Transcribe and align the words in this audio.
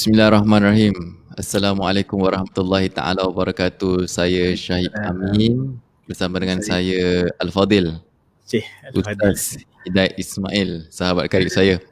Bismillahirrahmanirrahim. 0.00 0.96
Assalamualaikum 1.36 2.24
warahmatullahi 2.24 2.88
taala 2.88 3.20
wabarakatuh. 3.28 4.08
Saya 4.08 4.56
Syahid 4.56 4.88
Amin 4.96 5.76
bersama 6.08 6.40
dengan 6.40 6.64
saya 6.64 7.28
Al-Fadil. 7.36 8.00
Cih, 8.48 8.64
Ustaz 8.96 9.60
Hidayat 9.84 10.16
Ismail, 10.16 10.88
sahabat 10.88 11.28
karib 11.28 11.52
saya. 11.52 11.84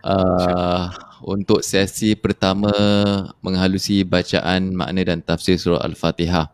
Uh, 0.00 0.88
untuk 1.36 1.60
sesi 1.60 2.16
pertama 2.16 2.72
menghalusi 3.44 4.08
bacaan 4.08 4.72
makna 4.72 5.04
dan 5.04 5.20
tafsir 5.20 5.60
surah 5.60 5.84
Al-Fatihah. 5.84 6.48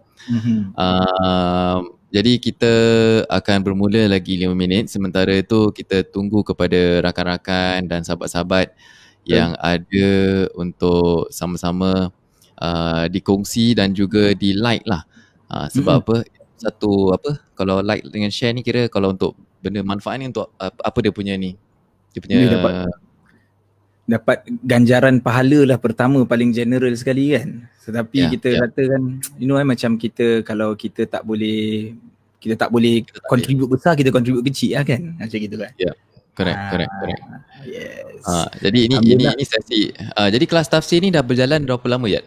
Uh, 0.74 1.86
jadi 2.10 2.42
kita 2.42 2.74
akan 3.30 3.62
bermula 3.62 4.10
lagi 4.10 4.34
5 4.42 4.50
minit 4.58 4.90
sementara 4.90 5.38
itu 5.38 5.70
kita 5.70 6.02
tunggu 6.02 6.42
kepada 6.42 6.98
rakan-rakan 7.06 7.86
dan 7.86 8.02
sahabat-sahabat 8.02 8.74
yang 9.28 9.54
ada 9.60 10.08
untuk 10.56 11.28
sama-sama 11.30 12.10
uh, 12.60 13.04
dikongsi 13.08 13.76
dan 13.76 13.92
juga 13.96 14.32
di 14.36 14.56
like 14.56 14.84
lah. 14.86 15.04
Uh, 15.50 15.66
sebab 15.72 16.04
mm-hmm. 16.04 16.14
apa? 16.24 16.58
Satu 16.60 17.16
apa? 17.16 17.30
Kalau 17.56 17.80
like 17.80 18.04
dengan 18.08 18.28
share 18.28 18.52
ni 18.52 18.60
kira 18.60 18.86
kalau 18.92 19.16
untuk 19.16 19.32
benda 19.60 19.80
manfaat 19.84 20.20
ni 20.20 20.28
untuk 20.28 20.52
uh, 20.60 20.72
apa 20.72 20.98
dia 21.00 21.12
punya 21.12 21.34
ni? 21.36 21.56
Dia 22.12 22.20
punya 22.20 22.36
dapat, 22.50 22.72
dapat 24.10 24.38
ganjaran 24.66 25.22
pahala 25.22 25.62
lah 25.74 25.78
pertama 25.78 26.26
paling 26.26 26.50
general 26.50 26.92
sekali 26.98 27.32
kan. 27.36 27.70
Tetapi 27.86 28.18
yeah, 28.18 28.30
kita 28.34 28.48
yeah. 28.50 28.60
kata 28.66 28.82
kan 28.96 29.02
you 29.38 29.46
know 29.46 29.56
eh, 29.56 29.66
macam 29.66 29.94
kita 29.94 30.42
kalau 30.42 30.74
kita 30.74 31.06
tak 31.06 31.22
boleh 31.22 31.94
kita 32.40 32.56
tak 32.56 32.72
boleh 32.72 33.04
contribute 33.28 33.68
besar 33.68 33.92
kita 33.94 34.10
contribute 34.10 34.44
kecil 34.50 34.76
lah 34.80 34.84
kan. 34.84 35.14
Macam 35.16 35.38
gitu 35.38 35.56
kan. 35.56 35.72
Yeah. 35.78 35.94
Correct, 36.34 36.60
ah, 36.60 36.68
correct, 36.72 36.92
correct. 37.02 37.22
Yes. 37.66 38.22
Uh, 38.24 38.48
jadi 38.62 38.78
ini 38.86 38.96
ini 39.02 39.24
ini 39.28 39.44
sesi. 39.44 39.90
Uh, 40.16 40.28
jadi 40.30 40.44
kelas 40.46 40.70
tafsir 40.70 41.02
ni 41.02 41.12
dah 41.12 41.20
berjalan 41.20 41.66
berapa 41.66 41.86
lama 41.90 42.06
ya? 42.08 42.22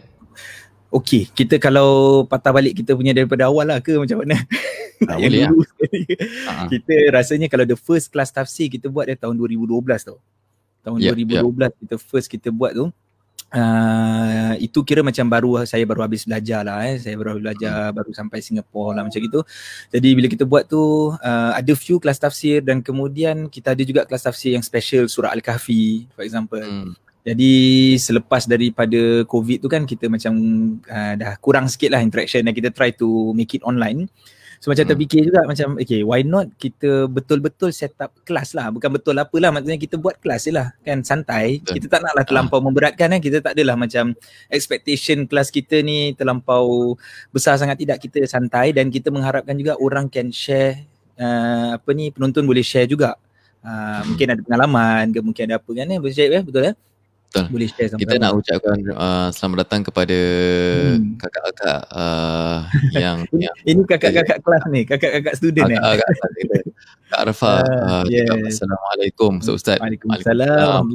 Okey, 0.93 1.33
kita 1.33 1.57
kalau 1.57 2.21
patah 2.29 2.53
balik 2.53 2.77
kita 2.85 2.93
punya 2.93 3.17
daripada 3.17 3.49
awal 3.49 3.65
lah 3.65 3.79
ke 3.81 3.97
macam 3.97 4.23
mana? 4.23 4.37
Uh, 5.03 5.19
boleh 5.19 5.43
lah. 5.43 5.51
uh-huh. 5.51 6.67
Kita 6.71 6.95
rasanya 7.11 7.51
kalau 7.51 7.67
the 7.67 7.75
first 7.75 8.07
class 8.07 8.31
tafsir 8.31 8.71
kita 8.71 8.87
buat 8.87 9.03
dari 9.03 9.19
tahun 9.19 9.35
2012 9.35 9.83
tau. 9.99 10.15
Tahun 10.79 10.95
yep, 10.95 11.19
2012 11.19 11.43
yep. 11.43 11.71
kita 11.75 11.95
first 11.99 12.31
kita 12.31 12.47
buat 12.55 12.71
tu 12.71 12.88
uh, 13.53 14.53
itu 14.57 14.81
kira 14.81 15.05
macam 15.05 15.29
baru 15.29 15.61
saya 15.63 15.85
baru 15.85 16.03
habis 16.03 16.25
belajar 16.25 16.65
lah 16.65 16.83
eh. 16.89 16.97
Saya 16.97 17.15
baru 17.15 17.37
belajar 17.37 17.89
hmm. 17.89 17.95
baru 17.95 18.11
sampai 18.11 18.39
Singapura 18.41 18.99
lah 18.99 19.03
macam 19.05 19.19
gitu. 19.21 19.45
Jadi 19.93 20.09
bila 20.17 20.27
kita 20.27 20.43
buat 20.43 20.65
tu 20.65 21.13
uh, 21.13 21.51
ada 21.53 21.73
few 21.77 22.01
kelas 22.01 22.19
tafsir 22.19 22.65
dan 22.65 22.81
kemudian 22.81 23.47
kita 23.47 23.77
ada 23.77 23.83
juga 23.85 24.01
kelas 24.03 24.25
tafsir 24.25 24.57
yang 24.57 24.65
special 24.65 25.05
surah 25.05 25.31
Al-Kahfi 25.31 26.09
for 26.17 26.25
example. 26.25 26.61
Hmm. 26.65 26.97
Jadi 27.23 27.95
selepas 27.95 28.43
daripada 28.43 29.23
COVID 29.23 29.63
tu 29.63 29.71
kan 29.71 29.88
kita 29.88 30.11
macam 30.11 30.33
uh, 30.83 31.13
dah 31.15 31.39
kurang 31.39 31.71
sikit 31.71 31.95
lah 31.95 32.03
interaction 32.03 32.43
dan 32.43 32.51
kita 32.51 32.67
try 32.75 32.91
to 32.91 33.31
make 33.31 33.55
it 33.55 33.63
online. 33.63 34.11
So 34.64 34.72
macam 34.72 34.88
hmm. 34.88 34.92
terfikir 34.95 35.28
juga 35.28 35.44
macam 35.44 35.75
okay 35.75 36.08
why 36.08 36.23
not 36.23 36.47
kita 36.56 37.11
betul-betul 37.11 37.75
set 37.75 38.00
up 38.00 38.16
kelas 38.23 38.56
lah. 38.56 38.72
Bukan 38.72 38.95
betul 38.95 39.19
apalah 39.19 39.52
maksudnya 39.52 39.75
kita 39.75 40.00
buat 40.00 40.16
kelas 40.23 40.47
je 40.47 40.56
lah. 40.56 40.72
Kan 40.88 41.03
santai. 41.03 41.59
Betul. 41.59 41.83
kita 41.83 42.00
tak 42.00 42.08
naklah 42.08 42.23
terlampau 42.23 42.64
uh. 42.64 42.72
memberatkan 42.72 43.11
kan. 43.11 43.19
Kita 43.19 43.44
tak 43.44 43.59
adalah 43.59 43.75
macam 43.75 44.16
expectation 44.47 45.28
kelas 45.28 45.52
kita 45.52 45.84
ni 45.84 46.16
terlampau 46.16 46.95
besar 47.36 47.59
sangat. 47.59 47.75
Tidak 47.84 48.00
kita 48.00 48.23
santai 48.23 48.72
dan 48.72 48.88
kita 48.88 49.11
mengharapkan 49.11 49.52
juga 49.59 49.75
orang 49.84 50.08
can 50.08 50.31
share 50.31 50.80
uh, 51.19 51.75
apa 51.75 51.89
ni 51.91 52.16
penonton 52.16 52.47
boleh 52.47 52.64
share 52.64 52.88
juga. 52.88 53.19
Uh, 53.59 54.16
mungkin 54.16 54.31
ada 54.31 54.41
pengalaman 54.47 55.11
ke 55.11 55.19
mungkin 55.19 55.44
ada 55.52 55.59
apa 55.59 55.72
kan 55.75 55.91
eh 55.91 56.00
boleh 56.00 56.16
share 56.16 56.31
eh 56.39 56.44
betul 56.44 56.72
eh 56.72 56.75
Betul. 57.33 57.49
Boleh 57.49 57.65
share 57.65 57.89
sama 57.89 57.97
Kita 58.05 58.15
nak 58.21 58.37
ucapkan 58.37 58.77
uh, 58.93 59.27
selamat 59.33 59.57
datang 59.65 59.81
kepada 59.81 60.19
hmm. 60.93 61.17
kakak-kakak 61.17 61.81
uh, 61.89 62.61
yang, 63.01 63.25
yang 63.33 63.55
Ini 63.65 63.81
kakak-kakak 63.89 64.38
kelas 64.45 64.63
ni, 64.69 64.85
kakak-kakak 64.85 65.33
student 65.41 65.66
ni. 65.66 65.75
Kakak, 65.81 66.05
kakak, 66.13 66.29
kakak, 66.29 66.63
Kak 67.09 67.19
Arfa, 67.25 67.53
uh, 67.57 67.61
uh, 67.66 68.03
yes. 68.05 68.61
Assalamualaikum, 68.61 69.41
Ustaz. 69.41 69.81
Waalaikumsalam. 69.81 70.85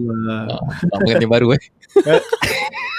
Uh, 0.94 1.27
baru 1.27 1.59
eh. 1.59 1.62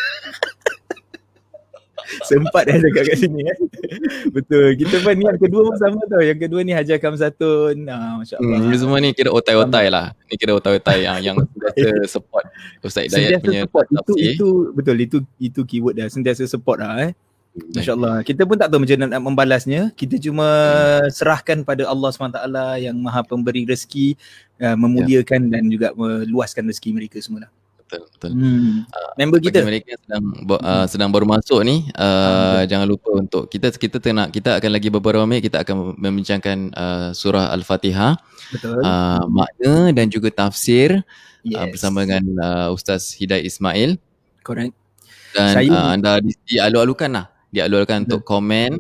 Sempat 2.30 2.64
dah 2.66 2.78
cakap 2.82 3.04
kat 3.06 3.18
sini 3.18 3.46
eh. 3.46 3.58
Betul. 4.36 4.76
Kita 4.78 4.96
pun 5.06 5.14
ni 5.18 5.26
yang 5.26 5.40
kedua 5.40 5.62
pun 5.70 5.76
sama 5.78 6.02
tau. 6.10 6.22
Yang 6.22 6.40
kedua 6.48 6.60
ni 6.66 6.74
Hajar 6.74 6.98
Kamsatun. 6.98 7.86
Ah, 7.90 8.18
Masya-Allah. 8.22 8.58
Hmm, 8.66 8.74
semua 8.78 8.98
ni 9.02 9.14
kira 9.14 9.30
otai-otai 9.30 9.88
lah. 9.94 10.14
Ni 10.30 10.36
kira 10.36 10.58
otai-otai 10.58 11.06
yang 11.06 11.18
yang 11.22 11.38
sentiasa 11.46 12.06
support 12.10 12.46
Ustaz 12.82 13.10
Hidayat 13.10 13.42
punya 13.42 13.62
support. 13.70 13.86
Itu, 13.94 14.14
itu 14.18 14.48
betul 14.74 14.98
itu 14.98 15.18
itu 15.38 15.62
keyword 15.66 15.96
dah. 16.02 16.08
Sentiasa 16.10 16.44
support 16.50 16.82
lah 16.82 17.10
eh. 17.10 17.12
Hmm. 17.14 17.74
Masya 17.78 17.94
Allah. 17.94 18.16
Kita 18.26 18.42
pun 18.46 18.58
tak 18.58 18.70
tahu 18.74 18.80
macam 18.82 18.98
nak 19.06 19.22
membalasnya. 19.22 19.82
Kita 19.94 20.16
cuma 20.18 20.48
hmm. 21.06 21.14
serahkan 21.14 21.58
pada 21.62 21.86
Allah 21.86 22.10
SWT 22.10 22.40
yang 22.82 22.96
maha 22.98 23.22
pemberi 23.26 23.66
rezeki, 23.66 24.18
uh, 24.62 24.78
memuliakan 24.78 25.50
ya. 25.50 25.52
dan 25.58 25.64
juga 25.70 25.88
meluaskan 25.94 26.70
rezeki 26.70 26.90
mereka 26.94 27.18
semua 27.22 27.46
lah 27.46 27.52
betul 27.90 28.06
betul. 28.14 28.32
Hmm. 28.38 28.86
Uh, 28.86 29.12
Member 29.18 29.42
kita 29.42 29.66
mereka 29.66 29.98
sedang 29.98 30.24
uh, 30.46 30.86
sedang 30.86 31.10
baru 31.10 31.26
masuk 31.26 31.66
ni 31.66 31.90
uh, 31.98 32.62
hmm. 32.62 32.70
jangan 32.70 32.86
lupa 32.86 33.10
untuk 33.18 33.50
kita 33.50 33.74
kita 33.74 33.98
tengah 33.98 34.30
kita 34.30 34.62
akan 34.62 34.70
lagi 34.70 34.94
beberapa 34.94 35.26
minit 35.26 35.50
kita 35.50 35.66
akan 35.66 35.98
membincangkan 35.98 36.70
uh, 36.78 37.10
surah 37.18 37.50
al-Fatihah. 37.50 38.22
Betul. 38.54 38.78
Uh, 38.86 39.26
makna 39.26 39.90
dan 39.90 40.14
juga 40.14 40.30
tafsir 40.30 41.02
yes. 41.42 41.58
uh, 41.58 41.68
bersama 41.74 42.06
dengan 42.06 42.24
uh, 42.38 42.68
Ustaz 42.70 43.18
Hidayat 43.18 43.46
Ismail. 43.50 43.98
Correct. 44.46 44.74
Dan 45.34 45.54
Saya... 45.58 45.70
uh, 45.74 45.90
anda 45.98 46.22
di, 46.22 46.34
dialu-alukan 46.46 47.10
lah. 47.10 47.26
Dialu-alukan 47.50 48.06
untuk 48.06 48.22
komen. 48.26 48.78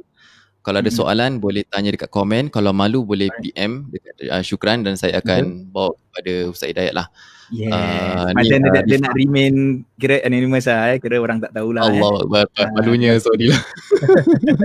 Kalau 0.59 0.77
ada 0.85 0.91
hmm. 0.91 0.99
soalan 0.99 1.31
boleh 1.41 1.65
tanya 1.65 1.89
dekat 1.93 2.11
komen. 2.11 2.53
Kalau 2.53 2.75
malu 2.75 3.01
boleh 3.01 3.31
PM 3.41 3.89
dekat 3.89 4.15
uh, 4.29 4.43
syukran 4.45 4.85
dan 4.85 4.97
saya 4.99 5.21
akan 5.21 5.65
hmm. 5.65 5.73
bawa 5.73 5.93
kepada 5.97 6.33
Ustaz 6.53 6.69
Hidayat 6.69 6.93
lah. 6.93 7.07
Yes. 7.49 7.73
Uh, 7.73 8.29
Macam 8.37 8.57
dia, 8.61 8.69
uh, 8.69 8.83
dia 8.85 8.97
nak 9.01 9.13
remain 9.17 9.81
kira 9.97 10.21
anonymous 10.21 10.69
lah 10.69 10.93
eh. 10.93 10.97
Kira 11.01 11.17
orang 11.17 11.41
tak 11.41 11.51
tahulah 11.57 11.81
Allah 11.81 11.97
eh. 11.97 12.21
Allah 12.29 12.41
uh. 12.45 12.69
malunya 12.77 13.17
sorry 13.17 13.49
lah. 13.49 13.61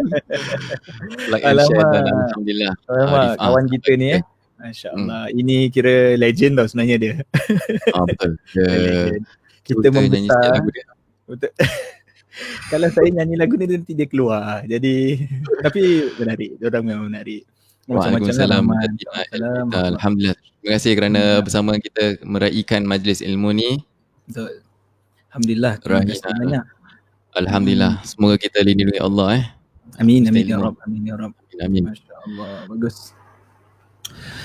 like 1.33 1.45
and 1.49 1.61
share 1.65 1.89
dan 1.89 2.05
Alhamdulillah. 2.05 2.73
Alamak, 2.93 3.21
uh, 3.25 3.35
kawan 3.41 3.65
kita 3.73 3.91
ni 3.97 4.07
eh. 4.21 4.23
Masya 4.61 4.89
Allah. 4.97 5.23
Hmm. 5.29 5.39
Ini 5.41 5.57
kira 5.69 6.17
legend 6.17 6.61
tau 6.61 6.69
sebenarnya 6.69 6.97
dia. 6.97 7.15
Ah, 7.93 8.05
betul. 8.09 8.33
Dia, 8.57 9.21
kita 9.65 9.89
membesar. 9.93 10.61
Betul. 11.29 11.53
Kalau 12.73 12.89
saya 12.91 13.09
nyanyi 13.15 13.39
lagu 13.39 13.55
ni 13.55 13.71
nanti 13.71 13.95
dia 13.95 14.11
keluar. 14.11 14.67
Jadi 14.67 15.23
tapi 15.63 16.11
menarik. 16.19 16.59
Dia 16.59 16.67
orang 16.67 16.85
memang 16.85 17.07
menarik. 17.07 17.47
Waalaikumsalam. 17.89 18.65
Alhamdulillah. 19.73 20.37
Terima 20.37 20.73
kasih 20.81 20.93
kerana 20.97 21.21
hmm. 21.21 21.43
bersama 21.45 21.71
kita 21.77 22.05
meraihkan 22.25 22.89
majlis 22.89 23.21
ilmu 23.21 23.53
ni. 23.53 23.85
Betul. 24.25 24.65
Alhamdulillah. 25.29 25.73
Terima 25.83 26.03
kasih 26.09 26.25
banyak. 26.25 26.65
Alhamdulillah. 27.35 27.93
Semoga 28.07 28.41
kita 28.41 28.65
lindungi 28.65 28.97
Allah 29.03 29.29
eh. 29.43 29.45
Amin. 30.01 30.25
Amin 30.31 30.49
ya 30.49 30.57
Rabb. 30.57 30.81
Amin 30.87 31.03
ya 31.05 31.15
Rabb. 31.21 31.35
Amin. 31.61 31.93
Masya-Allah. 31.93 32.71
Bagus. 32.71 33.13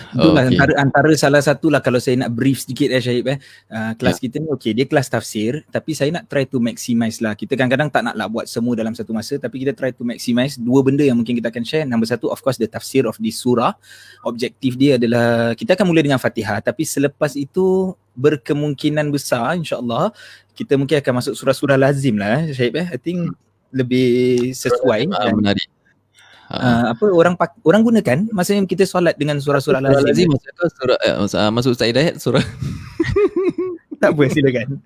Itulah 0.10 0.46
okay. 0.46 0.58
antara 0.58 0.74
antara 0.82 1.12
salah 1.14 1.42
satu 1.44 1.70
lah 1.70 1.82
kalau 1.86 2.02
saya 2.02 2.18
nak 2.26 2.34
brief 2.34 2.66
sedikit 2.66 2.90
eh 2.90 3.02
Syahib 3.02 3.26
eh. 3.30 3.38
Uh, 3.70 3.94
kelas 3.94 4.18
yeah. 4.18 4.24
kita 4.26 4.36
ni 4.42 4.48
okey 4.58 4.72
dia 4.74 4.86
kelas 4.90 5.08
tafsir 5.08 5.62
tapi 5.70 5.94
saya 5.94 6.10
nak 6.10 6.26
try 6.26 6.50
to 6.50 6.58
maximize 6.58 7.22
lah. 7.22 7.38
Kita 7.38 7.54
kadang-kadang 7.54 7.94
tak 7.94 8.02
nak 8.10 8.16
lah 8.18 8.26
buat 8.26 8.50
semua 8.50 8.74
dalam 8.74 8.98
satu 8.98 9.14
masa 9.14 9.38
tapi 9.38 9.62
kita 9.62 9.78
try 9.78 9.94
to 9.94 10.02
maximize 10.02 10.58
dua 10.58 10.82
benda 10.82 11.06
yang 11.06 11.18
mungkin 11.20 11.38
kita 11.38 11.54
akan 11.54 11.64
share. 11.64 11.86
Nombor 11.86 12.10
satu 12.10 12.34
of 12.34 12.42
course 12.42 12.58
the 12.58 12.66
tafsir 12.66 13.06
of 13.06 13.16
the 13.22 13.30
surah. 13.30 13.78
Objektif 14.26 14.76
dia 14.76 14.98
adalah 14.98 15.54
kita 15.54 15.78
akan 15.78 15.86
mula 15.94 16.02
dengan 16.02 16.18
Fatihah 16.18 16.58
tapi 16.60 16.84
selepas 16.84 17.38
itu 17.38 17.94
berkemungkinan 18.20 19.08
besar 19.14 19.56
insya-Allah 19.56 20.12
kita 20.52 20.76
mungkin 20.76 21.00
akan 21.00 21.24
masuk 21.24 21.34
surah-surah 21.40 21.80
lazim 21.80 22.20
lah 22.20 22.44
eh 22.44 22.52
Syahib 22.52 22.76
eh. 22.84 22.88
I 22.92 23.00
think 23.00 23.32
lebih 23.70 24.52
sesuai 24.52 25.08
dan 25.08 25.34
menarik 25.38 25.70
uh, 26.50 26.84
apa 26.94 27.06
orang 27.14 27.34
orang 27.64 27.82
gunakan 27.86 28.18
masa 28.34 28.58
yang 28.58 28.66
kita 28.66 28.84
solat 28.90 29.16
dengan 29.16 29.38
surah-surah 29.38 29.82
lazim. 29.82 30.30
masa 30.30 30.50
tu 30.54 30.66
surah 30.82 30.98
uh, 31.22 31.52
masuk 31.54 31.78
Ustaz 31.78 31.88
Hidayat 31.90 32.18
surah 32.18 32.42
tak 34.00 34.16
apa 34.16 34.32
silakan. 34.32 34.80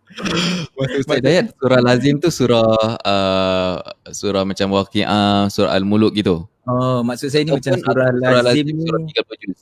Masuk 0.80 0.98
Ustaz 1.04 1.16
Hidayat 1.20 1.46
surah 1.52 1.80
lazim 1.84 2.16
tu 2.16 2.32
surah 2.32 2.96
uh, 2.96 3.76
surah 4.08 4.42
macam 4.48 4.72
waqiah, 4.72 5.52
surah 5.52 5.76
al-muluk 5.76 6.16
gitu. 6.16 6.48
Oh, 6.64 7.04
maksud 7.04 7.28
saya 7.28 7.44
ni 7.44 7.52
oh, 7.52 7.60
macam 7.60 7.76
surah, 7.76 8.08
surah 8.08 8.40
lazim, 8.40 8.64
lazim 8.72 8.76
surah 8.88 9.00
30 9.36 9.42
juz. 9.44 9.60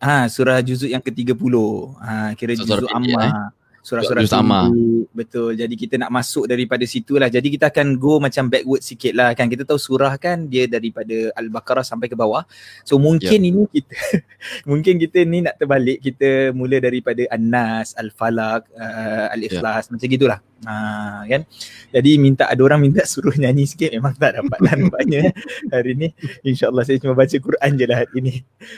Ha, 0.00 0.16
surah 0.26 0.58
juzuk 0.66 0.90
yang 0.90 0.98
ke-30. 1.04 1.54
Ha, 2.02 2.34
kira 2.34 2.58
so, 2.58 2.66
juzuk 2.66 2.90
amma. 2.90 3.22
Eh? 3.22 3.32
Surah-surah 3.80 4.24
sama. 4.28 4.68
Betul. 5.10 5.56
Jadi 5.56 5.74
kita 5.74 5.94
nak 5.96 6.12
masuk 6.12 6.44
daripada 6.46 6.84
situ 6.84 7.16
lah. 7.16 7.32
Jadi 7.32 7.56
kita 7.56 7.72
akan 7.72 7.96
go 7.96 8.20
macam 8.20 8.46
backward 8.46 8.84
sikit 8.84 9.16
lah 9.16 9.32
kan. 9.32 9.48
Kita 9.48 9.64
tahu 9.64 9.80
surah 9.80 10.14
kan 10.20 10.46
dia 10.46 10.68
daripada 10.68 11.32
Al-Baqarah 11.34 11.84
sampai 11.84 12.06
ke 12.12 12.16
bawah. 12.16 12.44
So 12.84 13.00
mungkin 13.00 13.40
yep. 13.40 13.50
ini 13.50 13.62
kita 13.72 13.94
mungkin 14.70 14.94
kita 15.00 15.18
ni 15.24 15.38
nak 15.44 15.56
terbalik. 15.56 15.98
Kita 16.04 16.52
mula 16.52 16.76
daripada 16.78 17.24
An-Nas, 17.32 17.96
Al-Falaq, 17.96 18.68
uh, 18.76 19.26
Al-Ikhlas 19.32 19.88
yep. 19.88 19.92
macam 19.96 20.06
gitulah. 20.08 20.40
Ha, 20.60 21.24
kan? 21.24 21.48
Jadi 21.88 22.20
minta 22.20 22.44
ada 22.44 22.60
orang 22.60 22.84
minta 22.84 23.00
suruh 23.08 23.32
nyanyi 23.32 23.64
sikit. 23.64 23.96
Memang 23.96 24.12
tak 24.16 24.36
dapat 24.36 24.58
lah 24.60 24.74
nampaknya 24.76 25.32
hari 25.72 25.96
ni. 25.96 26.08
Insyaallah 26.44 26.84
saya 26.84 27.00
cuma 27.00 27.16
baca 27.16 27.32
Quran 27.32 27.70
je 27.80 27.84
lah 27.88 27.98
hari 28.04 28.18
ni. 28.20 28.34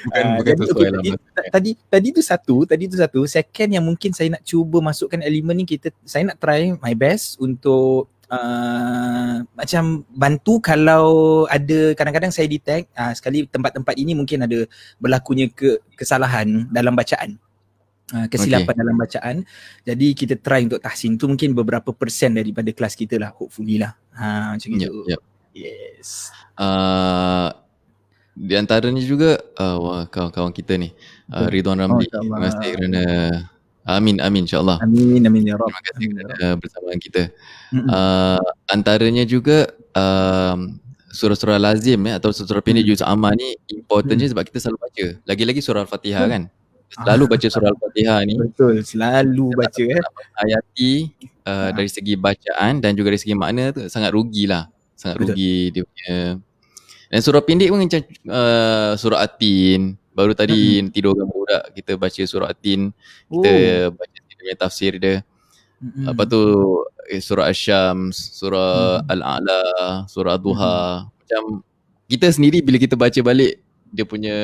Bukan, 0.06 0.22
uh, 0.22 0.34
bukan 0.38 0.54
okay, 0.54 0.90
tadi, 0.90 1.10
tadi 1.50 1.70
tadi 1.90 2.08
tu 2.14 2.22
satu 2.22 2.56
tadi 2.62 2.84
tu 2.86 2.96
satu. 2.98 3.26
Second 3.26 3.70
yang 3.74 3.84
mungkin 3.84 4.14
saya 4.14 4.30
nak 4.30 4.46
cuba 4.46 4.78
masukkan 4.78 5.18
elemen 5.26 5.62
ni 5.62 5.64
kita 5.66 5.90
saya 6.06 6.30
nak 6.30 6.38
try 6.38 6.70
my 6.78 6.94
best 6.94 7.38
untuk 7.42 8.10
Uh, 8.32 9.44
macam 9.52 10.08
bantu 10.08 10.56
kalau 10.56 11.44
ada 11.52 11.92
kadang-kadang 11.92 12.32
saya 12.32 12.48
detect 12.48 12.88
uh, 12.96 13.12
sekali 13.12 13.44
tempat-tempat 13.44 13.92
ini 13.92 14.16
mungkin 14.16 14.48
ada 14.48 14.64
berlakunya 14.96 15.52
ke 15.52 15.84
kesalahan 15.92 16.64
dalam 16.72 16.96
bacaan 16.96 17.36
uh, 18.10 18.26
kesilapan 18.26 18.74
okay. 18.74 18.80
dalam 18.82 18.96
bacaan 18.98 19.36
jadi 19.86 20.06
kita 20.12 20.34
try 20.42 20.66
untuk 20.66 20.82
tahsin 20.82 21.14
tu 21.14 21.30
mungkin 21.30 21.54
beberapa 21.54 21.94
persen 21.94 22.34
daripada 22.34 22.74
kelas 22.74 22.98
kita 22.98 23.16
lah 23.22 23.30
hopefully 23.30 23.78
lah 23.78 23.94
ha, 24.18 24.58
macam 24.58 24.68
yep, 24.74 24.90
itu 24.90 24.94
yep. 25.06 25.20
yes 25.54 26.34
uh, 26.58 27.54
di 28.32 28.54
antaranya 28.58 29.02
juga 29.04 29.38
uh, 29.60 30.08
kawan-kawan 30.08 30.50
kita 30.50 30.80
ni 30.80 30.90
uh, 31.30 31.46
Ridwan 31.52 31.78
Ramli 31.78 32.08
oh, 32.08 32.20
terima 32.20 32.38
kasih 32.48 32.68
kerana 32.74 33.04
Amin, 33.82 34.22
amin 34.22 34.46
insyaAllah. 34.46 34.78
Amin, 34.78 35.26
amin 35.26 35.42
ya 35.42 35.58
Rabb. 35.58 35.66
Terima 35.66 35.82
kasih 35.82 36.06
ya 36.06 36.14
kerana 36.22 36.48
bersama 36.54 36.88
kita. 36.94 37.22
Uh, 37.74 38.38
antaranya 38.70 39.26
juga 39.26 39.74
um, 39.90 40.78
surah-surah 41.10 41.58
lazim 41.58 41.98
ya, 42.06 42.22
atau 42.22 42.30
surah 42.30 42.62
pendek 42.62 42.86
juz 42.86 43.02
amma 43.02 43.34
ni 43.34 43.58
importantnya 43.74 44.30
sebab 44.30 44.46
kita 44.46 44.58
selalu 44.62 44.78
baca. 44.86 45.06
Lagi-lagi 45.26 45.60
surah 45.60 45.82
Al-Fatihah 45.82 46.24
kan. 46.30 46.42
Selalu 46.92 47.24
baca 47.24 47.46
surah 47.48 47.70
Al-Fatihah 47.72 48.20
ni. 48.28 48.34
Betul, 48.36 48.84
selalu 48.84 49.46
baca 49.56 49.84
eh. 49.84 50.04
Hayati 50.36 50.92
uh, 51.48 51.70
dari 51.72 51.88
segi 51.88 52.14
bacaan 52.20 52.84
dan 52.84 52.92
juga 52.92 53.16
dari 53.16 53.20
segi 53.20 53.32
makna 53.32 53.72
tu 53.72 53.88
sangat 53.88 54.12
rugilah. 54.12 54.68
Sangat 54.92 55.16
Betul. 55.20 55.32
rugi 55.32 55.56
dia 55.72 55.82
punya. 55.88 56.16
Dan 57.12 57.20
surah 57.20 57.42
pendek 57.44 57.68
pun 57.72 57.80
macam 57.80 58.00
uh, 58.28 58.92
surah 58.96 59.20
Atin, 59.24 59.96
Baru 60.12 60.36
tadi 60.36 60.84
hmm. 60.84 60.92
tidur 60.92 61.16
dengan 61.16 61.32
budak 61.32 61.72
kita 61.72 61.96
baca 61.96 62.22
surah 62.28 62.52
Atin, 62.52 62.92
kita 63.32 63.52
oh. 63.88 63.96
baca 63.96 64.18
dia 64.42 64.54
tafsir 64.58 64.92
dia. 65.00 65.24
Hmm. 65.80 66.12
Lepas 66.12 66.26
tu 66.28 66.42
eh, 67.08 67.22
surah 67.22 67.48
Asy-Syams, 67.48 68.16
surah 68.36 69.00
hmm. 69.00 69.08
Al-A'la, 69.08 69.62
surah 70.12 70.36
Duha. 70.36 71.08
Hmm. 71.08 71.16
Macam 71.16 71.42
kita 72.12 72.28
sendiri 72.28 72.60
bila 72.60 72.76
kita 72.76 72.92
baca 72.92 73.20
balik 73.24 73.64
dia 73.92 74.04
punya 74.08 74.36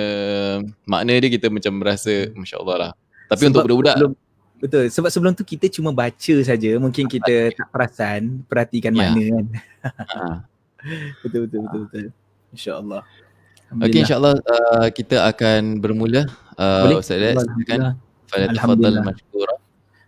makna 0.84 1.16
dia 1.16 1.32
kita 1.32 1.48
macam 1.48 1.72
merasa 1.80 2.28
masya-Allah 2.36 2.76
lah. 2.76 2.92
Tapi 3.32 3.40
sebab 3.40 3.50
untuk 3.50 3.60
budak-budak 3.64 3.96
sebelum, 3.96 4.12
betul 4.60 4.84
sebab 4.92 5.10
sebelum 5.10 5.32
tu 5.32 5.44
kita 5.48 5.66
cuma 5.72 5.90
baca 5.90 6.34
saja, 6.44 6.70
mungkin 6.76 7.08
kita 7.08 7.56
tak 7.56 7.68
perasan, 7.72 8.44
perhatikan 8.44 8.92
ya. 8.92 9.08
makna 9.08 9.24
kan. 9.32 9.46
Ha. 9.88 10.22
betul 11.24 11.48
betul 11.48 11.60
betul 11.64 11.80
betul. 11.88 12.04
Insya-Allah. 12.52 13.02
Okey 13.68 14.00
insyaAllah 14.00 14.40
uh, 14.40 14.88
kita 14.88 15.28
akan 15.28 15.76
bermula 15.84 16.24
uh, 16.56 16.88
Boleh? 16.88 17.04
Ustaz 17.04 17.20
Dad 17.20 17.36
silakan 17.36 18.00
Alhamdulillah 18.32 19.12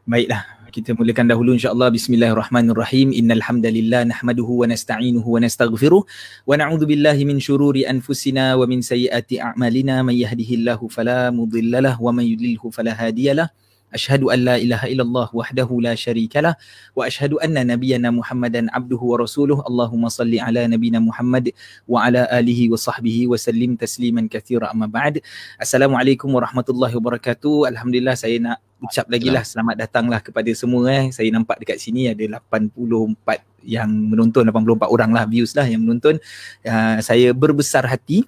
Baiklah 0.09 0.43
kita 0.71 0.95
mulakan 0.95 1.27
dahulu 1.27 1.59
insyaAllah 1.59 1.91
Bismillahirrahmanirrahim 1.91 3.11
Innalhamdalillah 3.11 4.07
Nahmaduhu 4.07 4.63
wa 4.63 4.71
nasta'inuhu 4.71 5.27
wa 5.27 5.43
nasta'gfiruh 5.43 6.07
Wa 6.47 6.55
na'udhu 6.55 6.87
billahi 6.87 7.27
min 7.27 7.43
syururi 7.43 7.83
anfusina 7.85 8.55
Wa 8.55 8.65
min 8.71 8.79
sayyati 8.79 9.43
a'malina 9.43 10.07
Man 10.07 10.15
yahdihillahu 10.15 10.87
falamudillalah 10.87 11.99
Wa 11.99 12.15
man 12.15 12.23
yudlilhu 12.23 12.71
falahadiyalah 12.71 13.51
أشهد 13.91 14.23
أن 14.23 14.39
لا 14.47 14.55
إله 14.55 14.87
إلا 14.87 15.03
الله 15.03 15.29
وحده 15.35 15.67
لا 15.83 15.99
شريك 15.99 16.37
له 16.39 16.55
وأشهد 16.97 17.43
أن 17.43 17.59
نبينا 17.67 18.11
محمدا 18.11 18.71
عبده 18.71 19.01
ورسوله 19.03 19.67
اللهم 19.67 20.09
صل 20.09 20.31
على 20.39 20.67
نبينا 20.67 21.03
محمد 21.03 21.51
وعلى 21.91 22.31
آله 22.39 22.71
وصحبه 22.71 23.27
وسلم 23.27 23.75
تسليما 23.75 24.31
كثيرا 24.31 24.71
أما 24.71 24.87
بعد 24.87 25.19
السلام 25.59 25.91
عليكم 25.91 26.29
ورحمة 26.35 26.67
الله 26.71 26.97
وبركاته 26.97 27.69
الحمد 27.69 27.95
لله 27.99 28.15
saya 28.15 28.39
nak 28.39 28.70
ucap 28.81 29.06
lagi 29.12 29.29
lah 29.29 29.44
selamat 29.44 29.77
datanglah 29.87 30.21
kepada 30.25 30.50
semua 30.56 30.88
eh. 30.91 31.05
Saya 31.12 31.29
nampak 31.31 31.61
dekat 31.61 31.79
sini 31.79 32.11
ada 32.11 32.41
84 32.41 33.44
yang 33.65 33.88
menonton, 33.88 34.49
84 34.49 34.88
orang 34.88 35.11
lah 35.12 35.25
views 35.29 35.53
lah 35.53 35.69
yang 35.69 35.85
menonton. 35.85 36.17
Uh, 36.65 36.99
saya 37.05 37.31
berbesar 37.37 37.85
hati 37.85 38.25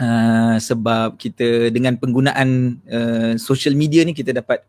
uh, 0.00 0.56
sebab 0.56 1.20
kita 1.20 1.68
dengan 1.70 1.94
penggunaan 2.00 2.80
uh, 2.88 3.32
social 3.36 3.76
media 3.76 4.02
ni 4.02 4.16
kita 4.16 4.32
dapat 4.32 4.64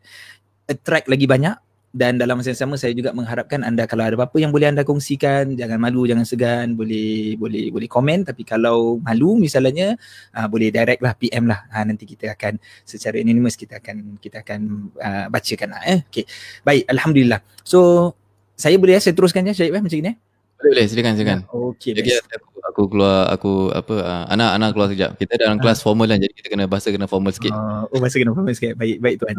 attract 0.68 1.08
lagi 1.10 1.26
banyak 1.26 1.56
dan 1.96 2.20
dalam 2.20 2.36
masa 2.36 2.52
yang 2.52 2.60
sama 2.68 2.76
saya 2.76 2.92
juga 2.92 3.16
mengharapkan 3.16 3.64
anda 3.64 3.88
kalau 3.88 4.04
ada 4.04 4.20
apa-apa 4.20 4.36
yang 4.44 4.52
boleh 4.52 4.68
anda 4.68 4.84
kongsikan 4.84 5.56
jangan 5.56 5.80
malu 5.80 6.04
jangan 6.04 6.28
segan 6.28 6.76
boleh 6.76 7.40
boleh 7.40 7.72
boleh 7.72 7.88
komen 7.88 8.28
tapi 8.28 8.44
kalau 8.44 9.00
malu 9.00 9.40
misalnya 9.40 9.96
uh, 10.36 10.48
boleh 10.52 10.76
direct 10.76 11.00
lah 11.00 11.16
PM 11.16 11.48
lah 11.48 11.64
ha, 11.72 11.88
nanti 11.88 12.04
kita 12.04 12.36
akan 12.36 12.60
secara 12.84 13.16
anonymous 13.24 13.56
kita 13.56 13.80
akan 13.80 14.20
kita 14.20 14.44
akan 14.44 14.92
uh, 15.00 15.32
bacakan 15.32 15.72
lah 15.72 15.82
eh 15.88 16.00
okey 16.12 16.28
baik 16.68 16.84
alhamdulillah 16.92 17.40
so 17.64 18.12
saya 18.60 18.76
boleh 18.76 19.00
ya 19.00 19.02
saya 19.02 19.16
teruskan 19.16 19.48
ya 19.48 19.56
Syed 19.56 19.72
eh, 19.72 19.80
macam 19.80 19.96
ni 19.96 20.12
eh 20.12 20.16
boleh 20.56 20.72
boleh 20.72 20.84
silakan 20.88 21.14
silakan. 21.20 21.40
Okey. 21.52 21.92
Jadi 22.00 22.16
aku, 22.16 22.48
aku 22.64 22.82
keluar 22.88 23.28
aku 23.28 23.70
apa 23.76 23.96
uh, 24.02 24.24
anak 24.32 24.50
anak 24.56 24.70
keluar 24.72 24.88
sekejap. 24.88 25.12
Kita 25.20 25.34
dalam 25.36 25.60
kelas 25.60 25.84
formal 25.84 26.08
kan 26.08 26.18
jadi 26.18 26.32
kita 26.32 26.48
kena 26.48 26.66
bahasa 26.66 26.96
kena 26.96 27.12
formal 27.12 27.36
sikit. 27.36 27.52
Uh, 27.52 27.84
oh 27.92 28.00
bahasa 28.00 28.16
kena 28.18 28.32
formal 28.32 28.56
sikit. 28.56 28.74
Baik 28.80 29.04
baik 29.04 29.20
tuan. 29.20 29.36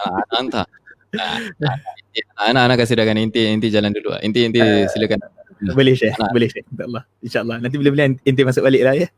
Ah 0.00 0.24
anak 0.24 0.36
hantar. 0.40 0.66
Anak-anak 2.50 2.76
kasih 2.84 2.96
dagan 2.98 3.18
inti 3.20 3.48
inti 3.48 3.68
jalan 3.72 3.94
dulu. 3.94 4.16
Inti 4.20 4.44
inti 4.44 4.60
uh, 4.60 4.84
silakan. 4.90 5.22
Boleh 5.74 5.94
share. 5.98 6.14
Boleh 6.30 6.48
share. 6.50 6.66
InsyaAllah. 6.70 7.02
InsyaAllah. 7.24 7.56
Nanti 7.58 7.76
bila-bila 7.80 8.06
inti 8.06 8.42
masuk 8.46 8.62
balik 8.62 8.82
lah 8.86 8.94
ya. 8.94 9.08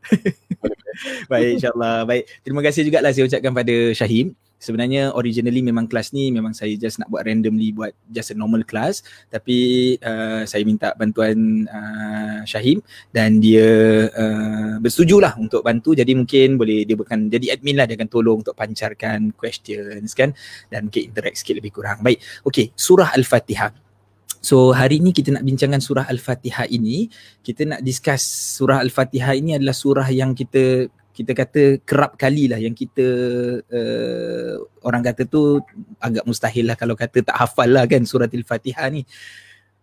baik 1.31 1.61
insyaAllah. 1.61 2.07
Baik. 2.09 2.23
Terima 2.41 2.61
kasih 2.65 2.81
juga 2.87 2.99
lah 3.03 3.11
saya 3.13 3.27
ucapkan 3.29 3.53
pada 3.53 3.75
Syahim 3.93 4.33
sebenarnya 4.61 5.09
originally 5.17 5.65
memang 5.65 5.89
kelas 5.89 6.13
ni 6.13 6.29
memang 6.29 6.53
saya 6.53 6.77
just 6.77 7.01
nak 7.01 7.09
buat 7.09 7.25
randomly 7.25 7.73
buat 7.73 7.97
just 8.13 8.31
a 8.31 8.35
normal 8.37 8.61
class. 8.61 9.01
Tapi 9.33 9.97
uh, 9.97 10.45
saya 10.45 10.61
minta 10.61 10.93
bantuan 10.93 11.65
uh, 11.65 12.45
Syahim 12.45 12.85
dan 13.09 13.41
dia 13.41 13.65
uh, 14.13 14.77
bersetujulah 14.77 15.41
untuk 15.41 15.65
bantu. 15.65 15.97
Jadi 15.97 16.13
mungkin 16.13 16.61
boleh 16.61 16.85
dia 16.85 16.93
bukan 16.93 17.27
jadi 17.33 17.57
admin 17.57 17.81
lah 17.81 17.89
dia 17.89 17.97
akan 17.97 18.09
tolong 18.13 18.45
untuk 18.45 18.53
pancarkan 18.53 19.33
questions 19.33 20.13
kan 20.13 20.37
dan 20.69 20.87
mungkin 20.87 21.09
interact 21.09 21.41
sikit 21.41 21.57
lebih 21.57 21.73
kurang. 21.73 22.05
Baik 22.05 22.21
okay 22.45 22.69
surah 22.77 23.17
Al-Fatihah 23.17 23.73
So 24.41 24.73
hari 24.73 24.97
ini 24.97 25.13
kita 25.13 25.29
nak 25.37 25.45
bincangkan 25.45 25.77
surah 25.77 26.09
Al-Fatihah 26.09 26.65
ini. 26.65 27.05
Kita 27.45 27.61
nak 27.69 27.85
discuss 27.85 28.25
surah 28.57 28.81
Al-Fatihah 28.81 29.37
ini 29.37 29.53
adalah 29.53 29.77
surah 29.77 30.09
yang 30.09 30.33
kita 30.33 30.89
kita 31.11 31.31
kata 31.35 31.61
kerap 31.83 32.15
kali 32.15 32.47
lah 32.47 32.57
yang 32.57 32.71
kita 32.71 33.05
uh, 33.61 34.53
orang 34.81 35.03
kata 35.03 35.27
tu 35.27 35.59
agak 35.99 36.23
mustahil 36.23 36.65
lah 36.71 36.79
kalau 36.79 36.95
kata 36.95 37.21
tak 37.21 37.35
hafal 37.35 37.69
lah 37.69 37.83
kan 37.85 38.03
surah 38.07 38.31
Al-Fatihah 38.31 38.87
ni. 38.89 39.03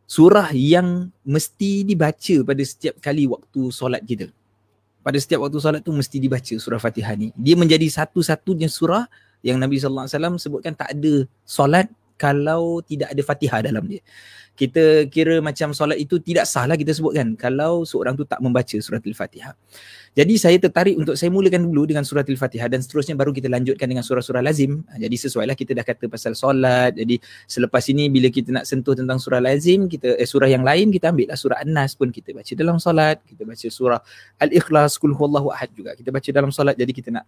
Surah 0.09 0.49
yang 0.57 1.13
mesti 1.21 1.85
dibaca 1.85 2.37
pada 2.41 2.63
setiap 2.65 2.97
kali 2.99 3.29
waktu 3.29 3.61
solat 3.69 4.01
kita. 4.09 4.33
Pada 5.05 5.21
setiap 5.21 5.45
waktu 5.45 5.61
solat 5.61 5.81
tu 5.85 5.93
mesti 5.93 6.17
dibaca 6.17 6.55
surah 6.57 6.81
Fatihah 6.81 7.13
ni. 7.13 7.29
Dia 7.37 7.55
menjadi 7.61 7.85
satu-satunya 7.85 8.73
surah 8.73 9.05
yang 9.45 9.61
Nabi 9.61 9.77
SAW 9.79 10.41
sebutkan 10.41 10.73
tak 10.75 10.97
ada 10.97 11.29
solat 11.45 11.87
kalau 12.17 12.81
tidak 12.83 13.13
ada 13.13 13.23
Fatihah 13.23 13.61
dalam 13.63 13.85
dia 13.87 14.03
kita 14.59 15.07
kira 15.07 15.39
macam 15.39 15.71
solat 15.71 16.03
itu 16.03 16.19
tidak 16.19 16.43
sah 16.51 16.67
lah 16.67 16.75
kita 16.75 16.91
sebutkan 16.91 17.39
kalau 17.39 17.87
seorang 17.87 18.19
tu 18.19 18.27
tak 18.27 18.43
membaca 18.43 18.75
surat 18.83 18.99
Al-Fatihah. 19.07 19.55
Jadi 20.19 20.35
saya 20.35 20.59
tertarik 20.59 20.99
untuk 20.99 21.15
saya 21.15 21.31
mulakan 21.31 21.71
dulu 21.71 21.87
dengan 21.87 22.03
surat 22.03 22.27
Al-Fatihah 22.27 22.67
dan 22.67 22.83
seterusnya 22.83 23.15
baru 23.15 23.31
kita 23.31 23.47
lanjutkan 23.47 23.87
dengan 23.87 24.03
surah-surah 24.03 24.43
lazim. 24.43 24.83
Ha, 24.91 24.99
jadi 24.99 25.15
sesuailah 25.15 25.55
kita 25.55 25.79
dah 25.79 25.87
kata 25.87 26.11
pasal 26.11 26.35
solat. 26.35 26.99
Jadi 26.99 27.23
selepas 27.47 27.87
ini 27.87 28.11
bila 28.11 28.27
kita 28.35 28.51
nak 28.51 28.67
sentuh 28.67 28.99
tentang 28.99 29.23
surah 29.23 29.39
lazim, 29.39 29.87
kita 29.87 30.19
eh, 30.19 30.27
surah 30.27 30.51
yang 30.51 30.67
lain 30.67 30.91
kita 30.91 31.15
ambil 31.15 31.31
lah 31.31 31.39
surah 31.39 31.63
An-Nas 31.63 31.95
pun 31.95 32.11
kita 32.11 32.35
baca 32.35 32.53
dalam 32.59 32.83
solat. 32.83 33.23
Kita 33.23 33.47
baca 33.47 33.67
surah 33.71 34.03
Al-Ikhlas, 34.43 34.99
Kul 34.99 35.15
Huwallahu 35.15 35.55
Ahad 35.55 35.71
juga. 35.71 35.95
Kita 35.95 36.11
baca 36.11 36.29
dalam 36.35 36.51
solat. 36.51 36.75
Jadi 36.75 36.91
kita 36.91 37.15
nak 37.15 37.23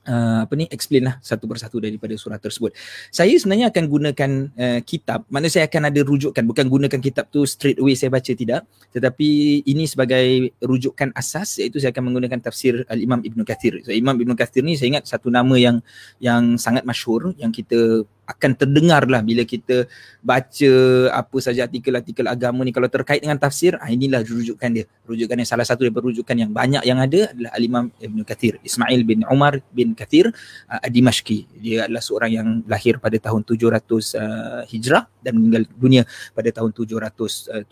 Uh, 0.00 0.48
apa 0.48 0.56
ni 0.56 0.64
explain 0.72 1.04
lah 1.04 1.20
satu 1.20 1.44
persatu 1.44 1.76
daripada 1.76 2.16
surah 2.16 2.40
tersebut. 2.40 2.72
Saya 3.12 3.36
sebenarnya 3.36 3.68
akan 3.68 3.84
gunakan 3.84 4.30
uh, 4.56 4.80
kitab, 4.80 5.28
mana 5.28 5.44
saya 5.52 5.68
akan 5.68 5.92
ada 5.92 6.00
rujukan 6.00 6.40
bukan 6.40 6.72
gunakan 6.72 7.00
kitab 7.04 7.28
tu 7.28 7.44
straight 7.44 7.76
away 7.76 7.92
saya 7.92 8.08
baca 8.08 8.32
tidak, 8.32 8.64
tetapi 8.96 9.60
ini 9.60 9.84
sebagai 9.84 10.56
rujukan 10.64 11.12
asas 11.12 11.60
iaitu 11.60 11.84
saya 11.84 11.92
akan 11.92 12.10
menggunakan 12.10 12.40
tafsir 12.40 12.80
Al-Imam 12.88 13.20
Ibn 13.20 13.44
Kathir. 13.44 13.84
So 13.84 13.92
Imam 13.92 14.16
Ibn 14.16 14.32
Kathir 14.40 14.64
ni 14.64 14.80
saya 14.80 14.96
ingat 14.96 15.04
satu 15.04 15.28
nama 15.28 15.52
yang 15.60 15.84
yang 16.16 16.56
sangat 16.56 16.88
masyhur 16.88 17.36
yang 17.36 17.52
kita 17.52 18.08
akan 18.30 18.50
terdengar 18.54 19.04
lah 19.10 19.20
bila 19.20 19.42
kita 19.42 19.90
baca 20.22 20.72
apa 21.10 21.36
saja 21.42 21.66
artikel-artikel 21.66 22.24
agama 22.30 22.62
ni. 22.62 22.70
Kalau 22.70 22.86
terkait 22.86 23.20
dengan 23.20 23.36
tafsir 23.36 23.74
ah, 23.82 23.90
inilah 23.90 24.22
rujukan 24.22 24.70
dia. 24.70 24.86
Rujukan 25.04 25.34
yang 25.34 25.48
salah 25.48 25.66
satu 25.66 25.86
daripada 25.86 26.06
rujukan 26.06 26.36
yang 26.38 26.50
banyak 26.54 26.82
yang 26.86 27.02
ada 27.02 27.34
adalah 27.34 27.50
Al-Imam 27.58 27.84
Ibn 27.98 28.18
Kathir 28.22 28.62
Ismail 28.62 29.00
bin 29.02 29.26
Umar 29.26 29.58
bin 29.74 29.98
Kathir 29.98 30.30
uh, 30.70 30.86
Dimashqi 30.86 31.50
dia 31.58 31.90
adalah 31.90 32.02
seorang 32.02 32.30
yang 32.30 32.48
lahir 32.70 33.02
pada 33.02 33.18
tahun 33.18 33.42
700 33.42 33.82
uh, 34.16 34.62
Hijrah 34.70 35.04
dan 35.20 35.32
meninggal 35.36 35.66
dunia 35.74 36.02
pada 36.32 36.48
tahun 36.54 36.70
774 36.72 37.66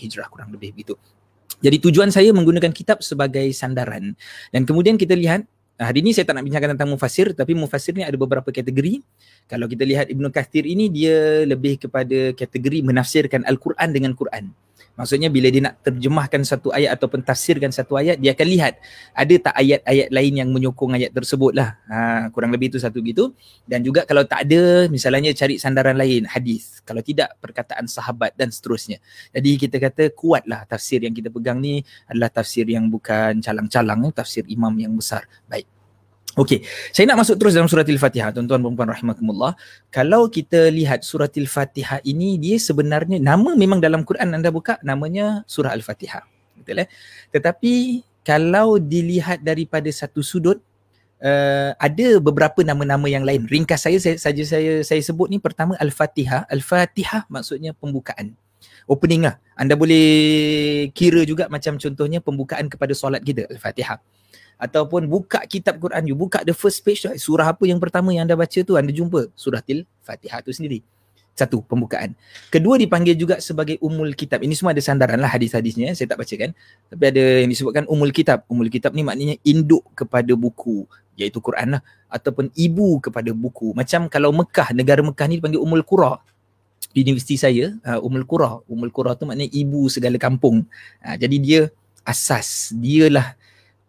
Hijrah 0.00 0.26
kurang 0.32 0.50
lebih 0.50 0.72
begitu. 0.72 0.96
Jadi 1.60 1.76
tujuan 1.76 2.08
saya 2.08 2.32
menggunakan 2.32 2.72
kitab 2.72 3.04
sebagai 3.04 3.44
sandaran. 3.52 4.16
Dan 4.48 4.64
kemudian 4.64 4.96
kita 4.96 5.12
lihat 5.12 5.44
hari 5.80 6.04
ini 6.04 6.12
saya 6.12 6.28
tak 6.28 6.36
nak 6.36 6.44
bincangkan 6.44 6.76
tentang 6.76 6.90
mufasir 6.92 7.32
tapi 7.32 7.56
mufasir 7.56 7.96
ni 7.96 8.04
ada 8.04 8.14
beberapa 8.20 8.52
kategori. 8.52 9.00
Kalau 9.48 9.64
kita 9.64 9.82
lihat 9.88 10.06
Ibnu 10.12 10.28
Kathir 10.28 10.68
ini 10.68 10.92
dia 10.92 11.42
lebih 11.48 11.80
kepada 11.80 12.36
kategori 12.36 12.84
menafsirkan 12.84 13.42
Al-Quran 13.48 13.88
dengan 13.90 14.12
Quran. 14.12 14.52
Maksudnya 15.00 15.32
bila 15.32 15.48
dia 15.48 15.64
nak 15.64 15.80
terjemahkan 15.80 16.44
satu 16.44 16.68
ayat 16.76 16.92
ataupun 16.92 17.24
tafsirkan 17.24 17.72
satu 17.72 17.96
ayat, 17.96 18.20
dia 18.20 18.36
akan 18.36 18.48
lihat 18.52 18.76
ada 19.16 19.34
tak 19.40 19.54
ayat-ayat 19.56 20.12
lain 20.12 20.32
yang 20.44 20.48
menyokong 20.52 20.92
ayat 20.92 21.16
tersebut 21.16 21.56
lah. 21.56 21.80
Ha, 21.88 22.28
kurang 22.28 22.52
lebih 22.52 22.68
itu 22.68 22.76
satu 22.76 23.00
gitu. 23.00 23.32
Dan 23.64 23.80
juga 23.80 24.04
kalau 24.04 24.28
tak 24.28 24.44
ada, 24.44 24.92
misalnya 24.92 25.32
cari 25.32 25.56
sandaran 25.56 25.96
lain, 25.96 26.28
hadis. 26.28 26.84
Kalau 26.84 27.00
tidak, 27.00 27.32
perkataan 27.40 27.88
sahabat 27.88 28.36
dan 28.36 28.52
seterusnya. 28.52 29.00
Jadi 29.32 29.56
kita 29.56 29.80
kata 29.80 30.12
kuatlah 30.12 30.68
tafsir 30.68 31.00
yang 31.00 31.16
kita 31.16 31.32
pegang 31.32 31.56
ni 31.64 31.80
adalah 32.04 32.28
tafsir 32.28 32.68
yang 32.68 32.92
bukan 32.92 33.40
calang-calang, 33.40 34.12
tafsir 34.12 34.44
imam 34.52 34.76
yang 34.76 34.92
besar. 34.92 35.24
Baik. 35.48 35.79
Okey, 36.40 36.64
saya 36.88 37.04
nak 37.04 37.20
masuk 37.20 37.36
terus 37.36 37.52
dalam 37.52 37.68
surah 37.68 37.84
Al-Fatihah, 37.84 38.32
tuan-tuan 38.32 38.64
dan 38.64 38.72
puan 38.72 38.88
rahimakumullah. 38.88 39.52
Kalau 39.92 40.24
kita 40.32 40.72
lihat 40.72 41.04
surah 41.04 41.28
Al-Fatihah 41.28 42.00
ini, 42.00 42.40
dia 42.40 42.56
sebenarnya 42.56 43.20
nama 43.20 43.52
memang 43.52 43.76
dalam 43.76 44.08
Quran 44.08 44.32
anda 44.32 44.48
buka 44.48 44.80
namanya 44.80 45.44
surah 45.44 45.76
Al-Fatihah. 45.76 46.24
Betul 46.56 46.80
eh? 46.80 46.88
Tetapi 47.28 48.00
kalau 48.24 48.80
dilihat 48.80 49.44
daripada 49.44 49.92
satu 49.92 50.24
sudut 50.24 50.64
uh, 51.20 51.76
ada 51.76 52.16
beberapa 52.24 52.64
nama-nama 52.64 53.04
yang 53.04 53.28
lain. 53.28 53.44
Ringkas 53.44 53.84
saya 53.84 54.00
saja 54.00 54.40
saya 54.40 54.80
saya 54.80 55.00
sebut 55.04 55.28
ni 55.28 55.36
pertama 55.36 55.76
Al-Fatihah. 55.76 56.48
Al-Fatihah 56.48 57.28
maksudnya 57.28 57.76
pembukaan. 57.76 58.32
Opening 58.88 59.28
lah. 59.28 59.36
Anda 59.60 59.76
boleh 59.76 60.88
kira 60.96 61.20
juga 61.28 61.52
macam 61.52 61.76
contohnya 61.76 62.24
pembukaan 62.24 62.64
kepada 62.72 62.96
solat 62.96 63.20
kita 63.20 63.44
Al-Fatihah 63.44 64.00
ataupun 64.60 65.08
buka 65.08 65.40
kitab 65.48 65.80
Quran. 65.80 66.12
You 66.12 66.14
buka 66.14 66.44
the 66.44 66.52
first 66.52 66.84
page 66.84 67.08
surah 67.08 67.56
apa 67.56 67.64
yang 67.64 67.80
pertama 67.80 68.12
yang 68.12 68.28
anda 68.28 68.36
baca 68.36 68.60
tu 68.60 68.76
anda 68.76 68.92
jumpa? 68.92 69.32
Surah 69.32 69.64
til 69.64 69.88
Fatihah 70.04 70.44
tu 70.44 70.52
sendiri. 70.52 70.84
Satu 71.32 71.64
pembukaan. 71.64 72.12
Kedua 72.52 72.76
dipanggil 72.76 73.16
juga 73.16 73.40
sebagai 73.40 73.80
umul 73.80 74.12
kitab. 74.12 74.44
Ini 74.44 74.52
semua 74.52 74.76
ada 74.76 74.84
sandaran 74.84 75.16
lah 75.16 75.32
hadis-hadisnya 75.32 75.96
saya 75.96 76.12
tak 76.12 76.20
bacakan. 76.20 76.52
Tapi 76.92 77.04
ada 77.08 77.24
yang 77.40 77.48
disebutkan 77.48 77.88
umul 77.88 78.12
kitab. 78.12 78.44
Umul 78.52 78.68
kitab 78.68 78.92
ni 78.92 79.00
maknanya 79.00 79.40
induk 79.40 79.80
kepada 79.96 80.28
buku 80.36 80.84
iaitu 81.16 81.40
Quran 81.40 81.80
lah. 81.80 81.82
Ataupun 82.12 82.52
ibu 82.52 83.00
kepada 83.00 83.32
buku. 83.32 83.72
Macam 83.72 84.12
kalau 84.12 84.36
Mekah 84.36 84.76
negara 84.76 85.00
Mekah 85.00 85.26
ni 85.32 85.40
dipanggil 85.40 85.64
umul 85.64 85.80
qura. 85.80 86.20
Universiti 86.92 87.40
saya 87.40 87.72
uh, 87.88 88.04
umul 88.04 88.28
qura. 88.28 88.60
Umul 88.68 88.92
qura 88.92 89.16
tu 89.16 89.24
maknanya 89.24 89.48
ibu 89.48 89.88
segala 89.88 90.20
kampung. 90.20 90.68
Uh, 91.00 91.16
jadi 91.16 91.36
dia 91.40 91.60
asas. 92.04 92.76
Dialah 92.76 93.39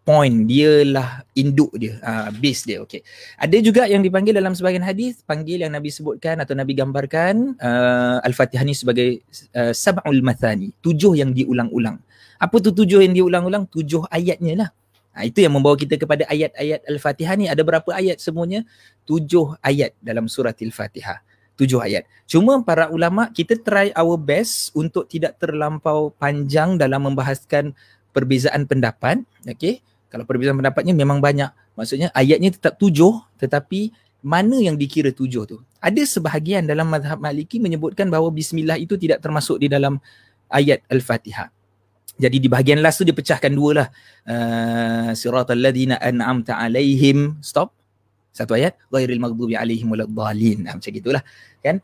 point 0.02 0.50
dia 0.50 0.82
lah 0.82 1.22
induk 1.38 1.70
dia 1.78 1.98
uh, 2.02 2.28
base 2.34 2.66
dia 2.66 2.82
okey 2.82 3.06
ada 3.38 3.56
juga 3.62 3.86
yang 3.86 4.02
dipanggil 4.02 4.34
dalam 4.34 4.50
sebahagian 4.50 4.82
hadis 4.82 5.22
panggil 5.22 5.62
yang 5.62 5.70
nabi 5.70 5.94
sebutkan 5.94 6.42
atau 6.42 6.58
nabi 6.58 6.74
gambarkan 6.74 7.54
uh, 7.62 8.18
al-fatihah 8.26 8.66
ni 8.66 8.74
sebagai 8.74 9.22
uh, 9.54 9.70
sab'ul 9.70 10.18
mathani 10.26 10.74
tujuh 10.82 11.14
yang 11.14 11.30
diulang-ulang 11.30 12.02
apa 12.42 12.56
tu 12.58 12.74
tujuh 12.74 13.06
yang 13.06 13.14
diulang-ulang 13.14 13.70
tujuh 13.70 14.02
ayatnya 14.10 14.66
lah 14.66 14.70
Ha, 15.12 15.28
itu 15.28 15.44
yang 15.44 15.52
membawa 15.52 15.76
kita 15.76 16.00
kepada 16.00 16.24
ayat-ayat 16.24 16.88
Al-Fatihah 16.88 17.36
ni. 17.36 17.44
Ada 17.44 17.60
berapa 17.60 17.84
ayat 17.92 18.16
semuanya? 18.16 18.64
Tujuh 19.04 19.60
ayat 19.60 19.92
dalam 20.00 20.24
surah 20.24 20.56
Al-Fatihah. 20.56 21.20
Tujuh 21.60 21.84
ayat. 21.84 22.08
Cuma 22.24 22.64
para 22.64 22.88
ulama, 22.88 23.28
kita 23.28 23.60
try 23.60 23.92
our 23.92 24.16
best 24.16 24.72
untuk 24.72 25.04
tidak 25.12 25.36
terlampau 25.36 26.16
panjang 26.16 26.80
dalam 26.80 27.12
membahaskan 27.12 27.76
perbezaan 28.16 28.64
pendapat. 28.64 29.20
Okay? 29.44 29.84
Kalau 30.12 30.28
perbezaan 30.28 30.60
pendapatnya 30.60 30.92
memang 30.92 31.24
banyak. 31.24 31.48
Maksudnya 31.72 32.12
ayatnya 32.12 32.52
tetap 32.52 32.76
tujuh 32.76 33.24
tetapi 33.40 33.88
mana 34.20 34.60
yang 34.60 34.76
dikira 34.76 35.08
tujuh 35.08 35.48
tu? 35.48 35.56
Ada 35.80 36.04
sebahagian 36.04 36.68
dalam 36.68 36.86
mazhab 36.92 37.16
maliki 37.16 37.56
menyebutkan 37.56 38.12
bahawa 38.12 38.28
bismillah 38.28 38.76
itu 38.76 39.00
tidak 39.00 39.24
termasuk 39.24 39.56
di 39.56 39.72
dalam 39.72 39.96
ayat 40.52 40.84
Al-Fatihah. 40.92 41.48
Jadi 42.20 42.36
di 42.38 42.46
bahagian 42.46 42.84
last 42.84 43.00
tu 43.00 43.08
dia 43.08 43.16
pecahkan 43.16 43.50
dua 43.50 43.70
lah. 43.82 43.88
Uh, 44.28 45.10
Siratal 45.16 45.58
ladhina 45.58 45.96
an'amta 45.96 46.60
alaihim. 46.60 47.40
Stop. 47.40 47.72
Satu 48.30 48.52
ayat. 48.52 48.76
Ghairil 48.92 49.18
maghdubi 49.18 49.56
alaihim 49.56 49.90
waladhalin. 49.90 50.68
Nah, 50.68 50.76
macam 50.76 50.92
gitulah. 50.92 51.24
Kan? 51.64 51.80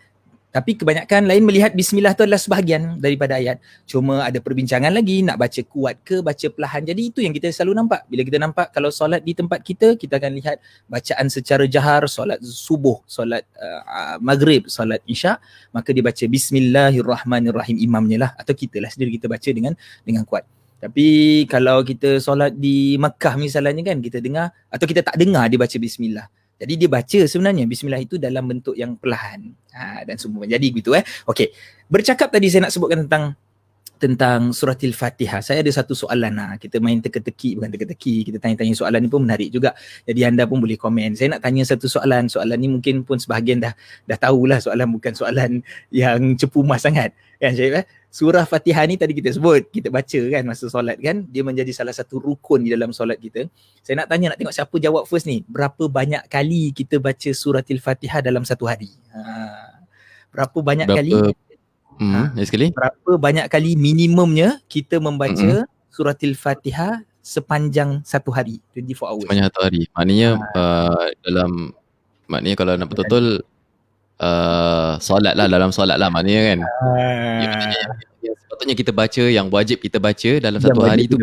Tapi 0.49 0.81
kebanyakan 0.81 1.28
lain 1.28 1.45
melihat 1.45 1.76
bismillah 1.76 2.17
tu 2.17 2.25
adalah 2.25 2.40
sebahagian 2.40 2.97
daripada 2.97 3.37
ayat. 3.37 3.61
Cuma 3.85 4.25
ada 4.25 4.40
perbincangan 4.40 4.88
lagi 4.88 5.21
nak 5.21 5.37
baca 5.37 5.61
kuat 5.69 6.00
ke 6.00 6.25
baca 6.25 6.47
perlahan. 6.49 6.88
Jadi 6.88 7.02
itu 7.12 7.21
yang 7.21 7.37
kita 7.37 7.52
selalu 7.52 7.85
nampak. 7.85 8.09
Bila 8.09 8.25
kita 8.25 8.40
nampak 8.40 8.73
kalau 8.73 8.88
solat 8.88 9.21
di 9.21 9.37
tempat 9.37 9.61
kita, 9.61 10.00
kita 10.00 10.17
akan 10.17 10.33
lihat 10.40 10.57
bacaan 10.88 11.28
secara 11.28 11.69
jahar, 11.69 12.09
solat 12.09 12.40
subuh, 12.40 13.05
solat 13.05 13.45
uh, 13.61 14.17
maghrib, 14.25 14.64
solat 14.73 15.05
isyak, 15.05 15.37
maka 15.69 15.93
dia 15.93 16.00
baca 16.00 16.25
bismillahirrahmanirrahim 16.25 17.76
imamnya 17.85 18.17
lah 18.25 18.31
atau 18.40 18.57
kita 18.57 18.81
lah 18.81 18.88
sendiri 18.88 19.21
kita 19.21 19.28
baca 19.28 19.50
dengan 19.52 19.76
dengan 20.00 20.25
kuat. 20.25 20.49
Tapi 20.78 21.43
kalau 21.50 21.83
kita 21.83 22.23
solat 22.25 22.55
di 22.55 22.95
Mekah 22.97 23.35
misalnya 23.37 23.83
kan 23.83 23.99
kita 23.99 24.23
dengar 24.23 24.55
atau 24.73 24.87
kita 24.87 25.05
tak 25.05 25.21
dengar 25.21 25.45
dia 25.50 25.61
baca 25.61 25.76
bismillah. 25.76 26.31
Jadi 26.59 26.73
dia 26.75 26.88
baca 26.91 27.19
sebenarnya 27.23 27.65
bismillah 27.71 28.03
itu 28.03 28.19
dalam 28.19 28.45
bentuk 28.50 28.75
yang 28.75 28.99
perlahan. 28.99 29.55
Ha, 29.73 30.03
dan 30.03 30.19
semua 30.19 30.43
jadi 30.43 30.67
begitu 30.75 30.91
eh. 30.99 31.07
Okey. 31.31 31.55
Bercakap 31.87 32.35
tadi 32.35 32.50
saya 32.50 32.67
nak 32.67 32.75
sebutkan 32.75 33.07
tentang 33.07 33.38
tentang 33.99 34.55
surah 34.55 34.79
Al-Fatihah. 34.79 35.43
Saya 35.43 35.61
ada 35.61 35.71
satu 35.75 35.93
soalan 35.93 36.33
lah. 36.38 36.55
Kita 36.57 36.79
main 36.79 37.03
teka-teki, 37.03 37.59
bukan 37.59 37.71
teka-teki. 37.75 38.31
Kita 38.31 38.38
tanya-tanya 38.38 38.75
soalan 38.79 39.03
ni 39.05 39.11
pun 39.11 39.27
menarik 39.27 39.50
juga. 39.50 39.75
Jadi 40.07 40.23
anda 40.23 40.47
pun 40.47 40.62
boleh 40.62 40.79
komen. 40.79 41.19
Saya 41.19 41.37
nak 41.37 41.43
tanya 41.43 41.67
satu 41.67 41.91
soalan. 41.91 42.31
Soalan 42.31 42.57
ni 42.62 42.71
mungkin 42.71 43.03
pun 43.03 43.19
sebahagian 43.19 43.59
dah 43.59 43.75
dah 44.07 44.19
tahulah 44.19 44.62
soalan 44.62 44.88
bukan 44.95 45.12
soalan 45.19 45.50
yang 45.91 46.38
cepu 46.38 46.62
mas 46.62 46.87
sangat. 46.87 47.11
Kan 47.43 47.55
Syarif 47.55 47.83
eh? 47.83 47.87
Surah 48.09 48.45
Fatihah 48.49 48.85
ni 48.88 48.97
tadi 48.97 49.12
kita 49.12 49.37
sebut, 49.37 49.69
kita 49.69 49.93
baca 49.93 50.21
kan 50.33 50.43
masa 50.49 50.65
solat 50.73 50.97
kan, 50.99 51.29
dia 51.29 51.45
menjadi 51.45 51.71
salah 51.77 51.93
satu 51.93 52.19
rukun 52.19 52.65
di 52.65 52.73
dalam 52.73 52.91
solat 52.91 53.21
kita. 53.21 53.47
Saya 53.85 54.05
nak 54.05 54.09
tanya 54.09 54.33
nak 54.35 54.38
tengok 54.41 54.55
siapa 54.57 54.77
jawab 54.81 55.05
first 55.05 55.29
ni. 55.29 55.45
Berapa 55.45 55.87
banyak 55.87 56.25
kali 56.27 56.73
kita 56.73 56.99
baca 56.99 57.31
surah 57.31 57.65
Al-Fatihah 57.65 58.21
dalam 58.25 58.43
satu 58.49 58.65
hari? 58.65 58.88
Ha. 59.12 59.21
Berapa 60.33 60.59
banyak 60.61 60.88
berapa, 60.88 60.99
kali? 60.99 61.12
Hmm, 61.99 62.12
ha? 62.17 62.23
sekali. 62.43 62.73
Berapa 62.73 63.11
banyak 63.21 63.47
kali 63.53 63.77
minimumnya 63.77 64.61
kita 64.73 64.99
membaca 64.99 65.65
hmm. 65.65 65.69
surah 65.93 66.17
Al-Fatihah 66.17 67.05
sepanjang 67.21 68.00
satu 68.09 68.33
hari, 68.33 68.65
24 68.73 69.05
hours. 69.05 69.25
Sepanjang 69.29 69.47
satu 69.53 69.61
hari. 69.69 69.83
Maknanya 69.93 70.29
ha. 70.57 70.61
uh, 70.88 71.07
dalam 71.29 71.77
maknanya 72.25 72.57
kalau 72.57 72.73
nak 72.77 72.88
betul-betul 72.88 73.45
uh, 74.22 74.98
solat 74.98 75.34
lah 75.34 75.46
dalam 75.46 75.70
solat 75.70 75.96
lah 75.96 76.10
maknanya 76.10 76.54
kan. 76.54 76.58
Uh, 76.82 77.40
ya, 78.22 78.32
sepatutnya 78.44 78.75
kita 78.75 78.92
baca 78.94 79.25
yang 79.26 79.46
wajib 79.48 79.78
kita 79.82 79.98
baca 79.98 80.30
dalam 80.42 80.60
satu 80.60 80.80
hari 80.82 81.06
tu. 81.06 81.18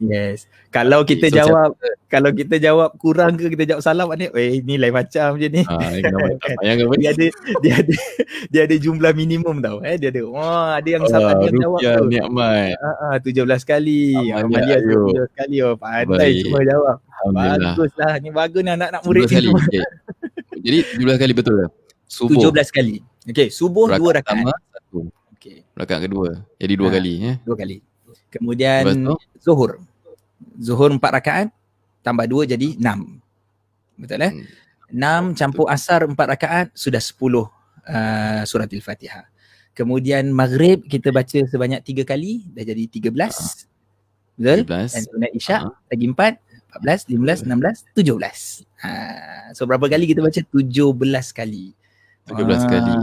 Yes. 0.00 0.48
Kalau 0.72 1.04
kita 1.04 1.28
so, 1.28 1.36
jawab 1.44 1.76
so, 1.76 1.84
kalau 2.08 2.32
kita 2.32 2.56
jawab 2.56 2.96
kurang 2.96 3.36
ke 3.36 3.52
kita 3.52 3.74
jawab 3.74 3.82
salah 3.84 4.08
maknanya 4.08 4.32
eh 4.32 4.64
ni 4.64 4.80
lain 4.80 4.96
macam 4.96 5.36
je 5.36 5.50
ni. 5.52 5.60
Ha, 5.68 5.76
dia 6.96 7.10
ada 7.12 7.26
dia 7.60 7.72
ada 7.84 7.94
dia 8.48 8.60
ada 8.64 8.76
jumlah 8.80 9.12
minimum 9.12 9.60
tau 9.60 9.84
eh 9.84 10.00
dia 10.00 10.08
ada. 10.08 10.24
Wah 10.24 10.80
ada 10.80 10.88
yang 10.88 11.04
salah 11.04 11.36
dia 11.36 11.52
jawab 11.52 11.80
tu. 11.84 12.06
Nikmat. 12.08 12.80
Ha 12.80 12.90
ah 13.12 13.16
17 13.20 13.44
kali. 13.68 14.16
Amal 14.32 14.60
dia 14.64 14.80
17 14.80 15.36
kali 15.36 15.56
oh 15.68 15.76
pandai 15.76 16.32
semua 16.48 16.62
jawab. 16.64 16.96
Baguslah 17.28 18.12
ni 18.24 18.28
bagus 18.32 18.60
ni 18.64 18.70
anak-anak 18.72 19.02
murid 19.04 19.28
ni. 19.28 19.52
Jadi 20.64 20.78
17 20.96 21.20
kali 21.20 21.32
betul 21.36 21.54
ke? 21.60 21.79
Subuh. 22.10 22.50
17 22.50 22.74
kali. 22.74 22.98
Okey, 23.30 23.48
subuh 23.54 23.86
rakaat 23.86 24.00
dua 24.02 24.10
rakaat. 24.18 24.34
Pertama, 24.42 24.54
satu. 24.74 25.00
Okey. 25.38 25.58
Rakaat 25.78 26.00
kedua. 26.10 26.28
Jadi 26.58 26.74
dua 26.74 26.88
ha, 26.90 26.94
kali 26.98 27.12
ya. 27.22 27.32
Dua 27.46 27.56
kali. 27.56 27.76
Kemudian 28.34 28.82
zuhur. 29.38 29.78
Zuhur 30.58 30.90
empat 30.90 31.22
rakaat 31.22 31.48
tambah 32.02 32.26
dua 32.26 32.50
jadi 32.50 32.74
enam. 32.74 33.22
Betul 33.94 34.26
eh? 34.26 34.32
Hmm. 34.34 34.46
Enam 34.90 35.22
campur 35.38 35.70
asar 35.70 36.02
empat 36.02 36.26
rakaat 36.34 36.66
sudah 36.74 36.98
sepuluh 36.98 37.46
uh, 37.86 38.42
surat 38.42 38.66
Al-Fatihah. 38.66 39.30
Kemudian 39.70 40.34
maghrib 40.34 40.82
kita 40.90 41.14
baca 41.14 41.46
sebanyak 41.46 41.86
tiga 41.86 42.02
kali 42.02 42.42
dah 42.50 42.66
jadi 42.66 42.90
tiga 42.90 43.14
belas. 43.14 43.68
Betul? 44.34 44.66
Dan 44.66 44.90
sunat 44.90 45.30
isyak 45.36 45.62
uh 45.62 45.74
lagi 45.86 46.06
empat. 46.10 46.34
14, 46.70 47.10
15, 47.10 47.50
16, 47.50 47.98
17. 47.98 48.62
Ha, 48.86 48.90
so 49.58 49.66
berapa 49.66 49.90
kali 49.90 50.06
kita 50.06 50.22
baca? 50.22 50.38
17 50.38 50.94
kali. 51.34 51.74
17 52.28 52.68
kali. 52.68 52.94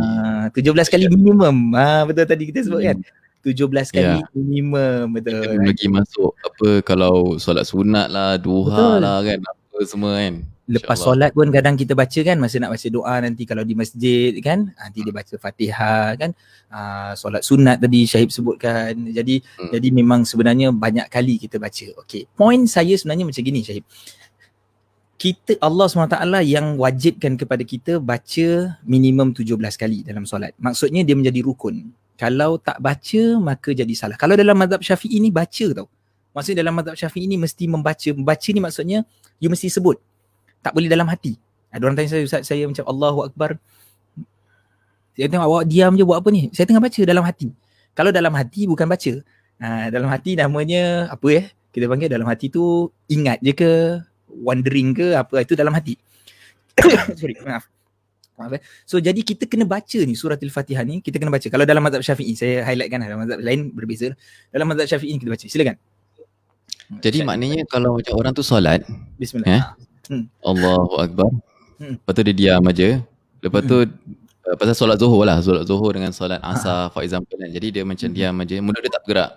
17 0.54 0.94
kali 0.94 1.06
minimum. 1.10 1.56
Ha, 1.74 2.06
betul 2.06 2.26
tadi 2.28 2.44
kita 2.52 2.68
sebut 2.68 2.82
kan. 2.84 2.98
17 3.46 3.96
kali 3.96 4.20
yeah. 4.20 4.28
minimum 4.36 5.16
betul. 5.16 5.40
Kita 5.40 5.56
lagi 5.64 5.88
masuk 5.88 6.32
apa 6.44 6.70
kalau 6.84 7.40
solat 7.40 7.64
sunat 7.64 8.12
lah, 8.12 8.36
duha 8.36 8.76
betul. 8.76 8.96
lah 9.00 9.18
kan 9.24 9.40
apa 9.42 9.78
semua 9.88 10.12
kan. 10.20 10.36
Lepas 10.68 11.00
solat 11.00 11.32
pun 11.32 11.48
kadang 11.48 11.80
kita 11.80 11.96
baca 11.96 12.20
kan 12.28 12.36
masa 12.44 12.60
nak 12.60 12.76
baca 12.76 12.88
doa 12.92 13.16
nanti 13.24 13.48
kalau 13.48 13.64
di 13.64 13.72
masjid 13.72 14.36
kan 14.44 14.68
nanti 14.76 15.00
dia 15.00 15.16
baca 15.16 15.36
Fatihah 15.40 16.12
kan. 16.20 16.36
Uh, 16.68 17.16
solat 17.16 17.40
sunat 17.48 17.80
tadi 17.80 18.04
Syahib 18.04 18.36
sebutkan. 18.36 18.92
Jadi 19.16 19.40
hmm. 19.40 19.72
jadi 19.72 19.88
memang 19.96 20.28
sebenarnya 20.28 20.76
banyak 20.76 21.08
kali 21.08 21.40
kita 21.40 21.56
baca. 21.56 22.04
Okey. 22.04 22.28
Point 22.36 22.68
saya 22.68 22.92
sebenarnya 23.00 23.24
macam 23.24 23.44
gini 23.48 23.64
Syahib. 23.64 23.88
Kita 25.18 25.58
Allah 25.66 25.90
SWT 25.90 26.18
yang 26.46 26.78
wajibkan 26.78 27.34
kepada 27.42 27.66
kita 27.66 27.98
baca 27.98 28.48
minimum 28.86 29.34
17 29.34 29.58
kali 29.58 30.06
dalam 30.06 30.30
solat. 30.30 30.54
Maksudnya 30.62 31.02
dia 31.02 31.18
menjadi 31.18 31.42
rukun. 31.42 31.90
Kalau 32.18 32.62
tak 32.62 32.78
baca 32.78 33.22
maka 33.42 33.74
jadi 33.74 33.94
salah. 33.98 34.14
Kalau 34.14 34.38
dalam 34.38 34.54
mazhab 34.54 34.82
Syafi'i 34.82 35.18
ni 35.18 35.34
baca 35.34 35.66
tau. 35.74 35.90
Maksudnya 36.38 36.62
dalam 36.62 36.78
mazhab 36.78 36.94
Syafi'i 36.94 37.26
ni 37.26 37.38
mesti 37.42 37.66
membaca. 37.66 38.10
Membaca 38.14 38.50
ni 38.54 38.62
maksudnya 38.62 39.00
you 39.42 39.50
mesti 39.50 39.74
sebut 39.74 39.98
tak 40.68 40.76
boleh 40.76 40.92
dalam 40.92 41.08
hati. 41.08 41.40
Ada 41.72 41.82
orang 41.88 41.96
tanya 41.96 42.10
saya, 42.12 42.24
Ustaz, 42.28 42.44
saya 42.44 42.68
macam 42.68 42.84
Allahu 42.84 43.20
Akbar. 43.24 43.56
Saya 45.16 45.32
tengok 45.32 45.48
awak 45.48 45.64
diam 45.72 45.96
je 45.96 46.04
buat 46.04 46.20
apa 46.20 46.30
ni? 46.30 46.52
Saya 46.52 46.68
tengah 46.68 46.84
baca 46.84 47.02
dalam 47.08 47.24
hati. 47.24 47.48
Kalau 47.96 48.12
dalam 48.12 48.34
hati 48.36 48.68
bukan 48.68 48.84
baca. 48.84 49.14
Ha, 49.58 49.90
dalam 49.90 50.12
hati 50.12 50.38
namanya 50.38 51.08
apa 51.08 51.28
ya? 51.32 51.44
Kita 51.74 51.88
panggil 51.88 52.12
dalam 52.12 52.28
hati 52.28 52.52
tu 52.52 52.92
ingat 53.08 53.40
je 53.42 53.54
ke? 53.56 54.04
Wondering 54.28 54.94
ke? 54.94 55.08
Apa 55.16 55.44
itu 55.44 55.56
dalam 55.56 55.72
hati. 55.74 55.96
Sorry, 57.20 57.36
maaf. 57.42 57.66
Maaf 58.38 58.54
eh. 58.54 58.62
So 58.86 59.02
jadi 59.02 59.18
kita 59.26 59.50
kena 59.50 59.66
baca 59.66 60.00
ni 60.04 60.14
surah 60.14 60.38
Al-Fatihah 60.38 60.86
ni, 60.86 61.02
kita 61.02 61.18
kena 61.18 61.34
baca. 61.34 61.48
Kalau 61.50 61.66
dalam 61.66 61.82
mazhab 61.82 62.06
Syafi'i, 62.06 62.38
saya 62.38 62.62
highlight 62.62 62.90
kan 62.94 63.02
dalam 63.02 63.26
mazhab 63.26 63.40
lain 63.42 63.74
berbeza. 63.74 64.14
Dalam 64.54 64.70
mazhab 64.70 64.86
Syafi'i 64.86 65.18
ni 65.18 65.20
kita 65.20 65.32
baca. 65.34 65.46
Silakan. 65.50 65.76
Jadi 67.04 67.20
maknanya 67.28 67.68
kalau 67.68 68.00
macam 68.00 68.14
orang 68.16 68.32
tu 68.32 68.46
solat, 68.46 68.80
bismillah. 69.20 69.60
Eh? 69.60 69.64
Hmm. 70.08 70.24
Allahu 70.40 70.96
Akbar. 71.04 71.28
Hmm. 71.78 72.00
Lepas 72.00 72.14
tu 72.16 72.22
dia 72.24 72.36
diam 72.36 72.64
aja. 72.64 73.04
Lepas 73.44 73.62
tu 73.68 73.78
hmm. 73.84 74.48
uh, 74.48 74.56
pasal 74.56 74.76
solat 74.76 74.96
zuhur 74.96 75.28
lah. 75.28 75.44
Solat 75.44 75.68
zuhur 75.68 75.92
dengan 75.92 76.16
solat 76.16 76.40
ha. 76.40 76.56
asar 76.56 76.88
ha. 76.88 76.92
for 76.94 77.04
example 77.04 77.36
kan. 77.36 77.52
Jadi 77.52 77.68
dia 77.80 77.84
macam 77.84 78.08
hmm. 78.08 78.16
diam 78.16 78.36
aja. 78.40 78.56
Mulut 78.64 78.80
dia 78.80 78.92
tak 78.92 79.04
bergerak. 79.04 79.32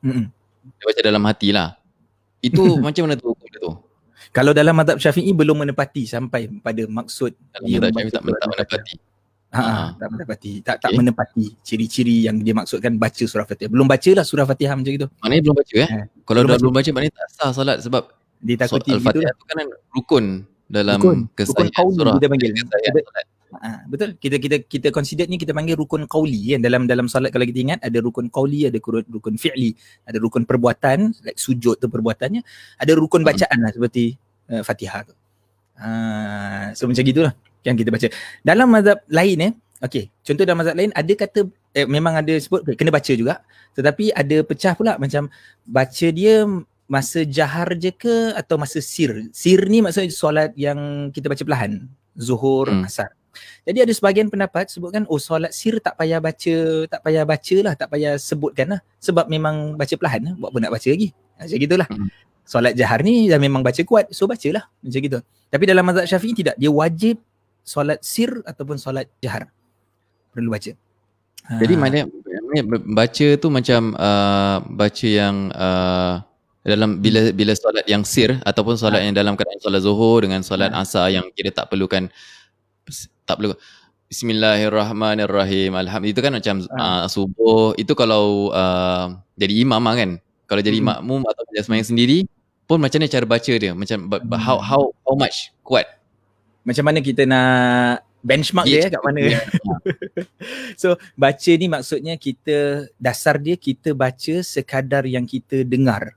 Hmm. 0.00 0.24
Dia 0.66 0.84
baca 0.88 1.00
dalam 1.04 1.22
hati 1.28 1.48
lah. 1.52 1.68
Itu 2.40 2.80
macam 2.80 3.02
mana 3.06 3.14
tu 3.20 3.28
hukum 3.28 3.48
tu? 3.52 3.70
Kalau 4.36 4.52
dalam 4.52 4.76
madhab 4.76 5.00
syafi'i 5.00 5.32
belum 5.32 5.64
menepati 5.64 6.04
sampai 6.04 6.52
pada 6.60 6.84
maksud 6.84 7.32
dalam 7.56 7.64
dia 7.64 7.80
syafi'i 7.88 8.12
tak, 8.12 8.22
tak 8.28 8.48
menepati. 8.52 8.94
Ha, 9.56 9.62
ha, 9.64 9.84
tak 9.96 10.08
menepati. 10.12 10.52
Tak, 10.60 10.76
tak 10.84 10.92
menepati 10.92 11.46
ciri-ciri 11.64 12.28
yang 12.28 12.36
dia 12.44 12.52
maksudkan 12.52 13.00
baca 13.00 13.24
surah 13.24 13.48
Fatihah. 13.48 13.72
Belum 13.72 13.88
baca 13.88 14.10
lah 14.12 14.24
surah 14.28 14.44
Fatihah 14.44 14.76
macam 14.76 14.92
itu. 14.92 15.08
Maknanya 15.24 15.42
belum 15.48 15.56
baca 15.56 15.74
eh? 15.80 15.88
Ha. 15.88 15.98
Kalau 16.28 16.40
belum 16.44 16.50
dah 16.52 16.52
baca. 16.52 16.62
belum 16.62 16.74
baca 16.76 16.90
maknanya 16.92 17.14
tak 17.16 17.28
sah 17.32 17.50
solat 17.56 17.78
sebab 17.80 18.02
ditakuti 18.44 18.90
so, 18.92 18.96
Al-Fatihah 19.00 19.32
tu 19.32 19.44
kan 19.48 19.66
rukun 19.96 20.24
dalam 20.68 20.98
rukun. 21.00 21.18
kesahihan 21.32 21.72
rukun 21.72 21.94
surah 21.96 22.12
kita 22.20 22.26
panggil 22.28 22.50
ha, 23.62 23.68
betul 23.88 24.08
kita 24.18 24.36
kita 24.42 24.56
kita 24.66 24.88
consider 24.90 25.24
ni 25.30 25.38
kita 25.40 25.54
panggil 25.56 25.78
rukun 25.78 26.04
qauli 26.10 26.52
kan 26.52 26.60
dalam 26.60 26.84
dalam 26.84 27.06
solat 27.06 27.30
kalau 27.30 27.46
kita 27.46 27.58
ingat 27.62 27.78
ada 27.80 27.98
rukun 28.02 28.28
qauli 28.28 28.66
ada 28.68 28.76
rukun, 28.76 29.06
rukun 29.08 29.34
fi'li 29.38 29.72
ada 30.04 30.18
rukun 30.20 30.42
perbuatan 30.44 31.14
like 31.24 31.38
sujud 31.38 31.78
tu 31.78 31.86
perbuatannya 31.86 32.42
ada 32.82 32.92
rukun 32.92 33.22
hmm. 33.22 33.30
bacaan 33.30 33.58
lah 33.62 33.70
seperti 33.72 34.18
uh, 34.50 34.62
Fatihah 34.66 35.06
tu 35.06 35.14
ha, 35.78 36.72
so 36.72 36.88
macam 36.88 37.02
gitulah 37.02 37.32
yang 37.66 37.74
kita 37.74 37.90
baca 37.90 38.06
dalam 38.42 38.68
mazhab 38.70 39.00
lain 39.10 39.40
eh 39.40 39.54
Okay, 39.76 40.08
contoh 40.24 40.48
dalam 40.48 40.64
mazhab 40.64 40.72
lain 40.72 40.88
ada 40.96 41.12
kata 41.12 41.52
eh, 41.76 41.84
memang 41.84 42.16
ada 42.16 42.32
sebut 42.40 42.64
kena 42.80 42.88
baca 42.88 43.12
juga 43.12 43.44
tetapi 43.76 44.08
ada 44.16 44.40
pecah 44.40 44.72
pula 44.72 44.96
macam 44.96 45.28
baca 45.68 46.06
dia 46.08 46.48
masa 46.86 47.26
jahar 47.26 47.74
je 47.76 47.90
ke 47.92 48.32
atau 48.32 48.56
masa 48.56 48.78
sir? 48.78 49.28
Sir 49.34 49.66
ni 49.66 49.82
maksudnya 49.82 50.10
solat 50.14 50.50
yang 50.54 51.10
kita 51.10 51.26
baca 51.26 51.42
perlahan. 51.42 51.84
Zuhur, 52.16 52.70
hmm. 52.70 52.88
asar. 52.88 53.12
Jadi 53.68 53.84
ada 53.84 53.92
sebahagian 53.92 54.32
pendapat 54.32 54.72
sebutkan 54.72 55.04
oh 55.12 55.20
solat 55.20 55.52
sir 55.52 55.76
tak 55.76 55.92
payah 56.00 56.24
baca, 56.24 56.56
tak 56.88 57.00
payah 57.04 57.28
baca 57.28 57.56
lah, 57.60 57.74
tak 57.76 57.88
payah 57.92 58.16
sebutkan 58.16 58.78
lah. 58.78 58.80
Sebab 59.02 59.28
memang 59.28 59.76
baca 59.76 59.92
perlahan 59.92 60.32
lah. 60.32 60.34
Buat 60.40 60.50
apa 60.56 60.58
nak 60.62 60.72
baca 60.72 60.88
lagi? 60.88 61.08
Macam 61.36 61.58
gitulah. 61.60 61.88
Hmm. 61.92 62.08
Solat 62.46 62.78
jahar 62.78 63.02
ni 63.02 63.26
dah 63.26 63.42
memang 63.42 63.66
baca 63.66 63.82
kuat. 63.82 64.14
So 64.14 64.30
bacalah. 64.30 64.70
Macam 64.80 65.00
gitu. 65.02 65.18
Tapi 65.50 65.64
dalam 65.66 65.82
mazhab 65.82 66.06
syafi'i 66.06 66.32
tidak. 66.32 66.54
Dia 66.54 66.70
wajib 66.70 67.18
solat 67.66 67.98
sir 68.06 68.30
ataupun 68.46 68.78
solat 68.78 69.10
jahar. 69.18 69.50
Perlu 70.30 70.54
baca. 70.54 70.70
Jadi 71.46 71.74
ha. 71.74 71.80
mana 71.82 71.98
baca 72.86 73.26
tu 73.38 73.48
macam 73.50 73.94
uh, 73.94 74.58
baca 74.66 75.06
yang 75.06 75.50
uh, 75.54 76.22
dalam 76.66 76.98
bila 76.98 77.30
bila 77.30 77.54
solat 77.54 77.86
yang 77.86 78.02
sir 78.02 78.34
ataupun 78.42 78.74
solat 78.74 79.02
ha. 79.02 79.06
yang 79.06 79.14
dalam 79.14 79.38
keadaan 79.38 79.62
solat 79.62 79.80
zuhur 79.86 80.26
dengan 80.26 80.42
solat 80.42 80.74
ha. 80.74 80.82
asar 80.82 81.14
yang 81.14 81.30
kira 81.30 81.54
tak 81.54 81.70
perlukan 81.70 82.10
tak 83.22 83.38
perlu 83.38 83.54
Bismillahirrahmanirrahim 84.10 85.74
Alhamdulillah 85.74 86.14
itu 86.14 86.22
kan 86.22 86.32
macam 86.34 86.56
ha. 86.74 86.82
uh, 86.82 87.04
subuh 87.06 87.78
itu 87.78 87.94
kalau 87.94 88.50
uh, 88.50 89.14
jadi 89.38 89.62
imam 89.62 89.82
lah 89.82 89.94
kan 89.94 90.10
kalau 90.50 90.62
jadi 90.62 90.78
hmm. 90.82 90.86
makmum 90.90 91.22
atau 91.26 91.42
semayang 91.62 91.86
sendiri 91.86 92.26
pun 92.66 92.82
macam 92.82 92.98
mana 92.98 93.08
cara 93.10 93.26
baca 93.26 93.52
dia 93.54 93.72
macam 93.72 93.98
hmm. 94.10 94.34
how 94.42 94.58
how 94.58 94.82
how 95.06 95.14
much 95.14 95.54
kuat 95.62 95.86
macam 96.66 96.82
mana 96.82 96.98
kita 96.98 97.22
nak 97.22 98.02
benchmark 98.26 98.66
yeah. 98.66 98.90
dia 98.90 98.94
kat 98.98 99.02
mana 99.06 99.20
yeah. 99.22 99.44
so 100.82 100.98
baca 101.14 101.50
ni 101.54 101.66
maksudnya 101.70 102.18
kita 102.18 102.90
dasar 102.98 103.38
dia 103.38 103.54
kita 103.54 103.94
baca 103.94 104.34
sekadar 104.42 105.06
yang 105.06 105.24
kita 105.24 105.62
dengar 105.62 106.12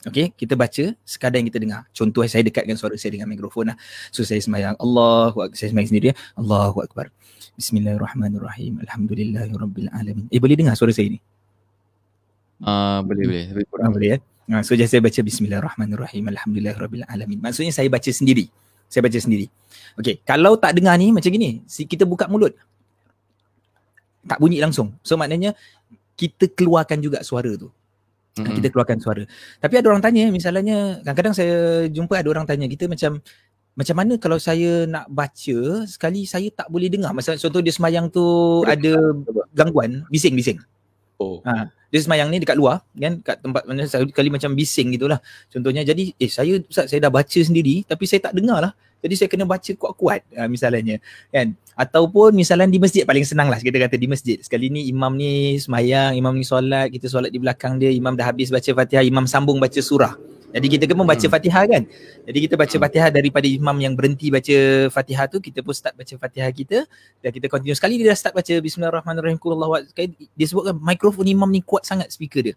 Okay, 0.00 0.32
kita 0.32 0.56
baca 0.56 0.96
sekadar 1.04 1.36
yang 1.44 1.52
kita 1.52 1.60
dengar. 1.60 1.84
Contoh 1.92 2.24
saya 2.24 2.40
dekatkan 2.40 2.72
suara 2.72 2.96
saya 2.96 3.20
dengan 3.20 3.28
mikrofon 3.28 3.68
lah. 3.68 3.76
So 4.08 4.24
saya 4.24 4.40
semayang 4.40 4.72
Allah, 4.80 5.36
saya 5.52 5.76
semayang 5.76 5.92
sendiri 5.92 6.06
ya. 6.08 6.16
Allahu 6.40 6.80
Akbar. 6.80 7.12
Bismillahirrahmanirrahim. 7.60 8.80
Alhamdulillahirrabbilalamin. 8.80 10.32
Eh 10.32 10.40
boleh 10.40 10.56
dengar 10.56 10.72
suara 10.72 10.96
saya 10.96 11.12
ni? 11.12 11.20
Uh, 12.64 13.04
boleh, 13.04 13.24
boleh. 13.28 13.44
Tapi 13.52 13.64
kurang. 13.68 13.92
Uh, 13.92 13.94
boleh 14.00 14.08
ya. 14.08 14.18
Uh, 14.50 14.62
so 14.66 14.74
saya 14.74 14.98
baca 14.98 15.20
Bismillahirrahmanirrahim. 15.22 16.26
Alhamdulillahirabbilalamin. 16.34 17.38
Maksudnya 17.38 17.70
saya 17.70 17.86
baca 17.86 18.10
sendiri. 18.10 18.50
Saya 18.90 19.06
baca 19.06 19.14
sendiri. 19.14 19.46
Okay, 19.94 20.18
kalau 20.26 20.58
tak 20.58 20.74
dengar 20.74 20.98
ni 20.98 21.14
macam 21.14 21.30
gini. 21.30 21.62
Kita 21.70 22.02
buka 22.02 22.26
mulut. 22.26 22.58
Tak 24.26 24.42
bunyi 24.42 24.58
langsung. 24.58 24.98
So 25.06 25.14
maknanya 25.14 25.54
kita 26.18 26.50
keluarkan 26.50 26.98
juga 26.98 27.22
suara 27.22 27.54
tu 27.54 27.70
mm-hmm. 28.36 28.56
kita 28.60 28.68
keluarkan 28.72 28.98
suara. 29.00 29.22
Tapi 29.58 29.74
ada 29.80 29.86
orang 29.90 30.02
tanya 30.04 30.28
misalnya 30.30 31.00
kadang-kadang 31.02 31.34
saya 31.36 31.86
jumpa 31.88 32.20
ada 32.20 32.28
orang 32.30 32.46
tanya 32.46 32.66
kita 32.70 32.86
macam 32.86 33.18
macam 33.78 33.96
mana 33.96 34.12
kalau 34.18 34.36
saya 34.36 34.84
nak 34.84 35.08
baca 35.08 35.58
sekali 35.88 36.26
saya 36.26 36.48
tak 36.52 36.68
boleh 36.68 36.90
dengar. 36.90 37.16
Masa 37.16 37.38
contoh 37.38 37.62
dia 37.64 37.72
semayang 37.72 38.10
tu 38.12 38.22
ada 38.66 38.92
gangguan, 39.56 40.04
bising-bising. 40.12 40.60
Oh. 41.20 41.40
Ha, 41.44 41.68
dia 41.90 42.00
semayang 42.00 42.30
ni 42.30 42.38
dekat 42.38 42.54
luar 42.54 42.86
kan 42.94 43.18
kat 43.20 43.42
tempat 43.42 43.62
mana 43.66 43.82
sekali 43.84 44.30
macam 44.30 44.54
bising 44.54 44.94
gitulah. 44.94 45.18
Contohnya 45.50 45.82
jadi 45.82 46.14
eh 46.16 46.30
saya 46.30 46.62
Ustaz 46.62 46.90
saya 46.90 47.02
dah 47.02 47.12
baca 47.12 47.38
sendiri 47.42 47.82
tapi 47.84 48.06
saya 48.06 48.30
tak 48.30 48.38
dengar 48.38 48.62
lah. 48.62 48.72
Jadi 49.00 49.14
saya 49.16 49.28
kena 49.32 49.48
baca 49.48 49.72
kuat-kuat 49.74 50.20
uh, 50.36 50.48
misalnya 50.48 51.00
kan. 51.32 51.56
Ataupun 51.74 52.36
misalnya 52.36 52.68
di 52.68 52.76
masjid 52.76 53.08
paling 53.08 53.24
senang 53.24 53.48
lah 53.48 53.56
kita 53.56 53.80
kata 53.80 53.96
di 53.96 54.04
masjid. 54.04 54.36
Sekali 54.44 54.68
ni 54.68 54.92
imam 54.92 55.16
ni 55.16 55.56
semayang, 55.56 56.12
imam 56.12 56.36
ni 56.36 56.44
solat, 56.44 56.92
kita 56.92 57.08
solat 57.08 57.32
di 57.32 57.40
belakang 57.40 57.80
dia, 57.80 57.88
imam 57.88 58.12
dah 58.12 58.28
habis 58.28 58.52
baca 58.52 58.68
fatihah, 58.68 59.00
imam 59.00 59.24
sambung 59.24 59.56
baca 59.56 59.80
surah. 59.80 60.12
Jadi 60.50 60.66
kita 60.66 60.84
kan 60.90 61.06
baca 61.06 61.26
hmm. 61.26 61.32
fatihah 61.32 61.64
kan. 61.70 61.82
Jadi 62.26 62.38
kita 62.46 62.54
baca 62.58 62.74
hmm. 62.74 62.82
fatihah 62.82 63.08
daripada 63.14 63.46
imam 63.46 63.76
yang 63.78 63.94
berhenti 63.94 64.34
baca 64.34 64.56
fatihah 64.90 65.26
tu, 65.30 65.38
kita 65.38 65.62
pun 65.62 65.70
start 65.70 65.94
baca 65.94 66.14
fatihah 66.18 66.50
kita. 66.50 66.78
Dan 67.22 67.30
kita 67.30 67.46
continue. 67.46 67.76
Sekali 67.78 68.02
dia 68.02 68.10
dah 68.10 68.18
start 68.18 68.34
baca 68.34 68.54
bismillahirrahmanirrahim. 68.58 69.38
Kulullah 69.38 69.86
Dia 70.34 70.46
sebutkan 70.50 70.74
mikrofon 70.82 71.26
imam 71.30 71.46
ni 71.48 71.62
kuat 71.62 71.86
sangat 71.86 72.10
speaker 72.10 72.42
dia. 72.42 72.54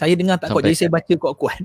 Saya 0.00 0.16
dengar 0.16 0.40
tak 0.40 0.56
kuat, 0.56 0.64
jadi 0.64 0.76
saya 0.80 0.90
baca 0.96 1.12
kuat-kuat. 1.12 1.60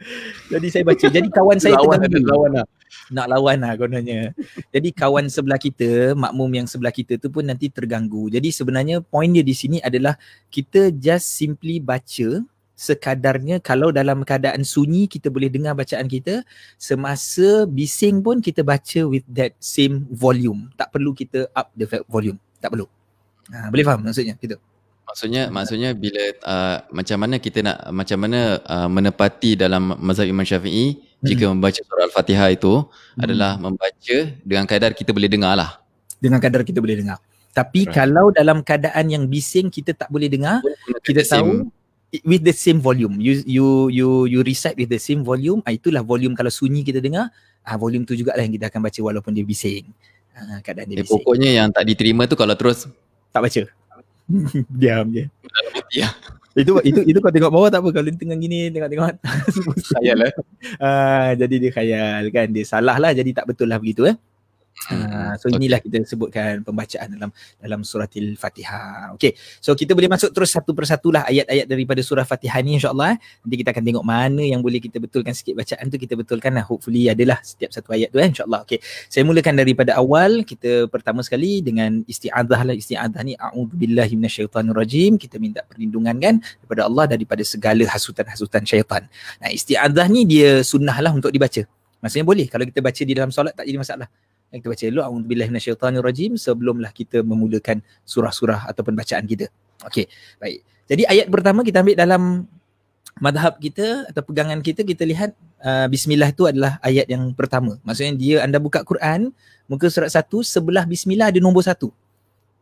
jadi 0.52 0.66
saya 0.68 0.84
baca. 0.84 1.06
Jadi 1.08 1.28
kawan 1.32 1.56
saya 1.56 1.80
lawan 1.80 1.96
terganggu. 2.04 2.28
Lawan 2.28 2.50
lah. 2.60 2.66
Nak 3.08 3.26
lawan 3.32 3.56
lah 3.64 3.72
kononnya. 3.80 4.20
Jadi 4.68 4.88
kawan 4.92 5.32
sebelah 5.32 5.56
kita, 5.56 6.12
makmum 6.12 6.60
yang 6.60 6.66
sebelah 6.68 6.92
kita 6.92 7.16
tu 7.16 7.32
pun 7.32 7.48
nanti 7.48 7.72
terganggu. 7.72 8.28
Jadi 8.28 8.52
sebenarnya 8.52 9.00
point 9.00 9.32
dia 9.32 9.40
di 9.40 9.56
sini 9.56 9.80
adalah 9.80 10.20
kita 10.52 10.92
just 10.92 11.32
simply 11.32 11.80
baca 11.80 12.44
sekadarnya 12.76 13.60
kalau 13.64 13.92
dalam 13.92 14.24
keadaan 14.24 14.64
sunyi 14.64 15.04
kita 15.04 15.28
boleh 15.28 15.52
dengar 15.52 15.76
bacaan 15.76 16.08
kita 16.08 16.40
semasa 16.80 17.68
bising 17.68 18.24
pun 18.24 18.40
kita 18.40 18.64
baca 18.64 19.04
with 19.04 19.24
that 19.28 19.52
same 19.60 20.08
volume 20.08 20.72
tak 20.80 20.88
perlu 20.88 21.12
kita 21.12 21.44
up 21.52 21.68
the 21.76 21.84
volume 22.08 22.40
tak 22.56 22.72
perlu 22.72 22.88
ha, 23.52 23.68
boleh 23.68 23.84
faham 23.84 24.00
maksudnya 24.00 24.32
gitu 24.40 24.56
Maksudnya 25.10 25.50
maksudnya 25.50 25.90
bila 25.90 26.22
uh, 26.46 26.76
macam 26.94 27.18
mana 27.18 27.42
kita 27.42 27.66
nak 27.66 27.90
macam 27.90 28.18
mana 28.22 28.62
uh, 28.62 28.86
menepati 28.86 29.58
dalam 29.58 29.98
mazhab 29.98 30.30
Imam 30.30 30.46
Syafi'i 30.46 30.94
hmm. 30.94 31.26
jika 31.26 31.50
membaca 31.50 31.82
surah 31.82 32.06
Al-Fatihah 32.06 32.48
itu 32.54 32.86
hmm. 32.86 33.18
adalah 33.26 33.58
membaca 33.58 34.16
dengan 34.46 34.64
kadar 34.70 34.94
kita 34.94 35.10
boleh 35.10 35.26
dengar 35.26 35.58
lah. 35.58 35.82
dengan 36.20 36.38
kadar 36.38 36.62
kita 36.62 36.78
boleh 36.78 37.00
dengar. 37.00 37.18
Tapi 37.50 37.88
right. 37.88 37.96
kalau 37.96 38.30
dalam 38.30 38.62
keadaan 38.62 39.10
yang 39.10 39.24
bising 39.26 39.72
kita 39.72 39.96
tak 39.96 40.06
boleh 40.12 40.30
dengar, 40.30 40.62
kita 41.02 41.26
tahu 41.26 41.66
with 42.22 42.46
the 42.46 42.54
same 42.54 42.78
volume. 42.78 43.18
You 43.18 43.42
you 43.42 43.66
you 43.90 44.08
you 44.30 44.40
recite 44.46 44.78
with 44.78 44.92
the 44.92 45.02
same 45.02 45.26
volume. 45.26 45.64
Ah, 45.66 45.74
itulah 45.74 46.06
volume 46.06 46.38
kalau 46.38 46.52
sunyi 46.52 46.86
kita 46.86 47.02
dengar, 47.02 47.34
ah 47.66 47.74
volume 47.74 48.06
tu 48.06 48.14
jugalah 48.14 48.44
yang 48.44 48.54
kita 48.54 48.70
akan 48.70 48.86
baca 48.86 49.00
walaupun 49.02 49.34
dia 49.34 49.42
bising. 49.42 49.90
Ah, 50.36 50.62
keadaan 50.62 50.86
dia 50.94 51.02
eh, 51.02 51.02
bising. 51.02 51.18
Pokoknya 51.18 51.50
yang 51.50 51.74
tak 51.74 51.88
diterima 51.90 52.30
tu 52.30 52.38
kalau 52.38 52.54
terus 52.54 52.86
tak 53.34 53.42
baca. 53.42 53.62
Diam 54.80 55.06
je. 55.12 55.24
Ya. 55.90 56.14
itu 56.54 56.74
itu 56.82 57.00
itu 57.06 57.18
kau 57.22 57.30
tengok 57.30 57.50
bawah 57.50 57.70
tak 57.70 57.82
apa 57.82 57.90
kalau 57.94 58.10
tengah 58.10 58.38
gini 58.38 58.70
tengok-tengok 58.74 59.22
khayal 59.94 60.18
lah. 60.18 60.32
Ah 60.82 61.30
jadi 61.38 61.54
dia 61.62 61.70
khayal 61.70 62.22
kan 62.34 62.50
dia 62.50 62.66
salah 62.66 62.98
lah 62.98 63.10
jadi 63.14 63.30
tak 63.30 63.54
betul 63.54 63.70
lah 63.70 63.78
begitu 63.78 64.06
eh. 64.06 64.14
Uh, 64.88 65.36
so 65.36 65.52
inilah 65.52 65.76
okay. 65.76 65.92
kita 65.92 66.08
sebutkan 66.08 66.64
pembacaan 66.64 67.12
dalam 67.12 67.30
dalam 67.60 67.80
suratil 67.84 68.32
Fatihah. 68.40 69.12
Okey. 69.12 69.36
So 69.60 69.76
kita 69.76 69.92
boleh 69.92 70.08
masuk 70.08 70.32
terus 70.32 70.56
satu 70.56 70.72
persatu 70.72 71.12
lah 71.12 71.28
ayat-ayat 71.28 71.68
daripada 71.68 72.00
surah 72.00 72.24
Fatihah 72.24 72.64
ni 72.64 72.80
insya-Allah. 72.80 73.14
Eh. 73.14 73.16
Nanti 73.44 73.56
kita 73.60 73.76
akan 73.76 73.84
tengok 73.84 74.04
mana 74.08 74.40
yang 74.40 74.64
boleh 74.64 74.80
kita 74.80 74.96
betulkan 74.96 75.36
sikit 75.36 75.52
bacaan 75.52 75.84
tu 75.92 76.00
kita 76.00 76.16
betulkan 76.16 76.56
lah. 76.56 76.64
Hopefully 76.64 77.12
adalah 77.12 77.44
setiap 77.44 77.76
satu 77.76 77.92
ayat 77.92 78.08
tu 78.08 78.24
eh 78.24 78.28
insya-Allah. 78.32 78.64
Okey. 78.64 78.80
Saya 79.12 79.22
mulakan 79.28 79.54
daripada 79.60 80.00
awal. 80.00 80.48
Kita 80.48 80.88
pertama 80.88 81.20
sekali 81.20 81.60
dengan 81.60 82.00
isti'adzah 82.08 82.60
lah. 82.64 82.74
Isti'adzah 82.74 83.20
ni 83.20 83.36
a'udzubillahi 83.36 84.16
minasyaitonirrajim. 84.16 85.20
Kita 85.20 85.36
minta 85.36 85.60
perlindungan 85.60 86.16
kan 86.16 86.34
daripada 86.40 86.88
Allah 86.88 87.04
daripada 87.04 87.44
segala 87.44 87.84
hasutan-hasutan 87.84 88.64
syaitan. 88.64 89.04
Nah, 89.44 89.52
isti'adzah 89.52 90.08
ni 90.08 90.24
dia 90.24 90.64
sunnah 90.64 90.96
lah 91.04 91.12
untuk 91.12 91.28
dibaca. 91.28 91.68
Maksudnya 92.00 92.24
boleh 92.24 92.48
kalau 92.48 92.64
kita 92.64 92.80
baca 92.80 93.02
di 93.04 93.12
dalam 93.12 93.28
solat 93.28 93.52
tak 93.52 93.68
jadi 93.68 93.76
masalah 93.76 94.08
kita 94.58 94.66
baca 94.66 94.84
dulu 94.90 95.02
a'udzubillahi 95.06 95.48
minasyaitonirrajim 95.54 96.34
sebelumlah 96.34 96.90
kita 96.90 97.22
memulakan 97.22 97.86
surah-surah 98.02 98.66
ataupun 98.66 98.98
bacaan 98.98 99.22
kita. 99.22 99.46
Okey, 99.86 100.10
baik. 100.42 100.66
Jadi 100.90 101.02
ayat 101.06 101.26
pertama 101.30 101.62
kita 101.62 101.86
ambil 101.86 101.94
dalam 101.94 102.22
madhab 103.22 103.54
kita 103.62 104.10
atau 104.10 104.22
pegangan 104.26 104.58
kita 104.58 104.82
kita 104.82 105.06
lihat 105.06 105.30
uh, 105.62 105.86
bismillah 105.86 106.34
itu 106.34 106.50
adalah 106.50 106.82
ayat 106.82 107.06
yang 107.06 107.30
pertama. 107.30 107.78
Maksudnya 107.86 108.12
dia 108.18 108.36
anda 108.42 108.58
buka 108.58 108.82
Quran 108.82 109.30
muka 109.70 109.86
surat 109.86 110.10
satu 110.10 110.42
sebelah 110.42 110.82
bismillah 110.82 111.30
ada 111.30 111.38
nombor 111.38 111.62
satu. 111.62 111.94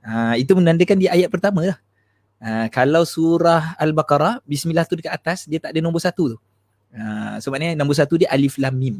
Uh, 0.05 0.37
itu 0.37 0.53
menandakan 0.53 0.97
dia 1.01 1.17
ayat 1.17 1.33
pertama 1.33 1.65
lah. 1.65 1.79
Uh, 2.39 2.67
kalau 2.71 3.03
surah 3.03 3.75
Al-Baqarah 3.81 4.45
bismillah 4.47 4.85
tu 4.85 4.95
dekat 4.95 5.11
atas 5.11 5.49
dia 5.49 5.59
tak 5.59 5.73
ada 5.73 5.81
nombor 5.81 6.05
satu 6.05 6.37
tu. 6.37 6.39
Uh, 6.93 7.37
sebabnya 7.41 7.73
nombor 7.73 7.97
satu 7.97 8.21
dia 8.21 8.29
alif 8.29 8.61
lam 8.61 8.77
mim. 8.77 8.97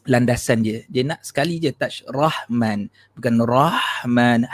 landasan 0.08 0.62
dia. 0.66 0.82
Dia 0.90 1.06
nak 1.06 1.22
sekali 1.22 1.62
je 1.62 1.70
touch 1.70 2.02
Rahman. 2.10 2.90
Bukan 3.14 3.38
Rahman. 3.44 4.50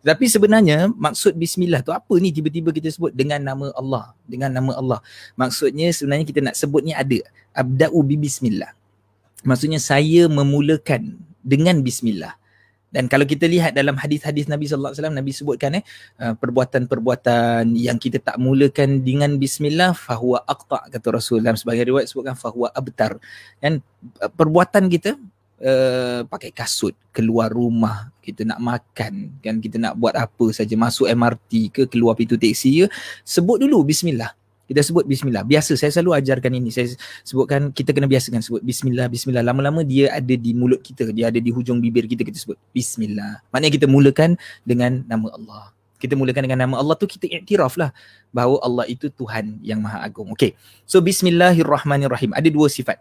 Tapi 0.06 0.30
sebenarnya 0.30 0.86
maksud 0.94 1.34
Bismillah 1.34 1.82
tu 1.82 1.90
apa 1.90 2.14
ni 2.22 2.30
tiba-tiba 2.30 2.70
kita 2.70 2.94
sebut 2.94 3.10
dengan 3.10 3.42
nama 3.42 3.74
Allah. 3.74 4.14
Dengan 4.22 4.54
nama 4.54 4.78
Allah. 4.78 5.00
Maksudnya 5.34 5.90
sebenarnya 5.90 6.26
kita 6.26 6.40
nak 6.42 6.54
sebut 6.54 6.86
ni 6.86 6.94
ada. 6.94 7.18
Abda'u 7.50 7.98
bi 8.06 8.14
Bismillah. 8.14 8.70
Maksudnya 9.42 9.82
saya 9.82 10.30
memulakan 10.30 11.18
dengan 11.42 11.82
Bismillah. 11.82 12.38
Dan 12.96 13.12
kalau 13.12 13.28
kita 13.28 13.44
lihat 13.44 13.76
dalam 13.76 13.92
hadis-hadis 14.00 14.48
Nabi 14.48 14.64
sallallahu 14.64 14.96
alaihi 14.96 15.00
wasallam 15.04 15.18
Nabi 15.20 15.32
sebutkan 15.36 15.70
eh 15.76 15.84
uh, 16.24 16.32
perbuatan-perbuatan 16.32 17.76
yang 17.76 18.00
kita 18.00 18.24
tak 18.24 18.40
mulakan 18.40 19.04
dengan 19.04 19.36
bismillah 19.36 19.92
fahuwa 19.92 20.40
aqta 20.48 20.88
kata 20.88 21.06
Rasul 21.12 21.44
dalam 21.44 21.60
sebagai 21.60 21.84
riwayat 21.92 22.08
sebutkan 22.08 22.32
fahuwa 22.32 22.72
abtar. 22.72 23.20
Dan 23.60 23.84
uh, 24.24 24.32
perbuatan 24.32 24.88
kita 24.88 25.12
uh, 25.60 26.24
pakai 26.24 26.56
kasut 26.56 26.96
keluar 27.12 27.52
rumah 27.52 28.08
kita 28.24 28.42
nak 28.48 28.58
makan 28.58 29.38
kan 29.44 29.54
kita 29.60 29.76
nak 29.78 29.94
buat 29.94 30.16
apa 30.16 30.46
saja 30.50 30.74
masuk 30.74 31.06
MRT 31.06 31.52
ke 31.70 31.82
keluar 31.86 32.18
pintu 32.18 32.34
teksi 32.34 32.84
ke 32.84 32.86
sebut 33.22 33.62
dulu 33.62 33.86
bismillah 33.86 34.34
kita 34.66 34.82
sebut 34.82 35.06
bismillah. 35.06 35.46
Biasa 35.46 35.78
saya 35.78 35.94
selalu 35.94 36.18
ajarkan 36.18 36.52
ini. 36.58 36.74
Saya 36.74 36.90
sebutkan 37.22 37.70
kita 37.70 37.94
kena 37.94 38.10
biasakan 38.10 38.42
sebut 38.42 38.62
bismillah, 38.66 39.06
bismillah. 39.06 39.42
Lama-lama 39.46 39.86
dia 39.86 40.10
ada 40.10 40.34
di 40.34 40.50
mulut 40.52 40.82
kita, 40.82 41.06
dia 41.14 41.30
ada 41.30 41.38
di 41.38 41.50
hujung 41.54 41.78
bibir 41.78 42.10
kita 42.10 42.26
kita 42.26 42.36
sebut 42.36 42.58
bismillah. 42.74 43.42
Maknanya 43.54 43.72
kita 43.78 43.86
mulakan 43.86 44.34
dengan 44.66 45.06
nama 45.06 45.30
Allah. 45.32 45.64
Kita 45.96 46.12
mulakan 46.12 46.44
dengan 46.44 46.68
nama 46.68 46.76
Allah 46.76 46.92
tu 46.98 47.08
kita 47.08 47.24
iktiraf 47.24 47.80
lah 47.80 47.88
bahawa 48.28 48.60
Allah 48.60 48.84
itu 48.84 49.08
Tuhan 49.08 49.64
yang 49.64 49.80
Maha 49.80 50.04
Agung. 50.04 50.28
Okay. 50.36 50.52
So 50.84 51.00
bismillahirrahmanirrahim. 51.00 52.36
Ada 52.36 52.52
dua 52.52 52.68
sifat 52.68 53.00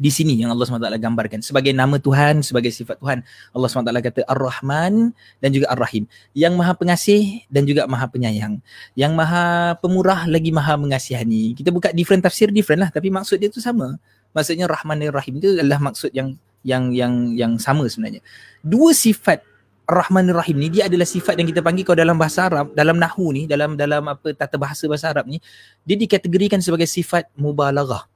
di 0.00 0.08
sini 0.08 0.40
yang 0.40 0.48
Allah 0.48 0.64
SWT 0.64 0.88
gambarkan 0.96 1.44
sebagai 1.44 1.76
nama 1.76 2.00
Tuhan, 2.00 2.40
sebagai 2.40 2.72
sifat 2.72 2.96
Tuhan. 2.96 3.20
Allah 3.52 3.68
SWT 3.68 3.92
kata 3.92 4.20
Ar-Rahman 4.24 5.12
dan 5.44 5.50
juga 5.52 5.68
Ar-Rahim. 5.68 6.08
Yang 6.32 6.52
maha 6.56 6.72
pengasih 6.72 7.44
dan 7.52 7.68
juga 7.68 7.84
maha 7.84 8.08
penyayang. 8.08 8.56
Yang 8.96 9.12
maha 9.12 9.76
pemurah 9.84 10.24
lagi 10.24 10.48
maha 10.48 10.80
mengasihani. 10.80 11.52
Kita 11.52 11.68
buka 11.68 11.92
different 11.92 12.24
tafsir, 12.24 12.48
different 12.48 12.88
lah. 12.88 12.90
Tapi 12.92 13.12
maksud 13.12 13.36
dia 13.36 13.52
tu 13.52 13.60
sama. 13.60 14.00
Maksudnya 14.32 14.64
Rahman 14.64 14.96
dan 14.96 15.12
Rahim 15.12 15.36
itu 15.36 15.60
adalah 15.60 15.76
maksud 15.76 16.08
yang 16.16 16.40
yang 16.64 16.94
yang 16.96 17.36
yang 17.36 17.52
sama 17.60 17.84
sebenarnya. 17.84 18.24
Dua 18.64 18.96
sifat 18.96 19.44
Rahman 19.84 20.30
dan 20.30 20.40
Rahim 20.40 20.56
ni 20.56 20.72
dia 20.72 20.88
adalah 20.88 21.04
sifat 21.04 21.36
yang 21.36 21.44
kita 21.52 21.60
panggil 21.60 21.84
kalau 21.84 22.00
dalam 22.00 22.16
bahasa 22.16 22.48
Arab, 22.48 22.72
dalam 22.72 22.96
nahu 22.96 23.34
ni, 23.34 23.42
dalam 23.44 23.76
dalam 23.76 24.08
apa 24.08 24.32
tata 24.32 24.56
bahasa 24.56 24.88
bahasa 24.88 25.12
Arab 25.12 25.28
ni, 25.28 25.36
dia 25.84 26.00
dikategorikan 26.00 26.64
sebagai 26.64 26.88
sifat 26.88 27.28
mubalaghah 27.36 28.11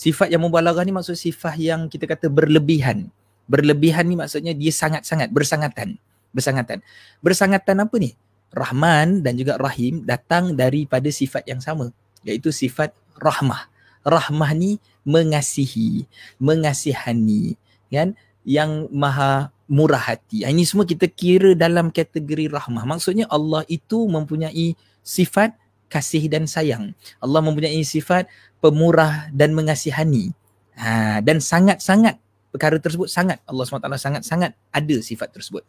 sifat 0.00 0.32
yang 0.32 0.40
mubalaghah 0.40 0.80
ni 0.80 0.96
maksud 0.96 1.12
sifat 1.12 1.60
yang 1.60 1.84
kita 1.92 2.08
kata 2.08 2.32
berlebihan. 2.32 3.12
Berlebihan 3.44 4.08
ni 4.08 4.16
maksudnya 4.16 4.56
dia 4.56 4.72
sangat-sangat 4.72 5.28
bersangatan. 5.28 6.00
Bersangatan. 6.32 6.80
Bersangatan 7.20 7.84
apa 7.84 7.94
ni? 8.00 8.16
Rahman 8.48 9.20
dan 9.20 9.36
juga 9.36 9.60
Rahim 9.60 10.00
datang 10.08 10.56
daripada 10.56 11.04
sifat 11.12 11.44
yang 11.44 11.60
sama. 11.60 11.92
Iaitu 12.24 12.48
sifat 12.48 12.96
rahmah. 13.20 13.68
Rahmah 14.00 14.50
ni 14.56 14.80
mengasihi, 15.04 16.08
mengasihani. 16.40 17.60
Kan? 17.92 18.16
Yang 18.48 18.88
maha 18.88 19.52
murah 19.68 20.00
hati. 20.00 20.48
Ini 20.48 20.64
semua 20.64 20.88
kita 20.88 21.04
kira 21.12 21.52
dalam 21.52 21.92
kategori 21.92 22.48
rahmah. 22.48 22.88
Maksudnya 22.88 23.28
Allah 23.28 23.68
itu 23.68 24.08
mempunyai 24.08 24.74
sifat 25.04 25.54
kasih 25.90 26.30
dan 26.30 26.46
sayang. 26.46 26.94
Allah 27.18 27.42
mempunyai 27.42 27.82
sifat 27.82 28.30
pemurah 28.62 29.28
dan 29.34 29.52
mengasihani. 29.52 30.30
Ha, 30.78 31.20
dan 31.20 31.42
sangat-sangat 31.42 32.16
perkara 32.50 32.80
tersebut 32.80 33.06
sangat 33.06 33.38
Allah 33.46 33.62
SWT 33.66 33.86
sangat-sangat 34.00 34.54
ada 34.70 34.96
sifat 35.02 35.28
tersebut. 35.34 35.66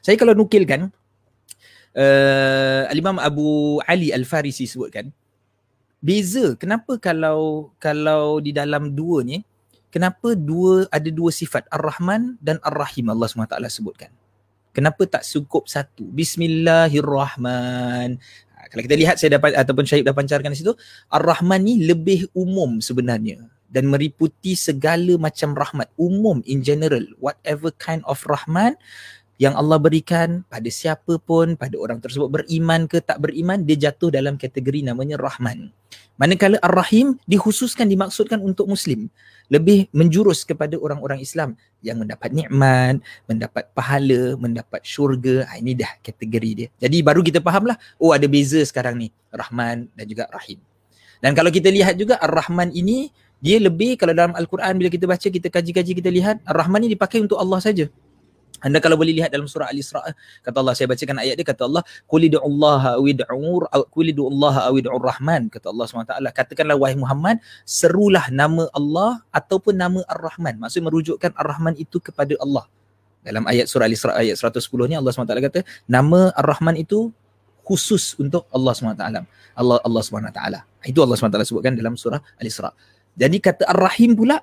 Saya 0.00 0.16
kalau 0.16 0.32
nukilkan 0.32 0.88
uh, 1.94 2.82
Al-Imam 2.90 3.22
Abu 3.22 3.78
Ali 3.86 4.10
Al-Farisi 4.10 4.66
sebutkan 4.66 5.14
beza 6.04 6.52
kenapa 6.60 7.00
kalau 7.00 7.72
kalau 7.80 8.36
di 8.42 8.52
dalam 8.52 8.92
dua 8.92 9.24
ni 9.24 9.40
kenapa 9.88 10.36
dua 10.36 10.84
ada 10.92 11.08
dua 11.08 11.32
sifat 11.32 11.64
Ar-Rahman 11.72 12.36
dan 12.42 12.58
Ar-Rahim 12.60 13.08
Allah 13.08 13.24
SWT 13.30 13.56
sebutkan. 13.72 14.12
Kenapa 14.74 15.06
tak 15.06 15.22
cukup 15.22 15.70
satu? 15.70 16.02
Bismillahirrahman. 16.10 18.18
Kalau 18.70 18.82
kita 18.84 18.96
lihat 18.96 19.16
saya 19.20 19.36
dapat 19.40 19.56
ataupun 19.56 19.84
Syahid 19.84 20.04
dah 20.06 20.16
pancarkan 20.16 20.52
di 20.52 20.58
situ, 20.60 20.72
Ar-Rahman 21.10 21.60
ni 21.64 21.84
lebih 21.84 22.28
umum 22.32 22.78
sebenarnya 22.78 23.44
dan 23.74 23.90
meriputi 23.90 24.54
segala 24.54 25.18
macam 25.18 25.50
rahmat 25.58 25.90
umum 25.98 26.38
in 26.46 26.62
general 26.62 27.02
whatever 27.18 27.74
kind 27.74 28.06
of 28.06 28.22
rahman 28.30 28.78
yang 29.42 29.58
Allah 29.58 29.82
berikan 29.82 30.46
pada 30.46 30.70
siapa 30.70 31.18
pun, 31.18 31.58
pada 31.58 31.74
orang 31.74 31.98
tersebut 31.98 32.30
beriman 32.30 32.86
ke 32.86 33.02
tak 33.02 33.18
beriman, 33.18 33.66
dia 33.66 33.90
jatuh 33.90 34.14
dalam 34.14 34.38
kategori 34.38 34.86
namanya 34.86 35.18
Rahman. 35.18 35.74
Manakala 36.14 36.62
Ar-Rahim 36.62 37.18
dikhususkan, 37.26 37.90
dimaksudkan 37.90 38.38
untuk 38.38 38.70
Muslim. 38.70 39.10
Lebih 39.54 39.86
menjurus 39.94 40.42
kepada 40.42 40.74
orang-orang 40.74 41.22
Islam 41.22 41.54
yang 41.78 42.02
mendapat 42.02 42.34
nikmat, 42.34 42.98
mendapat 43.30 43.70
pahala, 43.70 44.34
mendapat 44.34 44.82
syurga. 44.82 45.46
Ha, 45.46 45.62
ini 45.62 45.78
dah 45.78 45.94
kategori 46.02 46.50
dia. 46.58 46.68
Jadi 46.82 47.06
baru 47.06 47.22
kita 47.22 47.38
fahamlah, 47.38 47.78
oh 48.02 48.10
ada 48.10 48.26
beza 48.26 48.58
sekarang 48.66 48.98
ni. 48.98 49.14
Rahman 49.30 49.86
dan 49.94 50.04
juga 50.10 50.26
Rahim. 50.34 50.58
Dan 51.22 51.32
kalau 51.38 51.54
kita 51.54 51.70
lihat 51.70 51.94
juga 51.94 52.18
Ar-Rahman 52.18 52.74
ini, 52.74 53.14
dia 53.40 53.56
lebih 53.62 53.96
kalau 53.96 54.12
dalam 54.12 54.34
Al-Quran 54.36 54.76
bila 54.76 54.90
kita 54.90 55.06
baca, 55.08 55.24
kita 55.24 55.48
kaji-kaji, 55.48 55.92
kita 56.02 56.10
lihat 56.10 56.36
Ar-Rahman 56.44 56.84
ini 56.84 56.98
dipakai 56.98 57.22
untuk 57.22 57.38
Allah 57.38 57.62
saja. 57.62 57.86
Anda 58.64 58.80
kalau 58.80 58.96
boleh 58.96 59.12
lihat 59.12 59.28
dalam 59.28 59.44
surah 59.44 59.68
Al-Isra 59.68 60.00
kata 60.40 60.56
Allah 60.56 60.72
saya 60.72 60.88
bacakan 60.88 61.20
ayat 61.20 61.36
dia 61.36 61.44
kata 61.44 61.68
Allah 61.68 61.84
qulidu 62.08 62.40
Allah 62.40 62.96
Allah 62.96 64.54
awid'ur 64.72 65.04
Rahman 65.04 65.52
kata 65.52 65.68
Allah 65.68 65.84
SWT 65.84 66.16
katakanlah 66.32 66.76
wahai 66.80 66.96
Muhammad 66.96 67.44
serulah 67.68 68.32
nama 68.32 68.64
Allah 68.72 69.20
ataupun 69.36 69.76
nama 69.76 70.00
Ar-Rahman. 70.08 70.56
Maksud 70.56 70.80
merujukkan 70.80 71.36
Ar-Rahman 71.36 71.76
itu 71.76 72.00
kepada 72.00 72.32
Allah. 72.40 72.64
Dalam 73.20 73.44
ayat 73.48 73.68
surah 73.68 73.84
Al-Isra 73.88 74.16
ayat 74.16 74.36
110 74.40 74.64
ni 74.88 74.96
Allah 74.96 75.12
SWT 75.12 75.32
kata 75.52 75.60
nama 75.84 76.32
Ar-Rahman 76.32 76.80
itu 76.80 77.12
khusus 77.64 78.16
untuk 78.20 78.44
Allah 78.52 78.72
SWT 78.76 79.00
Allah 79.56 79.76
Allah 79.80 80.02
SWT 80.04 80.40
itu 80.88 80.98
Allah 81.00 81.16
SWT 81.16 81.36
sebutkan 81.48 81.72
dalam 81.76 81.96
surah 81.96 82.20
Al-Isra. 82.40 82.72
Jadi 83.16 83.36
kata 83.40 83.68
Ar-Rahim 83.68 84.16
pula 84.16 84.40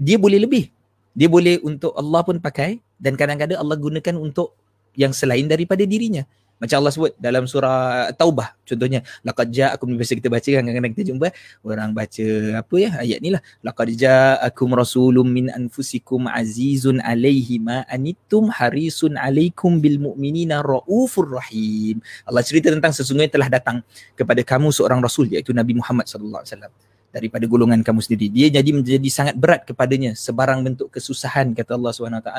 dia 0.00 0.16
boleh 0.16 0.40
lebih 0.40 0.72
dia 1.14 1.30
boleh 1.30 1.62
untuk 1.62 1.94
Allah 1.94 2.20
pun 2.26 2.42
pakai 2.42 2.82
dan 2.98 3.14
kadang-kadang 3.14 3.56
Allah 3.56 3.78
gunakan 3.78 4.14
untuk 4.18 4.58
yang 4.98 5.14
selain 5.14 5.46
daripada 5.46 5.86
dirinya. 5.86 6.26
Macam 6.54 6.80
Allah 6.80 6.94
sebut 6.94 7.12
dalam 7.18 7.50
surah 7.50 8.14
Taubah 8.14 8.54
contohnya 8.62 9.02
laqad 9.26 9.50
ja'akum 9.50 9.90
biasa 9.98 10.14
kita 10.14 10.30
baca 10.30 10.46
kan 10.46 10.62
kadang-kadang 10.62 10.94
kita 10.94 11.04
jumpa 11.10 11.34
orang 11.66 11.90
baca 11.90 12.26
apa 12.62 12.74
ya 12.78 12.90
ayat 13.02 13.18
ni 13.18 13.34
lah 13.34 13.42
laqad 13.66 13.90
ja'akum 13.90 14.70
rasulun 14.70 15.26
min 15.26 15.50
anfusikum 15.50 16.30
azizun 16.30 17.02
alaihi 17.02 17.58
ma 17.58 17.82
anittum 17.90 18.54
harisun 18.54 19.18
alaikum 19.18 19.82
bil 19.82 19.98
mu'minina 19.98 20.62
raufur 20.62 21.26
rahim. 21.26 21.98
Allah 22.22 22.46
cerita 22.46 22.70
tentang 22.70 22.94
sesungguhnya 22.94 23.34
telah 23.34 23.50
datang 23.50 23.82
kepada 24.14 24.40
kamu 24.46 24.70
seorang 24.70 25.02
rasul 25.02 25.26
iaitu 25.26 25.50
Nabi 25.50 25.74
Muhammad 25.74 26.06
sallallahu 26.06 26.46
alaihi 26.46 26.54
wasallam 26.54 26.74
daripada 27.14 27.46
golongan 27.46 27.86
kamu 27.86 28.02
sendiri. 28.02 28.26
Dia 28.26 28.50
jadi 28.50 28.74
menjadi 28.74 29.06
sangat 29.06 29.38
berat 29.38 29.62
kepadanya 29.62 30.18
sebarang 30.18 30.66
bentuk 30.66 30.90
kesusahan 30.90 31.54
kata 31.54 31.78
Allah 31.78 31.94
SWT 31.94 32.30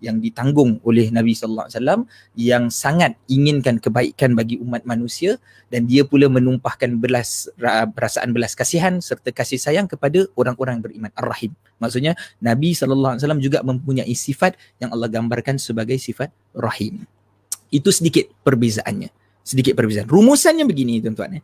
yang 0.00 0.16
ditanggung 0.16 0.80
oleh 0.80 1.12
Nabi 1.12 1.36
wasallam 1.36 2.08
yang 2.32 2.72
sangat 2.72 3.20
inginkan 3.28 3.76
kebaikan 3.76 4.32
bagi 4.32 4.56
umat 4.64 4.88
manusia 4.88 5.36
dan 5.68 5.84
dia 5.84 6.08
pula 6.08 6.32
menumpahkan 6.32 6.96
belas 6.96 7.52
perasaan 7.92 8.32
belas 8.32 8.56
kasihan 8.56 8.96
serta 9.04 9.28
kasih 9.28 9.60
sayang 9.60 9.84
kepada 9.84 10.24
orang-orang 10.40 10.80
beriman 10.80 11.12
Ar-Rahim. 11.20 11.52
Maksudnya 11.76 12.16
Nabi 12.40 12.72
wasallam 12.72 13.44
juga 13.44 13.60
mempunyai 13.60 14.16
sifat 14.16 14.56
yang 14.80 14.88
Allah 14.96 15.12
gambarkan 15.12 15.60
sebagai 15.60 16.00
sifat 16.00 16.32
Rahim. 16.56 17.04
Itu 17.68 17.92
sedikit 17.92 18.32
perbezaannya. 18.40 19.12
Sedikit 19.44 19.76
perbezaan. 19.76 20.08
Rumusannya 20.08 20.64
begini 20.64 21.04
tuan-tuan 21.04 21.36
ya 21.36 21.42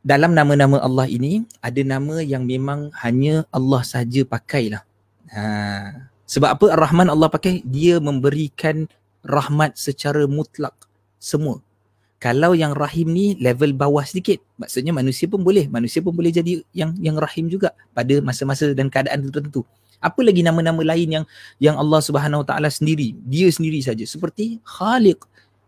dalam 0.00 0.32
nama-nama 0.32 0.80
Allah 0.80 1.04
ini 1.08 1.44
ada 1.60 1.80
nama 1.84 2.24
yang 2.24 2.48
memang 2.48 2.88
hanya 3.04 3.44
Allah 3.52 3.82
saja 3.84 4.24
pakailah. 4.24 4.82
Ha. 5.32 5.42
Sebab 6.24 6.48
apa 6.56 6.66
Ar-Rahman 6.72 7.10
Allah 7.12 7.28
pakai? 7.28 7.60
Dia 7.66 7.98
memberikan 8.00 8.88
rahmat 9.26 9.76
secara 9.76 10.24
mutlak 10.24 10.72
semua. 11.20 11.60
Kalau 12.20 12.52
yang 12.52 12.76
rahim 12.76 13.16
ni 13.16 13.32
level 13.40 13.72
bawah 13.72 14.04
sedikit, 14.04 14.44
maksudnya 14.60 14.92
manusia 14.92 15.24
pun 15.24 15.40
boleh. 15.40 15.68
Manusia 15.72 16.04
pun 16.04 16.12
boleh 16.12 16.28
jadi 16.28 16.60
yang 16.76 16.92
yang 17.00 17.16
rahim 17.16 17.48
juga 17.48 17.72
pada 17.96 18.20
masa-masa 18.20 18.68
dan 18.76 18.92
keadaan 18.92 19.28
tertentu. 19.32 19.64
Apa 20.00 20.20
lagi 20.24 20.44
nama-nama 20.44 20.80
lain 20.84 21.20
yang 21.20 21.24
yang 21.56 21.76
Allah 21.80 22.00
Subhanahu 22.00 22.44
Taala 22.44 22.68
sendiri, 22.68 23.16
dia 23.24 23.48
sendiri 23.48 23.80
saja 23.80 24.04
seperti 24.04 24.60
Khaliq. 24.64 25.20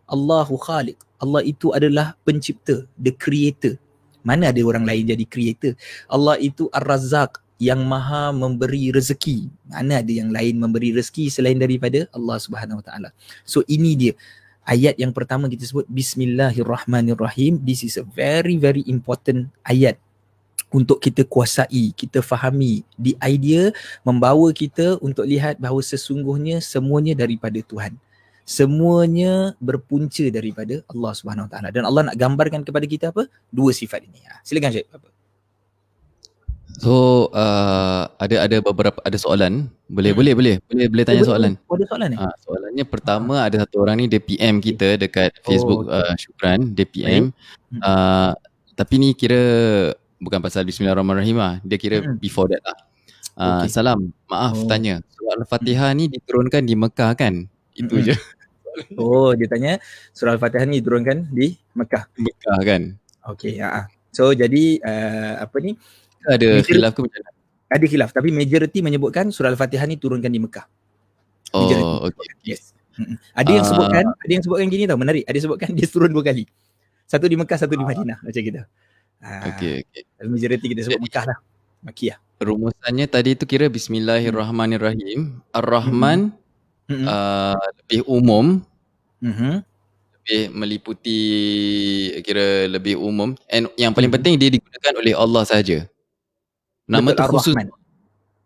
Allahu 0.05 0.57
Khaliq. 0.61 0.97
Allah 1.21 1.41
itu 1.41 1.73
adalah 1.73 2.13
pencipta, 2.21 2.85
the 3.01 3.13
creator. 3.13 3.81
Mana 4.23 4.49
ada 4.49 4.61
orang 4.63 4.87
lain 4.87 5.03
jadi 5.05 5.25
creator? 5.27 5.75
Allah 6.07 6.39
itu 6.39 6.71
Ar-Razzaq 6.71 7.43
yang 7.61 7.83
maha 7.85 8.31
memberi 8.33 8.89
rezeki. 8.89 9.51
Mana 9.69 10.01
ada 10.01 10.11
yang 10.11 10.31
lain 10.31 10.57
memberi 10.57 10.95
rezeki 10.95 11.29
selain 11.29 11.59
daripada 11.59 12.07
Allah 12.15 12.39
Subhanahu 12.39 12.81
Wa 12.81 12.85
Taala. 12.87 13.09
So 13.43 13.61
ini 13.69 13.93
dia 13.95 14.13
ayat 14.63 14.95
yang 14.97 15.11
pertama 15.11 15.51
kita 15.51 15.67
sebut 15.67 15.85
Bismillahirrahmanirrahim. 15.91 17.59
This 17.61 17.83
is 17.83 17.99
a 17.99 18.05
very 18.07 18.55
very 18.55 18.83
important 18.87 19.51
ayat 19.63 19.99
untuk 20.73 20.97
kita 20.97 21.21
kuasai, 21.21 21.93
kita 21.93 22.25
fahami 22.25 22.81
di 22.97 23.13
idea 23.21 23.69
membawa 24.01 24.49
kita 24.49 24.97
untuk 25.05 25.29
lihat 25.29 25.61
bahawa 25.61 25.85
sesungguhnya 25.85 26.65
semuanya 26.65 27.13
daripada 27.13 27.61
Tuhan 27.61 27.93
semuanya 28.43 29.55
berpunca 29.63 30.27
daripada 30.27 30.83
Allah 30.91 31.11
Subhanahu 31.15 31.47
taala. 31.47 31.71
Dan 31.71 31.87
Allah 31.87 32.11
nak 32.11 32.15
gambarkan 32.19 32.67
kepada 32.67 32.85
kita 32.87 33.05
apa? 33.15 33.27
Dua 33.49 33.71
sifat 33.71 34.03
ini. 34.03 34.19
Ha, 34.27 34.43
silakan 34.43 34.71
Syed. 34.71 34.87
Apa? 34.91 35.07
So 36.83 37.29
uh, 37.31 38.09
ada 38.19 38.43
ada 38.43 38.57
beberapa 38.59 38.99
ada 39.05 39.15
soalan. 39.15 39.71
Boleh 39.87 40.11
hmm. 40.11 40.19
boleh 40.19 40.33
boleh. 40.35 40.55
Boleh 40.67 40.85
boleh 40.91 41.03
tanya 41.07 41.23
soalan? 41.23 41.53
oh, 41.69 41.75
ada 41.79 41.85
soalan 41.87 42.07
ni? 42.11 42.17
Ha, 42.19 42.33
soalannya 42.43 42.85
pertama 42.87 43.33
ha. 43.39 43.47
ada 43.47 43.63
satu 43.63 43.75
orang 43.85 44.03
ni 44.03 44.05
dia 44.11 44.19
PM 44.19 44.59
kita 44.59 44.99
dekat 44.99 45.37
Facebook 45.47 45.87
oh, 45.87 45.93
okay. 45.93 46.03
uh, 46.03 46.15
Syukran. 46.19 46.59
Dia 46.75 46.85
PM 46.89 47.23
hmm. 47.71 47.79
uh, 47.79 48.31
tapi 48.73 48.93
ni 48.99 49.15
kira 49.15 49.39
bukan 50.19 50.43
pasal 50.43 50.67
bismillahirrahmanirrahim 50.67 51.37
lah. 51.39 51.53
Dia 51.63 51.77
kira 51.79 52.03
hmm. 52.03 52.19
before 52.19 52.51
that 52.51 52.63
lah. 52.65 52.79
Uh, 53.33 53.65
okay. 53.65 53.69
salam 53.71 54.11
maaf 54.27 54.57
oh. 54.57 54.67
tanya. 54.67 54.99
Surah 55.13 55.39
al-fatihah 55.39 55.89
ni 55.95 56.09
diturunkan 56.11 56.65
di 56.65 56.73
Mekah 56.75 57.13
kan 57.15 57.52
itu 57.77 57.95
hmm. 57.99 58.05
je. 58.09 58.15
Oh, 58.97 59.37
dia 59.37 59.45
tanya 59.45 59.77
surah 60.17 60.33
Al-Fatihah 60.33 60.65
ni 60.65 60.81
diturunkan 60.81 61.29
di 61.29 61.53
Mekah. 61.77 62.09
Mekah 62.17 62.59
kan. 62.65 62.81
Okey, 63.29 63.61
ya. 63.61 63.85
So 64.09 64.33
jadi 64.33 64.81
uh, 64.81 65.45
apa 65.45 65.57
ni? 65.61 65.77
Ada 66.25 66.61
majority, 66.61 66.69
khilaf 66.73 66.91
ke 66.97 67.01
macam 67.05 67.19
mana? 67.21 67.31
Ada 67.73 67.85
khilaf 67.89 68.09
tapi 68.13 68.29
majority 68.33 68.79
menyebutkan 68.81 69.29
surah 69.29 69.53
Al-Fatihah 69.53 69.85
ni 69.85 70.01
turunkan 70.01 70.29
di 70.29 70.41
Mekah. 70.41 70.65
Oh, 71.53 72.09
okey. 72.09 72.27
Yes. 72.41 72.73
Hmm. 72.93 73.17
Ada 73.33 73.61
yang 73.61 73.65
uh, 73.65 73.69
sebutkan, 73.69 74.05
ada 74.09 74.31
yang 74.31 74.43
sebutkan 74.45 74.67
gini 74.69 74.83
tau, 74.89 74.97
menarik. 74.97 75.23
Ada 75.25 75.35
yang 75.37 75.45
sebutkan 75.49 75.69
dia 75.77 75.87
turun 75.89 76.09
dua 76.09 76.23
kali. 76.25 76.45
Satu 77.05 77.25
di 77.29 77.37
Mekah, 77.37 77.57
satu 77.61 77.73
di 77.77 77.85
Madinah 77.85 78.25
macam 78.25 78.41
gitu. 78.41 78.61
Okey, 79.23 79.73
okey. 79.85 80.01
Majority 80.25 80.65
kita 80.73 80.81
sebut 80.89 81.01
Mekah 81.01 81.25
lah. 81.29 81.37
Makiyah. 81.83 82.17
Rumusannya 82.43 83.07
tadi 83.11 83.35
tu 83.35 83.45
kira 83.45 83.67
bismillahirrahmanirrahim. 83.67 85.43
Ar-Rahman 85.51 86.31
hmm 86.31 86.42
mm-hmm. 86.93 87.07
uh, 87.09 87.57
lebih 87.83 88.01
umum 88.05 88.45
mm-hmm. 89.19 89.55
lebih 90.21 90.41
meliputi 90.53 91.21
kira 92.21 92.69
lebih 92.69 92.95
umum 93.01 93.33
and 93.49 93.67
yang 93.75 93.91
paling 93.91 94.13
mm-hmm. 94.13 94.37
penting 94.37 94.39
dia 94.39 94.49
digunakan 94.53 94.93
oleh 95.01 95.13
Allah 95.17 95.43
saja 95.43 95.77
nama 96.85 97.11
betul, 97.11 97.25
tu 97.25 97.31
khusus 97.37 97.55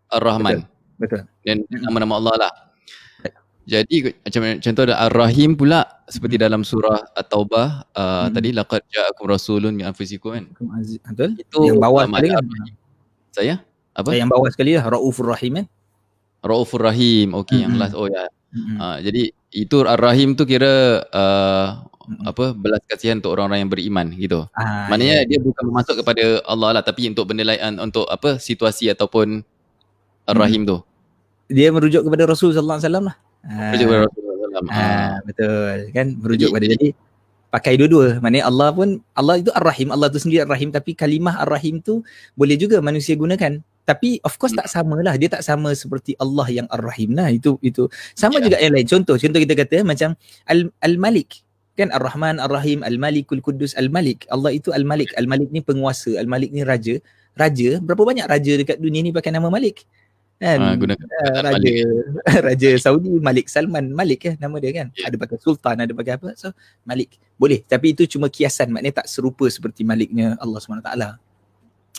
Ar-Rahman 0.08 0.64
betul, 0.98 1.22
betul. 1.22 1.22
dan 1.44 1.58
mm-hmm. 1.68 1.84
nama-nama 1.84 2.14
Allah 2.18 2.36
lah 2.48 2.54
jadi 3.68 4.16
macam 4.24 4.42
contoh 4.64 4.84
ada 4.88 4.96
Ar-Rahim 5.12 5.60
pula 5.60 5.84
seperti 6.08 6.40
mm-hmm. 6.40 6.48
dalam 6.48 6.62
surah 6.64 7.04
At-Taubah 7.20 7.68
uh, 7.92 8.02
mm-hmm. 8.02 8.34
tadi 8.34 8.50
laqad 8.56 8.82
ja'akum 8.88 9.26
rasulun 9.28 9.76
min 9.76 9.92
anfusikum 9.92 10.32
kan 10.40 10.46
betul 11.12 11.36
itu 11.36 11.60
yang 11.68 11.84
bawah 11.84 12.08
sekali 12.08 12.30
kan 12.32 12.46
saya 13.36 13.56
apa 13.98 14.14
yang 14.14 14.30
bawah 14.32 14.48
sekali 14.50 14.78
lah 14.78 14.88
Raufur 14.88 15.30
Rahim 15.30 15.62
kan 15.62 15.68
Raufur 16.46 16.82
Rahim. 16.86 17.34
Okey, 17.34 17.60
mm-hmm. 17.60 17.64
yang 17.66 17.74
last. 17.76 17.96
Oh 17.98 18.06
ya. 18.06 18.30
Mm-hmm. 18.54 18.78
Uh, 18.80 18.98
jadi 19.04 19.24
itu 19.52 19.78
Ar-Rahim 19.84 20.36
tu 20.40 20.48
kira 20.48 21.04
uh, 21.12 21.84
mm-hmm. 21.84 22.32
apa 22.32 22.46
belas 22.56 22.82
kasihan 22.88 23.20
untuk 23.20 23.36
orang-orang 23.36 23.68
yang 23.68 23.72
beriman 23.72 24.08
gitu. 24.16 24.48
Ah, 24.56 24.88
Maknanya 24.88 25.24
yeah. 25.24 25.28
dia 25.28 25.40
bukan 25.44 25.66
masuk 25.72 26.00
kepada 26.04 26.40
Allah 26.48 26.80
lah 26.80 26.84
tapi 26.84 27.08
untuk 27.12 27.28
benda 27.28 27.44
lain 27.44 27.80
untuk 27.80 28.08
apa 28.08 28.40
situasi 28.40 28.88
ataupun 28.92 29.44
Ar-Rahim 30.28 30.64
mm-hmm. 30.64 30.72
tu. 30.74 30.86
dia 31.48 31.72
merujuk 31.72 32.04
kepada 32.04 32.28
Rasul 32.28 32.52
sallallahu 32.52 32.76
alaihi 32.76 32.88
wasallam 32.92 33.06
lah. 33.08 33.16
Merujuk 33.48 33.86
kepada 33.88 34.02
Rasul 34.04 34.20
sallallahu 34.20 34.36
alaihi 34.36 34.60
wasallam. 34.68 34.68
Ah, 34.76 35.16
betul 35.24 35.78
kan 35.96 36.08
merujuk 36.20 36.48
kepada 36.52 36.68
jadi 36.76 36.88
pakai 37.48 37.74
dua-dua. 37.80 38.08
Maknanya 38.20 38.46
Allah 38.52 38.70
pun 38.76 39.00
Allah 39.16 39.36
itu 39.40 39.52
Ar-Rahim, 39.56 39.88
Allah 39.96 40.08
tu 40.12 40.20
sendiri 40.20 40.44
Ar-Rahim 40.44 40.70
tapi 40.72 40.92
kalimah 40.92 41.40
Ar-Rahim 41.48 41.80
tu 41.80 42.04
boleh 42.36 42.60
juga 42.60 42.84
manusia 42.84 43.16
gunakan. 43.16 43.64
Tapi 43.88 44.20
of 44.28 44.36
course 44.36 44.52
tak 44.52 44.68
sama 44.68 45.00
lah. 45.00 45.16
Dia 45.16 45.32
tak 45.32 45.48
sama 45.48 45.72
seperti 45.72 46.12
Allah 46.20 46.44
yang 46.52 46.68
Ar-Rahim 46.68 47.16
lah. 47.16 47.32
Itu 47.32 47.56
itu 47.64 47.88
sama 48.20 48.44
yeah. 48.44 48.52
juga 48.52 48.58
yang 48.60 48.76
lain. 48.76 48.84
Contoh, 48.84 49.16
contoh 49.16 49.40
kita 49.40 49.56
kata 49.56 49.88
macam 49.88 50.12
Al- 50.44 50.76
Al-Malik. 50.84 51.48
Kan 51.80 51.96
Ar-Rahman, 51.96 52.44
Ar-Rahim, 52.44 52.84
Al-Malikul 52.84 53.40
Kudus, 53.40 53.80
Al-Malik. 53.80 54.28
Allah 54.28 54.52
itu 54.52 54.76
Al-Malik. 54.76 55.16
Al-Malik 55.16 55.56
ni 55.56 55.64
penguasa. 55.64 56.20
Al-Malik 56.20 56.52
ni 56.52 56.68
raja. 56.68 57.00
Raja, 57.38 57.80
berapa 57.80 58.02
banyak 58.02 58.28
raja 58.28 58.54
dekat 58.60 58.82
dunia 58.82 59.00
ni 59.00 59.16
pakai 59.16 59.32
nama 59.32 59.48
Malik? 59.48 59.88
Kan? 60.38 60.58
Ha, 60.62 60.74
gunakan 60.78 61.02
uh, 61.02 61.40
raja, 61.48 61.54
Malik. 61.58 61.76
raja 62.50 62.70
Saudi, 62.78 63.14
Malik 63.24 63.48
Salman. 63.48 63.94
Malik 63.94 64.20
ya 64.26 64.34
nama 64.36 64.58
dia 64.60 64.74
kan? 64.74 64.88
Yeah. 65.00 65.08
Ada 65.10 65.16
pakai 65.16 65.38
Sultan, 65.40 65.76
ada 65.80 65.94
pakai 65.96 66.14
apa. 66.20 66.36
So, 66.36 66.52
Malik. 66.84 67.16
Boleh. 67.40 67.64
Tapi 67.64 67.96
itu 67.96 68.04
cuma 68.10 68.28
kiasan. 68.28 68.68
Maknanya 68.74 69.06
tak 69.06 69.08
serupa 69.08 69.48
seperti 69.48 69.88
Maliknya 69.88 70.36
Allah 70.44 70.60
SWT. 70.60 71.27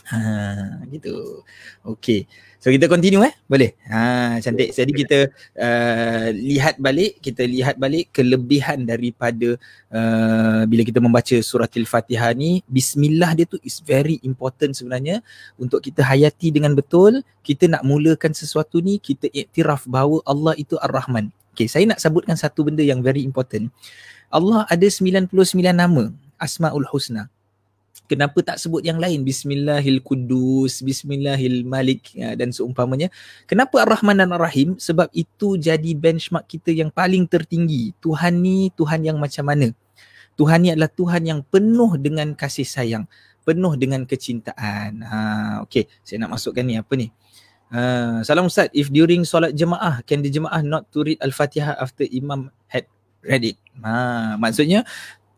Ha, 0.09 0.81
gitu. 0.89 1.45
Okay. 1.85 2.25
So 2.57 2.73
kita 2.73 2.89
continue 2.89 3.21
eh? 3.21 3.31
Boleh? 3.45 3.77
Ha, 3.87 4.41
cantik. 4.41 4.73
Jadi 4.73 4.91
kita 4.91 5.17
uh, 5.53 6.27
lihat 6.33 6.81
balik, 6.81 7.21
kita 7.21 7.45
lihat 7.45 7.77
balik 7.77 8.09
kelebihan 8.09 8.89
daripada 8.89 9.53
uh, 9.93 10.65
bila 10.65 10.81
kita 10.81 10.97
membaca 10.97 11.37
surah 11.39 11.69
Al-Fatihah 11.69 12.33
ni, 12.33 12.65
bismillah 12.65 13.37
dia 13.37 13.45
tu 13.45 13.61
is 13.61 13.79
very 13.85 14.17
important 14.25 14.73
sebenarnya 14.73 15.21
untuk 15.61 15.79
kita 15.85 16.01
hayati 16.01 16.49
dengan 16.49 16.73
betul. 16.73 17.21
Kita 17.45 17.69
nak 17.69 17.85
mulakan 17.85 18.33
sesuatu 18.33 18.81
ni, 18.81 18.97
kita 18.97 19.29
iktiraf 19.29 19.85
bahawa 19.85 20.25
Allah 20.25 20.57
itu 20.57 20.73
Ar-Rahman. 20.81 21.29
Okay, 21.53 21.69
saya 21.69 21.85
nak 21.85 22.01
sebutkan 22.01 22.33
satu 22.33 22.65
benda 22.65 22.81
yang 22.81 23.05
very 23.05 23.21
important. 23.21 23.69
Allah 24.33 24.65
ada 24.67 24.87
99 24.89 25.31
nama, 25.69 26.09
Asmaul 26.41 26.89
Husna 26.89 27.29
kenapa 28.09 28.41
tak 28.41 28.57
sebut 28.57 28.81
yang 28.81 28.97
lain? 28.97 29.21
Bismillahil 29.21 30.01
kudus 30.01 30.81
bismillahil 30.81 31.63
malik 31.63 32.13
ya, 32.17 32.33
dan 32.33 32.49
seumpamanya. 32.49 33.13
Kenapa 33.45 33.85
ar-rahman 33.85 34.17
dan 34.17 34.33
ar-rahim? 34.33 34.75
Sebab 34.81 35.13
itu 35.13 35.55
jadi 35.55 35.91
benchmark 35.93 36.49
kita 36.49 36.73
yang 36.73 36.89
paling 36.89 37.29
tertinggi. 37.29 37.93
Tuhan 38.01 38.41
ni 38.41 38.73
Tuhan 38.73 39.05
yang 39.05 39.17
macam 39.21 39.45
mana? 39.45 39.69
Tuhan 40.39 40.57
ni 40.63 40.69
adalah 40.71 40.89
Tuhan 40.89 41.21
yang 41.27 41.39
penuh 41.43 41.99
dengan 41.99 42.31
kasih 42.33 42.65
sayang 42.65 43.05
penuh 43.43 43.73
dengan 43.75 44.05
kecintaan. 44.05 45.01
Ha 45.01 45.17
okey 45.65 45.89
saya 46.05 46.21
nak 46.21 46.37
masukkan 46.37 46.61
ni 46.61 46.77
apa 46.77 46.93
ni? 46.93 47.09
Uh, 47.69 48.25
salam 48.25 48.49
Ustaz, 48.49 48.73
if 48.73 48.89
during 48.89 49.21
solat 49.21 49.53
jemaah, 49.53 50.01
can 50.01 50.25
the 50.25 50.29
jemaah 50.33 50.65
not 50.65 50.89
to 50.89 51.05
read 51.05 51.21
Al-Fatihah 51.21 51.77
after 51.77 52.01
Imam 52.09 52.49
had 52.65 52.89
read 53.21 53.45
it? 53.45 53.61
Ha, 53.85 54.33
maksudnya, 54.41 54.81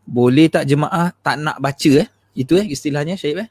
boleh 0.08 0.48
tak 0.48 0.64
jemaah 0.64 1.12
tak 1.20 1.36
nak 1.36 1.60
baca 1.60 1.92
eh? 1.92 2.08
Itu 2.32 2.56
eh 2.56 2.66
istilahnya 2.68 3.16
Syahib 3.16 3.44
eh. 3.44 3.50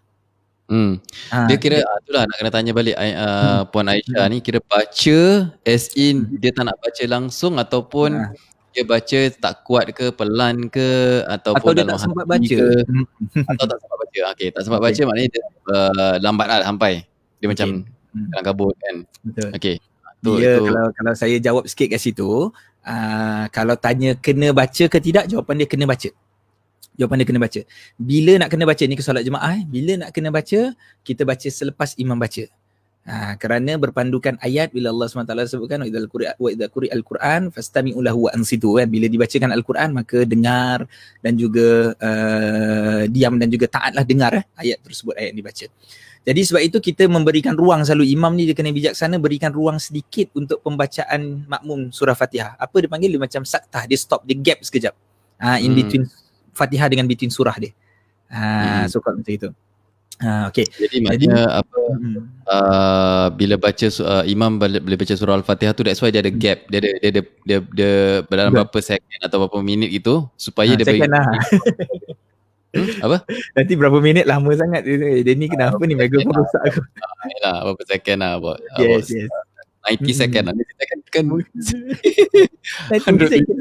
Hmm. 0.72 1.04
Ha, 1.36 1.52
dia 1.52 1.60
kira 1.60 1.84
dia, 1.84 2.00
itulah 2.00 2.24
nak 2.24 2.36
kena 2.40 2.52
tanya 2.56 2.72
balik 2.72 2.96
uh, 2.96 3.04
hmm. 3.04 3.62
Puan 3.76 3.92
Aisyah 3.92 4.24
hmm. 4.24 4.32
ni 4.32 4.38
kira 4.40 4.64
baca 4.64 5.20
as 5.68 5.92
in 6.00 6.24
hmm. 6.24 6.40
dia 6.40 6.56
tak 6.56 6.64
nak 6.64 6.80
baca 6.80 7.04
langsung 7.12 7.60
ataupun 7.60 8.16
ha. 8.16 8.32
dia 8.72 8.88
baca 8.88 9.20
tak 9.36 9.54
kuat 9.68 9.92
ke 9.92 10.16
pelan 10.16 10.72
ke 10.72 11.22
ataupun 11.28 11.76
atau 11.76 11.76
dia 11.76 11.84
tak 11.92 12.00
sempat 12.00 12.24
baca 12.24 12.56
ke, 12.56 12.70
hmm. 12.88 13.06
atau 13.52 13.66
tak 13.68 13.78
sempat 13.84 13.98
baca. 14.00 14.20
Okey, 14.32 14.48
tak 14.56 14.62
sempat 14.64 14.80
okay. 14.80 14.88
baca 14.96 15.02
maknanya 15.12 15.30
dia 15.36 15.44
uh, 15.76 16.16
lambat 16.24 16.46
lah 16.48 16.58
sampai. 16.64 16.94
Dia 17.04 17.06
okay. 17.44 17.48
macam 17.52 17.68
hmm. 18.16 18.28
dalam 18.32 18.44
kabut 18.48 18.76
kan. 18.80 18.96
Betul. 19.28 19.50
Okey. 19.60 19.76
Dia 20.22 20.52
itu. 20.56 20.64
kalau 20.72 20.86
kalau 20.96 21.14
saya 21.20 21.36
jawab 21.44 21.64
sikit 21.68 21.88
kat 21.92 22.00
situ, 22.00 22.48
uh, 22.88 23.44
kalau 23.52 23.76
tanya 23.76 24.16
kena 24.16 24.56
baca 24.56 24.84
ke 24.88 24.98
tidak, 25.04 25.28
jawapan 25.28 25.60
dia 25.60 25.68
kena 25.68 25.84
baca 25.84 26.08
jawapan 27.00 27.24
dia 27.24 27.28
kena 27.28 27.42
baca. 27.42 27.62
Bila 27.96 28.34
nak 28.42 28.50
kena 28.52 28.66
baca 28.68 28.84
ni 28.84 28.96
ke 28.96 29.04
solat 29.04 29.24
jemaah 29.24 29.52
eh? 29.60 29.64
Bila 29.68 30.06
nak 30.06 30.10
kena 30.16 30.30
baca, 30.32 30.74
kita 31.04 31.22
baca 31.24 31.48
selepas 31.48 31.96
imam 31.96 32.16
baca. 32.18 32.46
Ha, 33.02 33.34
kerana 33.34 33.82
berpandukan 33.82 34.38
ayat 34.46 34.70
bila 34.78 34.94
Allah 34.94 35.10
SWT 35.10 35.34
sebutkan 35.50 35.82
wa 35.82 35.90
idza 36.54 36.70
quri 36.70 36.86
al-Quran 36.94 37.50
fastami'u 37.50 37.98
lahu 37.98 38.30
wa 38.30 38.32
ansitu 38.38 38.78
kan 38.78 38.86
bila 38.86 39.10
dibacakan 39.10 39.50
al-Quran 39.58 39.90
maka 39.90 40.22
dengar 40.22 40.86
dan 41.26 41.34
juga 41.34 41.98
uh, 41.98 43.10
diam 43.10 43.42
dan 43.42 43.50
juga 43.50 43.66
taatlah 43.74 44.06
dengar 44.06 44.38
eh, 44.38 44.46
ayat 44.54 44.86
tersebut 44.86 45.18
ayat 45.18 45.34
yang 45.34 45.40
dibaca. 45.42 45.66
Jadi 46.22 46.42
sebab 46.46 46.62
itu 46.62 46.78
kita 46.78 47.10
memberikan 47.10 47.58
ruang 47.58 47.82
selalu 47.82 48.06
imam 48.14 48.38
ni 48.38 48.46
dia 48.46 48.54
kena 48.54 48.70
bijaksana 48.70 49.18
berikan 49.18 49.50
ruang 49.50 49.82
sedikit 49.82 50.30
untuk 50.38 50.62
pembacaan 50.62 51.50
makmum 51.50 51.90
surah 51.90 52.14
Fatihah. 52.14 52.54
Apa 52.62 52.86
dia 52.86 52.90
panggil 52.94 53.18
dia 53.18 53.22
macam 53.22 53.42
saktah 53.42 53.90
dia 53.90 53.98
stop 53.98 54.22
dia 54.30 54.38
gap 54.38 54.62
sekejap. 54.62 54.94
Ha, 55.42 55.58
in 55.58 55.74
hmm. 55.74 56.06
Fatihah 56.52 56.88
dengan 56.92 57.08
between 57.08 57.32
surah 57.32 57.56
dia. 57.58 57.72
Ha, 58.32 58.42
hmm. 58.42 58.84
so 58.88 59.04
kalau 59.04 59.20
macam 59.20 59.34
itu. 59.36 59.50
Ha, 60.22 60.54
okay. 60.54 60.70
Jadi 60.70 61.02
maknanya 61.02 61.34
Jadi, 61.34 61.60
apa 61.66 61.80
hmm. 61.98 62.18
uh, 62.46 63.28
bila 63.34 63.56
baca 63.58 63.88
uh, 63.90 64.24
imam 64.30 64.62
boleh 64.62 64.98
baca 65.02 65.14
surah 65.18 65.34
al-Fatihah 65.42 65.74
tu 65.74 65.82
that's 65.82 65.98
why 65.98 66.14
dia 66.14 66.22
ada 66.22 66.30
gap. 66.30 66.70
Dia 66.70 66.78
ada 66.78 66.90
dia 67.02 67.10
ada 67.10 67.22
dia, 67.26 67.58
dia, 67.58 67.60
dia 67.74 67.92
dalam 68.30 68.54
berapa 68.54 68.78
second 68.80 69.22
atau 69.26 69.38
berapa 69.48 69.60
minit 69.66 69.90
itu 69.90 70.22
supaya 70.38 70.72
ha, 70.72 70.78
dia 70.78 70.86
bagi 70.86 71.10
lah. 71.10 71.26
Hmm? 72.72 73.04
Apa? 73.04 73.28
Nanti 73.52 73.76
berapa 73.76 74.00
minit 74.00 74.24
lama 74.24 74.48
sangat 74.56 74.88
dia, 74.88 74.96
dia 74.96 75.34
ni 75.36 75.52
kenapa 75.52 75.76
uh, 75.76 75.84
ni 75.84 75.92
mega 75.92 76.16
pun 76.24 76.32
rosak 76.32 76.64
aku. 76.72 76.80
Ah, 77.04 77.28
yalah, 77.28 77.56
berapa 77.68 77.84
second 77.84 78.18
lah 78.24 78.40
buat. 78.40 78.60
Yes, 78.80 79.12
yes. 79.12 79.28
90 79.92 80.08
second 80.16 80.44
lah. 80.48 80.54
90 80.56 80.80
second 80.80 81.00
kan. 81.12 81.24
90 83.12 83.28
second. 83.36 83.58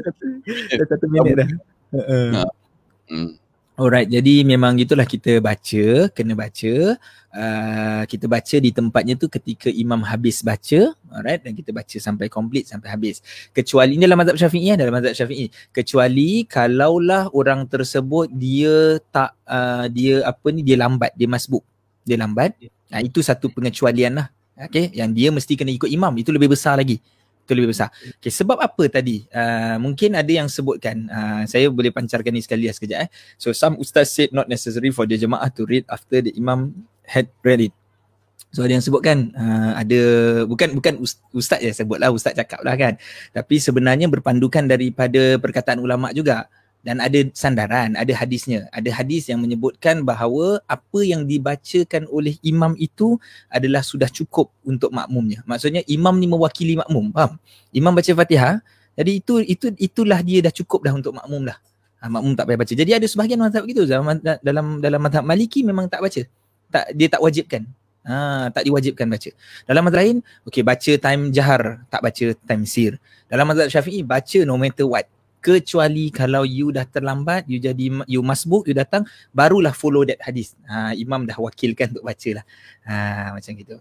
Satu 0.87 1.05
minit 1.11 1.43
dah. 1.43 1.49
Uh-uh. 1.91 2.47
Hmm. 3.11 3.35
Alright, 3.81 4.07
jadi 4.07 4.45
memang 4.45 4.77
gitulah 4.77 5.07
kita 5.09 5.41
baca, 5.41 6.11
kena 6.13 6.37
baca. 6.37 6.73
Uh, 7.31 8.03
kita 8.05 8.27
baca 8.27 8.55
di 8.59 8.69
tempatnya 8.69 9.15
tu 9.15 9.31
ketika 9.31 9.71
imam 9.71 10.03
habis 10.03 10.43
baca, 10.43 10.91
alright, 11.09 11.41
dan 11.41 11.55
kita 11.55 11.71
baca 11.73 11.97
sampai 11.97 12.27
komplit, 12.27 12.67
sampai 12.67 12.91
habis. 12.91 13.23
Kecuali 13.55 13.97
ini 13.97 14.05
dalam 14.05 14.19
mazhab 14.19 14.37
syafi'i, 14.37 14.69
ya, 14.69 14.75
dalam 14.77 14.93
mazhab 14.93 15.15
syafi'i. 15.17 15.49
Kecuali 15.73 16.45
kalaulah 16.45 17.31
orang 17.33 17.65
tersebut 17.65 18.29
dia 18.35 19.01
tak, 19.09 19.33
uh, 19.49 19.89
dia 19.89 20.29
apa 20.29 20.47
ni, 20.53 20.61
dia 20.61 20.77
lambat, 20.77 21.15
dia 21.17 21.25
masbuk. 21.25 21.63
Dia 22.05 22.21
lambat, 22.21 22.53
nah, 22.91 23.01
itu 23.01 23.23
satu 23.25 23.49
pengecualian 23.49 24.19
lah. 24.23 24.27
Okay, 24.61 24.93
yang 24.93 25.09
dia 25.09 25.33
mesti 25.33 25.57
kena 25.57 25.73
ikut 25.73 25.89
imam, 25.89 26.13
itu 26.21 26.29
lebih 26.29 26.53
besar 26.53 26.77
lagi 26.77 27.01
itu 27.51 27.59
lebih 27.59 27.75
besar. 27.75 27.91
Okay, 28.23 28.31
sebab 28.31 28.55
apa 28.63 28.87
tadi? 28.87 29.27
Uh, 29.27 29.75
mungkin 29.83 30.15
ada 30.15 30.31
yang 30.31 30.47
sebutkan, 30.47 31.11
uh, 31.11 31.43
saya 31.43 31.67
boleh 31.67 31.91
pancarkan 31.91 32.31
ni 32.31 32.39
sekali 32.39 32.71
lah 32.71 32.75
sekejap 32.79 32.99
eh. 33.03 33.09
So 33.35 33.51
some 33.51 33.75
ustaz 33.75 34.15
said 34.15 34.31
not 34.31 34.47
necessary 34.47 34.95
for 34.95 35.03
the 35.03 35.19
jemaah 35.19 35.51
to 35.51 35.67
read 35.67 35.83
after 35.91 36.23
the 36.23 36.31
imam 36.39 36.87
had 37.03 37.27
read 37.43 37.67
it. 37.67 37.75
So 38.51 38.63
ada 38.63 38.75
yang 38.75 38.83
sebutkan 38.83 39.31
uh, 39.35 39.79
ada 39.79 39.99
bukan 40.47 40.75
bukan 40.79 41.03
ustaz 41.31 41.59
je 41.63 41.71
sebut 41.71 41.99
lah 41.99 42.11
ustaz 42.11 42.35
cakap 42.35 42.63
lah 42.63 42.75
kan. 42.79 42.95
Tapi 43.35 43.59
sebenarnya 43.59 44.07
berpandukan 44.07 44.67
daripada 44.67 45.39
perkataan 45.39 45.79
ulama 45.83 46.11
juga 46.15 46.47
dan 46.81 46.97
ada 46.97 47.29
sandaran, 47.37 47.93
ada 47.93 48.09
hadisnya. 48.17 48.65
Ada 48.73 48.89
hadis 48.89 49.29
yang 49.29 49.37
menyebutkan 49.37 50.01
bahawa 50.01 50.61
apa 50.65 50.99
yang 51.05 51.29
dibacakan 51.29 52.09
oleh 52.09 52.41
imam 52.41 52.73
itu 52.81 53.21
adalah 53.53 53.85
sudah 53.85 54.09
cukup 54.09 54.49
untuk 54.65 54.89
makmumnya. 54.89 55.45
Maksudnya 55.45 55.85
imam 55.85 56.17
ni 56.17 56.25
mewakili 56.25 56.73
makmum, 56.81 57.13
faham? 57.13 57.37
Imam 57.69 57.93
baca 57.93 58.09
Fatihah, 58.09 58.65
jadi 58.97 59.11
itu 59.21 59.33
itu 59.45 59.65
itulah 59.77 60.19
dia 60.25 60.41
dah 60.41 60.53
cukup 60.53 60.89
dah 60.89 60.93
untuk 60.97 61.13
makmum 61.13 61.53
dah. 61.53 61.57
Ha, 62.01 62.09
makmum 62.09 62.33
tak 62.33 62.49
payah 62.49 62.59
baca. 62.65 62.73
Jadi 62.73 62.91
ada 62.97 63.05
sebahagian 63.05 63.37
mazhab 63.37 63.61
begitu 63.61 63.85
dalam 63.85 64.17
dalam 64.41 64.65
dalam 64.81 64.99
mazhab 65.05 65.21
Maliki 65.21 65.61
memang 65.61 65.85
tak 65.85 66.01
baca. 66.01 66.25
Tak 66.73 66.85
dia 66.97 67.07
tak 67.13 67.21
wajibkan. 67.21 67.61
Ha, 68.01 68.49
tak 68.49 68.65
diwajibkan 68.65 69.05
baca. 69.05 69.29
Dalam 69.69 69.85
mazhab 69.85 70.01
lain, 70.01 70.17
okey 70.49 70.65
baca 70.65 70.91
time 70.97 71.29
jahar, 71.29 71.85
tak 71.93 72.01
baca 72.01 72.25
time 72.33 72.63
sir. 72.65 72.97
Dalam 73.29 73.45
mazhab 73.45 73.69
Syafi'i 73.69 74.01
baca 74.01 74.39
no 74.49 74.57
matter 74.57 74.89
what 74.89 75.05
kecuali 75.41 76.13
kalau 76.13 76.45
you 76.45 76.69
dah 76.69 76.85
terlambat 76.85 77.49
you 77.49 77.57
jadi 77.57 78.05
you 78.05 78.21
masbuk 78.21 78.69
you 78.69 78.77
datang 78.77 79.03
barulah 79.33 79.73
follow 79.73 80.05
that 80.05 80.21
hadis. 80.21 80.53
Ha, 80.69 80.93
imam 80.93 81.25
dah 81.25 81.35
wakilkan 81.41 81.91
untuk 81.97 82.05
baca 82.05 82.29
lah 82.37 82.45
ha, 82.85 82.95
macam 83.35 83.51
gitu. 83.57 83.75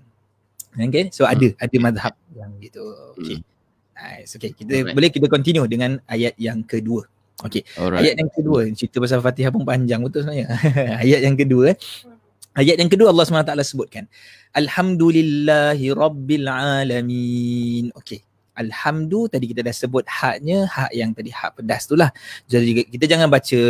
Okay 0.72 1.12
so 1.12 1.28
hmm. 1.28 1.32
ada 1.36 1.46
ada 1.60 1.76
mazhab 1.76 2.14
yang 2.32 2.50
gitu. 2.64 2.82
Okay. 3.20 3.36
Hmm. 3.38 3.44
nice 4.00 4.32
okay. 4.34 4.50
Kita 4.56 4.72
Alright. 4.72 4.96
boleh 4.96 5.10
kita 5.12 5.26
continue 5.28 5.68
dengan 5.68 6.00
ayat 6.08 6.32
yang 6.40 6.64
kedua. 6.64 7.04
Okay. 7.44 7.62
Alright. 7.76 8.08
ayat 8.08 8.14
yang 8.16 8.30
kedua 8.32 8.64
cerita 8.72 8.96
pasal 8.96 9.20
fatihah 9.20 9.52
pun 9.52 9.68
panjang 9.68 10.00
betul 10.00 10.24
sebenarnya. 10.24 10.48
Ayat 11.04 11.20
yang 11.24 11.36
kedua 11.36 11.72
ayat 12.52 12.76
yang 12.82 12.90
kedua 12.92 13.14
Allah 13.14 13.24
SWT 13.24 13.52
sebutkan. 13.64 14.04
Alhamdulillahi 14.52 15.86
Rabbil 15.94 16.48
Alamin. 16.50 17.94
Okay 17.96 18.29
alhamdu 18.60 19.24
tadi 19.32 19.48
kita 19.48 19.64
dah 19.64 19.72
sebut 19.72 20.04
haknya 20.04 20.68
hak 20.68 20.92
yang 20.92 21.16
tadi 21.16 21.32
hak 21.32 21.56
pedas 21.56 21.88
tu 21.88 21.96
lah. 21.96 22.12
Jadi 22.44 22.84
kita 22.84 23.08
jangan 23.08 23.32
baca 23.32 23.60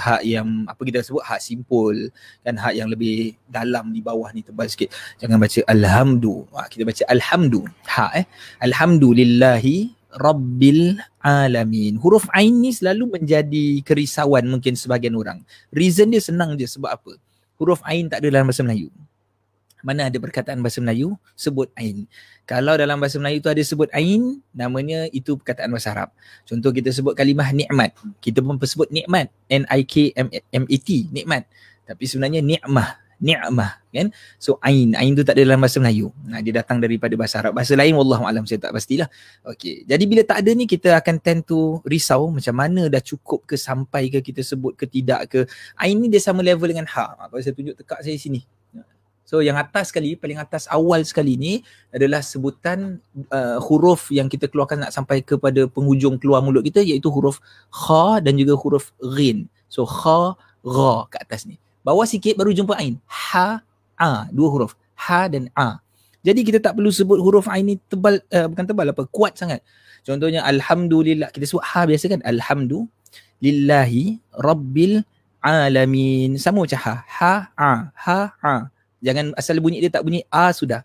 hak 0.00 0.22
yang 0.24 0.64
apa 0.64 0.80
kita 0.80 1.04
sebut 1.04 1.20
hak 1.20 1.40
simpul 1.44 2.08
kan? 2.40 2.56
Hak 2.56 2.72
yang 2.72 2.88
lebih 2.88 3.36
dalam 3.44 3.92
di 3.92 4.00
bawah 4.00 4.32
ni 4.32 4.40
tebal 4.40 4.66
sikit. 4.72 4.88
Jangan 5.20 5.36
baca 5.36 5.60
alhamdu. 5.68 6.48
Ha, 6.56 6.66
kita 6.72 6.88
baca 6.88 7.02
alhamdu. 7.12 7.60
Hak 7.84 8.12
eh? 8.16 8.24
Alhamdulillahi 8.64 9.92
rabbil 10.16 10.98
alamin. 11.20 12.00
Huruf 12.00 12.26
ain 12.32 12.56
ni 12.56 12.72
selalu 12.72 13.20
menjadi 13.20 13.84
kerisauan 13.84 14.48
mungkin 14.48 14.74
sebagian 14.74 15.14
orang. 15.14 15.44
Reason 15.70 16.08
dia 16.08 16.24
senang 16.24 16.56
je 16.56 16.64
sebab 16.64 16.90
apa? 16.96 17.12
Huruf 17.60 17.84
ain 17.84 18.08
tak 18.08 18.24
ada 18.24 18.32
dalam 18.32 18.48
bahasa 18.48 18.64
Melayu 18.64 18.88
mana 19.80 20.08
ada 20.08 20.16
perkataan 20.20 20.60
bahasa 20.60 20.80
Melayu 20.84 21.16
sebut 21.36 21.72
ain. 21.76 22.04
Kalau 22.44 22.74
dalam 22.74 22.98
bahasa 22.98 23.16
Melayu 23.16 23.38
tu 23.40 23.48
ada 23.48 23.62
sebut 23.62 23.88
ain, 23.94 24.42
namanya 24.50 25.06
itu 25.14 25.38
perkataan 25.38 25.70
bahasa 25.70 25.94
Arab. 25.94 26.10
Contoh 26.44 26.74
kita 26.74 26.90
sebut 26.90 27.14
kalimah 27.14 27.50
nikmat. 27.54 27.94
Kita 28.18 28.42
pun 28.42 28.58
sebut 28.60 28.90
nikmat, 28.90 29.30
N 29.48 29.64
I 29.70 29.86
K 29.86 30.12
M 30.16 30.28
A 30.66 30.76
T, 30.82 31.08
nikmat. 31.14 31.46
Tapi 31.86 32.04
sebenarnya 32.06 32.38
nikmah, 32.38 33.02
nikmah 33.18 33.82
kan. 33.90 34.14
So 34.38 34.62
ain, 34.62 34.94
ain 34.94 35.14
tu 35.18 35.26
tak 35.26 35.34
ada 35.34 35.42
dalam 35.42 35.58
bahasa 35.58 35.82
Melayu. 35.82 36.14
Nah, 36.22 36.38
dia 36.38 36.54
datang 36.62 36.78
daripada 36.78 37.10
bahasa 37.18 37.42
Arab. 37.42 37.58
Bahasa 37.58 37.74
lain 37.74 37.98
wallahu 37.98 38.22
alam 38.22 38.46
saya 38.46 38.62
tak 38.62 38.70
pastilah. 38.70 39.10
Okey. 39.42 39.86
Jadi 39.86 40.04
bila 40.06 40.22
tak 40.22 40.46
ada 40.46 40.50
ni 40.54 40.70
kita 40.70 40.94
akan 40.94 41.18
tend 41.18 41.42
to 41.46 41.82
risau 41.82 42.30
macam 42.30 42.54
mana 42.54 42.86
dah 42.86 43.02
cukup 43.02 43.46
ke 43.50 43.58
sampai 43.58 44.06
ke 44.10 44.22
kita 44.22 44.46
sebut 44.46 44.78
ke 44.78 44.86
tidak 44.86 45.26
ke. 45.26 45.40
Ain 45.78 45.98
ni 45.98 46.06
dia 46.06 46.22
sama 46.22 46.46
level 46.46 46.70
dengan 46.70 46.86
ha. 46.86 47.26
Kalau 47.26 47.42
saya 47.42 47.54
tunjuk 47.54 47.74
tekak 47.78 48.06
saya 48.06 48.14
sini. 48.14 48.42
So 49.30 49.38
yang 49.46 49.54
atas 49.54 49.94
sekali, 49.94 50.18
paling 50.18 50.42
atas 50.42 50.66
awal 50.66 51.06
sekali 51.06 51.38
ni 51.38 51.62
adalah 51.94 52.18
sebutan 52.18 52.98
uh, 53.30 53.62
huruf 53.62 54.10
yang 54.10 54.26
kita 54.26 54.50
keluarkan 54.50 54.82
nak 54.82 54.90
sampai 54.90 55.22
kepada 55.22 55.70
penghujung 55.70 56.18
keluar 56.18 56.42
mulut 56.42 56.66
kita 56.66 56.82
iaitu 56.82 57.06
huruf 57.14 57.38
kha 57.70 58.18
dan 58.18 58.34
juga 58.34 58.58
huruf 58.58 58.90
ghin. 58.98 59.46
So 59.70 59.86
kha, 59.86 60.34
ra 60.66 61.06
kat 61.14 61.30
atas 61.30 61.46
ni. 61.46 61.62
Bawah 61.86 62.10
sikit 62.10 62.34
baru 62.34 62.50
jumpa 62.50 62.74
ain. 62.74 62.98
Ha, 63.06 63.62
a. 64.02 64.26
Dua 64.34 64.50
huruf. 64.50 64.74
Ha 64.98 65.30
dan 65.30 65.46
a. 65.54 65.78
Jadi 66.26 66.42
kita 66.42 66.58
tak 66.58 66.74
perlu 66.74 66.90
sebut 66.90 67.22
huruf 67.22 67.46
ain 67.46 67.70
ni 67.70 67.78
tebal, 67.86 68.18
uh, 68.34 68.50
bukan 68.50 68.66
tebal 68.66 68.90
apa, 68.90 69.06
kuat 69.14 69.38
sangat. 69.38 69.62
Contohnya 70.02 70.42
Alhamdulillah. 70.42 71.30
Kita 71.30 71.46
sebut 71.46 71.62
ha 71.70 71.86
biasa 71.86 72.10
kan? 72.10 72.20
Alhamdulillahi 72.26 74.18
Rabbil 74.42 75.06
Alamin. 75.38 76.34
Sama 76.34 76.66
macam 76.66 76.82
ha. 76.82 76.94
Ha, 77.06 77.34
a. 77.54 77.72
Ha, 77.94 78.20
a. 78.42 78.79
Jangan 79.00 79.32
asal 79.36 79.58
bunyi 79.64 79.80
dia 79.80 79.88
tak 79.88 80.04
bunyi 80.04 80.20
A 80.28 80.52
sudah. 80.52 80.84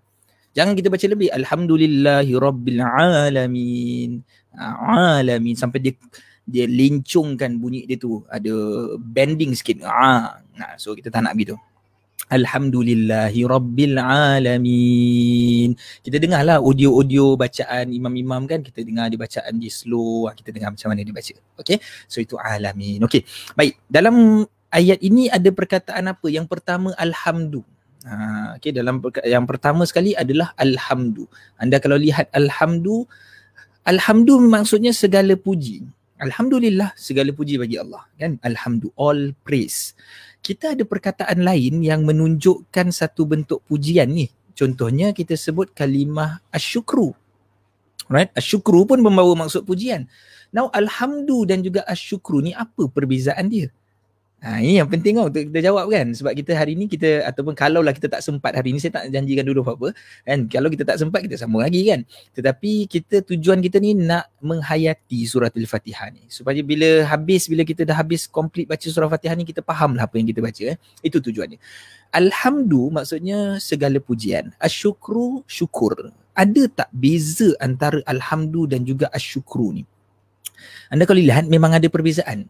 Jangan 0.55 0.71
kita 0.71 0.87
baca 0.87 1.03
lebih. 1.03 1.27
Alhamdulillahi 1.35 2.31
Rabbil 2.31 2.79
Alamin. 2.79 4.23
Alamin. 4.55 5.55
Sampai 5.59 5.83
dia 5.83 5.93
dia 6.47 6.63
lincungkan 6.63 7.59
bunyi 7.59 7.83
dia 7.83 7.99
tu. 7.99 8.23
Ada 8.31 8.55
bending 8.95 9.51
sikit. 9.51 9.83
Ah, 9.83 10.39
so 10.79 10.95
kita 10.95 11.11
tak 11.11 11.27
nak 11.27 11.35
begitu. 11.35 11.59
Alhamdulillahi 12.31 13.43
Rabbil 13.43 13.99
Alamin. 13.99 15.75
Kita 16.01 16.17
dengar 16.23 16.47
lah 16.47 16.63
audio-audio 16.63 17.35
bacaan 17.35 17.91
imam-imam 17.91 18.47
kan. 18.47 18.63
Kita 18.63 18.79
dengar 18.79 19.11
dia 19.11 19.19
bacaan 19.19 19.59
dia 19.59 19.69
slow. 19.69 20.31
Kita 20.31 20.55
dengar 20.55 20.71
macam 20.71 20.87
mana 20.87 21.03
dia 21.03 21.11
baca. 21.11 21.35
Okay. 21.59 21.83
So 22.07 22.23
itu 22.23 22.39
Alamin. 22.39 23.03
Okay. 23.03 23.27
Baik. 23.59 23.75
Dalam 23.91 24.47
ayat 24.71 25.03
ini 25.03 25.27
ada 25.27 25.51
perkataan 25.51 26.15
apa? 26.15 26.31
Yang 26.31 26.47
pertama 26.47 26.95
Alhamdulillah. 26.95 27.74
Ha, 28.05 28.53
okay, 28.61 28.69
dalam 28.69 29.01
yang 29.25 29.49
pertama 29.49 29.81
sekali 29.89 30.13
adalah 30.13 30.53
alhamdu. 30.61 31.25
Anda 31.57 31.81
kalau 31.81 31.97
lihat 31.97 32.29
alhamdu, 32.37 33.09
alhamdu 33.81 34.37
maksudnya 34.37 34.93
segala 34.93 35.33
puji. 35.33 35.81
Alhamdulillah 36.21 36.93
segala 36.95 37.33
puji 37.33 37.57
bagi 37.57 37.81
Allah 37.81 38.05
kan. 38.15 38.37
Alhamdu 38.45 38.93
all 38.93 39.33
praise. 39.41 39.97
Kita 40.45 40.77
ada 40.77 40.85
perkataan 40.85 41.41
lain 41.41 41.81
yang 41.81 42.05
menunjukkan 42.05 42.93
satu 42.93 43.25
bentuk 43.25 43.65
pujian 43.65 44.13
ni. 44.13 44.29
Contohnya 44.53 45.09
kita 45.11 45.33
sebut 45.33 45.73
kalimah 45.73 46.39
asyukru. 46.53 47.11
Right? 48.05 48.29
Asyukru 48.37 48.85
pun 48.85 49.01
membawa 49.01 49.33
maksud 49.33 49.65
pujian. 49.65 50.05
Now 50.53 50.69
alhamdu 50.71 51.49
dan 51.49 51.65
juga 51.65 51.81
asyukru 51.89 52.39
ni 52.45 52.53
apa 52.53 52.85
perbezaan 52.85 53.49
dia? 53.49 53.73
Ha, 54.45 54.61
ini 54.61 54.77
yang 54.77 54.85
penting 54.85 55.17
untuk 55.17 55.41
kita 55.49 55.73
jawab 55.73 55.89
kan. 55.89 56.13
Sebab 56.13 56.37
kita 56.37 56.53
hari 56.53 56.77
ni 56.77 56.85
kita 56.85 57.25
ataupun 57.25 57.57
kalau 57.57 57.81
lah 57.81 57.89
kita 57.97 58.05
tak 58.05 58.21
sempat 58.21 58.53
hari 58.53 58.77
ni 58.77 58.79
saya 58.79 59.01
tak 59.01 59.09
janjikan 59.09 59.41
dulu 59.41 59.65
apa-apa 59.65 59.89
kan. 60.21 60.45
Kalau 60.45 60.69
kita 60.69 60.85
tak 60.85 61.01
sempat 61.01 61.25
kita 61.25 61.33
sambung 61.33 61.65
lagi 61.65 61.81
kan. 61.89 62.05
Tetapi 62.37 62.85
kita 62.85 63.25
tujuan 63.25 63.57
kita 63.57 63.81
ni 63.81 63.97
nak 63.97 64.29
menghayati 64.45 65.25
surah 65.25 65.49
al-fatihah 65.49 66.13
ni. 66.13 66.29
Supaya 66.29 66.61
bila 66.61 67.09
habis 67.09 67.49
bila 67.49 67.65
kita 67.65 67.89
dah 67.89 67.97
habis 67.97 68.29
complete 68.29 68.69
baca 68.69 68.85
surah 68.85 69.09
fatihah 69.09 69.33
ni 69.33 69.49
kita 69.49 69.65
faham 69.65 69.97
lah 69.97 70.05
apa 70.05 70.21
yang 70.21 70.29
kita 70.29 70.45
baca 70.45 70.77
eh. 70.77 70.77
itu 71.01 71.17
tujuannya. 71.17 71.57
Alhamdu 72.13 72.93
maksudnya 72.93 73.57
segala 73.57 73.97
pujian. 73.97 74.53
Asyukru 74.61 75.41
syukur. 75.49 76.13
Ada 76.37 76.69
tak 76.69 76.89
beza 76.93 77.49
antara 77.57 77.97
alhamdu 78.05 78.69
dan 78.69 78.85
juga 78.85 79.09
asyukru 79.09 79.81
ni? 79.81 79.89
Anda 80.93 81.09
kalau 81.09 81.17
lihat 81.17 81.49
memang 81.49 81.73
ada 81.73 81.89
perbezaan 81.89 82.45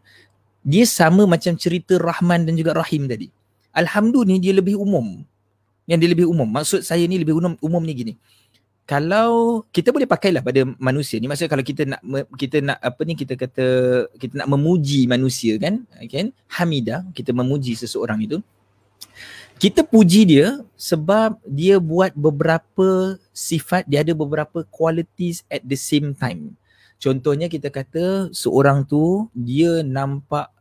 dia 0.66 0.84
sama 0.90 1.30
macam 1.30 1.54
cerita 1.54 2.02
Rahman 2.02 2.50
dan 2.50 2.58
juga 2.58 2.74
Rahim 2.74 3.06
tadi. 3.06 3.30
Alhamdulillah 3.70 4.34
ni 4.34 4.42
dia 4.42 4.54
lebih 4.58 4.74
umum. 4.82 5.22
Yang 5.86 6.00
dia 6.02 6.10
lebih 6.18 6.26
umum. 6.26 6.50
Maksud 6.50 6.82
saya 6.82 7.06
ni 7.06 7.22
lebih 7.22 7.38
umum, 7.38 7.54
umum 7.62 7.86
ni 7.86 7.94
gini. 7.94 8.14
Kalau 8.90 9.62
kita 9.70 9.94
boleh 9.94 10.10
pakailah 10.10 10.46
pada 10.46 10.62
manusia 10.78 11.18
ni 11.18 11.26
maksudnya 11.26 11.50
kalau 11.50 11.66
kita 11.66 11.90
nak 11.90 12.02
kita 12.38 12.62
nak 12.62 12.78
apa 12.78 13.02
ni 13.02 13.18
kita 13.18 13.34
kata 13.34 13.66
kita 14.14 14.34
nak 14.38 14.46
memuji 14.46 15.10
manusia 15.10 15.58
kan 15.58 15.90
kan 16.06 16.30
hamidah 16.54 17.02
kita 17.18 17.34
memuji 17.34 17.74
seseorang 17.74 18.22
itu 18.22 18.46
kita 19.58 19.82
puji 19.82 20.30
dia 20.30 20.62
sebab 20.78 21.42
dia 21.50 21.82
buat 21.82 22.14
beberapa 22.14 23.18
sifat 23.34 23.90
dia 23.90 24.06
ada 24.06 24.14
beberapa 24.14 24.62
qualities 24.70 25.42
at 25.50 25.66
the 25.66 25.74
same 25.74 26.14
time 26.14 26.54
contohnya 27.02 27.50
kita 27.50 27.74
kata 27.74 28.30
seorang 28.38 28.86
tu 28.86 29.26
dia 29.34 29.82
nampak 29.82 30.55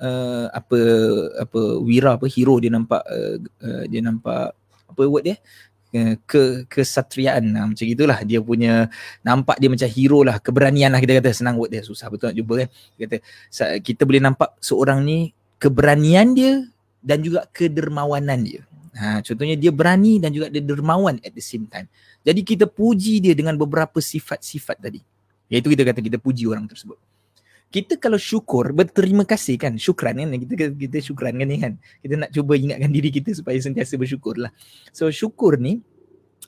uh, 0.00 0.46
apa 0.52 0.78
apa 1.40 1.60
wira 1.80 2.16
apa 2.16 2.26
hero 2.28 2.60
dia 2.60 2.72
nampak 2.72 3.02
uh, 3.06 3.36
uh, 3.64 3.84
dia 3.88 4.00
nampak 4.04 4.52
apa 4.88 5.00
word 5.06 5.24
dia? 5.32 5.36
Uh, 5.96 6.18
ke 6.28 6.66
kesatriaan. 6.68 7.56
Nah, 7.56 7.64
macam 7.72 7.84
gitulah. 7.86 8.20
Dia 8.26 8.42
punya 8.42 8.90
nampak 9.24 9.56
dia 9.56 9.70
macam 9.72 9.88
hero 9.88 10.20
lah. 10.26 10.36
Keberanian 10.42 10.92
lah 10.92 11.00
kita 11.00 11.22
kata. 11.22 11.32
Senang 11.32 11.56
word 11.56 11.72
dia. 11.72 11.80
Susah. 11.80 12.12
Betul 12.12 12.32
nak 12.32 12.36
jumpa 12.36 12.54
kan 12.64 12.68
kita 12.98 13.04
kata 13.06 13.16
kita 13.80 14.02
boleh 14.04 14.22
nampak 14.22 14.50
seorang 14.60 15.00
ni 15.06 15.32
keberanian 15.56 16.36
dia 16.36 16.66
dan 17.00 17.22
juga 17.24 17.48
kedermawanan 17.54 18.44
dia. 18.44 18.62
Ha 18.96 19.20
contohnya 19.20 19.60
dia 19.60 19.68
berani 19.68 20.16
dan 20.16 20.32
juga 20.32 20.48
dia 20.48 20.64
dermawan 20.64 21.20
at 21.20 21.32
the 21.32 21.44
same 21.44 21.68
time. 21.68 21.88
Jadi 22.24 22.40
kita 22.42 22.64
puji 22.66 23.20
dia 23.22 23.36
dengan 23.36 23.54
beberapa 23.54 24.00
sifat-sifat 24.00 24.76
tadi. 24.80 25.00
Iaitu 25.46 25.70
kita 25.70 25.86
kata 25.86 26.00
kita 26.02 26.18
puji 26.18 26.48
orang 26.50 26.66
tersebut 26.66 26.98
kita 27.70 27.98
kalau 27.98 28.16
syukur 28.16 28.70
berterima 28.70 29.26
kasih 29.26 29.58
kan 29.58 29.74
syukran 29.74 30.16
kan 30.22 30.30
kita 30.38 30.70
kita 30.70 30.96
syukran 31.02 31.34
kan 31.36 31.46
ni 31.48 31.58
kan. 31.58 31.74
Kita 32.00 32.14
nak 32.14 32.30
cuba 32.30 32.54
ingatkan 32.54 32.90
diri 32.94 33.10
kita 33.10 33.34
supaya 33.34 33.58
sentiasa 33.58 33.98
bersyukur 33.98 34.38
lah. 34.38 34.54
So 34.94 35.10
syukur 35.10 35.58
ni 35.58 35.82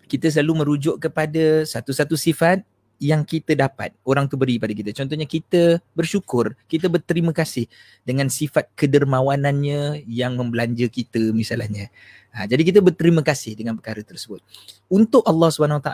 kita 0.09 0.31
selalu 0.33 0.65
merujuk 0.65 0.97
kepada 1.03 1.67
satu-satu 1.69 2.17
sifat 2.17 2.65
yang 2.99 3.23
kita 3.23 3.55
dapat 3.55 3.95
orang 4.03 4.27
tu 4.27 4.35
beri 4.35 4.59
pada 4.59 4.75
kita. 4.75 4.91
Contohnya 4.91 5.27
kita 5.27 5.79
bersyukur 5.95 6.55
kita 6.67 6.91
berterima 6.91 7.31
kasih 7.31 7.71
dengan 8.03 8.27
sifat 8.27 8.71
kedermawanannya 8.75 10.03
yang 10.07 10.35
membelanja 10.35 10.87
kita 10.91 11.31
misalnya. 11.31 11.91
Ha, 12.35 12.47
jadi 12.47 12.63
kita 12.63 12.79
berterima 12.83 13.23
kasih 13.23 13.55
dengan 13.55 13.79
perkara 13.79 14.03
tersebut. 14.03 14.43
Untuk 14.91 15.23
Allah 15.27 15.49
SWT 15.51 15.91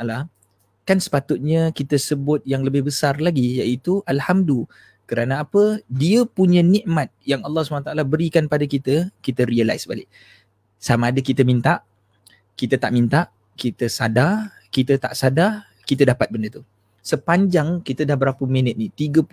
kan 0.85 0.99
sepatutnya 1.01 1.73
kita 1.73 1.97
sebut 1.97 2.45
yang 2.45 2.61
lebih 2.61 2.89
besar 2.89 3.17
lagi 3.17 3.61
iaitu 3.65 4.05
alhamdulillah 4.05 4.69
kerana 5.05 5.45
apa? 5.45 5.81
Dia 5.89 6.25
punya 6.25 6.65
nikmat 6.65 7.13
yang 7.25 7.45
Allah 7.45 7.65
SWT 7.65 7.93
berikan 8.09 8.49
pada 8.49 8.65
kita, 8.65 9.13
kita 9.21 9.45
realize 9.45 9.85
balik. 9.85 10.09
Sama 10.81 11.13
ada 11.13 11.21
kita 11.21 11.45
minta, 11.45 11.85
kita 12.57 12.81
tak 12.81 12.93
minta, 12.93 13.29
kita 13.57 13.89
sadar, 13.89 14.53
kita 14.73 14.97
tak 14.97 15.13
sadar, 15.17 15.69
kita 15.85 16.09
dapat 16.09 16.29
benda 16.33 16.61
tu. 16.61 16.63
Sepanjang 17.05 17.85
kita 17.85 18.09
dah 18.09 18.17
berapa 18.17 18.41
minit 18.49 18.81
ni? 18.81 18.89
38 18.89 19.29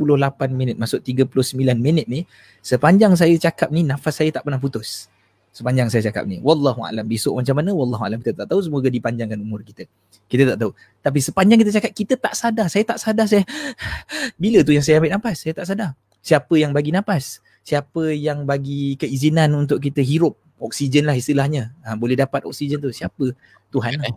minit, 0.52 0.76
masuk 0.76 1.00
39 1.08 1.56
minit 1.80 2.06
ni. 2.12 2.28
Sepanjang 2.60 3.16
saya 3.16 3.32
cakap 3.40 3.72
ni, 3.72 3.88
nafas 3.88 4.20
saya 4.20 4.28
tak 4.36 4.44
pernah 4.44 4.60
putus 4.60 5.08
sepanjang 5.52 5.92
saya 5.92 6.08
cakap 6.10 6.24
ni. 6.26 6.40
Wallahu 6.40 6.84
alam 6.88 7.04
besok 7.06 7.40
macam 7.40 7.60
mana 7.60 7.76
wallahu 7.76 8.02
alam 8.02 8.20
kita 8.24 8.44
tak 8.44 8.48
tahu 8.52 8.64
semoga 8.64 8.88
dipanjangkan 8.88 9.38
umur 9.40 9.62
kita. 9.62 9.86
Kita 10.32 10.56
tak 10.56 10.58
tahu. 10.64 10.72
Tapi 11.04 11.20
sepanjang 11.20 11.60
kita 11.62 11.72
cakap 11.76 11.92
kita 11.92 12.14
tak 12.16 12.34
sadar, 12.34 12.68
saya 12.72 12.84
tak 12.88 12.98
sadar 12.98 13.28
saya 13.28 13.44
bila 14.42 14.64
tu 14.64 14.72
yang 14.72 14.84
saya 14.84 15.04
ambil 15.04 15.14
nafas, 15.16 15.44
saya 15.44 15.54
tak 15.54 15.68
sadar. 15.68 15.92
Siapa 16.24 16.54
yang 16.56 16.72
bagi 16.72 16.96
nafas? 16.96 17.44
Siapa 17.62 18.16
yang 18.16 18.48
bagi 18.48 18.98
keizinan 18.98 19.54
untuk 19.54 19.84
kita 19.84 20.02
hirup 20.02 20.40
oksigen 20.62 21.10
lah 21.10 21.18
istilahnya. 21.18 21.74
Ha, 21.84 21.98
boleh 21.98 22.16
dapat 22.16 22.46
oksigen 22.48 22.80
tu 22.80 22.94
siapa? 22.94 23.34
Tuhan. 23.74 23.98
Lah. 23.98 24.14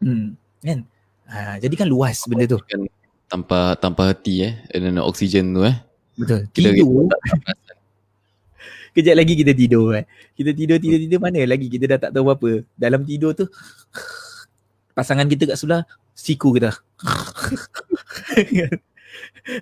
Hmm, 0.00 0.34
kan? 0.64 0.78
Ha, 1.28 1.56
jadi 1.60 1.74
kan 1.76 1.88
luas 1.88 2.24
benda 2.28 2.44
tu. 2.48 2.60
tanpa 3.24 3.74
tanpa 3.80 4.12
hati 4.12 4.46
eh 4.46 4.54
dan 4.68 5.00
oksigen 5.00 5.56
tu 5.56 5.64
eh. 5.64 5.76
Betul. 6.14 6.46
Kita 6.54 6.68
tidur. 6.70 7.10
Kejap 8.94 9.14
lagi 9.18 9.34
kita 9.34 9.52
tidur 9.52 9.98
eh. 9.98 10.06
Kita 10.38 10.54
tidur 10.54 10.78
tidur 10.78 10.98
tidur 11.02 11.18
mana 11.18 11.42
lagi 11.42 11.66
kita 11.66 11.90
dah 11.90 11.98
tak 11.98 12.14
tahu 12.14 12.30
apa. 12.30 12.62
Dalam 12.78 13.02
tidur 13.02 13.34
tu 13.34 13.50
pasangan 14.94 15.26
kita 15.26 15.50
kat 15.50 15.58
sebelah 15.58 15.82
siku 16.14 16.54
kita. 16.54 16.70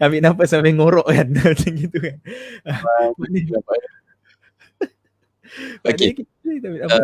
Ambil 0.04 0.20
nafas 0.20 0.52
sampai 0.52 0.76
ngorok 0.76 1.08
kan 1.08 1.32
macam 1.48 1.72
gitu 1.72 1.96
kan. 1.96 2.16
Okay. 5.84 6.16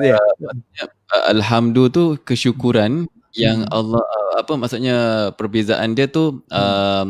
Uh, 0.09 1.24
Alhamdulillah 1.29 1.93
tu 1.93 2.05
kesyukuran 2.24 3.05
yang 3.37 3.64
hmm. 3.64 3.72
Allah 3.72 4.05
apa 4.41 4.53
maksudnya 4.57 4.97
perbezaan 5.37 5.93
dia 5.93 6.09
tu 6.09 6.41
uh, 6.49 7.05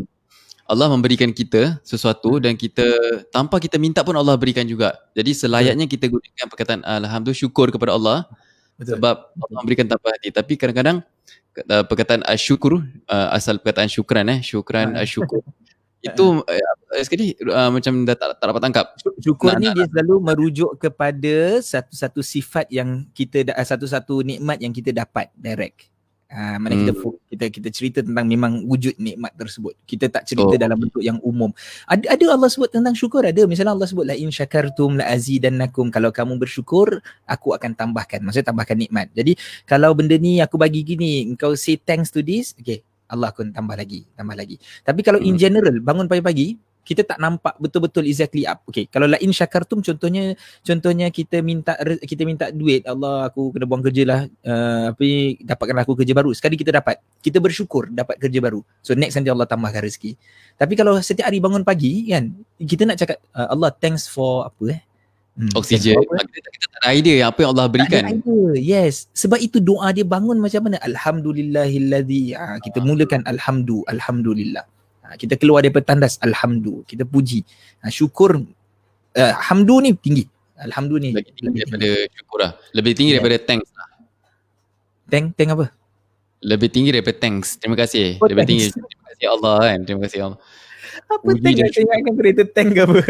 Allah 0.69 0.93
memberikan 0.93 1.33
kita 1.33 1.81
sesuatu 1.81 2.37
dan 2.37 2.53
kita 2.53 2.85
tanpa 3.33 3.57
kita 3.57 3.81
minta 3.81 4.05
pun 4.05 4.13
Allah 4.13 4.37
berikan 4.37 4.69
juga. 4.69 4.93
Jadi 5.17 5.33
selayaknya 5.33 5.89
kita 5.89 6.13
gunakan 6.13 6.45
perkataan 6.45 6.85
alhamdulillah 6.85 7.41
syukur 7.41 7.73
kepada 7.73 7.97
Allah 7.97 8.29
Betul. 8.77 9.01
sebab 9.01 9.17
Allah 9.33 9.59
memberikan 9.65 9.89
tanpa 9.89 10.13
hati. 10.13 10.29
Tapi 10.29 10.61
kadang-kadang 10.61 11.01
uh, 11.73 11.85
perkataan 11.89 12.21
asyukur 12.29 12.85
uh, 13.09 13.29
asal 13.33 13.57
perkataan 13.57 13.89
syukran 13.89 14.29
eh 14.29 14.45
syukran 14.45 14.93
ha. 14.93 15.09
asyukur 15.09 15.41
itu 16.07 16.27
uh, 16.45 17.03
sekali 17.03 17.35
uh, 17.49 17.73
macam 17.75 18.05
dah 18.05 18.15
tak, 18.15 18.39
tak 18.39 18.47
dapat 18.53 18.63
tangkap. 18.63 18.87
Syukur 19.25 19.57
nah, 19.57 19.59
ni 19.59 19.67
nah, 19.67 19.75
dia 19.75 19.85
nah. 19.89 19.91
selalu 19.91 20.15
merujuk 20.21 20.71
kepada 20.77 21.59
satu-satu 21.65 22.21
sifat 22.21 22.69
yang 22.69 23.09
kita 23.17 23.51
satu-satu 23.57 24.21
nikmat 24.21 24.61
yang 24.61 24.71
kita 24.71 24.93
dapat 24.93 25.33
direct. 25.33 25.89
Uh, 26.29 26.61
mana 26.61 26.77
hmm. 26.77 26.81
kita 26.85 26.93
kita 27.33 27.45
kita 27.49 27.69
cerita 27.73 27.99
tentang 28.05 28.29
memang 28.29 28.61
wujud 28.69 29.01
nikmat 29.01 29.33
tersebut. 29.33 29.73
Kita 29.89 30.13
tak 30.13 30.29
cerita 30.29 30.55
oh. 30.55 30.61
dalam 30.61 30.77
bentuk 30.77 31.01
yang 31.01 31.17
umum. 31.25 31.49
Ada 31.89 32.21
ada 32.21 32.25
Allah 32.37 32.53
sebut 32.53 32.69
tentang 32.69 32.93
syukur 32.93 33.25
ada. 33.25 33.49
Misalnya 33.49 33.73
Allah 33.73 33.89
sebut 33.89 34.05
la 34.05 34.13
in 34.13 34.29
syakartum 34.29 35.01
la 35.01 35.09
azidannakum. 35.09 35.89
Kalau 35.89 36.13
kamu 36.13 36.37
bersyukur, 36.37 37.01
aku 37.25 37.57
akan 37.57 37.73
tambahkan. 37.73 38.21
Maksudnya 38.21 38.53
tambahkan 38.53 38.77
nikmat. 38.77 39.09
Jadi 39.17 39.41
kalau 39.65 39.97
benda 39.97 40.21
ni 40.21 40.45
aku 40.45 40.61
bagi 40.61 40.85
gini, 40.85 41.25
engkau 41.25 41.57
say 41.57 41.81
thanks 41.81 42.13
to 42.13 42.21
this, 42.21 42.53
okay, 42.61 42.85
Allah 43.09 43.33
akan 43.33 43.57
tambah 43.57 43.73
lagi, 43.73 44.05
tambah 44.13 44.37
lagi. 44.37 44.61
Tapi 44.85 45.01
kalau 45.01 45.25
hmm. 45.25 45.29
in 45.33 45.37
general 45.41 45.77
bangun 45.81 46.13
pagi-pagi, 46.13 46.61
kita 46.89 47.05
tak 47.05 47.21
nampak 47.21 47.53
betul-betul 47.61 48.09
exactly 48.09 48.49
up. 48.49 48.65
Okay, 48.65 48.89
kalau 48.89 49.05
lain 49.05 49.29
syakartum 49.29 49.85
contohnya 49.85 50.33
contohnya 50.65 51.13
kita 51.13 51.45
minta 51.45 51.77
kita 52.01 52.25
minta 52.25 52.49
duit, 52.49 52.89
Allah 52.89 53.29
aku 53.29 53.53
kena 53.53 53.69
buang 53.69 53.85
kerja 53.85 54.09
lah 54.09 54.21
uh, 54.25 54.97
apa 54.97 55.01
ni 55.05 55.37
dapatkan 55.45 55.77
aku 55.85 55.93
kerja 56.01 56.17
baru. 56.17 56.33
Sekali 56.33 56.57
kita 56.57 56.73
dapat, 56.73 56.97
kita 57.21 57.45
bersyukur 57.45 57.93
dapat 57.93 58.17
kerja 58.17 58.41
baru. 58.41 58.65
So 58.81 58.97
next 58.97 59.21
nanti 59.21 59.29
Allah 59.29 59.45
tambahkan 59.45 59.85
rezeki. 59.85 60.17
Tapi 60.57 60.73
kalau 60.81 60.97
setiap 61.05 61.29
hari 61.29 61.45
bangun 61.45 61.61
pagi 61.61 62.09
kan, 62.09 62.33
kita 62.57 62.89
nak 62.89 62.97
cakap 62.97 63.21
uh, 63.37 63.53
Allah 63.53 63.69
thanks 63.77 64.09
for 64.09 64.49
apa 64.49 64.65
eh? 64.73 64.81
Hmm. 65.39 65.55
Oksigen. 65.55 66.03
Kita, 66.03 66.49
kita 66.51 66.67
tak 66.67 66.81
ada 66.83 66.91
idea 66.99 67.31
apa 67.31 67.39
yang 67.47 67.51
Allah 67.55 67.67
berikan. 67.71 68.03
Tak 68.03 68.11
ada 68.11 68.19
idea. 68.19 68.51
Yes. 68.59 69.07
Sebab 69.15 69.39
itu 69.39 69.63
doa 69.63 69.87
dia 69.95 70.03
bangun 70.03 70.35
macam 70.43 70.67
mana? 70.67 70.83
Alhamdulillahilladzi. 70.83 72.35
Ha, 72.35 72.59
kita 72.59 72.83
mulakan 72.83 73.23
alhamdu. 73.23 73.87
Alhamdulillah. 73.87 74.67
Ha, 75.09 75.17
kita 75.17 75.41
keluar 75.41 75.65
daripada 75.65 75.89
tandas 75.89 76.21
alhamdu 76.21 76.85
kita 76.85 77.09
puji. 77.09 77.41
Ha, 77.81 77.89
syukur 77.89 78.45
uh, 79.17 79.35
hamdu 79.49 79.81
ni 79.81 79.97
tinggi. 79.97 80.29
Alhamdu 80.61 81.01
ni 81.01 81.17
lebih 81.17 81.33
tinggi 81.33 81.59
daripada 81.65 81.89
tinggi. 81.89 82.13
syukur 82.13 82.39
lah. 82.45 82.53
Lebih 82.77 82.93
tinggi 82.93 83.11
yeah. 83.17 83.25
daripada 83.25 83.37
thanks 83.49 83.71
lah. 83.73 83.89
Thank 85.09 85.27
thank 85.41 85.51
apa? 85.57 85.67
Lebih 86.45 86.69
tinggi 86.69 86.91
daripada 86.93 87.17
thanks. 87.17 87.57
Terima 87.57 87.77
kasih. 87.81 88.21
Oh, 88.21 88.29
lebih 88.29 88.45
thanks. 88.45 88.69
tinggi 88.69 88.85
terima 88.85 89.07
kasih 89.09 89.27
Allah 89.33 89.57
kan 89.65 89.79
terima 89.89 90.01
kasih 90.05 90.19
Allah. 90.29 90.41
Apa 91.09 91.25
Uji 91.25 91.41
thank 91.41 91.57
saya 91.73 91.83
ingatkan 91.89 92.13
kereta 92.13 92.43
thank 92.53 92.77
apa? 92.77 93.01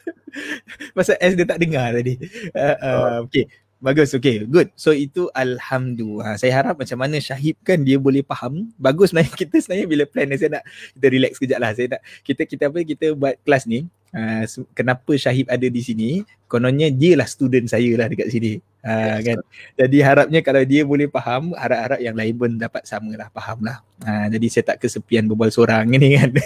Masa 0.96 1.18
S 1.18 1.34
dia 1.34 1.42
tak 1.42 1.58
dengar 1.58 1.90
tadi. 1.90 2.14
Uh, 2.54 2.76
uh, 2.78 3.18
Okay 3.26 3.50
Bagus, 3.80 4.12
okay, 4.12 4.44
good. 4.44 4.68
So 4.76 4.92
itu 4.92 5.32
Alhamdulillah. 5.32 6.36
Saya 6.36 6.52
harap 6.52 6.76
macam 6.76 7.00
mana 7.00 7.16
Syahib 7.16 7.56
kan 7.64 7.80
dia 7.80 7.96
boleh 7.96 8.20
faham. 8.20 8.68
Bagus 8.76 9.08
sebenarnya 9.08 9.32
kita 9.32 9.56
sebenarnya 9.56 9.86
bila 9.88 10.04
plan 10.04 10.28
ni 10.28 10.36
saya 10.36 10.60
nak 10.60 10.64
kita 10.68 11.06
relax 11.08 11.32
kejap 11.40 11.58
lah. 11.64 11.72
Saya 11.72 11.96
nak, 11.96 12.00
kita, 12.20 12.44
kita 12.44 12.68
apa, 12.68 12.78
kita 12.84 13.06
buat 13.16 13.40
kelas 13.40 13.64
ni. 13.64 13.88
Uh, 14.12 14.44
kenapa 14.76 15.16
Syahib 15.16 15.48
ada 15.48 15.64
di 15.64 15.80
sini? 15.80 16.28
Kononnya 16.44 16.92
dia 16.92 17.16
lah 17.16 17.24
student 17.24 17.64
saya 17.72 17.88
lah 17.96 18.12
dekat 18.12 18.28
sini. 18.28 18.60
Uh, 18.84 19.16
kan? 19.24 19.38
Jadi 19.80 19.98
harapnya 20.04 20.40
kalau 20.44 20.60
dia 20.68 20.84
boleh 20.84 21.08
faham, 21.08 21.56
harap-harap 21.56 22.04
yang 22.04 22.12
lain 22.12 22.36
pun 22.36 22.50
dapat 22.60 22.84
sama 22.84 23.16
lah, 23.16 23.32
faham 23.32 23.64
lah. 23.64 23.80
Uh, 24.04 24.28
jadi 24.28 24.46
saya 24.52 24.64
tak 24.76 24.84
kesepian 24.84 25.24
berbual 25.24 25.48
seorang 25.48 25.88
ni 25.88 26.20
kan. 26.20 26.36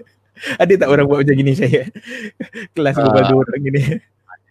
ada 0.62 0.72
tak 0.74 0.88
orang 0.90 1.06
buat 1.06 1.22
macam 1.22 1.38
gini 1.38 1.54
saya? 1.54 1.86
Kelas 2.74 2.98
uh, 2.98 3.06
berbual 3.06 3.24
dua 3.30 3.40
orang 3.46 3.62
gini. 3.62 3.82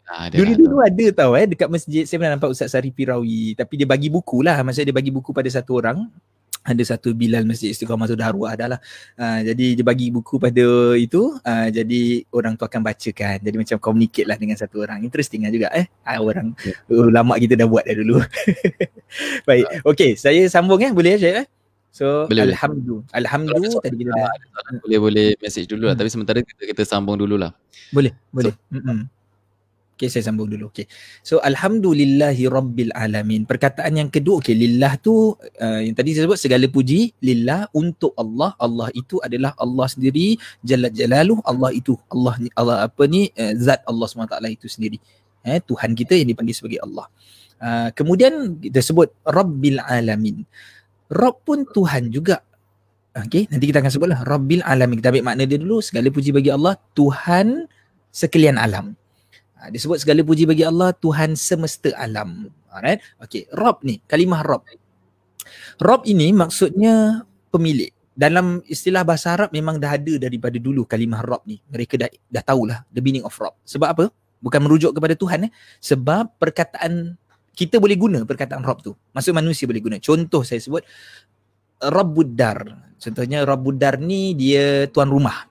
Ah, 0.10 0.26
Dulu-dulu 0.34 0.82
ada 0.82 1.05
tau 1.14 1.38
eh. 1.38 1.45
Dekat 1.45 1.70
masjid 1.70 2.01
saya 2.10 2.18
pernah 2.18 2.34
nampak 2.34 2.49
Ustaz 2.49 2.74
Sari 2.74 2.89
Pirawi. 2.89 3.53
Tapi 3.53 3.74
dia 3.78 3.86
bagi 3.86 4.10
buku 4.10 4.41
lah. 4.41 4.57
Maksudnya 4.66 4.89
dia 4.89 4.97
bagi 4.97 5.14
buku 5.14 5.30
pada 5.30 5.45
satu 5.53 5.78
orang. 5.78 6.10
Ada 6.66 6.97
satu 6.97 7.16
Bilal 7.16 7.47
Masjid 7.47 7.72
Istiqamah 7.72 8.10
tu 8.10 8.18
dah 8.18 8.34
arwah 8.34 8.51
dah 8.57 8.68
lah. 8.76 8.80
Uh, 9.16 9.39
jadi 9.53 9.80
dia 9.80 9.86
bagi 9.86 10.10
buku 10.10 10.41
pada 10.41 10.97
itu. 10.97 11.38
Uh, 11.45 11.68
jadi 11.70 12.26
orang 12.34 12.57
tu 12.57 12.66
akan 12.66 12.82
bacakan. 12.82 13.38
Jadi 13.38 13.55
macam 13.55 13.78
communicate 13.78 14.28
lah 14.28 14.38
dengan 14.41 14.57
satu 14.57 14.82
orang. 14.82 15.05
Interesting 15.05 15.45
lah 15.45 15.53
juga 15.53 15.70
eh. 15.78 15.86
Uh, 16.03 16.20
orang 16.26 16.57
yeah. 16.66 16.78
ulama 16.89 17.38
kita 17.38 17.53
dah 17.53 17.70
buat 17.70 17.86
dah 17.86 17.95
dulu. 17.95 18.18
Baik. 19.47 19.66
Okay 19.86 20.18
saya 20.18 20.41
sambung 20.49 20.82
eh. 20.82 20.89
Boleh 20.89 21.22
ya 21.22 21.45
eh? 21.45 21.47
So 21.89 22.26
boleh, 22.30 22.53
alhamdulillah. 22.53 23.05
Alhamdulillah 23.14 23.82
tadi 23.82 23.95
kita 24.05 24.12
dah 24.14 24.30
boleh 24.86 24.99
boleh 24.99 25.28
message 25.41 25.68
dulu 25.70 25.89
lah. 25.89 25.93
Hmm. 25.93 26.01
tapi 26.01 26.10
sementara 26.10 26.39
kita, 26.41 26.62
kita 26.66 26.84
sambung 26.86 27.18
dulu 27.18 27.38
lah. 27.38 27.53
Boleh, 27.89 28.14
boleh. 28.30 28.53
So, 28.53 28.78
mm-hmm. 28.78 29.19
Okay, 30.00 30.08
saya 30.08 30.32
sambung 30.32 30.47
dulu. 30.47 30.72
Okay. 30.72 30.88
So, 31.28 31.43
Alhamdulillahi 31.43 32.47
Rabbil 32.47 32.95
Alamin. 32.95 33.43
Perkataan 33.43 34.00
yang 34.00 34.08
kedua, 34.08 34.39
okay, 34.39 34.56
lillah 34.56 34.95
tu, 34.95 35.36
uh, 35.36 35.80
yang 35.84 35.91
tadi 35.91 36.16
saya 36.16 36.24
sebut, 36.24 36.39
segala 36.39 36.72
puji, 36.72 37.12
lillah 37.20 37.68
untuk 37.76 38.16
Allah. 38.16 38.56
Allah 38.64 38.88
itu 38.95 39.20
adalah 39.20 39.52
Allah 39.60 39.91
sendiri, 39.91 40.39
Jalla 40.64 40.88
Jalaluh, 40.88 41.43
Allah 41.43 41.76
itu. 41.76 42.00
Allah 42.08 42.39
Allah 42.56 42.88
apa 42.88 43.04
ni, 43.12 43.28
uh, 43.36 43.52
zat 43.60 43.84
Allah 43.84 44.08
SWT 44.08 44.39
itu 44.47 44.72
sendiri. 44.72 45.04
Eh, 45.43 45.60
Tuhan 45.68 45.91
kita 45.91 46.16
yang 46.16 46.32
dipanggil 46.32 46.56
sebagai 46.56 46.80
Allah. 46.80 47.12
Uh, 47.60 47.91
kemudian, 47.91 48.56
kita 48.56 48.80
sebut 48.80 49.12
Rabbil 49.28 49.84
Alamin. 49.84 50.47
Rabb 51.12 51.43
pun 51.43 51.68
Tuhan 51.68 52.08
juga. 52.08 52.39
Okay, 53.12 53.52
nanti 53.52 53.68
kita 53.68 53.84
akan 53.84 53.91
sebutlah 53.91 54.24
Rabbil 54.24 54.64
Alamin. 54.64 55.04
Kita 55.04 55.12
ambil 55.12 55.28
makna 55.28 55.43
dia 55.43 55.60
dulu. 55.60 55.84
Segala 55.84 56.08
puji 56.08 56.32
bagi 56.32 56.56
Allah, 56.56 56.80
Tuhan 56.95 57.68
sekalian 58.16 58.56
alam. 58.56 58.95
Ha, 59.60 59.68
disebut 59.68 59.99
segala 59.99 60.24
puji 60.24 60.47
bagi 60.47 60.64
Allah 60.64 60.95
Tuhan 60.95 61.36
semesta 61.36 61.91
alam. 61.99 62.47
Alright. 62.72 63.03
Okey, 63.20 63.51
Rob 63.60 63.84
ni, 63.84 63.99
kalimah 64.07 64.39
Rob. 64.47 64.64
Rob 65.84 66.01
ini 66.07 66.32
maksudnya 66.32 67.28
pemilik. 67.51 67.91
Dalam 68.16 68.64
istilah 68.68 69.03
bahasa 69.07 69.36
Arab 69.36 69.51
memang 69.51 69.80
dah 69.80 69.95
ada 69.95 70.16
daripada 70.20 70.55
dulu 70.60 70.88
kalimah 70.88 71.24
Rob 71.24 71.43
ni. 71.43 71.60
Mereka 71.72 71.99
dah 71.99 72.07
dah 72.07 72.43
tahulah 72.43 72.88
the 72.91 73.03
meaning 73.03 73.24
of 73.24 73.36
Rob. 73.36 73.55
Sebab 73.68 73.88
apa? 73.88 74.05
Bukan 74.39 74.60
merujuk 74.64 74.95
kepada 74.95 75.16
Tuhan 75.16 75.47
eh. 75.47 75.51
Sebab 75.84 76.39
perkataan 76.39 77.20
kita 77.55 77.76
boleh 77.76 77.99
guna 77.99 78.24
perkataan 78.24 78.64
Rob 78.64 78.80
tu. 78.80 78.95
Maksud 79.12 79.36
manusia 79.36 79.68
boleh 79.68 79.84
guna. 79.84 79.97
Contoh 79.99 80.47
saya 80.47 80.64
sebut 80.64 80.84
Rabbudar. 81.80 82.91
Contohnya 82.99 83.43
Rabbudar 83.43 83.99
ni 83.99 84.36
dia 84.36 84.88
tuan 84.91 85.12
rumah 85.12 85.49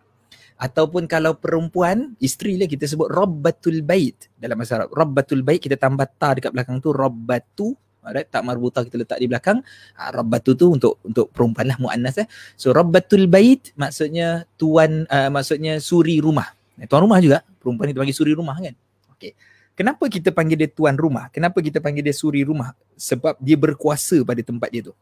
ataupun 0.58 1.06
kalau 1.06 1.38
perempuan 1.38 2.18
isteri 2.18 2.58
lah 2.58 2.66
kita 2.66 2.84
sebut 2.90 3.06
rabbatul 3.08 3.80
bait. 3.86 4.26
Dalam 4.34 4.58
bahasa 4.58 4.82
Arab 4.82 4.90
rabbatul 4.90 5.46
bait 5.46 5.62
kita 5.62 5.78
tambah 5.78 6.04
ta 6.18 6.34
dekat 6.34 6.50
belakang 6.50 6.82
tu 6.82 6.90
rabbatu. 6.90 7.78
Alright 8.02 8.26
tak 8.26 8.42
marbuta 8.42 8.82
kita 8.82 8.98
letak 8.98 9.18
di 9.22 9.30
belakang. 9.30 9.62
Ha, 9.94 10.10
rabbatu 10.10 10.58
tu 10.58 10.74
untuk 10.74 10.98
untuk 11.06 11.30
perempuan 11.30 11.70
lah 11.70 11.78
muannas 11.78 12.18
eh. 12.18 12.26
So 12.58 12.74
rabbatul 12.74 13.30
bait 13.30 13.70
maksudnya 13.78 14.50
tuan 14.58 15.06
uh, 15.06 15.30
maksudnya 15.30 15.78
suri 15.78 16.18
rumah. 16.18 16.50
Eh, 16.82 16.90
tuan 16.90 17.06
rumah 17.06 17.22
juga. 17.22 17.46
Perempuan 17.62 17.94
itu 17.94 17.98
panggil 18.02 18.16
suri 18.16 18.32
rumah 18.34 18.58
kan? 18.58 18.74
Okey. 19.14 19.32
Kenapa 19.78 20.10
kita 20.10 20.34
panggil 20.34 20.58
dia 20.58 20.70
tuan 20.74 20.98
rumah? 20.98 21.30
Kenapa 21.30 21.62
kita 21.62 21.78
panggil 21.78 22.02
dia 22.02 22.10
suri 22.10 22.42
rumah? 22.42 22.74
Sebab 22.98 23.38
dia 23.38 23.54
berkuasa 23.54 24.18
pada 24.26 24.42
tempat 24.42 24.74
dia 24.74 24.90
tu. 24.90 24.94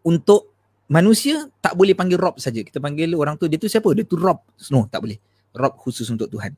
Untuk 0.00 0.53
manusia 0.88 1.48
tak 1.60 1.76
boleh 1.76 1.96
panggil 1.96 2.18
Rob 2.20 2.36
saja. 2.40 2.60
Kita 2.60 2.80
panggil 2.80 3.12
orang 3.16 3.40
tu 3.40 3.48
dia 3.48 3.56
tu 3.60 3.68
siapa? 3.70 3.90
Dia 3.96 4.04
tu 4.04 4.16
Rob. 4.20 4.44
No, 4.72 4.86
tak 4.88 5.04
boleh. 5.04 5.18
Rob 5.54 5.74
khusus 5.78 6.08
untuk 6.10 6.28
Tuhan. 6.28 6.52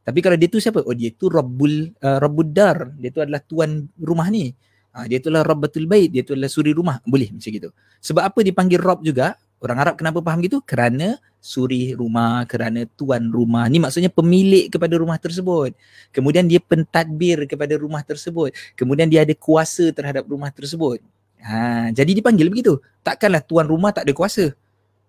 Tapi 0.00 0.18
kalau 0.24 0.36
dia 0.40 0.48
tu 0.48 0.58
siapa? 0.58 0.80
Oh 0.82 0.96
dia 0.96 1.12
tu 1.12 1.28
Rabbul 1.28 1.92
uh, 2.00 2.18
Rabbudar. 2.18 2.96
Dia 2.96 3.10
tu 3.12 3.20
adalah 3.20 3.40
tuan 3.44 3.86
rumah 4.00 4.26
ni. 4.32 4.50
Ha, 4.90 5.06
dia 5.06 5.22
tu 5.22 5.30
adalah 5.30 5.54
Rabbatul 5.54 5.86
Bait, 5.86 6.10
dia 6.10 6.26
tu 6.26 6.34
adalah 6.34 6.50
suri 6.50 6.74
rumah. 6.74 6.98
Boleh 7.06 7.30
macam 7.30 7.46
gitu. 7.46 7.70
Sebab 8.02 8.22
apa 8.26 8.38
dipanggil 8.42 8.80
Rob 8.82 9.06
juga? 9.06 9.38
Orang 9.60 9.76
Arab 9.76 9.94
kenapa 10.00 10.24
faham 10.24 10.40
gitu? 10.40 10.64
Kerana 10.64 11.20
suri 11.38 11.92
rumah, 11.92 12.42
kerana 12.48 12.88
tuan 12.96 13.28
rumah. 13.28 13.68
Ni 13.68 13.76
maksudnya 13.76 14.08
pemilik 14.08 14.72
kepada 14.72 14.96
rumah 14.96 15.20
tersebut. 15.20 15.76
Kemudian 16.10 16.48
dia 16.48 16.58
pentadbir 16.64 17.44
kepada 17.44 17.76
rumah 17.76 18.00
tersebut. 18.00 18.56
Kemudian 18.72 19.06
dia 19.12 19.22
ada 19.22 19.36
kuasa 19.36 19.92
terhadap 19.92 20.24
rumah 20.26 20.48
tersebut. 20.48 21.04
Ha, 21.40 21.88
jadi 21.90 22.12
dipanggil 22.12 22.52
begitu. 22.52 22.78
Takkanlah 23.00 23.40
tuan 23.44 23.64
rumah 23.64 23.90
tak 23.90 24.04
ada 24.04 24.12
kuasa. 24.12 24.52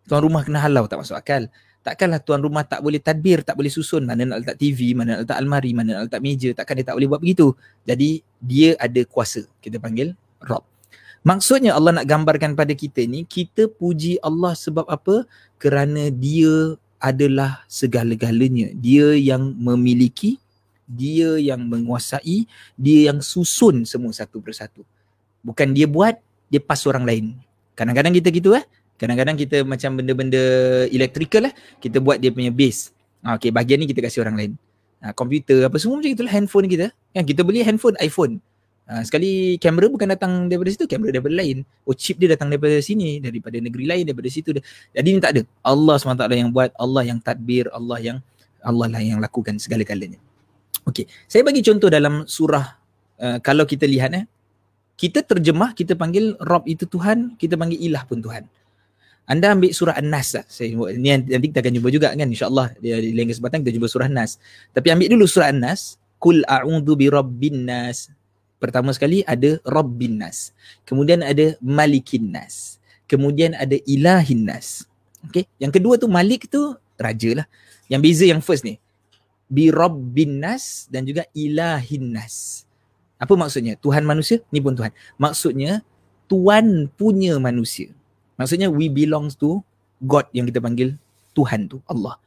Tuan 0.07 0.21
rumah 0.23 0.41
kena 0.41 0.63
halau 0.63 0.87
tak 0.87 1.03
masuk 1.03 1.15
akal. 1.19 1.51
Takkanlah 1.81 2.21
tuan 2.21 2.39
rumah 2.45 2.61
tak 2.61 2.85
boleh 2.85 3.01
tadbir, 3.01 3.41
tak 3.41 3.57
boleh 3.57 3.73
susun 3.73 4.05
mana 4.05 4.21
nak 4.21 4.45
letak 4.45 4.57
TV, 4.61 4.93
mana 4.93 5.17
nak 5.17 5.19
letak 5.25 5.37
almari, 5.41 5.71
mana 5.73 5.89
nak 5.97 6.03
letak 6.07 6.21
meja. 6.21 6.49
Takkan 6.53 6.77
dia 6.77 6.85
tak 6.85 6.95
boleh 6.95 7.09
buat 7.09 7.21
begitu. 7.21 7.57
Jadi 7.89 8.21
dia 8.37 8.77
ada 8.77 9.01
kuasa. 9.09 9.49
Kita 9.59 9.81
panggil 9.81 10.13
Rob. 10.45 10.61
Maksudnya 11.21 11.77
Allah 11.77 12.01
nak 12.01 12.09
gambarkan 12.09 12.57
pada 12.57 12.73
kita 12.73 13.05
ni, 13.05 13.25
kita 13.25 13.69
puji 13.69 14.17
Allah 14.25 14.57
sebab 14.57 14.89
apa? 14.89 15.25
Kerana 15.61 16.09
dia 16.09 16.77
adalah 17.01 17.65
segala-galanya. 17.65 18.73
Dia 18.77 19.17
yang 19.17 19.53
memiliki, 19.57 20.37
dia 20.85 21.37
yang 21.37 21.65
menguasai, 21.65 22.45
dia 22.77 22.99
yang 23.09 23.21
susun 23.25 23.85
semua 23.89 24.13
satu 24.13 24.37
persatu. 24.41 24.85
Bukan 25.41 25.73
dia 25.73 25.89
buat, 25.89 26.17
dia 26.47 26.61
pas 26.61 26.79
orang 26.85 27.05
lain. 27.05 27.25
Kadang-kadang 27.73 28.13
kita 28.13 28.29
gitu 28.29 28.53
eh. 28.53 28.65
Kadang-kadang 29.01 29.33
kita 29.33 29.65
macam 29.65 29.97
benda-benda 29.97 30.41
electrical 30.93 31.49
lah, 31.49 31.53
kita 31.81 31.97
buat 31.97 32.21
dia 32.21 32.29
punya 32.29 32.53
base. 32.53 32.93
Ha, 33.25 33.37
okay, 33.37 33.49
bahagian 33.49 33.81
ni 33.81 33.89
kita 33.89 34.05
kasih 34.05 34.21
orang 34.21 34.37
lain. 34.37 34.51
Ha, 35.01 35.17
komputer 35.17 35.65
apa 35.65 35.81
semua 35.81 35.97
macam 35.97 36.13
itulah 36.13 36.29
handphone 36.29 36.69
kita. 36.69 36.93
Kan 37.09 37.25
kita 37.25 37.41
beli 37.41 37.65
handphone 37.65 37.97
iPhone. 37.97 38.37
Ha, 38.85 39.01
sekali 39.01 39.57
kamera 39.57 39.89
bukan 39.89 40.05
datang 40.13 40.45
daripada 40.45 40.69
situ, 40.69 40.85
kamera 40.85 41.17
daripada 41.17 41.33
lain. 41.33 41.65
Oh 41.89 41.97
chip 41.97 42.21
dia 42.21 42.29
datang 42.29 42.53
daripada 42.53 42.77
sini, 42.77 43.17
daripada 43.17 43.57
negeri 43.57 43.85
lain, 43.89 44.03
daripada 44.05 44.29
situ. 44.29 44.53
Jadi 44.93 45.07
ni 45.09 45.17
tak 45.17 45.33
ada. 45.33 45.41
Allah 45.65 45.95
SWT 45.97 46.21
yang 46.37 46.53
buat, 46.53 46.69
Allah 46.77 47.01
yang 47.01 47.17
tadbir, 47.17 47.73
Allah 47.73 47.97
yang 47.97 48.17
Allah 48.61 48.87
lah 48.89 49.01
yang 49.01 49.17
lakukan 49.17 49.57
segala-galanya. 49.57 50.21
Okay, 50.85 51.05
saya 51.29 51.45
bagi 51.45 51.61
contoh 51.61 51.89
dalam 51.89 52.25
surah 52.25 52.65
uh, 53.21 53.37
kalau 53.41 53.65
kita 53.69 53.85
lihat 53.85 54.13
eh, 54.17 54.25
kita 55.01 55.25
terjemah, 55.25 55.73
kita 55.73 55.97
panggil 55.97 56.37
Rob 56.37 56.61
itu 56.69 56.85
Tuhan, 56.85 57.33
kita 57.41 57.57
panggil 57.57 57.81
ilah 57.81 58.05
pun 58.05 58.21
Tuhan. 58.21 58.45
Anda 59.25 59.57
ambil 59.57 59.73
surah 59.73 59.97
An-Nas 59.97 60.37
lah. 60.37 60.45
Saya, 60.45 60.77
ni 60.93 61.09
nanti 61.09 61.49
kita 61.49 61.65
akan 61.65 61.73
jumpa 61.73 61.89
juga 61.89 62.13
kan 62.13 62.29
insyaAllah 62.29 62.77
di 62.77 63.09
lain 63.09 63.33
kesempatan 63.33 63.65
kita 63.65 63.81
jumpa 63.81 63.89
surah 63.89 64.05
An-Nas. 64.05 64.37
Tapi 64.77 64.93
ambil 64.93 65.09
dulu 65.09 65.25
surah 65.25 65.49
An-Nas. 65.49 65.97
Kul 66.21 66.45
a'udhu 66.45 66.93
bi 66.93 67.09
rabbin 67.09 67.65
nas. 67.65 68.13
Pertama 68.61 68.93
sekali 68.93 69.25
ada 69.25 69.57
rabbin 69.65 70.21
nas. 70.21 70.53
Kemudian 70.85 71.25
ada 71.25 71.57
malikin 71.65 72.29
nas. 72.29 72.77
Kemudian 73.09 73.57
ada 73.57 73.73
ilahin 73.89 74.45
nas. 74.45 74.85
Okay. 75.25 75.49
Yang 75.57 75.81
kedua 75.81 75.97
tu 75.97 76.05
malik 76.05 76.45
tu 76.45 76.77
raja 77.01 77.41
lah. 77.41 77.49
Yang 77.89 78.01
beza 78.05 78.25
yang 78.29 78.41
first 78.45 78.61
ni. 78.61 78.77
Bi 79.49 79.73
rabbin 79.73 80.37
nas 80.37 80.85
dan 80.93 81.09
juga 81.09 81.25
ilahin 81.33 82.13
nas. 82.13 82.69
Apa 83.21 83.37
maksudnya? 83.37 83.77
Tuhan 83.77 84.01
manusia? 84.01 84.41
Ni 84.49 84.57
pun 84.57 84.73
Tuhan. 84.73 84.89
Maksudnya 85.21 85.85
Tuhan 86.25 86.89
punya 86.97 87.37
manusia. 87.37 87.93
Maksudnya 88.41 88.73
we 88.73 88.89
belongs 88.89 89.37
to 89.37 89.61
God 90.01 90.25
yang 90.33 90.49
kita 90.49 90.57
panggil 90.57 90.97
Tuhan 91.37 91.69
tu 91.69 91.77
Allah. 91.85 92.17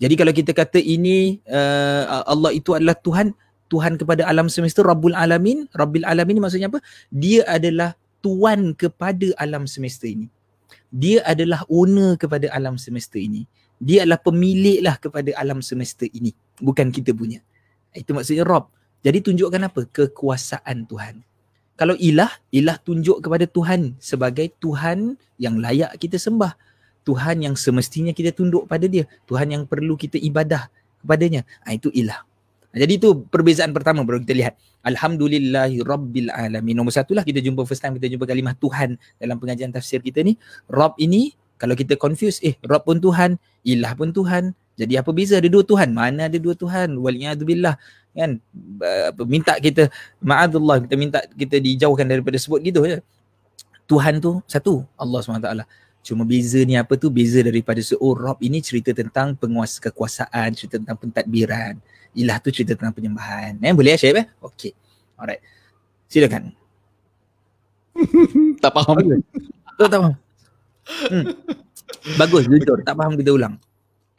Jadi 0.00 0.14
kalau 0.16 0.32
kita 0.32 0.56
kata 0.56 0.80
ini 0.80 1.38
uh, 1.46 2.24
Allah 2.24 2.50
itu 2.56 2.72
adalah 2.72 2.96
Tuhan, 2.96 3.36
Tuhan 3.68 4.00
kepada 4.00 4.24
alam 4.24 4.48
semesta 4.48 4.80
Rabbul 4.80 5.14
Alamin, 5.14 5.68
Rabbil 5.76 6.08
Alamin 6.08 6.40
maksudnya 6.40 6.72
apa? 6.72 6.80
Dia 7.12 7.44
adalah 7.46 7.94
tuan 8.24 8.72
kepada 8.72 9.30
alam 9.36 9.68
semesta 9.68 10.08
ini. 10.08 10.26
Dia 10.88 11.20
adalah 11.28 11.62
owner 11.68 12.16
kepada 12.16 12.48
alam 12.50 12.80
semesta 12.80 13.20
ini. 13.20 13.44
Dia 13.82 14.08
adalah 14.08 14.22
pemilik 14.22 14.80
lah 14.80 14.96
kepada 14.96 15.30
alam 15.36 15.60
semesta 15.60 16.08
ini. 16.08 16.32
Bukan 16.58 16.88
kita 16.88 17.12
punya. 17.12 17.44
Itu 17.92 18.16
maksudnya 18.16 18.48
Rabb. 18.48 18.70
Jadi 19.02 19.18
tunjukkan 19.20 19.66
apa? 19.66 19.86
Kekuasaan 19.90 20.86
Tuhan 20.86 21.26
kalau 21.82 21.96
ilah, 21.98 22.30
ilah 22.54 22.78
tunjuk 22.78 23.24
kepada 23.24 23.42
Tuhan 23.48 23.96
sebagai 23.96 24.52
Tuhan 24.60 25.18
yang 25.34 25.58
layak 25.58 25.96
kita 25.98 26.20
sembah. 26.20 26.54
Tuhan 27.02 27.42
yang 27.42 27.58
semestinya 27.58 28.14
kita 28.14 28.30
tunduk 28.30 28.70
pada 28.70 28.86
dia. 28.86 29.08
Tuhan 29.26 29.50
yang 29.50 29.62
perlu 29.66 29.98
kita 29.98 30.14
ibadah 30.20 30.70
kepadanya. 31.02 31.42
Ha, 31.66 31.74
itu 31.74 31.90
ilah. 31.90 32.22
Ha, 32.70 32.78
jadi 32.78 33.02
itu 33.02 33.26
perbezaan 33.26 33.74
pertama 33.74 34.06
baru 34.06 34.22
kita 34.22 34.30
lihat. 34.36 34.54
Alhamdulillahi 34.86 35.82
Rabbil 35.82 36.30
Alamin. 36.30 36.78
Nombor 36.78 36.94
satu 36.94 37.18
lah 37.18 37.26
kita 37.26 37.42
jumpa 37.42 37.66
first 37.66 37.82
time 37.82 37.98
kita 37.98 38.06
jumpa 38.14 38.30
kalimah 38.30 38.54
Tuhan 38.62 38.94
dalam 39.18 39.42
pengajian 39.42 39.74
tafsir 39.74 39.98
kita 40.04 40.22
ni. 40.22 40.38
Rabb 40.70 40.94
ini 41.02 41.34
kalau 41.58 41.74
kita 41.74 41.98
confuse, 41.98 42.38
eh 42.46 42.54
Rabb 42.62 42.86
pun 42.86 43.02
Tuhan, 43.02 43.42
ilah 43.66 43.98
pun 43.98 44.14
Tuhan. 44.14 44.54
Jadi 44.78 44.94
apa 44.96 45.10
beza 45.10 45.42
ada 45.42 45.50
dua 45.50 45.66
Tuhan? 45.66 45.90
Mana 45.90 46.30
ada 46.30 46.38
dua 46.38 46.54
Tuhan? 46.54 46.94
Waliyahdubillah 46.94 47.74
kan? 48.12 48.38
Minta 49.24 49.56
kita 49.56 49.88
ma'adullah 50.20 50.84
kita 50.84 50.94
minta 50.96 51.18
kita 51.32 51.56
dijauhkan 51.58 52.04
daripada 52.04 52.36
sebut 52.36 52.60
gitu 52.60 52.84
je. 52.84 53.00
Tuhan 53.88 54.20
tu 54.22 54.40
satu 54.48 54.84
Allah 54.96 55.20
SWT. 55.20 55.48
Cuma 56.02 56.26
beza 56.26 56.58
ni 56.66 56.74
apa 56.74 56.98
tu? 56.98 57.08
Beza 57.12 57.38
daripada 57.42 57.78
seorang 57.78 58.34
Rob 58.34 58.38
ini 58.42 58.58
cerita 58.58 58.90
tentang 58.90 59.38
penguasa 59.38 59.78
kekuasaan 59.78 60.50
cerita 60.54 60.78
tentang 60.82 60.98
pentadbiran. 60.98 61.78
Ilah 62.12 62.36
tu 62.42 62.50
cerita 62.50 62.74
tentang 62.74 62.94
penyembahan. 62.94 63.58
Eh 63.62 63.72
boleh 63.72 63.94
ya 63.94 63.98
Syed 63.98 64.18
eh? 64.18 64.26
Okey. 64.42 64.72
Alright. 65.18 65.42
Silakan. 66.08 66.52
Tak 68.62 68.72
faham. 68.78 68.94
Tak 69.74 69.88
faham? 69.90 70.14
Hmm. 70.86 71.24
bagus 72.18 72.46
jujur. 72.46 72.78
Tak 72.82 72.94
faham 72.94 73.14
kita 73.14 73.30
ulang 73.34 73.58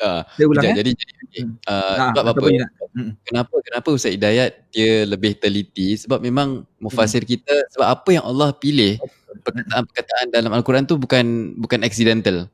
Uh, 0.04 0.22
Saya 0.36 0.45
ulang 0.51 0.64
ya. 0.68 0.74
Jadi, 0.84 0.91
jadi 0.99 1.39
uh, 1.64 1.95
nah, 1.95 2.08
sebab 2.12 2.24
apa? 2.36 2.47
Hmm. 2.93 3.12
Kenapa 3.24 3.56
kenapa 3.64 3.88
Ustaz 3.95 4.12
Hidayat 4.12 4.51
dia 4.76 5.08
lebih 5.08 5.39
teliti? 5.39 5.95
Sebab 5.95 6.20
memang 6.20 6.68
mufasir 6.76 7.24
hmm. 7.24 7.32
kita 7.32 7.56
sebab 7.72 7.88
apa 7.88 8.10
yang 8.12 8.26
Allah 8.28 8.51
pilih 8.51 8.99
perkataan-perkataan 9.47 10.36
dalam 10.36 10.51
al-Quran 10.51 10.84
tu 10.84 10.99
bukan 10.99 11.56
bukan 11.56 11.80
accidental. 11.88 12.51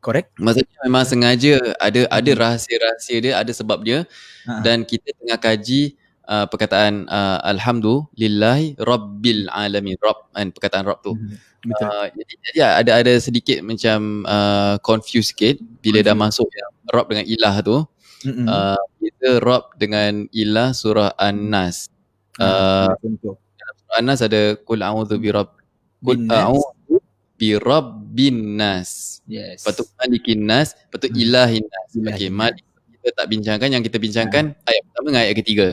Correct. 0.00 0.32
Maksudnya 0.40 0.76
memang 0.88 1.04
sengaja 1.04 1.54
ada 1.76 2.08
ada 2.08 2.30
rahsia-rahsia 2.32 3.18
dia, 3.20 3.32
ada 3.36 3.52
sebab 3.52 3.84
dia 3.84 4.08
ha. 4.48 4.64
dan 4.64 4.80
kita 4.82 5.12
tengah 5.12 5.36
kaji 5.36 5.99
uh, 6.30 6.46
perkataan 6.46 7.10
uh, 7.10 7.42
alhamdulillahi 7.42 8.78
rabbil 8.78 9.50
alamin. 9.50 9.98
Rabb 9.98 10.30
kan 10.30 10.54
perkataan 10.54 10.86
Rabb 10.86 11.02
tu. 11.02 11.18
Hmm. 11.18 11.34
Uh, 11.68 12.08
jadi, 12.16 12.32
jadi 12.40 12.58
ada 12.80 12.90
ada 13.04 13.12
sedikit 13.20 13.60
macam 13.60 14.24
uh, 14.24 14.80
confuse 14.80 15.36
sikit 15.36 15.60
bila 15.84 16.00
dah 16.00 16.16
masuk 16.16 16.48
yang 16.48 16.72
Rob 16.88 17.06
dengan 17.12 17.28
ilah 17.28 17.54
tu. 17.60 17.84
Mm-hmm. 18.24 18.46
Uh, 18.48 18.80
kita 18.96 19.28
Rob 19.44 19.64
dengan 19.76 20.24
ilah 20.32 20.72
surah 20.72 21.12
An-Nas. 21.20 21.92
Uh, 22.40 22.88
surah 23.20 23.96
An-Nas 24.00 24.24
ada 24.24 24.56
kul 24.64 24.80
a'udzu 24.80 25.20
bi 25.20 25.28
rabb 25.28 25.52
kul 26.00 26.24
a'udzu 26.32 26.96
bi 27.36 27.60
rabbin 27.60 28.56
nas. 28.56 29.20
Yes. 29.28 29.60
Patut 29.60 29.88
malikin 30.00 30.48
nas, 30.48 30.72
patut 30.88 31.12
mm. 31.12 31.20
ilahin 31.28 31.64
nas. 31.64 31.88
Okey, 31.92 32.32
mari 32.32 32.60
kita 33.00 33.16
tak 33.16 33.26
bincangkan 33.28 33.68
yang 33.68 33.84
kita 33.84 33.96
bincangkan 34.00 34.44
uh. 34.56 34.68
ayat 34.68 34.82
pertama 34.88 35.06
dengan 35.12 35.22
ayat 35.28 35.36
ketiga. 35.44 35.66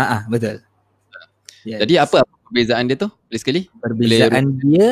Ha 0.00 0.04
ah, 0.08 0.22
betul. 0.32 0.64
Yes. 1.68 1.84
Jadi 1.84 1.94
apa, 2.00 2.24
apa 2.24 2.34
perbezaan 2.48 2.88
dia 2.88 2.96
tu? 2.96 3.12
Boleh 3.12 3.40
sekali? 3.40 3.60
Perbezaan 3.84 4.44
Boleh... 4.48 4.60
dia 4.64 4.86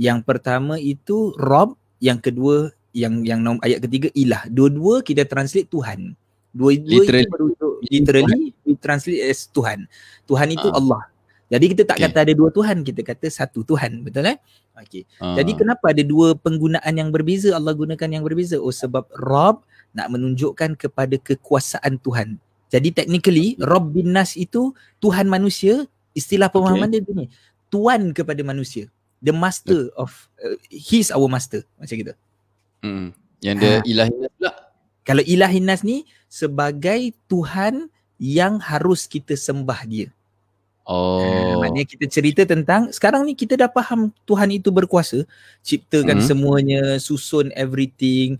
yang 0.00 0.24
pertama 0.24 0.80
itu 0.80 1.36
Rob, 1.36 1.76
yang 2.00 2.16
kedua 2.16 2.72
yang 2.96 3.20
yang 3.28 3.44
nom, 3.44 3.60
ayat 3.60 3.84
ketiga 3.84 4.08
ilah. 4.16 4.48
Dua-dua 4.48 5.04
kita 5.04 5.28
translate 5.28 5.68
Tuhan. 5.68 6.16
Dua-dua 6.54 7.02
literally. 7.04 7.26
itu 7.26 7.34
beruntuk 7.34 7.72
literally 7.90 8.44
we 8.64 8.72
translate 8.80 9.20
as 9.20 9.44
Tuhan. 9.52 9.84
Tuhan 10.24 10.48
itu 10.54 10.70
uh. 10.72 10.78
Allah. 10.80 11.02
Jadi 11.52 11.76
kita 11.76 11.82
tak 11.84 12.00
okay. 12.00 12.08
kata 12.08 12.18
ada 12.24 12.34
dua 12.34 12.48
Tuhan, 12.48 12.80
kita 12.82 13.04
kata 13.04 13.26
satu 13.28 13.62
Tuhan, 13.68 14.00
betul 14.00 14.24
eh? 14.32 14.40
Okey. 14.80 15.04
Uh. 15.20 15.36
Jadi 15.36 15.52
kenapa 15.60 15.92
ada 15.92 16.00
dua 16.00 16.32
penggunaan 16.34 16.94
yang 16.96 17.12
berbeza 17.12 17.52
Allah 17.52 17.76
gunakan 17.76 18.08
yang 18.08 18.24
berbeza? 18.24 18.56
Oh 18.56 18.72
sebab 18.72 19.06
Rob 19.12 19.60
nak 19.92 20.08
menunjukkan 20.10 20.74
kepada 20.80 21.14
kekuasaan 21.20 22.00
Tuhan. 22.00 22.40
Jadi 22.72 22.88
technically 22.90 23.56
Rob 23.60 23.92
bin 23.92 24.14
Nas 24.14 24.34
itu 24.34 24.72
Tuhan 24.98 25.26
manusia, 25.26 25.86
istilah 26.16 26.48
pemahaman 26.48 26.90
okay. 26.90 27.02
dia 27.02 27.12
ni. 27.14 27.26
Tuan 27.68 28.14
kepada 28.14 28.40
manusia 28.46 28.86
the 29.24 29.32
master 29.32 29.88
of 29.96 30.12
uh, 30.44 30.60
he's 30.68 31.08
our 31.08 31.24
master 31.24 31.64
macam 31.80 31.96
gitu. 31.96 32.14
Hmm. 32.84 33.16
Yang 33.40 33.56
dia 33.56 33.72
ha. 33.72 33.80
ilahinas 33.88 34.30
pula. 34.36 34.52
Kalau 35.04 35.22
ilahinas 35.24 35.80
ni 35.80 36.04
sebagai 36.28 37.16
Tuhan 37.32 37.88
yang 38.20 38.60
harus 38.60 39.08
kita 39.08 39.32
sembah 39.32 39.80
dia. 39.88 40.08
Oh. 40.84 41.24
Ha, 41.24 41.56
maknanya 41.64 41.88
kita 41.88 42.04
cerita 42.12 42.44
tentang 42.44 42.92
sekarang 42.92 43.24
ni 43.24 43.32
kita 43.32 43.56
dah 43.56 43.72
faham 43.72 44.12
Tuhan 44.28 44.52
itu 44.52 44.68
berkuasa 44.68 45.24
ciptakan 45.64 46.20
hmm. 46.20 46.28
semuanya, 46.28 46.82
susun 47.00 47.48
everything. 47.56 48.36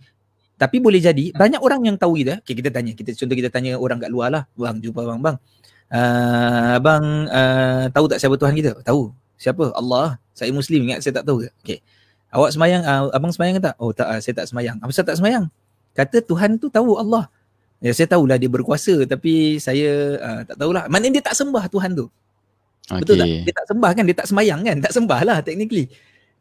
Tapi 0.55 0.79
boleh 0.79 1.03
jadi 1.03 1.35
banyak 1.35 1.59
orang 1.59 1.83
yang 1.83 1.97
tahu 1.99 2.23
kita. 2.23 2.39
Okay, 2.43 2.55
kita 2.55 2.71
tanya. 2.71 2.95
Kita 2.95 3.11
contoh 3.15 3.37
kita 3.37 3.51
tanya 3.51 3.75
orang 3.75 3.99
kat 3.99 4.11
luar 4.11 4.31
lah. 4.31 4.43
Bang, 4.55 4.79
jumpa 4.79 5.03
bang, 5.03 5.19
bang. 5.19 5.37
Uh, 5.91 6.79
abang 6.79 7.05
uh, 7.29 7.91
tahu 7.91 8.07
tak 8.07 8.19
siapa 8.23 8.35
Tuhan 8.39 8.55
kita? 8.55 8.71
Tahu. 8.87 9.11
Siapa? 9.35 9.75
Allah. 9.75 10.17
Saya 10.35 10.51
Muslim 10.55 10.87
ingat 10.87 11.03
saya 11.03 11.23
tak 11.23 11.27
tahu 11.27 11.47
ke? 11.47 11.51
Okay. 11.63 11.79
Awak 12.35 12.51
semayang, 12.55 12.83
uh, 12.83 13.11
abang 13.15 13.31
semayang 13.31 13.59
tak? 13.63 13.75
Oh 13.79 13.91
tak, 13.95 14.07
uh, 14.11 14.19
saya 14.19 14.35
tak 14.43 14.47
semayang. 14.51 14.79
Apa 14.83 14.91
saya 14.91 15.07
tak 15.07 15.19
semayang? 15.19 15.47
Kata 15.95 16.19
Tuhan 16.23 16.59
tu 16.59 16.67
tahu 16.71 16.99
Allah. 16.99 17.31
Ya 17.83 17.91
saya 17.95 18.09
tahulah 18.11 18.41
dia 18.41 18.49
berkuasa 18.49 19.05
tapi 19.05 19.59
saya 19.59 20.19
uh, 20.19 20.41
tak 20.47 20.57
tahulah. 20.59 20.87
Maknanya 20.91 21.21
dia 21.21 21.25
tak 21.31 21.37
sembah 21.39 21.67
Tuhan 21.71 21.95
tu. 21.95 22.07
Okay. 22.91 23.01
Betul 23.01 23.17
tak? 23.21 23.27
Dia 23.47 23.55
tak 23.55 23.67
sembah 23.71 23.91
kan? 23.91 24.05
Dia 24.07 24.17
tak 24.17 24.29
semayang 24.31 24.61
kan? 24.63 24.77
Tak 24.83 24.93
sembah 24.95 25.21
lah 25.23 25.39
technically. 25.43 25.87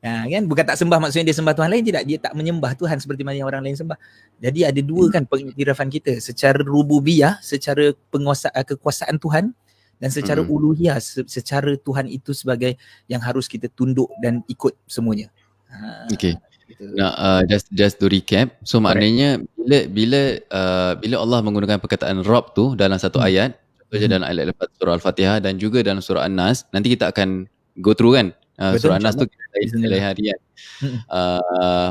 Ha, 0.03 0.27
kan 0.27 0.43
bukan 0.51 0.67
tak 0.67 0.75
sembah 0.75 0.99
maksudnya 0.99 1.31
dia 1.31 1.37
sembah 1.39 1.55
Tuhan 1.55 1.69
lain 1.71 1.83
tidak 1.87 2.03
dia 2.03 2.19
tak 2.19 2.35
menyembah 2.35 2.75
Tuhan 2.75 2.99
seperti 2.99 3.23
mana 3.23 3.39
yang 3.39 3.47
orang 3.47 3.63
lain 3.63 3.79
sembah. 3.79 3.95
Jadi 4.43 4.59
ada 4.67 4.81
dua 4.83 5.07
kan 5.07 5.23
pengiktirafan 5.23 5.87
kita 5.87 6.19
secara 6.19 6.59
rububiyah, 6.59 7.39
secara 7.39 7.95
penguasa 8.11 8.51
kekuasaan 8.51 9.15
Tuhan 9.15 9.55
dan 10.03 10.09
secara 10.11 10.43
hmm. 10.43 10.51
uluhiyah 10.51 10.99
secara 11.23 11.79
Tuhan 11.79 12.11
itu 12.11 12.35
sebagai 12.35 12.75
yang 13.07 13.23
harus 13.23 13.47
kita 13.47 13.71
tunduk 13.71 14.11
dan 14.19 14.43
ikut 14.51 14.75
semuanya. 14.91 15.31
Ha, 15.71 16.11
okay. 16.11 16.35
Gitu. 16.67 16.99
Nah, 16.99 17.15
uh, 17.15 17.41
just 17.47 17.71
just 17.71 17.95
to 18.03 18.11
recap. 18.11 18.59
So 18.67 18.83
Correct. 18.83 18.99
maknanya 18.99 19.29
bila 19.55 19.79
bila 19.87 20.21
uh, 20.51 20.93
bila 20.99 21.15
Allah 21.23 21.39
menggunakan 21.47 21.79
perkataan 21.79 22.27
Rob 22.27 22.51
tu 22.51 22.75
dalam 22.75 22.99
satu 22.99 23.23
hmm. 23.23 23.27
ayat, 23.31 23.49
contohnya 23.87 24.07
hmm. 24.11 24.15
dalam 24.19 24.25
ayat 24.27 24.45
lepas 24.51 24.67
surah 24.75 24.93
Al-Fatihah 24.99 25.37
dan 25.39 25.55
juga 25.55 25.79
dalam 25.79 26.03
surah 26.03 26.27
An-Nas, 26.27 26.67
nanti 26.75 26.91
kita 26.91 27.15
akan 27.15 27.47
go 27.79 27.95
through 27.95 28.19
kan. 28.19 28.35
Uh, 28.53 28.77
surah 28.77 29.01
An-Nas 29.01 29.17
tu 29.17 29.25
kita 29.25 29.45
lain 29.89 30.03
harian. 30.03 30.39
Hmm. 30.77 30.97
Uh, 31.09 31.89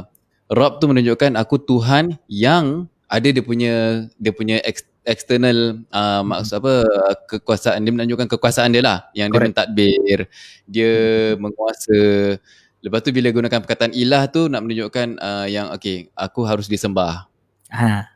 Rob 0.52 0.78
tu 0.78 0.86
menunjukkan 0.86 1.34
aku 1.34 1.56
Tuhan 1.64 2.20
yang 2.28 2.86
ada 3.08 3.28
dia 3.28 3.44
punya 3.44 4.04
dia 4.16 4.32
punya 4.32 4.56
ex, 4.64 4.84
external 5.04 5.82
uh, 5.90 6.20
hmm. 6.20 6.22
maksud 6.28 6.54
apa 6.62 6.74
kekuasaan 7.28 7.82
dia 7.82 7.92
menunjukkan 7.92 8.28
kekuasaan 8.36 8.70
dia 8.72 8.82
lah 8.84 8.98
yang 9.12 9.28
Correct. 9.28 9.52
dia 9.52 9.52
mentadbir 9.52 10.18
dia 10.64 10.92
hmm. 11.34 11.38
menguasa 11.40 12.00
lepas 12.82 13.00
tu 13.02 13.10
bila 13.14 13.28
gunakan 13.30 13.60
perkataan 13.62 13.92
ilah 13.94 14.24
tu 14.30 14.46
nak 14.46 14.62
menunjukkan 14.64 15.18
uh, 15.18 15.46
yang 15.46 15.70
okey 15.76 16.10
aku 16.14 16.46
harus 16.46 16.66
disembah 16.66 17.26
ha 17.72 18.08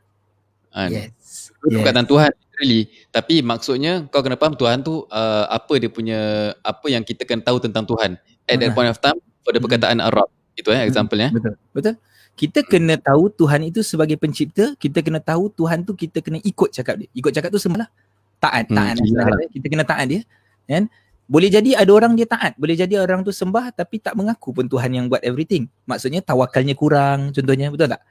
kan? 0.72 0.90
yes 0.92 1.50
itu 1.66 1.82
perkataan. 1.82 2.06
Tuhan 2.06 2.30
really 2.56 2.82
tapi 3.10 3.42
maksudnya 3.42 4.06
kau 4.08 4.22
kena 4.22 4.38
faham 4.38 4.54
Tuhan 4.54 4.86
tu 4.86 5.04
uh, 5.10 5.44
apa 5.50 5.72
dia 5.76 5.90
punya 5.90 6.52
apa 6.62 6.86
yang 6.86 7.02
kita 7.02 7.26
kena 7.26 7.42
tahu 7.42 7.58
tentang 7.58 7.84
Tuhan 7.84 8.16
at 8.46 8.56
that 8.62 8.72
point 8.72 8.90
of 8.90 8.98
time 9.02 9.18
pada 9.42 9.58
perkataan 9.58 9.98
Arab 10.02 10.30
itu 10.56 10.72
eh 10.72 10.82
example 10.88 11.18
ya 11.20 11.28
betul. 11.30 11.54
Betul. 11.76 11.94
Kita 12.36 12.60
kena 12.68 13.00
tahu 13.00 13.32
Tuhan 13.32 13.64
itu 13.64 13.80
sebagai 13.80 14.20
pencipta 14.20 14.76
kita 14.76 15.00
kena 15.00 15.20
tahu 15.20 15.48
Tuhan 15.52 15.84
tu 15.88 15.96
kita 15.96 16.20
kena 16.20 16.40
ikut 16.44 16.68
cakap 16.72 17.00
dia. 17.00 17.08
Ikut 17.16 17.32
cakap 17.32 17.48
tu 17.52 17.60
sembahlah. 17.60 17.88
Taat 18.36 18.68
taat 18.68 19.00
hmm, 19.00 19.52
kita 19.56 19.66
kena 19.72 19.84
taat 19.84 20.04
dia 20.08 20.20
kan? 20.68 20.88
Boleh 21.26 21.48
jadi 21.50 21.74
ada 21.74 21.90
orang 21.90 22.12
dia 22.14 22.28
taat 22.28 22.54
boleh 22.60 22.76
jadi 22.76 23.00
orang 23.00 23.24
tu 23.24 23.32
sembah 23.32 23.72
tapi 23.72 23.98
tak 23.98 24.14
mengaku 24.14 24.52
pun 24.52 24.68
Tuhan 24.68 24.90
yang 24.92 25.04
buat 25.08 25.24
everything. 25.24 25.68
Maksudnya 25.88 26.20
tawakalnya 26.20 26.76
kurang 26.76 27.32
contohnya 27.32 27.72
betul 27.72 27.88
tak? 27.88 28.04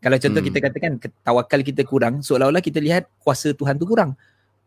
Kalau 0.00 0.16
contoh 0.16 0.40
hmm. 0.40 0.48
kita 0.48 0.58
katakan 0.64 0.92
tawakal 1.20 1.60
kita 1.60 1.82
kurang 1.84 2.24
seolah-olah 2.24 2.64
kita 2.64 2.80
lihat 2.80 3.08
kuasa 3.20 3.52
Tuhan 3.52 3.76
tu 3.76 3.84
kurang. 3.84 4.16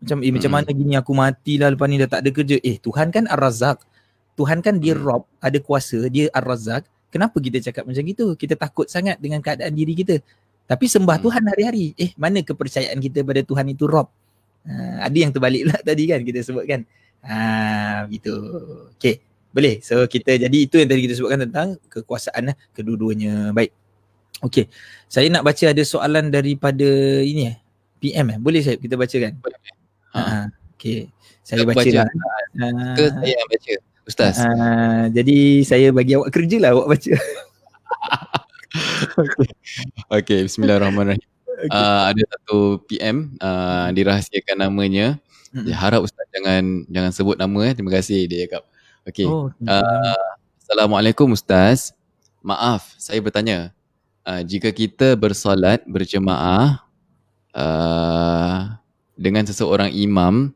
Macam 0.01 0.21
eh, 0.21 0.29
hmm. 0.29 0.33
macam 0.37 0.51
mana 0.57 0.69
gini 0.73 0.93
aku 0.97 1.11
matilah 1.13 1.69
lepas 1.73 1.87
ni 1.89 1.97
dah 2.01 2.09
tak 2.09 2.21
ada 2.25 2.29
kerja. 2.33 2.57
Eh 2.61 2.77
Tuhan 2.81 3.13
kan 3.13 3.29
Ar-Razzaq 3.29 3.92
Tuhan 4.33 4.65
kan 4.65 4.81
dia 4.81 4.97
hmm. 4.97 5.03
Rob 5.03 5.23
ada 5.37 5.57
kuasa 5.61 6.09
dia 6.09 6.29
Ar-Razzaq 6.33 6.89
kenapa 7.13 7.37
kita 7.37 7.61
cakap 7.61 7.85
macam 7.85 8.01
gitu? 8.01 8.33
Kita 8.33 8.57
takut 8.57 8.89
sangat 8.89 9.21
dengan 9.21 9.37
keadaan 9.45 9.77
diri 9.77 9.93
kita. 9.93 10.17
Tapi 10.65 10.89
sembah 10.89 11.21
hmm. 11.21 11.25
Tuhan 11.29 11.43
hari-hari. 11.45 11.85
Eh, 11.93 12.09
mana 12.17 12.41
kepercayaan 12.41 12.97
kita 12.97 13.21
pada 13.21 13.45
Tuhan 13.45 13.69
itu 13.69 13.85
Rob? 13.85 14.09
Ha, 14.65 15.05
ada 15.05 15.17
yang 15.21 15.29
terbalik 15.29 15.69
lah 15.69 15.77
tadi 15.87 16.09
kan 16.09 16.25
kita 16.25 16.41
sebutkan. 16.41 16.81
Ha, 17.21 18.09
gitu. 18.09 18.33
Okay, 18.97 19.21
boleh. 19.53 19.77
So, 19.85 20.01
kita 20.09 20.41
jadi 20.41 20.57
itu 20.57 20.81
yang 20.81 20.89
tadi 20.89 21.05
kita 21.05 21.13
sebutkan 21.21 21.45
tentang 21.45 21.77
kekuasaan 21.93 22.49
lah, 22.49 22.55
kedua-duanya. 22.73 23.53
Baik. 23.53 23.69
Okay, 24.43 24.67
saya 25.07 25.29
nak 25.31 25.45
baca 25.45 25.71
ada 25.71 25.83
soalan 25.85 26.33
daripada 26.33 26.89
ini 27.21 27.53
eh. 27.53 27.55
PM 28.01 28.27
eh. 28.35 28.37
Boleh 28.41 28.59
saya 28.59 28.75
kita 28.75 28.97
bacakan? 28.97 29.39
Boleh. 29.39 29.59
Ha. 30.17 30.19
ha. 30.19 30.39
Okay, 30.75 31.07
saya 31.47 31.63
baca, 31.63 31.79
baca 31.79 31.89
lah. 31.95 32.09
Ke 32.97 33.05
saya 33.07 33.31
yang 33.39 33.47
baca? 33.47 33.73
Ustaz. 34.03 34.43
Uh, 34.43 35.07
jadi 35.15 35.63
saya 35.63 35.87
bagi 35.95 36.19
awak 36.19 36.35
kerja 36.35 36.59
lah 36.59 36.75
awak 36.75 36.87
baca. 36.95 37.13
okay. 39.23 39.47
okay, 40.11 40.39
bismillahirrahmanirrahim. 40.43 41.23
Okay. 41.63 41.71
Uh, 41.71 42.01
ada 42.11 42.21
satu 42.27 42.83
PM 42.91 43.39
uh, 43.39 43.87
dirahsiakan 43.95 44.67
namanya. 44.67 45.15
Hmm. 45.55 45.63
Dia 45.63 45.75
harap 45.79 46.03
Ustaz 46.03 46.27
jangan 46.35 46.83
jangan 46.91 47.11
sebut 47.15 47.39
nama 47.39 47.71
eh. 47.71 47.73
Terima 47.77 47.91
kasih 47.95 48.27
dia 48.27 48.43
cakap. 48.43 48.67
Okay. 49.07 49.27
Oh, 49.27 49.47
uh, 49.47 50.29
Assalamualaikum 50.59 51.31
Ustaz. 51.31 51.95
Maaf, 52.43 52.91
saya 52.99 53.23
bertanya. 53.23 53.71
Uh, 54.27 54.43
jika 54.43 54.71
kita 54.71 55.15
bersolat 55.15 55.83
berjemaah 55.87 56.83
uh, 57.55 58.75
dengan 59.15 59.47
seseorang 59.47 59.91
imam 59.91 60.51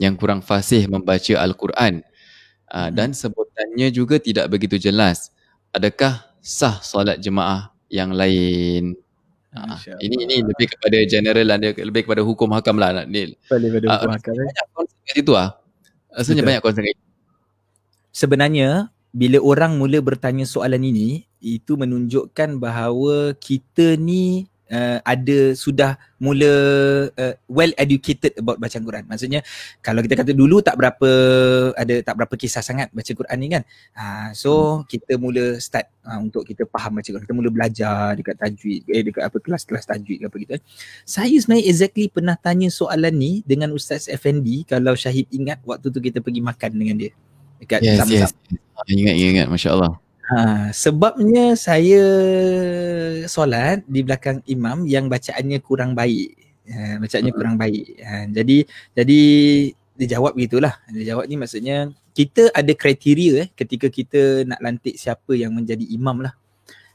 yang 0.00 0.16
kurang 0.16 0.40
fasih 0.40 0.88
membaca 0.88 1.36
Al-Quran 1.36 2.00
uh, 2.74 2.90
dan 2.90 3.14
sebutannya 3.14 3.88
juga 3.90 4.18
tidak 4.18 4.50
begitu 4.50 4.78
jelas. 4.78 5.30
Adakah 5.70 6.26
sah 6.42 6.78
solat 6.82 7.22
jemaah 7.22 7.70
yang 7.90 8.14
lain? 8.14 8.98
Uh, 9.50 9.74
ini 9.98 10.26
ini 10.26 10.34
lebih 10.46 10.70
kepada 10.78 10.98
general 11.06 11.46
lah, 11.46 11.58
lebih 11.58 12.06
kepada 12.06 12.22
hukum 12.22 12.50
hakam 12.54 12.78
lah. 12.78 13.02
Lebih 13.06 13.38
kepada 13.46 13.86
uh, 13.86 13.94
hukum 13.98 14.10
hakam. 14.14 14.34
Banyak 14.38 14.66
konsep 14.74 15.14
itu 15.14 15.32
ah. 15.34 15.58
Rasanya 16.10 16.42
banyak 16.42 16.62
konsep 16.62 16.82
Sebenarnya 18.10 18.90
bila 19.14 19.38
orang 19.38 19.78
mula 19.78 20.02
bertanya 20.02 20.42
soalan 20.42 20.82
ini, 20.82 21.26
itu 21.38 21.78
menunjukkan 21.78 22.58
bahawa 22.58 23.34
kita 23.38 23.94
ni 23.94 24.49
uh, 24.70 24.98
ada 25.02 25.52
sudah 25.58 25.98
mula 26.22 26.52
uh, 27.12 27.34
well 27.50 27.72
educated 27.76 28.38
about 28.38 28.56
baca 28.62 28.78
Quran. 28.78 29.04
Maksudnya 29.10 29.40
kalau 29.82 30.00
kita 30.00 30.14
kata 30.22 30.32
dulu 30.32 30.62
tak 30.62 30.78
berapa 30.78 31.10
ada 31.74 31.94
tak 32.06 32.14
berapa 32.16 32.34
kisah 32.38 32.62
sangat 32.62 32.88
baca 32.94 33.12
Quran 33.12 33.38
ni 33.42 33.48
kan. 33.50 33.62
Uh, 33.92 34.28
so 34.32 34.50
hmm. 34.50 34.86
kita 34.86 35.12
mula 35.18 35.58
start 35.58 35.90
uh, 36.06 36.18
untuk 36.22 36.46
kita 36.46 36.64
faham 36.70 36.96
baca 36.96 37.08
Quran. 37.08 37.24
Kita 37.26 37.36
mula 37.36 37.50
belajar 37.50 38.14
dekat 38.14 38.36
tajwid 38.38 38.86
eh 38.88 39.02
dekat 39.02 39.22
apa 39.26 39.36
kelas-kelas 39.42 39.84
tajwid 39.84 40.18
ke 40.22 40.26
apa 40.30 40.36
gitu. 40.38 40.50
Kan. 40.56 40.62
Saya 41.04 41.36
sebenarnya 41.36 41.66
exactly 41.66 42.06
pernah 42.08 42.36
tanya 42.38 42.68
soalan 42.70 43.12
ni 43.12 43.42
dengan 43.42 43.74
Ustaz 43.74 44.06
Effendi 44.06 44.62
kalau 44.64 44.94
Syahid 44.94 45.26
ingat 45.34 45.60
waktu 45.66 45.90
tu 45.90 45.98
kita 45.98 46.22
pergi 46.22 46.40
makan 46.40 46.70
dengan 46.72 46.96
dia 46.96 47.12
dekat 47.60 47.84
yes, 47.84 48.08
Yes. 48.08 48.32
Ingat 48.88 49.14
ingat 49.14 49.46
masya-Allah. 49.52 50.00
Ha, 50.30 50.70
sebabnya 50.70 51.58
saya 51.58 52.06
solat 53.26 53.82
di 53.90 54.06
belakang 54.06 54.38
imam 54.46 54.86
yang 54.86 55.10
bacaannya 55.10 55.58
kurang 55.58 55.98
baik. 55.98 56.38
Ha, 56.70 57.02
bacaannya 57.02 57.32
kurang 57.34 57.58
baik. 57.58 57.98
Ha, 57.98 58.30
jadi 58.30 58.62
jadi 58.94 59.20
dia 59.98 60.06
jawab 60.14 60.38
gitulah. 60.38 60.78
Dia 60.94 61.14
jawab 61.14 61.26
ni 61.26 61.34
maksudnya 61.34 61.90
kita 62.14 62.46
ada 62.54 62.70
kriteria 62.70 63.32
eh 63.42 63.48
ketika 63.58 63.90
kita 63.90 64.46
nak 64.46 64.62
lantik 64.62 64.94
siapa 64.94 65.34
yang 65.34 65.50
menjadi 65.50 65.82
imam 65.90 66.22
lah. 66.22 66.38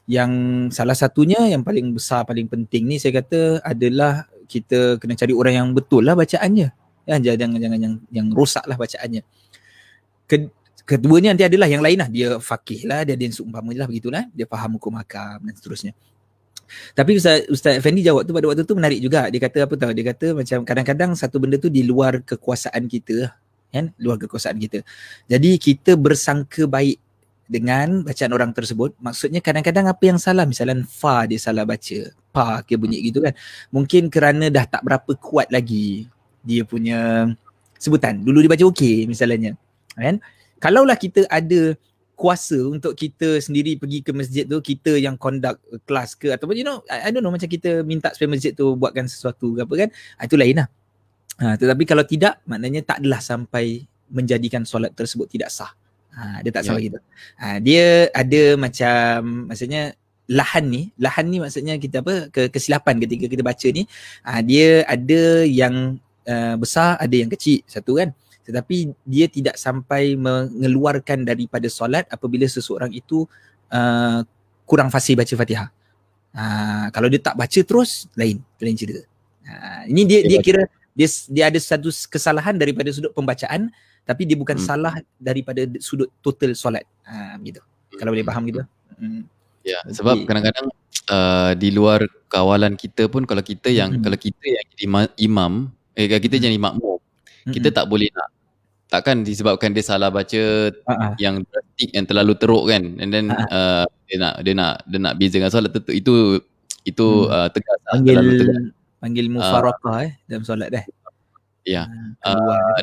Yang 0.08 0.32
salah 0.72 0.96
satunya 0.96 1.44
yang 1.44 1.60
paling 1.60 1.92
besar 1.92 2.24
paling 2.24 2.48
penting 2.48 2.88
ni 2.88 2.96
saya 2.96 3.20
kata 3.20 3.60
adalah 3.60 4.24
kita 4.48 4.96
kena 4.96 5.12
cari 5.12 5.36
orang 5.36 5.54
yang 5.60 5.68
betul 5.76 6.00
lah 6.08 6.16
bacaannya. 6.16 6.72
Ya, 7.04 7.36
jangan 7.36 7.60
jangan 7.60 7.78
yang 7.84 7.94
yang 8.08 8.28
rosak 8.32 8.64
lah 8.64 8.80
bacaannya. 8.80 9.20
Keduanya 10.86 11.34
nanti 11.34 11.42
adalah 11.42 11.66
yang 11.66 11.82
lain 11.82 11.98
lah. 11.98 12.08
Dia 12.08 12.38
fakih 12.38 12.86
lah, 12.86 13.02
dia 13.02 13.18
yang 13.18 13.34
seumpama 13.34 13.74
lah 13.74 13.90
begitulah. 13.90 14.22
Dia 14.30 14.46
faham 14.46 14.78
hukum 14.78 14.94
hakam 14.94 15.42
dan 15.42 15.54
seterusnya. 15.58 15.92
Tapi 16.94 17.18
Ustaz, 17.18 17.46
Ustaz 17.50 17.78
Effendi 17.78 18.02
jawab 18.02 18.26
tu 18.26 18.34
pada 18.34 18.46
waktu 18.46 18.62
tu 18.62 18.74
menarik 18.78 19.02
juga. 19.02 19.26
Dia 19.26 19.42
kata 19.42 19.66
apa 19.66 19.74
tahu? 19.74 19.90
Dia 19.94 20.04
kata 20.14 20.26
macam 20.34 20.58
kadang-kadang 20.62 21.10
satu 21.18 21.42
benda 21.42 21.58
tu 21.58 21.70
di 21.70 21.82
luar 21.82 22.22
kekuasaan 22.22 22.86
kita. 22.86 23.34
Kan? 23.74 23.90
Luar 23.98 24.18
kekuasaan 24.18 24.56
kita. 24.62 24.82
Jadi 25.26 25.58
kita 25.58 25.98
bersangka 25.98 26.70
baik 26.70 27.02
dengan 27.46 28.02
bacaan 28.02 28.32
orang 28.34 28.50
tersebut. 28.54 28.94
Maksudnya 28.98 29.42
kadang-kadang 29.42 29.90
apa 29.90 30.02
yang 30.06 30.18
salah. 30.18 30.46
Misalnya 30.46 30.82
fa 30.86 31.26
dia 31.26 31.38
salah 31.38 31.66
baca. 31.66 31.98
Pa 32.30 32.62
ke 32.62 32.78
bunyi 32.78 33.02
gitu 33.10 33.22
kan. 33.22 33.34
Mungkin 33.70 34.10
kerana 34.10 34.50
dah 34.50 34.66
tak 34.66 34.82
berapa 34.86 35.10
kuat 35.18 35.50
lagi 35.50 36.10
dia 36.46 36.62
punya 36.62 37.30
sebutan. 37.78 38.22
Dulu 38.22 38.42
dia 38.42 38.50
baca 38.50 38.64
okey 38.70 39.06
misalnya. 39.10 39.54
Kan? 39.94 40.22
Kalaulah 40.60 40.96
kita 40.96 41.24
ada 41.28 41.76
kuasa 42.16 42.56
untuk 42.64 42.96
kita 42.96 43.44
sendiri 43.44 43.76
pergi 43.76 44.00
ke 44.00 44.10
masjid 44.16 44.48
tu 44.48 44.56
kita 44.64 44.96
yang 44.96 45.20
conduct 45.20 45.60
kelas 45.84 46.16
ke 46.16 46.32
ataupun 46.32 46.56
you 46.56 46.64
know 46.64 46.80
I, 46.88 47.08
I 47.08 47.08
don't 47.12 47.20
know 47.20 47.30
macam 47.30 47.44
kita 47.44 47.84
minta 47.84 48.08
supaya 48.16 48.32
masjid 48.32 48.56
tu 48.56 48.72
buatkan 48.72 49.04
sesuatu 49.04 49.52
ke 49.52 49.60
apa 49.68 49.74
kan 49.84 49.88
ah, 50.16 50.24
itu 50.24 50.36
lain 50.40 50.64
lah. 50.64 50.68
Ha, 51.36 51.60
tetapi 51.60 51.84
kalau 51.84 52.00
tidak 52.08 52.40
maknanya 52.48 52.80
tak 52.80 53.04
adalah 53.04 53.20
sampai 53.20 53.84
menjadikan 54.08 54.64
solat 54.64 54.96
tersebut 54.96 55.28
tidak 55.28 55.52
sah. 55.52 55.68
Ha, 56.16 56.40
dia 56.40 56.48
tak 56.48 56.64
yeah. 56.64 56.68
salah 56.72 56.80
gitu 56.80 56.98
ha, 57.36 57.46
dia 57.60 58.08
ada 58.16 58.42
macam 58.56 58.96
maksudnya 59.52 59.92
lahan 60.32 60.64
ni 60.64 60.82
lahan 60.96 61.28
ni 61.28 61.38
maksudnya 61.44 61.76
kita 61.76 62.00
apa 62.00 62.32
ke, 62.32 62.48
kesilapan 62.48 62.96
ketika 63.04 63.28
kita 63.28 63.44
baca 63.44 63.68
ni 63.68 63.84
ha, 64.24 64.40
dia 64.40 64.80
ada 64.88 65.44
yang 65.44 66.00
uh, 66.24 66.56
besar 66.56 66.96
ada 66.96 67.12
yang 67.12 67.28
kecil 67.28 67.60
satu 67.68 68.00
kan 68.00 68.16
tetapi 68.46 68.94
dia 69.02 69.26
tidak 69.26 69.58
sampai 69.58 70.14
mengeluarkan 70.14 71.26
daripada 71.26 71.66
solat 71.66 72.06
apabila 72.06 72.46
seseorang 72.46 72.94
itu 72.94 73.26
uh, 73.74 74.22
kurang 74.62 74.86
fasih 74.94 75.18
baca 75.18 75.34
Fatihah. 75.34 75.68
Uh, 76.30 76.86
kalau 76.94 77.10
dia 77.10 77.18
tak 77.18 77.34
baca 77.34 77.60
terus 77.66 78.06
lain 78.14 78.38
lain 78.62 78.76
cerita. 78.78 79.02
Uh, 79.42 79.82
ini 79.90 80.06
dia 80.06 80.22
dia 80.22 80.38
kira 80.38 80.62
dia 80.94 81.08
dia 81.26 81.44
ada 81.50 81.58
satu 81.58 81.90
kesalahan 81.90 82.54
daripada 82.54 82.86
sudut 82.94 83.10
pembacaan 83.10 83.74
tapi 84.06 84.22
dia 84.22 84.38
bukan 84.38 84.54
hmm. 84.54 84.66
salah 84.66 84.94
daripada 85.18 85.66
sudut 85.82 86.06
total 86.22 86.54
solat. 86.54 86.86
Uh, 87.02 87.34
gitu. 87.42 87.58
Hmm. 87.58 87.98
Kalau 87.98 88.10
boleh 88.14 88.22
faham 88.22 88.46
gitu. 88.46 88.62
Hmm. 88.94 89.26
Ya, 89.66 89.82
sebab 89.90 90.22
okay. 90.22 90.26
kadang-kadang 90.30 90.66
uh, 91.10 91.50
di 91.58 91.74
luar 91.74 92.06
kawalan 92.30 92.78
kita 92.78 93.10
pun 93.10 93.26
kalau 93.26 93.42
kita 93.42 93.66
yang 93.66 93.98
hmm. 93.98 94.02
kalau 94.06 94.14
kita 94.14 94.46
yang 94.46 94.66
jadi 94.78 94.86
imam, 95.18 95.74
eh 95.98 96.06
kita 96.06 96.38
hmm. 96.38 96.44
jadi 96.46 96.58
makmum, 96.62 97.02
hmm. 97.02 97.50
kita 97.50 97.74
tak 97.74 97.90
boleh 97.90 98.06
nak 98.14 98.35
takkan 98.86 99.26
disebabkan 99.26 99.74
dia 99.74 99.82
salah 99.82 100.14
baca 100.14 100.70
uh-huh. 100.70 101.12
yang 101.18 101.42
drastik 101.42 101.90
yang 101.90 102.06
terlalu 102.06 102.34
teruk 102.38 102.64
kan 102.70 102.82
and 103.02 103.10
then 103.10 103.26
uh-huh. 103.30 103.50
uh, 103.50 103.84
dia 104.06 104.16
nak 104.22 104.34
dia 104.46 104.54
nak 104.54 104.72
dia 104.86 104.98
nak 105.02 105.14
bezakan 105.18 105.50
solat 105.50 105.70
tu 105.74 105.80
itu 105.90 106.38
itu 106.86 107.06
hmm. 107.26 107.34
uh, 107.34 107.48
tegas 107.50 107.78
lah, 107.82 107.92
panggil 107.98 108.14
terlalu 108.14 108.32
tegas. 108.38 108.62
panggil 109.02 109.26
mufarakah 109.26 109.96
uh, 109.98 110.06
eh 110.06 110.12
dalam 110.30 110.44
solat 110.46 110.68
dah 110.70 110.84
ya 111.66 111.82
uh, 112.22 112.78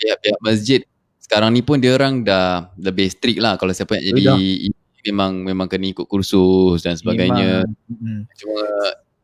pihak 0.00 0.18
pihak 0.24 0.40
masjid 0.40 0.80
sekarang 1.20 1.52
ni 1.52 1.60
pun 1.60 1.76
dia 1.76 1.92
orang 1.92 2.24
dah 2.24 2.72
lebih 2.80 3.12
strict 3.12 3.40
lah 3.40 3.60
kalau 3.60 3.76
siapa 3.76 4.00
yang 4.00 4.16
jadi 4.16 4.72
memang 5.04 5.44
memang 5.44 5.68
kena 5.68 5.92
ikut 5.92 6.08
kursus 6.08 6.80
dan 6.80 6.96
sebagainya 6.96 7.68
hmm. 7.68 8.32
cuma 8.32 8.64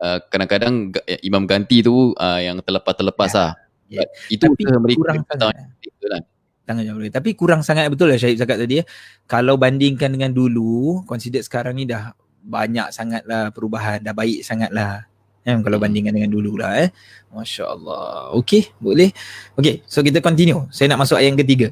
uh, 0.05 0.19
kadang-kadang 0.29 0.93
imam 1.25 1.49
ganti 1.49 1.81
tu 1.81 2.13
uh, 2.13 2.41
yang 2.45 2.61
terlepas-terlepas 2.61 3.33
ya. 3.33 3.41
lah 3.41 3.53
Yeah. 3.91 4.07
Itu 4.31 4.55
Tapi 4.55 4.71
mereka 4.71 4.99
kurang 5.03 5.19
sangat. 5.27 5.67
Kan? 6.09 6.23
Tangan 6.65 6.85
Tapi 7.11 7.35
kurang 7.35 7.67
sangat 7.67 7.91
betul 7.91 8.15
lah 8.15 8.17
Syahid 8.21 8.39
cakap 8.39 8.57
tadi 8.63 8.79
ya. 8.81 8.85
Kalau 9.27 9.59
bandingkan 9.59 10.15
dengan 10.15 10.31
dulu, 10.31 11.03
consider 11.05 11.43
sekarang 11.43 11.75
ni 11.75 11.85
dah 11.85 12.15
banyak 12.41 12.95
sangat 12.95 13.27
lah 13.27 13.51
perubahan, 13.51 14.01
dah 14.01 14.15
baik 14.15 14.47
sangat 14.47 14.71
lah. 14.71 15.11
Eh, 15.41 15.57
kalau 15.65 15.81
hmm. 15.81 15.85
bandingkan 15.89 16.13
dengan 16.13 16.31
dulu 16.31 16.61
lah 16.61 16.85
eh. 16.85 16.89
Masya 17.33 17.65
Allah. 17.65 18.31
Okay, 18.45 18.71
boleh. 18.77 19.09
Okay, 19.57 19.81
so 19.89 20.05
kita 20.05 20.21
continue. 20.21 20.69
Saya 20.69 20.93
nak 20.93 21.09
masuk 21.09 21.17
ayat 21.17 21.33
yang 21.33 21.41
ketiga. 21.41 21.69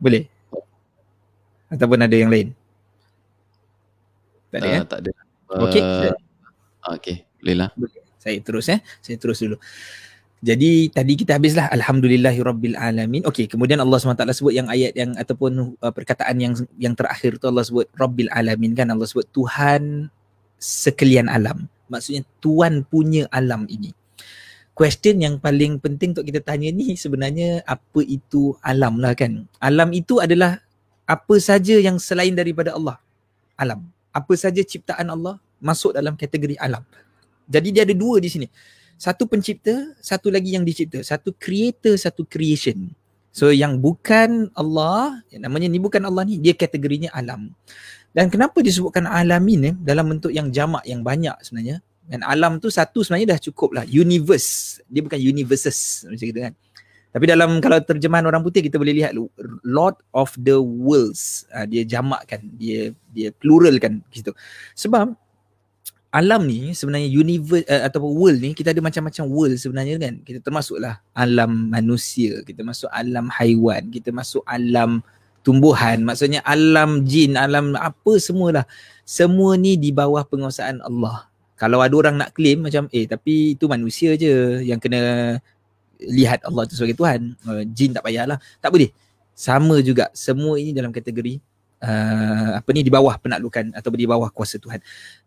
Boleh? 0.00 0.26
Ataupun 1.68 2.00
ada 2.00 2.16
yang 2.16 2.32
lain? 2.32 2.56
Tak 4.48 4.58
ada 4.64 4.68
uh, 4.68 4.74
eh? 4.74 4.82
Tak 4.88 4.98
ada. 5.04 5.10
Okay. 5.68 5.82
Uh, 5.82 6.14
okay, 6.96 7.16
boleh 7.42 7.56
lah. 7.60 7.68
Saya 8.16 8.40
terus 8.40 8.66
eh. 8.72 8.80
Saya 9.04 9.16
terus 9.20 9.38
dulu. 9.44 9.60
Jadi 10.46 10.94
tadi 10.94 11.18
kita 11.18 11.42
habislah 11.42 11.66
alhamdulillahirabbil 11.74 12.78
alamin. 12.78 13.26
Okey, 13.26 13.50
kemudian 13.50 13.82
Allah 13.82 13.98
SWT 13.98 14.22
sebut 14.30 14.54
yang 14.54 14.70
ayat 14.70 14.94
yang 14.94 15.10
ataupun 15.18 15.74
uh, 15.82 15.90
perkataan 15.90 16.38
yang 16.38 16.54
yang 16.78 16.94
terakhir 16.94 17.42
tu 17.42 17.50
Allah 17.50 17.66
sebut 17.66 17.90
rabbil 17.98 18.30
alamin 18.30 18.70
kan 18.78 18.86
Allah 18.94 19.10
sebut 19.10 19.26
Tuhan 19.34 20.06
sekalian 20.62 21.26
alam. 21.26 21.66
Maksudnya 21.90 22.22
tuan 22.38 22.86
punya 22.86 23.26
alam 23.34 23.66
ini. 23.66 23.90
Question 24.70 25.18
yang 25.18 25.42
paling 25.42 25.82
penting 25.82 26.14
untuk 26.14 26.22
kita 26.22 26.38
tanya 26.38 26.70
ni 26.70 26.94
sebenarnya 26.94 27.66
apa 27.66 28.06
itu 28.06 28.54
alam 28.62 29.02
lah 29.02 29.18
kan? 29.18 29.50
Alam 29.58 29.90
itu 29.98 30.22
adalah 30.22 30.62
apa 31.10 31.42
saja 31.42 31.74
yang 31.74 31.98
selain 31.98 32.38
daripada 32.38 32.78
Allah. 32.78 33.02
Alam. 33.58 33.82
Apa 34.14 34.38
saja 34.38 34.62
ciptaan 34.62 35.10
Allah 35.10 35.42
masuk 35.58 35.90
dalam 35.90 36.14
kategori 36.14 36.54
alam. 36.62 36.86
Jadi 37.50 37.68
dia 37.74 37.82
ada 37.82 37.94
dua 37.98 38.22
di 38.22 38.30
sini 38.30 38.46
satu 38.96 39.28
pencipta, 39.28 39.92
satu 40.00 40.32
lagi 40.32 40.56
yang 40.56 40.64
dicipta. 40.64 41.04
Satu 41.04 41.36
creator, 41.36 41.96
satu 42.00 42.24
creation. 42.24 42.92
So 43.36 43.52
yang 43.52 43.84
bukan 43.84 44.48
Allah, 44.56 45.20
yang 45.28 45.44
namanya 45.44 45.68
ni 45.68 45.76
bukan 45.76 46.00
Allah 46.08 46.24
ni, 46.24 46.40
dia 46.40 46.56
kategorinya 46.56 47.12
alam. 47.12 47.52
Dan 48.16 48.32
kenapa 48.32 48.64
disebutkan 48.64 49.04
alamin 49.04 49.60
eh, 49.72 49.74
dalam 49.76 50.08
bentuk 50.16 50.32
yang 50.32 50.48
jamak, 50.48 50.80
yang 50.88 51.04
banyak 51.04 51.36
sebenarnya. 51.44 51.84
Dan 52.08 52.24
alam 52.24 52.56
tu 52.56 52.72
satu 52.72 53.04
sebenarnya 53.04 53.36
dah 53.36 53.40
cukup 53.52 53.76
lah. 53.76 53.84
Universe. 53.84 54.80
Dia 54.88 55.04
bukan 55.04 55.20
universes 55.20 56.08
macam 56.08 56.24
gitu 56.24 56.40
kan. 56.40 56.56
Tapi 57.12 57.24
dalam 57.28 57.60
kalau 57.60 57.80
terjemahan 57.80 58.24
orang 58.24 58.40
putih 58.40 58.64
kita 58.64 58.80
boleh 58.80 58.92
lihat 58.92 59.12
Lord 59.64 60.00
of 60.16 60.32
the 60.40 60.56
Worlds. 60.56 61.44
Uh, 61.52 61.68
dia 61.68 61.84
jamakkan, 61.84 62.40
dia 62.56 62.96
dia 63.12 63.32
pluralkan 63.36 64.00
gitu. 64.12 64.32
Sebab 64.72 65.12
alam 66.16 66.48
ni 66.48 66.72
sebenarnya 66.72 67.12
universe 67.12 67.68
uh, 67.68 67.84
ataupun 67.84 68.10
world 68.16 68.40
ni 68.40 68.56
kita 68.56 68.72
ada 68.72 68.80
macam-macam 68.80 69.24
world 69.28 69.60
sebenarnya 69.60 70.00
kan. 70.00 70.24
Kita 70.24 70.40
termasuklah 70.40 71.04
alam 71.12 71.68
manusia 71.68 72.40
kita 72.40 72.64
masuk 72.64 72.88
alam 72.88 73.28
haiwan 73.28 73.92
kita 73.92 74.08
masuk 74.16 74.40
alam 74.48 75.04
tumbuhan. 75.44 76.00
Maksudnya 76.00 76.40
alam 76.40 77.04
jin 77.04 77.36
alam 77.36 77.76
apa 77.76 78.16
semualah. 78.16 78.64
Semua 79.04 79.60
ni 79.60 79.76
di 79.76 79.92
bawah 79.92 80.24
penguasaan 80.24 80.80
Allah. 80.80 81.28
Kalau 81.60 81.84
ada 81.84 81.92
orang 81.92 82.16
nak 82.16 82.32
claim 82.32 82.64
macam 82.64 82.88
eh 82.96 83.04
tapi 83.04 83.52
itu 83.52 83.68
manusia 83.68 84.16
je 84.16 84.64
yang 84.64 84.80
kena 84.80 85.36
lihat 86.00 86.48
Allah 86.48 86.64
tu 86.64 86.80
sebagai 86.80 86.96
Tuhan. 86.96 87.36
Uh, 87.44 87.62
jin 87.76 87.92
tak 87.92 88.08
payahlah. 88.08 88.40
Tak 88.64 88.72
boleh. 88.72 88.88
Sama 89.36 89.84
juga 89.84 90.08
semua 90.16 90.56
ini 90.56 90.72
dalam 90.72 90.96
kategori 90.96 91.36
uh, 91.84 92.56
apa 92.56 92.68
ni 92.72 92.80
di 92.80 92.88
bawah 92.88 93.20
penaklukan 93.20 93.68
atau 93.76 93.92
di 93.92 94.08
bawah 94.08 94.32
kuasa 94.32 94.56
Tuhan 94.56 94.80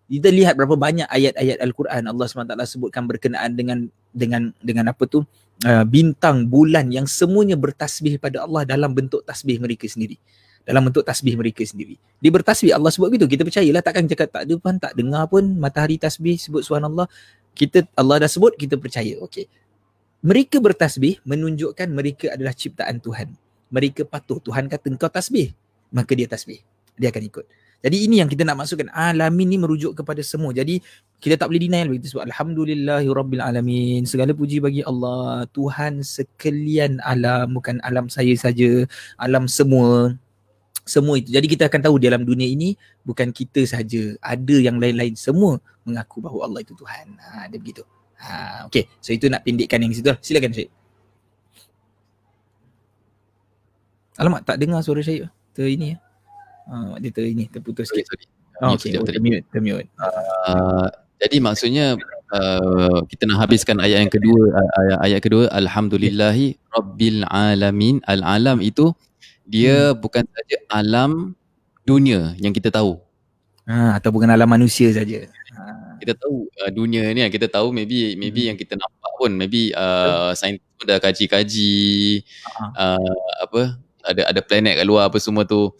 kita 0.09 0.33
lihat 0.33 0.57
berapa 0.57 0.73
banyak 0.73 1.05
ayat-ayat 1.05 1.61
Al-Quran 1.61 2.09
Allah 2.09 2.25
SWT 2.25 2.57
sebutkan 2.65 3.05
berkenaan 3.05 3.53
dengan 3.53 3.85
dengan 4.09 4.49
dengan 4.57 4.89
apa 4.89 5.05
tu? 5.05 5.21
Uh, 5.61 5.85
bintang 5.85 6.49
bulan 6.49 6.89
yang 6.89 7.05
semuanya 7.05 7.53
bertasbih 7.53 8.17
pada 8.17 8.41
Allah 8.41 8.65
dalam 8.65 8.89
bentuk 8.97 9.21
tasbih 9.21 9.61
mereka 9.61 9.85
sendiri. 9.85 10.17
Dalam 10.65 10.89
bentuk 10.89 11.05
tasbih 11.05 11.37
mereka 11.37 11.61
sendiri. 11.61 12.01
Dia 12.25 12.31
bertasbih 12.33 12.73
Allah 12.73 12.89
sebut 12.89 13.13
begitu. 13.13 13.37
Kita 13.37 13.45
percayalah 13.45 13.85
takkan 13.85 14.09
cakap 14.09 14.33
tak 14.33 14.49
ada 14.49 14.55
pun 14.57 14.73
tak 14.81 14.93
dengar 14.97 15.29
pun 15.29 15.45
matahari 15.61 16.01
tasbih 16.01 16.41
sebut 16.41 16.65
subhanallah. 16.65 17.05
Kita 17.53 17.85
Allah 17.93 18.25
dah 18.25 18.29
sebut 18.31 18.57
kita 18.57 18.81
percaya. 18.81 19.13
Okey. 19.21 19.45
Mereka 20.25 20.57
bertasbih 20.57 21.21
menunjukkan 21.21 21.85
mereka 21.85 22.33
adalah 22.33 22.57
ciptaan 22.57 22.97
Tuhan. 22.97 23.29
Mereka 23.69 24.09
patuh. 24.09 24.41
Tuhan 24.41 24.65
kata 24.65 24.89
engkau 24.89 25.11
tasbih. 25.11 25.53
Maka 25.93 26.17
dia 26.17 26.25
tasbih. 26.25 26.65
Dia 26.97 27.13
akan 27.13 27.23
ikut 27.29 27.45
jadi 27.79 27.95
ini 27.95 28.19
yang 28.19 28.27
kita 28.27 28.43
nak 28.43 28.59
masukkan 28.59 28.91
alamin 28.91 29.47
ni 29.55 29.55
merujuk 29.55 29.95
kepada 29.95 30.19
semua. 30.19 30.51
Jadi 30.51 30.83
kita 31.23 31.39
tak 31.39 31.47
boleh 31.47 31.63
deny 31.63 31.87
begitu 31.87 32.11
sebab 32.11 32.27
alhamdulillahirabbil 32.27 33.39
alamin. 33.39 34.03
Segala 34.03 34.35
puji 34.35 34.59
bagi 34.59 34.83
Allah, 34.83 35.47
Tuhan 35.55 36.03
sekalian 36.03 36.99
alam 37.07 37.55
bukan 37.55 37.79
alam 37.87 38.11
saya 38.11 38.35
saja, 38.35 38.83
alam 39.15 39.47
semua. 39.47 40.11
Semua 40.83 41.23
itu. 41.23 41.31
Jadi 41.31 41.47
kita 41.47 41.71
akan 41.71 41.79
tahu 41.79 41.95
dalam 42.03 42.27
dunia 42.27 42.49
ini 42.51 42.75
bukan 43.07 43.31
kita 43.31 43.63
saja, 43.63 44.11
ada 44.19 44.55
yang 44.59 44.75
lain-lain 44.75 45.15
semua 45.15 45.63
mengaku 45.87 46.19
bahawa 46.19 46.51
Allah 46.51 46.59
itu 46.59 46.75
Tuhan. 46.75 47.15
Ha 47.15 47.47
ada 47.47 47.55
begitu. 47.55 47.87
Ha 48.19 48.67
okey. 48.67 48.91
So 48.99 49.15
itu 49.15 49.31
nak 49.31 49.47
pendekkan 49.47 49.79
yang 49.79 49.95
situ. 49.95 50.11
Silakan 50.19 50.51
Syed. 50.51 50.67
Alamak 54.19 54.43
tak 54.43 54.59
dengar 54.59 54.83
suara 54.83 54.99
Syed. 54.99 55.31
Ter 55.55 55.71
ini 55.71 55.95
ya. 55.95 56.08
Uh, 56.69 56.93
dia 57.01 57.09
ter 57.09 57.25
ini 57.25 57.49
terputus 57.49 57.89
sikit. 57.89 58.05
Sorry. 58.13 58.25
Oh, 58.61 58.75
okay, 58.75 58.93
oh, 58.99 59.07
termute, 59.07 59.41
termute. 59.49 59.89
Uh, 59.97 60.85
jadi 61.19 61.41
maksudnya 61.41 61.97
uh, 62.31 62.99
kita 63.09 63.25
nak 63.25 63.47
habiskan 63.47 63.79
ayat 63.81 64.07
yang 64.07 64.11
kedua 64.11 64.51
ayat, 64.53 64.97
ayat 65.03 65.19
kedua 65.23 65.45
alhamdulillahi 65.51 66.59
rabbil 66.75 67.23
alamin 67.27 68.03
al 68.05 68.21
alam 68.23 68.59
itu 68.59 68.91
dia 69.47 69.91
hmm. 69.91 69.97
bukan 69.97 70.23
saja 70.27 70.57
alam 70.69 71.33
dunia 71.87 72.37
yang 72.37 72.53
kita 72.53 72.69
tahu. 72.69 73.01
Ha, 73.69 74.01
atau 74.01 74.09
bukan 74.13 74.29
alam 74.29 74.49
manusia 74.49 74.89
saja. 74.93 75.25
Ha. 75.55 75.97
Kita 75.97 76.13
tahu 76.19 76.45
uh, 76.61 76.69
dunia 76.69 77.09
ni 77.15 77.25
kita 77.33 77.49
tahu 77.49 77.73
maybe 77.73 78.13
maybe 78.19 78.45
hmm. 78.45 78.49
yang 78.53 78.57
kita 78.59 78.77
nampak 78.77 79.11
pun 79.17 79.31
maybe 79.33 79.73
uh, 79.73 80.31
saintis 80.37 80.63
pun 80.77 80.85
dah 80.87 80.99
kaji-kaji 81.01 81.73
uh, 82.77 83.15
apa 83.43 83.75
ada 84.05 84.21
ada 84.31 84.41
planet 84.43 84.79
kat 84.79 84.85
luar 84.87 85.09
apa 85.09 85.17
semua 85.17 85.43
tu. 85.47 85.73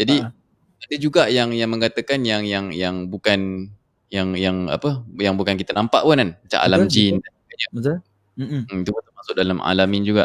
Jadi 0.00 0.16
ha. 0.24 0.32
ada 0.80 0.96
juga 0.96 1.22
yang 1.28 1.52
yang 1.52 1.68
mengatakan 1.68 2.24
yang 2.24 2.42
yang 2.48 2.72
yang 2.72 3.12
bukan 3.12 3.68
yang 4.08 4.32
yang 4.34 4.66
apa 4.72 5.04
yang 5.20 5.36
bukan 5.36 5.60
kita 5.60 5.76
nampak 5.76 6.02
pun 6.02 6.18
kan 6.18 6.30
macam 6.34 6.60
alam 6.64 6.80
betul, 6.84 6.90
jin 6.90 7.14
betul. 7.20 7.76
betul. 7.76 7.96
Hmm, 8.40 8.80
itu 8.80 8.90
termasuk 8.90 9.34
dalam 9.36 9.60
alamin 9.60 10.02
juga. 10.02 10.24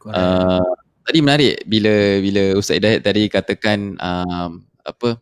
Uh, 0.00 0.64
tadi 1.04 1.20
menarik 1.20 1.60
bila 1.68 2.24
bila 2.24 2.42
Ustaz 2.56 2.80
Hidayat 2.80 3.04
tadi 3.04 3.28
katakan 3.28 4.00
uh, 4.00 4.56
apa 4.80 5.20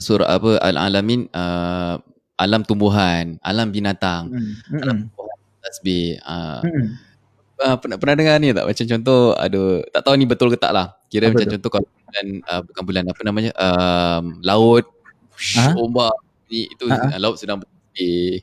surah 0.00 0.40
apa 0.40 0.56
al-alamin 0.64 1.28
uh, 1.36 2.00
alam 2.40 2.64
tumbuhan, 2.64 3.36
alam 3.44 3.68
binatang, 3.70 4.32
hmm. 4.32 4.80
alam 4.82 4.96
tumbuhan, 5.06 5.38
tasbih. 5.62 6.18
Uh, 6.24 6.64
hmm. 6.64 6.86
Uh, 7.60 7.76
pernah 7.78 7.96
pernah 8.00 8.14
dengar 8.18 8.36
ni 8.42 8.50
tak 8.50 8.66
macam 8.66 8.84
contoh 8.88 9.20
ada 9.38 9.62
tak 9.94 10.02
tahu 10.02 10.14
ni 10.18 10.26
betul 10.26 10.48
ke 10.50 10.58
tak 10.58 10.72
lah. 10.74 10.86
Kira 11.10 11.30
apa 11.30 11.38
macam 11.38 11.46
tu? 11.46 11.52
contoh 11.58 11.70
kalau 11.70 11.88
bulan 11.90 12.26
uh, 12.50 12.60
bukan 12.66 12.82
bulan 12.82 13.04
apa 13.10 13.20
namanya 13.22 13.50
um, 13.54 14.24
laut 14.42 14.84
ha? 15.58 15.74
ombak 15.78 16.14
ni 16.50 16.66
itu 16.70 16.84
ha? 16.90 17.18
laut 17.18 17.36
sedang 17.38 17.62
bersih 17.62 18.42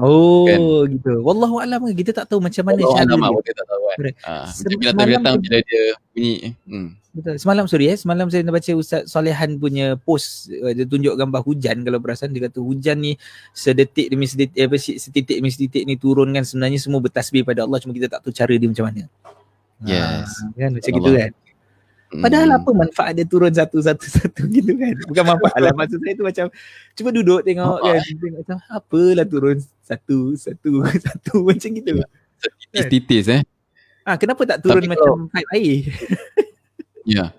Oh 0.00 0.48
kan? 0.48 0.58
gitu. 0.88 1.20
Wallahu 1.20 1.60
alam 1.60 1.84
kita 1.92 2.16
tak 2.16 2.24
tahu 2.24 2.40
macam 2.40 2.64
mana 2.64 2.80
cara 2.80 3.04
dia. 3.04 3.12
Allah 3.12 3.42
kita 3.44 3.60
tak 3.60 3.66
tahu 3.68 3.82
kan. 3.84 3.98
Ah, 4.24 4.46
bila 4.80 5.04
datang 5.04 5.36
bila 5.36 5.58
dia 5.60 5.84
bunyi. 6.16 6.34
Hmm. 6.64 6.88
Betul. 7.12 7.36
Semalam 7.36 7.68
sorry 7.68 7.92
eh, 7.92 7.98
semalam 8.00 8.32
saya 8.32 8.40
baca 8.48 8.72
Ustaz 8.72 9.04
Solehan 9.04 9.60
punya 9.60 10.00
post 10.00 10.48
uh, 10.48 10.72
dia 10.72 10.88
tunjuk 10.88 11.12
gambar 11.12 11.44
hujan 11.44 11.84
kalau 11.84 12.00
perasan 12.00 12.32
dia 12.32 12.48
kata 12.48 12.64
hujan 12.64 13.04
ni 13.04 13.20
sedetik 13.52 14.08
demi 14.08 14.24
sedetik 14.24 14.56
apa 14.56 14.80
setitik 14.80 15.36
demi 15.36 15.52
setitik 15.52 15.84
ni 15.84 16.00
turun 16.00 16.32
kan 16.32 16.40
sebenarnya 16.40 16.80
semua 16.80 17.04
bertasbih 17.04 17.44
pada 17.44 17.68
Allah 17.68 17.76
cuma 17.84 17.92
kita 17.92 18.08
tak 18.08 18.24
tahu 18.24 18.32
cara 18.32 18.56
dia 18.56 18.64
macam 18.64 18.88
mana. 18.88 19.04
Yes. 19.84 20.24
Ha, 20.40 20.56
kan 20.56 20.70
macam 20.72 20.90
gitu 20.96 21.12
kan. 21.12 21.30
Padahal 22.12 22.48
hmm. 22.48 22.58
apa 22.64 22.70
manfaat 22.72 23.12
dia 23.16 23.26
turun 23.28 23.52
satu-satu-satu 23.52 24.42
gitu 24.48 24.72
kan. 24.72 24.94
Bukan 25.04 25.24
manfaat 25.36 25.60
lah. 25.60 25.72
Maksud 25.76 26.00
saya 26.00 26.14
tu 26.16 26.24
macam 26.24 26.46
cuba 26.96 27.08
duduk 27.12 27.40
tengok 27.44 27.76
oh, 27.76 27.84
kan. 27.92 28.00
Tengok 28.00 28.40
macam 28.40 28.56
apalah 28.72 29.26
turun 29.28 29.56
satu, 29.84 30.32
satu, 30.40 30.70
satu 31.04 31.44
macam 31.44 31.68
gitu. 31.76 31.92
Titis-titis 32.72 33.28
eh. 33.28 33.42
Ah, 34.08 34.16
kenapa 34.16 34.48
tak 34.48 34.64
turun 34.64 34.80
Tapi 34.80 34.96
macam 34.96 35.28
pipe 35.28 35.50
air? 35.52 35.80
ya. 37.04 37.34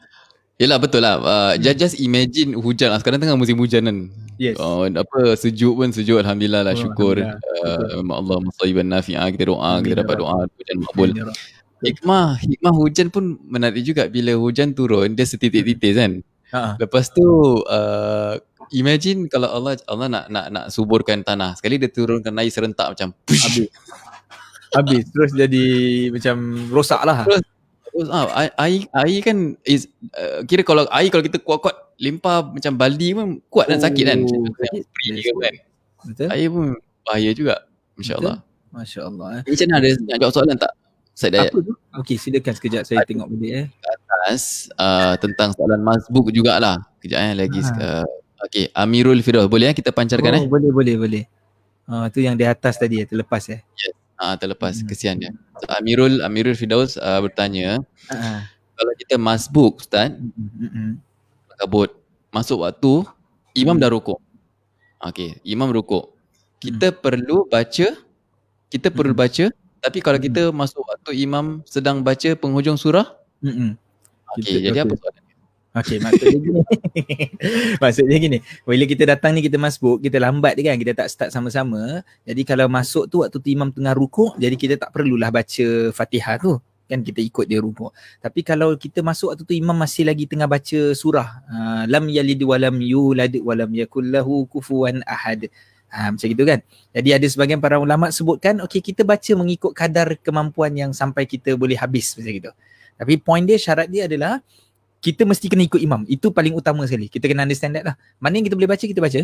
Yelah 0.61 0.77
betul 0.77 1.01
lah. 1.01 1.17
Uh, 1.19 1.53
just, 1.57 1.77
just 1.81 1.95
imagine 1.97 2.53
hujan 2.53 2.93
lah. 2.93 3.01
Sekarang 3.01 3.17
tengah 3.17 3.35
musim 3.35 3.57
hujan 3.57 3.89
kan. 3.89 3.97
Yes. 4.37 4.55
Uh, 4.61 4.85
apa 4.89 5.33
sejuk 5.33 5.73
pun 5.75 5.89
sejuk 5.89 6.21
Alhamdulillah 6.21 6.61
lah 6.61 6.77
oh, 6.77 6.79
syukur. 6.79 7.19
Alhamdulillah. 7.19 8.13
Uh, 8.13 8.17
Allah 8.21 8.37
masa'iban 8.39 8.87
nafi'ah. 8.87 9.27
Kita 9.33 9.49
doa, 9.49 9.81
kita 9.81 10.05
dapat 10.05 10.15
doa. 10.21 10.45
Hujan 10.45 10.77
makbul. 10.79 11.09
Hikmah, 11.83 12.39
hikmah 12.39 12.73
hujan 12.79 13.11
pun 13.11 13.35
menarik 13.43 13.83
juga 13.83 14.07
bila 14.07 14.31
hujan 14.39 14.71
turun 14.71 15.17
dia 15.19 15.27
setitik-titik 15.27 15.91
kan. 15.99 16.23
Ha. 16.53 16.77
Lepas 16.79 17.11
tu 17.11 17.25
uh, 17.65 18.37
imagine 18.71 19.25
kalau 19.27 19.49
Allah 19.51 19.75
Allah 19.89 20.07
nak 20.07 20.25
nak 20.31 20.45
nak 20.53 20.65
suburkan 20.71 21.25
tanah. 21.25 21.57
Sekali 21.59 21.81
dia 21.81 21.89
turunkan 21.91 22.31
air 22.39 22.53
serentak 22.53 22.93
macam 22.93 23.11
habis. 23.27 23.67
habis 24.73 25.03
terus 25.11 25.31
jadi 25.35 25.65
macam 26.13 26.35
rosak 26.71 27.01
lah. 27.03 27.25
Terus, 27.25 27.41
terus 27.41 27.52
ah, 28.09 28.49
air, 28.65 28.89
air 28.89 29.19
kan 29.21 29.37
is, 29.63 29.89
uh, 30.17 30.41
kira 30.49 30.65
kalau 30.65 30.89
air 30.89 31.09
kalau 31.13 31.23
kita 31.23 31.37
kuat-kuat 31.37 31.75
limpah 32.01 32.41
macam 32.49 32.73
baldi 32.73 33.13
pun 33.13 33.39
kuat 33.47 33.69
dan 33.69 33.79
sakit 33.79 34.03
kan. 34.03 34.19
Oh, 34.25 34.49
sakit. 34.49 34.83
kan. 35.37 35.55
Betul. 36.03 36.27
Air 36.33 36.47
pun 36.49 36.65
bahaya 37.05 37.31
juga. 37.31 37.55
Masya-Allah. 37.95 38.41
Masya-Allah 38.73 39.27
eh. 39.39 39.43
Macam 39.45 39.65
mana 39.69 39.77
ada 39.77 39.89
nak 39.93 40.17
jawab 40.17 40.33
soalan 40.33 40.57
tak? 40.57 40.73
Saya 41.13 41.45
Apa 41.45 41.57
tu? 41.61 41.73
Okey, 42.01 42.17
silakan 42.17 42.53
sekejap 42.57 42.83
saya 42.89 43.05
tengok 43.05 43.29
balik 43.29 43.51
eh. 43.53 43.65
Atas 43.85 44.65
uh, 44.81 45.13
tentang 45.21 45.53
soalan 45.53 45.85
masbuk 45.85 46.33
jugalah. 46.33 46.81
Kejap 46.97 47.21
eh 47.21 47.33
lagi. 47.37 47.61
Ha. 47.61 48.01
Uh, 48.01 48.05
Okey, 48.49 48.73
Amirul 48.75 49.21
Firdaus. 49.21 49.47
Boleh 49.47 49.71
eh 49.71 49.75
kita 49.77 49.93
pancarkan 49.93 50.33
oh, 50.33 50.37
eh? 50.41 50.43
Boleh, 50.49 50.73
boleh, 50.73 50.95
boleh. 50.97 51.23
Ah 51.85 51.93
uh, 51.93 52.05
tu 52.09 52.19
yang 52.23 52.33
di 52.33 52.43
atas 52.47 52.81
tadi 52.81 52.99
ya, 52.99 53.05
terlepas 53.05 53.45
ya. 53.45 53.61
Yes. 53.77 53.93
Ah 54.17 54.33
uh, 54.33 54.35
terlepas. 54.37 54.77
Hmm. 54.77 54.87
Kesian 54.87 55.15
dia. 55.17 55.31
So, 55.57 55.65
Amirul 55.73 56.21
Amirul 56.21 56.53
Firdaus 56.53 56.95
uh, 57.01 57.19
bertanya, 57.23 57.81
uh-huh. 58.09 58.39
kalau 58.77 58.93
kita 58.99 59.15
masbuk 59.17 59.81
Ustaz, 59.81 60.13
uh-huh. 60.13 60.97
kabut 61.57 61.89
masuk 62.29 62.65
waktu 62.65 63.05
imam 63.57 63.77
dah 63.77 63.89
rukuk. 63.89 64.21
Okey, 65.01 65.41
imam 65.45 65.73
rukuk. 65.73 66.13
Kita 66.61 66.93
uh-huh. 66.93 67.01
perlu 67.01 67.37
baca 67.49 67.87
kita 68.73 68.89
perlu 68.89 69.13
baca 69.13 69.53
tapi 69.83 69.99
kalau 69.99 70.15
kita 70.15 70.47
hmm. 70.47 70.55
masuk 70.55 70.79
waktu 70.87 71.11
imam 71.27 71.59
sedang 71.67 71.99
baca 71.99 72.39
penghujung 72.39 72.79
surah, 72.79 73.03
hmm. 73.43 73.75
Okey, 74.39 74.63
jadi 74.63 74.87
apa 74.87 74.95
soalan? 74.95 75.22
Okey, 75.73 75.97
maksudnya 75.97 76.37
gini. 76.37 76.61
maksudnya 77.81 78.17
gini. 78.21 78.37
Bila 78.61 78.85
kita 78.85 79.03
datang 79.09 79.33
ni 79.33 79.41
kita 79.41 79.57
masbuk, 79.57 80.05
kita 80.05 80.21
lambat 80.21 80.53
kan, 80.61 80.77
kita 80.77 80.93
tak 80.93 81.09
start 81.09 81.29
sama-sama. 81.33 82.05
Jadi 82.29 82.45
kalau 82.45 82.69
masuk 82.69 83.09
tu 83.09 83.25
waktu 83.25 83.41
tu 83.41 83.49
imam 83.49 83.73
tengah 83.73 83.97
rukuk, 83.97 84.37
jadi 84.37 84.53
kita 84.53 84.77
tak 84.77 84.93
perlulah 84.93 85.33
baca 85.33 85.89
Fatihah 85.89 86.37
tu. 86.37 86.61
Kan 86.85 87.01
kita 87.01 87.25
ikut 87.25 87.49
dia 87.49 87.57
rukuk. 87.57 87.89
Tapi 88.21 88.45
kalau 88.45 88.77
kita 88.77 89.01
masuk 89.01 89.33
waktu 89.33 89.49
tu 89.49 89.57
imam 89.57 89.73
masih 89.73 90.05
lagi 90.05 90.29
tengah 90.29 90.45
baca 90.45 90.93
surah, 90.93 91.41
uh, 91.49 91.83
lam 91.89 92.05
yalid 92.05 92.45
wa 92.45 92.53
lam 92.61 92.77
yulad 92.77 93.33
wa 93.41 93.53
lam 93.57 93.73
yakul 93.73 94.05
lahu 94.05 94.45
kufuwan 94.45 95.01
ahad. 95.09 95.49
Ha, 95.89 96.13
macam 96.13 96.25
gitu 96.25 96.45
kan. 96.45 96.61
Jadi 96.93 97.09
ada 97.17 97.25
sebagian 97.25 97.57
para 97.61 97.77
ulama 97.77 98.09
sebutkan 98.09 98.61
okey 98.65 98.81
kita 98.81 99.05
baca 99.05 99.29
mengikut 99.37 99.77
kadar 99.77 100.17
kemampuan 100.21 100.73
yang 100.73 100.89
sampai 100.89 101.25
kita 101.29 101.57
boleh 101.57 101.77
habis 101.77 102.13
macam 102.13 102.33
gitu. 102.33 102.51
Tapi 102.97 103.13
point 103.17 103.45
dia 103.45 103.57
syarat 103.57 103.89
dia 103.89 104.05
adalah 104.09 104.41
kita 105.03 105.27
mesti 105.27 105.51
kena 105.51 105.67
ikut 105.67 105.83
imam. 105.83 106.07
Itu 106.07 106.31
paling 106.31 106.55
utama 106.55 106.87
sekali. 106.87 107.11
Kita 107.11 107.27
kena 107.27 107.43
understand 107.43 107.75
that 107.75 107.83
lah. 107.91 107.95
Mana 108.23 108.39
yang 108.39 108.47
kita 108.47 108.55
boleh 108.55 108.71
baca 108.71 108.79
kita 108.87 109.03
baca. 109.03 109.19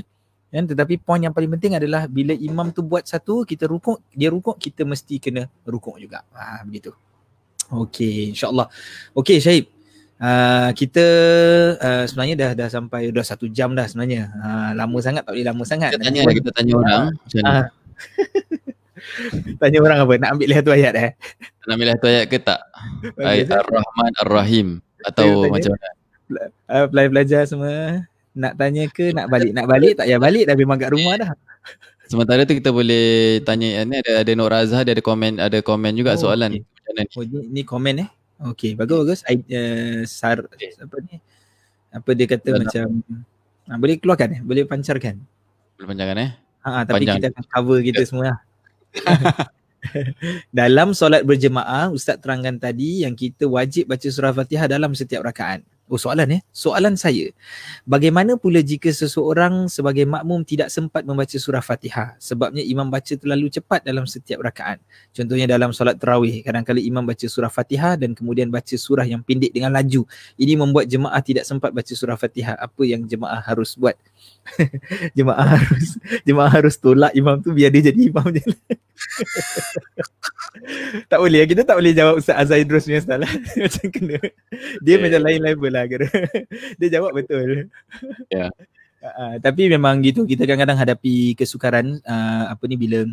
Kan? 0.51 0.63
Tetapi 0.67 0.99
point 0.99 1.23
yang 1.23 1.32
paling 1.32 1.47
penting 1.55 1.80
adalah 1.80 2.03
bila 2.11 2.36
imam 2.36 2.75
tu 2.75 2.84
buat 2.84 3.07
satu 3.07 3.47
kita 3.47 3.63
rukuk, 3.63 4.03
dia 4.11 4.27
rukuk 4.27 4.59
kita 4.59 4.84
mesti 4.84 5.23
kena 5.23 5.47
rukuk 5.63 5.95
juga. 5.95 6.27
Ha 6.36 6.67
begitu. 6.67 6.91
Okey, 7.71 8.36
insya-Allah. 8.36 8.67
Okey 9.15 9.39
Syahib. 9.39 9.71
Uh, 10.19 10.75
kita 10.75 11.05
uh, 11.80 12.03
sebenarnya 12.03 12.36
dah 12.36 12.51
dah 12.51 12.67
sampai 12.67 13.07
dah 13.07 13.23
satu 13.23 13.47
jam 13.47 13.71
dah 13.71 13.88
sebenarnya. 13.88 14.36
Uh, 14.36 14.69
lama 14.75 14.97
sangat 14.99 15.23
tak 15.23 15.32
boleh 15.32 15.47
lama 15.47 15.63
sangat. 15.63 15.95
Kita 15.95 16.03
tanya, 16.11 16.21
kita 16.27 16.49
tanya 16.51 16.73
orang. 16.75 17.03
Uh, 17.39 17.65
tanya 19.63 19.80
orang 19.80 19.97
apa? 20.03 20.13
Nak 20.19 20.30
ambil 20.36 20.47
lihat 20.51 20.63
tu 20.67 20.73
ayat 20.75 20.93
eh? 20.99 21.09
Nak 21.63 21.71
ambil 21.71 21.88
lihat 21.88 21.99
tu 22.03 22.09
ayat 22.11 22.25
ke 22.27 22.38
tak? 22.41 22.59
Okay, 22.99 23.23
ayat 23.23 23.47
Ar-Rahman 23.63 24.11
Ar-Rahim 24.27 24.84
atau 25.06 25.47
macam 25.47 25.72
mana? 25.76 25.89
Uh, 26.70 26.86
belajar 26.89 27.41
semua 27.50 28.06
nak 28.38 28.54
tanya 28.56 28.86
ke 28.88 29.10
nak 29.12 29.28
balik 29.28 29.52
nak 29.52 29.66
balik 29.66 29.97
tak 29.97 30.06
ya 30.06 30.22
balik 30.22 30.45
dah 30.45 30.56
memang 30.56 30.78
kat 30.78 30.93
rumah 30.93 31.16
dah. 31.18 31.32
Sementara 32.10 32.41
tu 32.45 32.58
kita 32.58 32.74
boleh 32.74 33.38
tanya 33.45 33.86
ni 33.86 34.02
ada 34.02 34.26
ada 34.26 34.32
Nur 34.34 34.54
Azhar 34.54 34.82
dia 34.82 34.97
ada 34.97 35.04
komen 35.04 35.38
ada 35.38 35.60
komen 35.62 35.93
juga 35.93 36.18
oh, 36.18 36.20
soalan. 36.30 36.58
Okay. 36.89 37.06
Oh, 37.18 37.26
ni, 37.26 37.45
ni 37.50 37.62
komen 37.62 38.06
eh? 38.06 38.10
Okay, 38.54 38.74
bagus 38.74 38.97
bagus. 39.04 39.20
I, 39.30 39.36
uh, 39.54 40.02
sar 40.10 40.41
okay. 40.47 40.74
apa 40.80 40.95
ni? 41.06 41.22
Apa 41.89 42.10
dia 42.14 42.26
kata 42.30 42.50
Betul 42.50 42.62
macam 42.66 42.86
ha, 43.70 43.78
boleh 43.78 43.95
keluarkan 44.02 44.30
eh? 44.38 44.41
Boleh 44.41 44.64
pancarkan. 44.66 45.16
Boleh 45.78 45.88
pancarkan 45.89 46.18
eh? 46.18 46.32
Ha, 46.60 46.84
tapi 46.86 47.06
Panjang. 47.06 47.18
kita 47.22 47.28
akan 47.34 47.45
cover 47.50 47.80
kita 47.82 48.02
semua 48.06 48.24
lah. 48.34 48.38
dalam 50.59 50.91
solat 50.91 51.23
berjemaah, 51.23 51.89
Ustaz 51.93 52.19
terangkan 52.19 52.59
tadi 52.59 53.03
yang 53.07 53.15
kita 53.15 53.47
wajib 53.47 53.89
baca 53.89 54.07
surah 54.07 54.36
Fatihah 54.36 54.67
dalam 54.67 54.91
setiap 54.93 55.23
rakaat. 55.23 55.63
Oh 55.89 55.97
soalan 55.97 56.38
eh. 56.38 56.41
Soalan 56.53 56.93
saya. 56.93 57.34
Bagaimana 57.82 58.38
pula 58.38 58.61
jika 58.61 58.93
seseorang 58.93 59.65
sebagai 59.73 60.05
makmum 60.05 60.45
tidak 60.45 60.69
sempat 60.69 61.01
membaca 61.01 61.34
surah 61.34 61.65
Fatihah 61.65 62.13
sebabnya 62.21 62.61
imam 62.61 62.86
baca 62.93 63.09
terlalu 63.17 63.49
cepat 63.49 63.82
dalam 63.82 64.05
setiap 64.05 64.45
rakaat. 64.45 64.77
Contohnya 65.17 65.49
dalam 65.49 65.73
solat 65.73 65.97
tarawih, 65.97 66.45
kadang-kadang 66.45 66.86
imam 66.86 67.01
baca 67.01 67.25
surah 67.25 67.49
Fatihah 67.49 67.97
dan 67.97 68.13
kemudian 68.13 68.53
baca 68.53 68.77
surah 68.77 69.01
yang 69.01 69.25
pendek 69.25 69.49
dengan 69.49 69.73
laju. 69.73 70.05
Ini 70.38 70.53
membuat 70.61 70.86
jemaah 70.86 71.25
tidak 71.25 71.49
sempat 71.49 71.73
baca 71.73 71.89
surah 71.89 72.21
Fatihah. 72.21 72.53
Apa 72.61 72.86
yang 72.86 73.09
jemaah 73.09 73.41
harus 73.41 73.73
buat? 73.73 73.97
jemaah 75.18 75.48
harus 75.58 75.98
jemaah 76.26 76.52
harus 76.52 76.76
tolak 76.78 77.14
imam 77.16 77.40
tu 77.40 77.54
biar 77.54 77.72
dia 77.74 77.92
jadi 77.92 78.00
imam 78.10 78.28
je. 78.34 78.44
tak 81.12 81.20
boleh 81.20 81.46
kita 81.46 81.62
tak 81.64 81.78
boleh 81.78 81.94
jawab 81.96 82.20
Ustaz 82.20 82.36
Azaidrus 82.36 82.86
punya 82.86 83.02
style 83.02 83.22
lah. 83.24 83.32
macam 83.64 83.88
kena 83.94 84.18
dia 84.84 84.94
yeah. 84.96 85.02
macam 85.02 85.20
lain 85.24 85.42
level 85.42 85.72
lah 85.72 85.84
kira. 85.88 86.08
dia 86.80 86.88
jawab 86.90 87.12
betul 87.16 87.70
ya 88.30 88.48
yeah. 88.48 88.50
uh, 89.04 89.36
tapi 89.40 89.70
memang 89.70 90.02
gitu 90.04 90.26
kita 90.26 90.44
kadang-kadang 90.44 90.80
hadapi 90.80 91.38
kesukaran 91.38 92.02
uh, 92.04 92.44
apa 92.52 92.64
ni 92.68 92.76
bila 92.76 93.06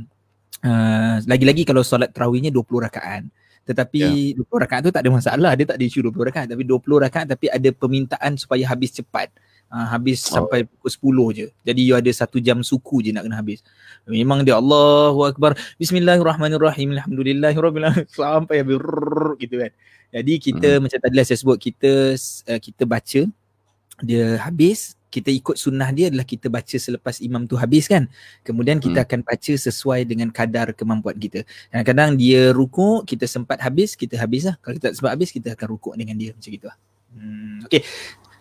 uh, 0.65 1.17
lagi-lagi 1.25 1.63
kalau 1.63 1.85
solat 1.85 2.11
tarawihnya 2.11 2.51
20 2.51 2.87
rakaat 2.89 3.25
tetapi 3.67 4.39
yeah. 4.39 4.47
20 4.47 4.63
rakaat 4.63 4.81
tu 4.87 4.93
tak 4.95 5.03
ada 5.03 5.11
masalah 5.11 5.53
dia 5.59 5.67
tak 5.67 5.77
ada 5.79 5.85
isu 5.85 6.07
20 6.11 6.29
rakaat 6.31 6.47
tapi 6.51 6.63
20 6.63 7.05
rakaat 7.07 7.27
tapi 7.27 7.47
ada 7.51 7.69
permintaan 7.75 8.39
supaya 8.39 8.63
habis 8.71 8.95
cepat 8.95 9.29
uh, 9.73 9.87
habis 9.91 10.27
oh. 10.31 10.43
sampai 10.43 10.67
pukul 10.67 11.33
10 11.33 11.39
je. 11.39 11.47
Jadi 11.67 11.81
you 11.83 11.95
ada 11.95 12.11
satu 12.13 12.39
jam 12.39 12.63
suku 12.63 13.03
je 13.03 13.11
nak 13.11 13.27
kena 13.27 13.39
habis. 13.39 13.63
Memang 14.07 14.47
dia 14.47 14.59
Allahu 14.59 15.27
Akbar. 15.27 15.59
Bismillahirrahmanirrahim. 15.81 16.95
Alhamdulillahirabbil 16.99 18.07
sampai 18.19 18.63
habis 18.63 18.81
gitu 19.43 19.57
kan. 19.63 19.73
Jadi 20.15 20.33
kita 20.39 20.69
hmm. 20.79 20.81
macam 20.87 20.99
tadi 21.03 21.15
lah 21.19 21.25
saya 21.27 21.39
sebut 21.39 21.59
kita 21.59 22.15
uh, 22.49 22.61
kita 22.63 22.83
baca 22.87 23.21
dia 24.05 24.25
habis 24.45 24.95
kita 25.17 25.33
ikut 25.33 25.57
sunnah 25.57 25.89
dia 25.97 26.13
adalah 26.13 26.29
kita 26.29 26.53
baca 26.53 26.77
selepas 26.77 27.25
imam 27.25 27.49
tu 27.49 27.57
habis 27.57 27.89
kan. 27.89 28.05
Kemudian 28.45 28.77
kita 28.77 29.01
hmm. 29.01 29.07
akan 29.09 29.21
baca 29.25 29.53
sesuai 29.57 30.05
dengan 30.05 30.29
kadar 30.29 30.77
kemampuan 30.77 31.17
kita. 31.17 31.41
Kadang-kadang 31.73 32.21
dia 32.21 32.53
rukuk, 32.53 33.09
kita 33.09 33.25
sempat 33.25 33.57
habis, 33.65 33.97
kita 33.97 34.21
habis 34.21 34.45
lah. 34.45 34.61
Kalau 34.61 34.77
kita 34.77 34.93
tak 34.93 34.95
sempat 35.01 35.13
habis, 35.17 35.33
kita 35.33 35.57
akan 35.57 35.67
rukuk 35.73 35.97
dengan 35.97 36.21
dia 36.21 36.37
macam 36.37 36.51
gitu 36.53 36.67
lah. 36.69 36.77
Hmm. 37.17 37.65
Okay, 37.65 37.81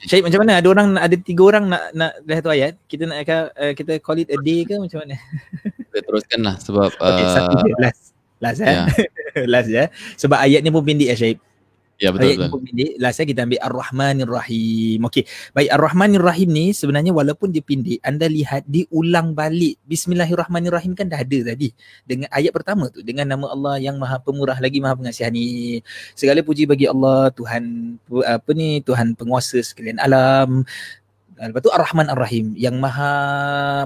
Syahid 0.04 0.28
macam 0.28 0.40
mana? 0.44 0.60
Ada 0.60 0.68
orang 0.68 0.88
ada 1.00 1.16
tiga 1.16 1.42
orang 1.48 1.66
nak 1.72 1.84
nak 1.96 2.12
dah 2.28 2.38
tu 2.44 2.52
ayat. 2.52 2.76
Kita 2.86 3.04
nak 3.08 3.20
uh, 3.24 3.72
kita 3.72 3.94
call 4.04 4.20
it 4.22 4.30
a 4.34 4.38
day 4.44 4.68
ke 4.68 4.76
macam 4.76 5.08
mana? 5.08 5.16
Kita 5.96 6.12
teruskanlah 6.12 6.56
sebab 6.60 6.92
okay, 7.00 7.24
uh, 7.24 7.32
satu 7.32 7.56
last. 7.80 8.04
Last 8.44 8.60
eh. 8.60 8.68
Yeah. 8.68 9.48
last 9.54 9.70
ya. 9.72 9.84
Sebab 10.20 10.38
ayat 10.44 10.60
ni 10.60 10.70
pun 10.70 10.84
pendek 10.84 11.08
ya 11.08 11.16
Syahid. 11.16 11.40
Ya 11.96 12.12
betul 12.12 12.36
Ayat 12.36 12.52
betul. 12.52 12.60
Pendek, 12.68 12.92
last 13.00 13.24
kita 13.24 13.48
ambil 13.48 13.60
Ar-Rahmanir 13.64 14.28
Rahim. 14.28 15.00
Okey. 15.08 15.24
Baik 15.56 15.70
Ar-Rahmanir 15.72 16.24
Rahim 16.24 16.50
ni 16.52 16.76
sebenarnya 16.76 17.16
walaupun 17.16 17.56
dia 17.56 17.64
pendek, 17.64 18.04
anda 18.04 18.28
lihat 18.28 18.68
diulang 18.68 19.32
balik. 19.32 19.80
Bismillahirrahmanirrahim 19.88 20.92
kan 20.92 21.08
dah 21.08 21.24
ada 21.24 21.40
tadi. 21.56 21.72
Dengan 22.04 22.28
ayat 22.36 22.52
pertama 22.52 22.92
tu 22.92 23.00
dengan 23.00 23.32
nama 23.32 23.48
Allah 23.48 23.80
yang 23.80 23.96
Maha 23.96 24.20
Pemurah 24.20 24.60
lagi 24.60 24.84
Maha 24.84 25.00
Pengasihani. 25.00 25.80
Segala 26.20 26.44
puji 26.44 26.68
bagi 26.68 26.84
Allah 26.84 27.32
Tuhan 27.32 27.96
apa 28.28 28.52
ni 28.52 28.84
Tuhan 28.84 29.16
penguasa 29.16 29.64
sekalian 29.64 29.96
alam. 30.04 30.68
Lepas 31.36 31.60
tu 31.60 31.68
Ar-Rahman 31.68 32.08
Ar-Rahim 32.08 32.56
yang 32.56 32.80
maha 32.80 33.12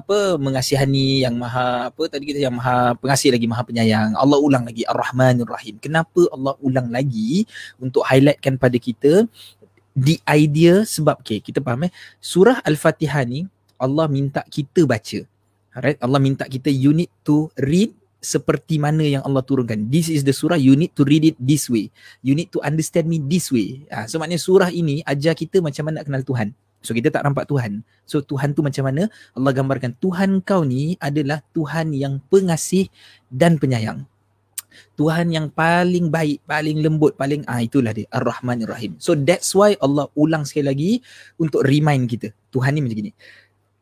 apa 0.06 0.38
mengasihani 0.38 1.26
yang 1.26 1.34
maha 1.34 1.89
apa 1.89 2.06
tadi 2.06 2.30
kita 2.30 2.45
yang 2.45 2.54
maha 2.54 2.93
pengasih 3.02 3.34
lagi 3.34 3.50
maha 3.50 3.66
penyayang. 3.66 4.14
Allah 4.14 4.38
ulang 4.38 4.70
lagi 4.70 4.86
Ar-Rahman 4.86 5.41
Ar-Rahim. 5.41 5.82
Kenapa 5.82 6.30
Allah 6.30 6.54
ulang 6.62 6.93
lagi 6.93 7.50
untuk 7.82 8.06
highlightkan 8.06 8.62
pada 8.62 8.78
kita 8.78 9.26
the 9.97 10.22
idea 10.30 10.86
sebab 10.86 11.18
okay, 11.26 11.41
kita 11.41 11.58
faham 11.60 11.89
eh 11.89 11.91
surah 12.22 12.62
al-fatihah 12.62 13.26
ni 13.26 13.50
Allah 13.82 14.06
minta 14.06 14.45
kita 14.45 14.86
baca 14.86 15.26
alright 15.74 15.97
Allah 16.00 16.22
minta 16.22 16.45
kita 16.45 16.70
you 16.70 16.93
need 16.93 17.12
to 17.26 17.50
read 17.58 17.91
seperti 18.20 18.78
mana 18.78 19.00
yang 19.00 19.24
Allah 19.24 19.39
turunkan. 19.39 19.88
This 19.88 20.12
is 20.12 20.28
the 20.28 20.36
surah 20.36 20.60
you 20.60 20.76
need 20.76 20.91
to 21.00 21.08
read 21.08 21.24
it 21.24 21.39
this 21.39 21.72
way. 21.72 21.88
You 22.20 22.36
need 22.36 22.52
to 22.52 22.60
understand 22.60 23.08
me 23.08 23.18
this 23.18 23.47
way. 23.47 23.88
Ha, 23.88 24.12
so 24.12 24.20
maknanya 24.20 24.43
surah 24.43 24.70
ini 24.76 25.00
ajar 25.08 25.34
kita 25.34 25.64
macam 25.64 25.88
mana 25.88 26.04
nak 26.04 26.06
kenal 26.12 26.24
Tuhan. 26.28 26.52
So 26.80 26.95
kita 26.95 27.11
tak 27.11 27.27
nampak 27.27 27.45
Tuhan. 27.51 27.84
So 28.07 28.23
Tuhan 28.23 28.55
tu 28.55 28.63
macam 28.63 28.88
mana? 28.88 29.11
Allah 29.36 29.51
gambarkan 29.51 29.95
Tuhan 29.99 30.39
kau 30.43 30.63
ni 30.63 30.95
adalah 31.03 31.43
Tuhan 31.51 31.91
yang 31.91 32.23
pengasih 32.32 32.88
dan 33.27 33.59
penyayang. 33.59 34.07
Tuhan 34.95 35.34
yang 35.34 35.51
paling 35.51 36.13
baik, 36.13 36.45
paling 36.45 36.80
lembut, 36.80 37.17
paling 37.19 37.43
ah 37.49 37.59
itulah 37.59 37.91
dia 37.91 38.07
Ar-Rahman 38.15 38.63
Ar-Rahim. 38.63 38.95
So 39.01 39.17
that's 39.17 39.51
why 39.51 39.75
Allah 39.84 40.07
ulang 40.15 40.45
sekali 40.47 40.65
lagi 40.69 40.91
untuk 41.41 41.65
remind 41.67 42.07
kita. 42.07 42.32
Tuhan 42.53 42.77
ni 42.77 42.86
macam 42.86 42.97
gini 42.97 43.11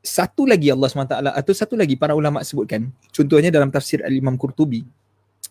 satu 0.07 0.47
lagi 0.47 0.71
Allah 0.71 0.87
SWT 0.87 1.19
atau 1.19 1.53
satu 1.53 1.75
lagi 1.75 1.99
para 1.99 2.15
ulama 2.15 2.39
sebutkan 2.39 2.87
contohnya 3.11 3.51
dalam 3.51 3.67
tafsir 3.67 3.99
Al-Imam 4.07 4.39
Qurtubi 4.39 4.87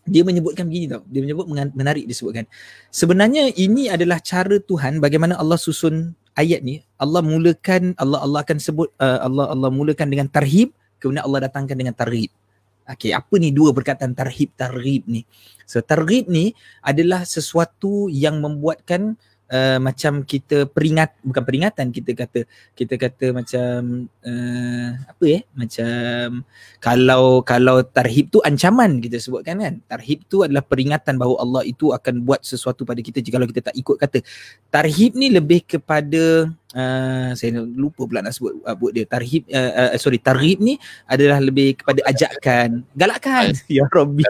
dia 0.09 0.25
menyebutkan 0.25 0.65
begini 0.65 0.89
tau 0.89 1.05
dia 1.05 1.21
menyebut 1.21 1.45
menarik 1.77 2.09
disebutkan 2.09 2.49
sebenarnya 2.89 3.53
ini 3.53 3.93
adalah 3.93 4.17
cara 4.25 4.57
Tuhan 4.57 4.97
bagaimana 5.03 5.37
Allah 5.37 5.61
susun 5.61 6.17
ayat 6.37 6.61
ni 6.63 6.85
Allah 7.01 7.25
mulakan 7.25 7.97
Allah 7.97 8.23
Allah 8.23 8.41
akan 8.45 8.59
sebut 8.61 8.93
uh, 9.01 9.27
Allah 9.27 9.51
Allah 9.51 9.71
mulakan 9.73 10.13
dengan 10.13 10.29
tarhib 10.29 10.71
kemudian 11.01 11.25
Allah 11.25 11.49
datangkan 11.49 11.77
dengan 11.77 11.97
tarhib 11.97 12.31
Okey, 12.87 13.11
apa 13.11 13.35
ni 13.43 13.51
dua 13.51 13.75
perkataan 13.75 14.15
tarhib 14.15 14.55
tarhib 14.55 15.03
ni? 15.11 15.27
So 15.67 15.83
tarhib 15.83 16.31
ni 16.31 16.55
adalah 16.87 17.27
sesuatu 17.27 18.07
yang 18.07 18.39
membuatkan 18.39 19.19
uh, 19.51 19.79
macam 19.79 20.23
kita 20.27 20.67
peringat 20.67 21.15
bukan 21.23 21.43
peringatan 21.43 21.95
kita 21.95 22.11
kata 22.15 22.41
kita 22.75 22.95
kata 22.99 23.27
macam 23.31 24.07
uh, 24.27 24.89
apa 25.07 25.25
ya 25.25 25.41
macam 25.55 26.43
kalau 26.83 27.43
kalau 27.47 27.83
tarhib 27.87 28.31
tu 28.31 28.43
ancaman 28.43 28.99
kita 28.99 29.19
sebutkan 29.23 29.59
kan? 29.63 29.75
Tarhib 29.87 30.27
tu 30.27 30.43
adalah 30.43 30.63
peringatan 30.63 31.19
bahawa 31.19 31.37
Allah 31.43 31.63
itu 31.67 31.91
akan 31.95 32.27
buat 32.27 32.43
sesuatu 32.43 32.83
pada 32.83 33.01
kita 33.03 33.23
jika 33.23 33.43
kita 33.47 33.71
tak 33.71 33.77
ikut 33.77 33.97
kata. 33.99 34.19
Tarhib 34.71 35.15
ni 35.15 35.31
lebih 35.31 35.63
kepada 35.65 36.51
uh, 36.75 37.31
saya 37.35 37.63
lupa 37.63 38.07
pula 38.07 38.23
nak 38.23 38.35
sebut 38.35 38.59
uh, 38.63 38.77
buat 38.77 38.93
dia. 38.95 39.07
Tarhib 39.07 39.47
uh, 39.51 39.95
uh, 39.95 39.99
sorry 39.99 40.19
tarhib 40.19 40.59
ni 40.59 40.79
adalah 41.07 41.39
lebih 41.39 41.79
kepada 41.79 42.03
ajakan 42.07 42.83
galakkan. 42.95 43.55
Ya 43.77 43.85
rabbi. 43.93 44.25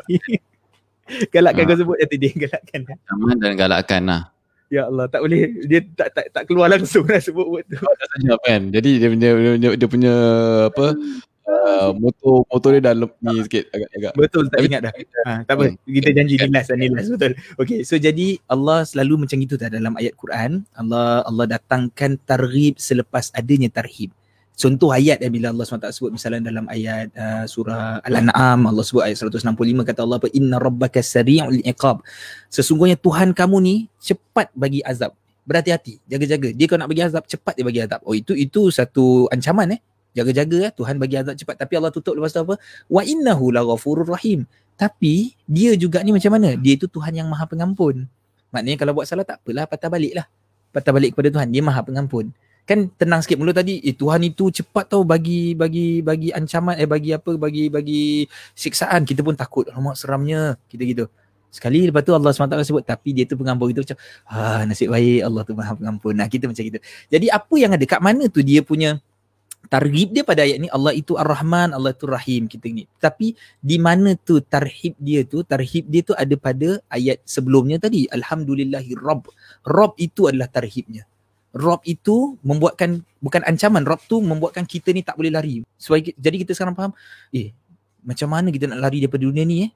Galakkan. 1.31 1.63
Ha. 1.63 1.69
kau 1.71 1.79
sebut 1.79 1.97
tadi 2.03 2.17
dia 2.19 2.31
galakkan 2.35 2.81
ancaman 2.83 3.37
dan 3.39 3.53
galakkan 3.55 4.03
lah 4.03 4.36
Ya 4.67 4.91
Allah 4.91 5.07
tak 5.07 5.23
boleh 5.23 5.63
dia 5.71 5.81
tak 5.95 6.11
tak 6.11 6.27
tak 6.35 6.43
keluar 6.51 6.67
langsung 6.67 7.07
lah 7.07 7.23
sebut 7.23 7.47
word 7.47 7.67
tu. 7.71 7.79
Tak 7.79 8.09
senyap 8.19 8.41
kan. 8.43 8.63
Jadi 8.75 8.91
dia 8.99 9.09
punya 9.11 9.31
dia 9.31 9.53
punya, 9.55 9.71
dia 9.79 9.89
punya 9.89 10.15
apa 10.75 10.87
uh, 11.47 11.91
motor 11.95 12.43
motor 12.51 12.71
dia 12.75 12.83
dah 12.91 12.95
ni 12.99 13.37
sikit 13.47 13.65
agak-agak. 13.71 14.13
Betul 14.19 14.45
tak 14.51 14.61
ingat 14.67 14.81
dah. 14.91 14.93
Ha, 15.27 15.33
tak 15.47 15.55
apa. 15.55 15.65
Hmm. 15.71 15.79
Kita 15.87 16.09
janji 16.11 16.35
ni 16.35 16.49
last 16.51 16.71
ni 16.75 16.87
last 16.91 17.11
betul. 17.15 17.33
Okay 17.63 17.87
so 17.87 17.95
jadi 17.95 18.43
Allah 18.51 18.83
selalu 18.83 19.23
macam 19.23 19.39
itu 19.39 19.55
tak 19.55 19.71
dalam 19.71 19.95
ayat 19.95 20.19
Quran. 20.19 20.67
Allah 20.75 21.23
Allah 21.23 21.47
datangkan 21.47 22.19
targhib 22.27 22.83
selepas 22.83 23.31
adanya 23.39 23.71
tarhib 23.71 24.11
contoh 24.57 24.89
ayat 24.89 25.21
yang 25.21 25.33
bila 25.37 25.47
Allah 25.53 25.69
SWT 25.69 25.93
sebut 25.93 26.11
misalnya 26.17 26.49
dalam 26.49 26.65
ayat 26.73 27.13
uh, 27.13 27.45
surah 27.45 28.01
Al-An'am 28.01 28.65
Allah 28.65 28.83
sebut 28.83 29.05
ayat 29.05 29.21
165 29.21 29.53
kata 29.85 30.01
Allah 30.03 30.17
apa? 30.17 30.33
Inna 30.33 30.57
rabbaka 30.57 31.05
sari'ul 31.05 31.61
iqab. 31.63 32.01
Sesungguhnya 32.49 32.97
Tuhan 32.97 33.37
kamu 33.37 33.57
ni 33.61 33.75
cepat 34.01 34.49
bagi 34.57 34.81
azab. 34.81 35.13
Berhati-hati 35.47 36.03
jaga-jaga. 36.09 36.49
Dia 36.57 36.67
kalau 36.67 36.81
nak 36.83 36.91
bagi 36.91 37.05
azab 37.05 37.23
cepat 37.29 37.55
dia 37.55 37.65
bagi 37.69 37.81
azab. 37.85 38.01
Oh 38.03 38.17
itu 38.17 38.33
itu 38.33 38.73
satu 38.73 39.29
ancaman 39.31 39.77
eh. 39.77 39.81
Jaga-jaga 40.17 40.59
eh. 40.67 40.73
Tuhan 40.73 40.97
bagi 40.97 41.21
azab 41.21 41.37
cepat. 41.37 41.55
Tapi 41.61 41.73
Allah 41.77 41.93
tutup 41.93 42.17
lepas 42.17 42.33
tu 42.33 42.41
apa? 42.43 42.57
Wa 42.89 43.05
innahu 43.05 43.53
laghafurur 43.53 44.09
rahim. 44.09 44.49
Tapi 44.75 45.37
dia 45.47 45.77
juga 45.77 46.01
ni 46.01 46.17
macam 46.17 46.33
mana? 46.33 46.57
Dia 46.57 46.75
itu 46.75 46.89
Tuhan 46.89 47.13
yang 47.13 47.29
maha 47.29 47.45
pengampun. 47.45 48.09
Maknanya 48.51 48.77
kalau 48.81 48.93
buat 48.97 49.07
salah 49.07 49.29
tak 49.29 49.45
apalah 49.45 49.69
patah 49.69 49.93
balik 49.93 50.17
lah 50.17 50.27
patah 50.73 50.93
balik 50.97 51.13
kepada 51.13 51.29
Tuhan. 51.29 51.49
Dia 51.53 51.63
maha 51.63 51.85
pengampun 51.85 52.33
kan 52.67 52.91
tenang 52.99 53.23
sikit 53.23 53.39
mula 53.39 53.55
tadi 53.55 53.79
eh 53.79 53.95
Tuhan 53.95 54.27
itu 54.27 54.51
cepat 54.51 54.91
tau 54.91 55.07
bagi 55.07 55.55
bagi 55.55 56.03
bagi 56.03 56.35
ancaman 56.35 56.75
eh 56.75 56.91
bagi 56.91 57.15
apa 57.15 57.39
bagi 57.39 57.71
bagi 57.71 58.27
siksaan. 58.59 59.07
Kita 59.07 59.23
pun 59.23 59.39
takut 59.39 59.71
alamak 59.71 59.95
seramnya 59.95 60.59
kita 60.67 60.83
gitu. 60.83 61.05
Sekali 61.55 61.87
lepas 61.89 62.03
tu 62.03 62.13
Allah 62.13 62.35
SWT 62.35 62.59
sebut 62.67 62.85
tapi 62.85 63.15
dia 63.15 63.25
tu 63.25 63.39
pengampun 63.39 63.71
itu 63.71 63.81
macam 63.87 63.97
ah 64.29 64.67
nasib 64.67 64.91
baik 64.91 65.23
Allah 65.23 65.43
tu 65.47 65.55
Maha 65.55 65.73
pengampun. 65.79 66.13
Nah 66.19 66.27
kita 66.27 66.51
macam 66.51 66.63
gitu. 66.67 66.83
Jadi 67.07 67.27
apa 67.31 67.55
yang 67.55 67.73
ada 67.73 67.85
kat 67.87 68.03
mana 68.03 68.27
tu 68.27 68.43
dia 68.43 68.61
punya 68.67 68.99
tarhib 69.71 70.11
dia 70.11 70.27
pada 70.27 70.43
ayat 70.43 70.59
ni? 70.59 70.69
Allah 70.71 70.93
itu 70.93 71.15
Ar-Rahman 71.15 71.71
Allah 71.71 71.95
itu 71.95 72.05
Rahim 72.11 72.51
kita 72.51 72.67
ni. 72.67 72.91
Tapi 72.99 73.39
di 73.63 73.79
mana 73.79 74.19
tu 74.19 74.43
tarhib 74.43 74.99
dia 74.99 75.23
tu? 75.23 75.47
Tarhib 75.47 75.87
dia 75.87 76.03
tu 76.03 76.19
ada 76.19 76.35
pada 76.35 76.83
ayat 76.91 77.23
sebelumnya 77.23 77.79
tadi 77.79 78.11
alhamdulillahi 78.11 78.93
rabb 78.99 79.31
rabb 79.63 79.95
itu 80.03 80.27
adalah 80.27 80.51
tarhibnya 80.51 81.07
Rob 81.57 81.81
itu 81.89 82.37
membuatkan 82.45 83.01
bukan 83.25 83.41
ancaman 83.49 83.89
Rob 83.89 84.01
tu 84.05 84.21
membuatkan 84.21 84.69
kita 84.69 84.93
ni 84.93 85.01
tak 85.01 85.17
boleh 85.17 85.33
lari. 85.33 85.65
Supaya 85.81 86.05
jadi 86.05 86.37
kita 86.45 86.53
sekarang 86.53 86.77
faham 86.77 86.93
eh 87.33 87.57
macam 88.05 88.29
mana 88.31 88.53
kita 88.53 88.69
nak 88.69 88.79
lari 88.85 89.03
daripada 89.03 89.25
dunia 89.25 89.43
ni 89.43 89.67
eh? 89.67 89.71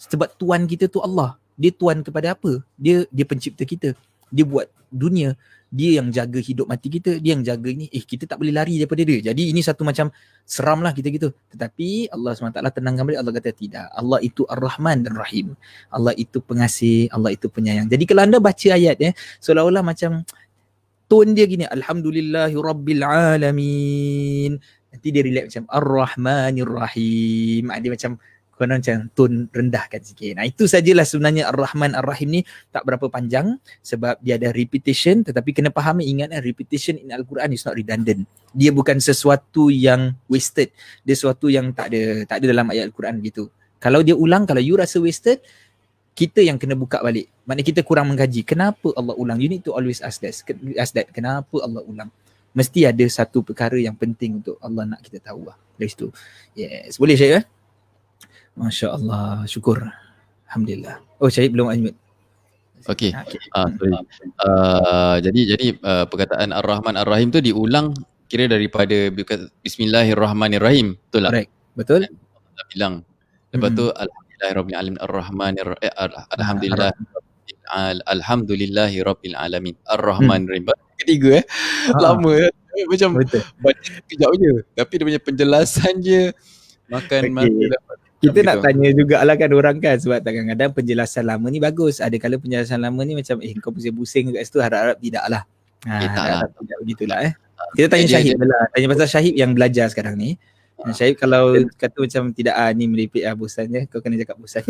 Sebab 0.00 0.34
tuan 0.40 0.64
kita 0.64 0.88
tu 0.88 1.04
Allah. 1.04 1.36
Dia 1.56 1.72
tuan 1.72 2.00
kepada 2.00 2.32
apa? 2.36 2.60
Dia 2.76 3.04
dia 3.12 3.24
pencipta 3.28 3.62
kita. 3.68 3.92
Dia 4.32 4.44
buat 4.44 4.68
dunia. 4.88 5.36
Dia 5.66 5.98
yang 6.00 6.08
jaga 6.08 6.40
hidup 6.40 6.68
mati 6.68 6.88
kita. 6.88 7.20
Dia 7.20 7.36
yang 7.36 7.44
jaga 7.44 7.68
ini 7.68 7.88
eh 7.92 8.04
kita 8.04 8.24
tak 8.24 8.40
boleh 8.40 8.52
lari 8.52 8.80
daripada 8.80 9.02
dia. 9.04 9.32
Jadi 9.32 9.52
ini 9.52 9.60
satu 9.60 9.84
macam 9.84 10.12
seram 10.44 10.80
lah 10.80 10.92
kita 10.92 11.08
gitu. 11.12 11.32
Tetapi 11.52 12.12
Allah 12.12 12.32
SWT 12.32 12.60
tenangkan 12.76 13.04
balik. 13.08 13.20
Allah 13.20 13.32
kata 13.36 13.50
tidak. 13.52 13.86
Allah 13.92 14.18
itu 14.20 14.44
Ar-Rahman 14.48 15.04
dan 15.04 15.16
Rahim. 15.16 15.56
Allah 15.88 16.12
itu 16.16 16.40
pengasih. 16.40 17.08
Allah 17.12 17.32
itu 17.32 17.48
penyayang. 17.48 17.88
Jadi 17.88 18.04
kalau 18.04 18.24
anda 18.24 18.40
baca 18.40 18.68
ayat 18.72 18.96
ya 19.00 19.10
seolah-olah 19.40 19.84
macam 19.84 20.24
tone 21.06 21.34
dia 21.34 21.46
gini 21.46 21.64
alhamdulillahi 21.66 22.54
rabbil 22.54 23.02
alamin. 23.02 24.58
Nanti 24.90 25.08
dia 25.10 25.22
relax 25.22 25.54
macam 25.54 25.66
ar-rahmanir 25.70 26.70
rahim 26.70 27.68
dia 27.68 27.90
macam 27.92 28.12
kena 28.56 28.80
macam 28.80 29.12
tone 29.12 29.52
rendahkan 29.52 30.00
sikit. 30.00 30.40
Nah 30.40 30.48
itu 30.48 30.64
sajalah 30.64 31.04
sebenarnya 31.04 31.52
ar-rahman 31.52 31.92
ar-rahim 31.92 32.40
ni 32.40 32.42
tak 32.72 32.88
berapa 32.88 33.12
panjang 33.12 33.60
sebab 33.84 34.16
dia 34.24 34.40
ada 34.40 34.50
repetition. 34.56 35.20
Tetapi 35.22 35.52
kena 35.52 35.70
fahami 35.70 36.08
ingat 36.08 36.32
eh, 36.32 36.40
repetition 36.40 36.96
in 36.96 37.12
al-Quran 37.12 37.52
is 37.52 37.62
not 37.68 37.76
redundant. 37.76 38.24
Dia 38.56 38.72
bukan 38.72 38.96
sesuatu 38.96 39.68
yang 39.68 40.16
wasted. 40.32 40.72
Dia 41.04 41.12
sesuatu 41.12 41.52
yang 41.52 41.76
tak 41.76 41.92
ada 41.92 42.24
tak 42.24 42.40
ada 42.42 42.46
dalam 42.56 42.66
ayat 42.72 42.88
al-Quran 42.88 43.20
gitu. 43.20 43.52
Kalau 43.76 44.00
dia 44.00 44.16
ulang 44.16 44.48
kalau 44.48 44.64
you 44.64 44.74
rasa 44.80 44.96
wasted 45.04 45.44
kita 46.16 46.40
yang 46.40 46.56
kena 46.56 46.72
buka 46.72 47.04
balik. 47.04 47.28
Maknanya 47.44 47.66
kita 47.68 47.80
kurang 47.84 48.08
mengkaji. 48.08 48.40
Kenapa 48.48 48.88
Allah 48.96 49.12
ulang? 49.20 49.36
You 49.36 49.52
need 49.52 49.60
to 49.68 49.76
always 49.76 50.00
ask 50.00 50.24
that. 50.24 50.32
Ask 50.80 50.96
that. 50.96 51.12
Kenapa 51.12 51.60
Allah 51.60 51.84
ulang? 51.84 52.08
Mesti 52.56 52.88
ada 52.88 53.04
satu 53.04 53.44
perkara 53.44 53.76
yang 53.76 53.92
penting 53.92 54.40
untuk 54.40 54.56
Allah 54.64 54.96
nak 54.96 55.04
kita 55.04 55.20
tahu 55.20 55.44
lah. 55.44 55.60
Dari 55.76 55.92
situ. 55.92 56.08
Yes. 56.56 56.96
Boleh 56.96 57.20
Syed 57.20 57.44
eh? 57.44 57.44
Masya 58.56 58.96
Allah. 58.96 59.44
Syukur. 59.44 59.84
Alhamdulillah. 60.48 61.04
Oh 61.20 61.28
Syed 61.28 61.52
belum 61.52 61.68
unmute. 61.68 62.00
Okay. 62.88 63.12
okay. 63.12 63.40
Uh, 63.52 63.68
uh, 64.40 65.16
jadi 65.20 65.40
jadi 65.52 65.66
uh, 65.84 66.04
perkataan 66.08 66.54
Ar-Rahman 66.54 66.96
Ar-Rahim 66.96 67.28
tu 67.34 67.42
diulang 67.44 67.92
kira 68.30 68.48
daripada 68.48 69.12
Bismillahirrahmanirrahim. 69.60 70.96
Betul 70.96 71.28
tak? 71.28 71.32
Correct. 71.36 71.50
Betul. 71.76 72.00
Allah 72.08 72.66
bilang. 72.72 72.94
Lepas 73.52 73.70
hmm. 73.74 73.78
tu 73.78 73.84
Alhamdulillah 76.36 76.92
Alamin 77.66 78.02
Alhamdulillahi 78.06 78.96
Rabbil 79.02 79.36
Alamin 79.36 79.74
Ar-Rahman 79.88 80.46
hmm. 80.46 80.68
Ketiga 81.02 81.42
eh 81.42 81.44
ha. 81.92 81.98
Lama 81.98 82.32
eh 82.36 82.52
Macam 82.86 83.16
Betul. 83.16 83.42
Baca 83.58 83.90
kejap 84.06 84.30
je 84.36 84.52
Tapi 84.76 84.92
dia 84.96 85.04
punya 85.04 85.20
penjelasan 85.22 85.94
je 86.04 86.30
Makan 86.86 87.20
okay. 87.26 87.32
masa 87.34 87.96
kita 88.16 88.40
nak 88.42 88.64
tanya 88.64 88.88
jugalah 88.96 89.36
kan 89.36 89.50
orang 89.52 89.76
kan 89.76 90.00
sebab 90.00 90.24
kadang-kadang 90.24 90.72
penjelasan 90.72 91.28
lama 91.28 91.46
ni 91.52 91.60
bagus. 91.60 92.00
Ada 92.00 92.16
kala 92.16 92.40
penjelasan 92.40 92.80
lama 92.80 93.00
ni 93.04 93.12
macam 93.12 93.38
eh 93.44 93.52
kau 93.60 93.70
pusing-pusing 93.70 94.32
kat 94.32 94.48
situ 94.48 94.58
harap-harap 94.64 94.96
tidak 94.98 95.24
lah. 95.28 95.42
Ha, 95.84 96.00
eh, 96.00 96.10
tak 96.10 96.24
lah. 96.24 96.40
Tidak 96.48 96.78
begitulah 96.80 97.18
eh. 97.22 97.32
Kita 97.76 97.86
tanya 97.92 98.06
Syahid 98.08 98.40
lah. 98.40 98.64
Tanya 98.72 98.86
pasal 98.88 99.08
Syahid 99.12 99.34
yang 99.36 99.52
belajar 99.52 99.86
sekarang 99.92 100.16
ni. 100.16 100.40
Ha. 100.86 100.94
Syahid 100.94 101.18
kalau 101.18 101.50
kata 101.74 101.98
macam 101.98 102.30
tidak 102.30 102.54
ah 102.54 102.70
ni 102.70 102.86
meripik 102.86 103.26
ah 103.26 103.34
bosannya 103.34 103.90
kau 103.90 103.98
kena 103.98 104.22
cakap 104.22 104.38
bosan. 104.38 104.62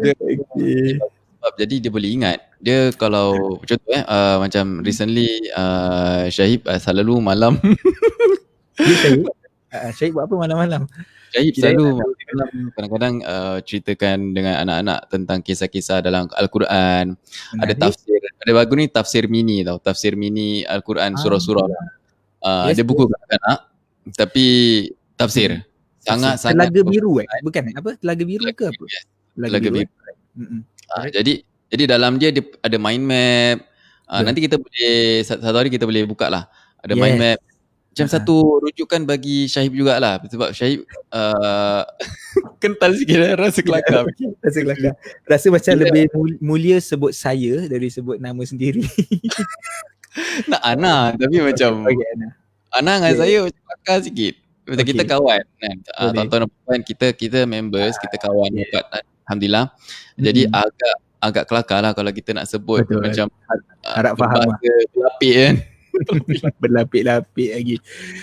dia, 0.00 0.12
okay. 0.16 0.96
sebab 1.36 1.52
jadi 1.60 1.74
dia 1.84 1.90
boleh 1.92 2.10
ingat. 2.16 2.38
Dia 2.64 2.88
kalau 2.96 3.60
contoh 3.60 3.92
eh 3.92 4.00
uh, 4.08 4.40
macam 4.40 4.80
recently 4.80 5.28
uh, 5.52 6.32
Syahid 6.32 6.64
uh, 6.64 6.80
selalu 6.80 7.20
malam 7.20 7.60
Syahid 8.80 9.28
uh, 9.76 9.92
Syahid 9.92 10.16
buat 10.16 10.24
apa 10.24 10.34
malam-malam? 10.40 10.88
Syahib 11.36 11.52
selalu 11.52 12.00
kadang-kadang 12.72 13.14
uh, 13.24 13.60
ceritakan 13.60 14.32
dengan 14.32 14.64
anak-anak 14.64 15.12
tentang 15.12 15.44
kisah-kisah 15.44 16.00
dalam 16.00 16.24
Al-Quran. 16.32 17.20
Menarik. 17.20 17.60
Ada 17.60 17.72
tafsir. 17.76 18.20
Ada 18.48 18.52
bagus 18.56 18.76
ni 18.80 18.86
tafsir 18.88 19.24
mini 19.28 19.60
tau. 19.60 19.76
Tafsir 19.76 20.16
mini 20.16 20.64
Al-Quran 20.64 21.20
surah-surah. 21.20 22.00
Uh, 22.42 22.66
yes, 22.68 22.78
ada 22.78 22.82
buku 22.82 23.06
kanak-kanak 23.06 23.58
tapi 24.18 24.46
tafsir. 25.14 25.62
Sangat-sangat. 26.02 26.74
Telaga 26.74 26.82
biru 26.82 27.22
eh? 27.22 27.26
Bukan 27.46 27.62
eh? 27.70 27.74
Apa? 27.78 27.90
Telaga 28.02 28.24
biru 28.26 28.44
ke 28.50 28.64
apa? 28.66 28.84
Yes. 28.90 29.04
Telaga, 29.38 29.50
Telaga 29.54 29.68
biru. 29.70 29.88
biru. 30.34 30.58
Uh, 30.92 31.06
jadi 31.08 31.32
jadi 31.72 31.84
dalam 31.88 32.18
dia, 32.18 32.34
dia 32.34 32.44
ada 32.60 32.76
mind 32.76 33.04
map. 33.06 33.58
Uh, 34.10 34.20
nanti 34.26 34.44
kita 34.44 34.58
boleh 34.58 35.22
satu 35.24 35.56
hari 35.56 35.70
kita 35.70 35.86
boleh 35.86 36.02
buka 36.04 36.26
lah. 36.26 36.50
Ada 36.82 36.98
yes. 36.98 37.00
mind 37.00 37.18
map 37.22 37.38
macam 37.92 38.08
uh 38.08 38.12
satu 38.16 38.36
rujukan 38.64 39.04
bagi 39.04 39.44
Syahib 39.52 39.76
jugalah 39.76 40.16
sebab 40.24 40.56
Syahib 40.56 40.88
uh, 41.12 41.84
kental 42.64 42.96
sikit 42.96 43.20
lah, 43.20 43.36
rasa 43.36 43.60
kelakar. 43.60 44.08
rasa 44.44 44.58
kelakar. 44.64 44.92
Rasa 45.28 45.46
macam 45.52 45.72
yeah. 45.76 45.82
lebih 45.84 46.04
mulia 46.40 46.80
sebut 46.80 47.12
saya 47.12 47.68
dari 47.68 47.92
sebut 47.92 48.16
nama 48.16 48.40
sendiri. 48.48 48.80
Nak 50.50 50.62
Ana 50.62 51.16
tapi 51.16 51.36
macam 51.40 51.70
okay, 51.88 52.08
Ana. 52.16 52.28
Ana 52.72 52.92
dengan 52.96 53.12
yeah. 53.12 53.20
saya 53.20 53.36
macam 53.44 53.62
kelakar 53.68 53.98
sikit. 54.04 54.34
Macam 54.62 54.84
okay. 54.86 54.92
kita 54.94 55.04
kawan 55.10 55.42
kan. 55.58 55.76
Uh, 55.98 56.10
tuan-tuan 56.14 56.40
dan 56.70 56.80
kita 56.86 57.06
kita 57.12 57.38
members, 57.44 57.98
kita 57.98 58.16
kawan 58.20 58.50
yeah. 58.54 58.68
buat 58.70 58.84
alhamdulillah. 59.26 59.66
Jadi 60.16 60.42
hmm. 60.46 60.54
agak 60.54 60.96
agak 61.22 61.44
kelakar 61.46 61.78
lah 61.80 61.92
kalau 61.94 62.10
kita 62.10 62.34
nak 62.34 62.46
sebut 62.50 62.82
Betul, 62.82 62.98
macam 63.06 63.26
harap 63.86 64.14
uh, 64.14 64.18
faham 64.18 64.46
lah. 64.50 64.58
Lapik 64.94 65.34
kan. 65.38 65.54
berlapik-lapik 66.62 67.50
lagi. 67.52 67.76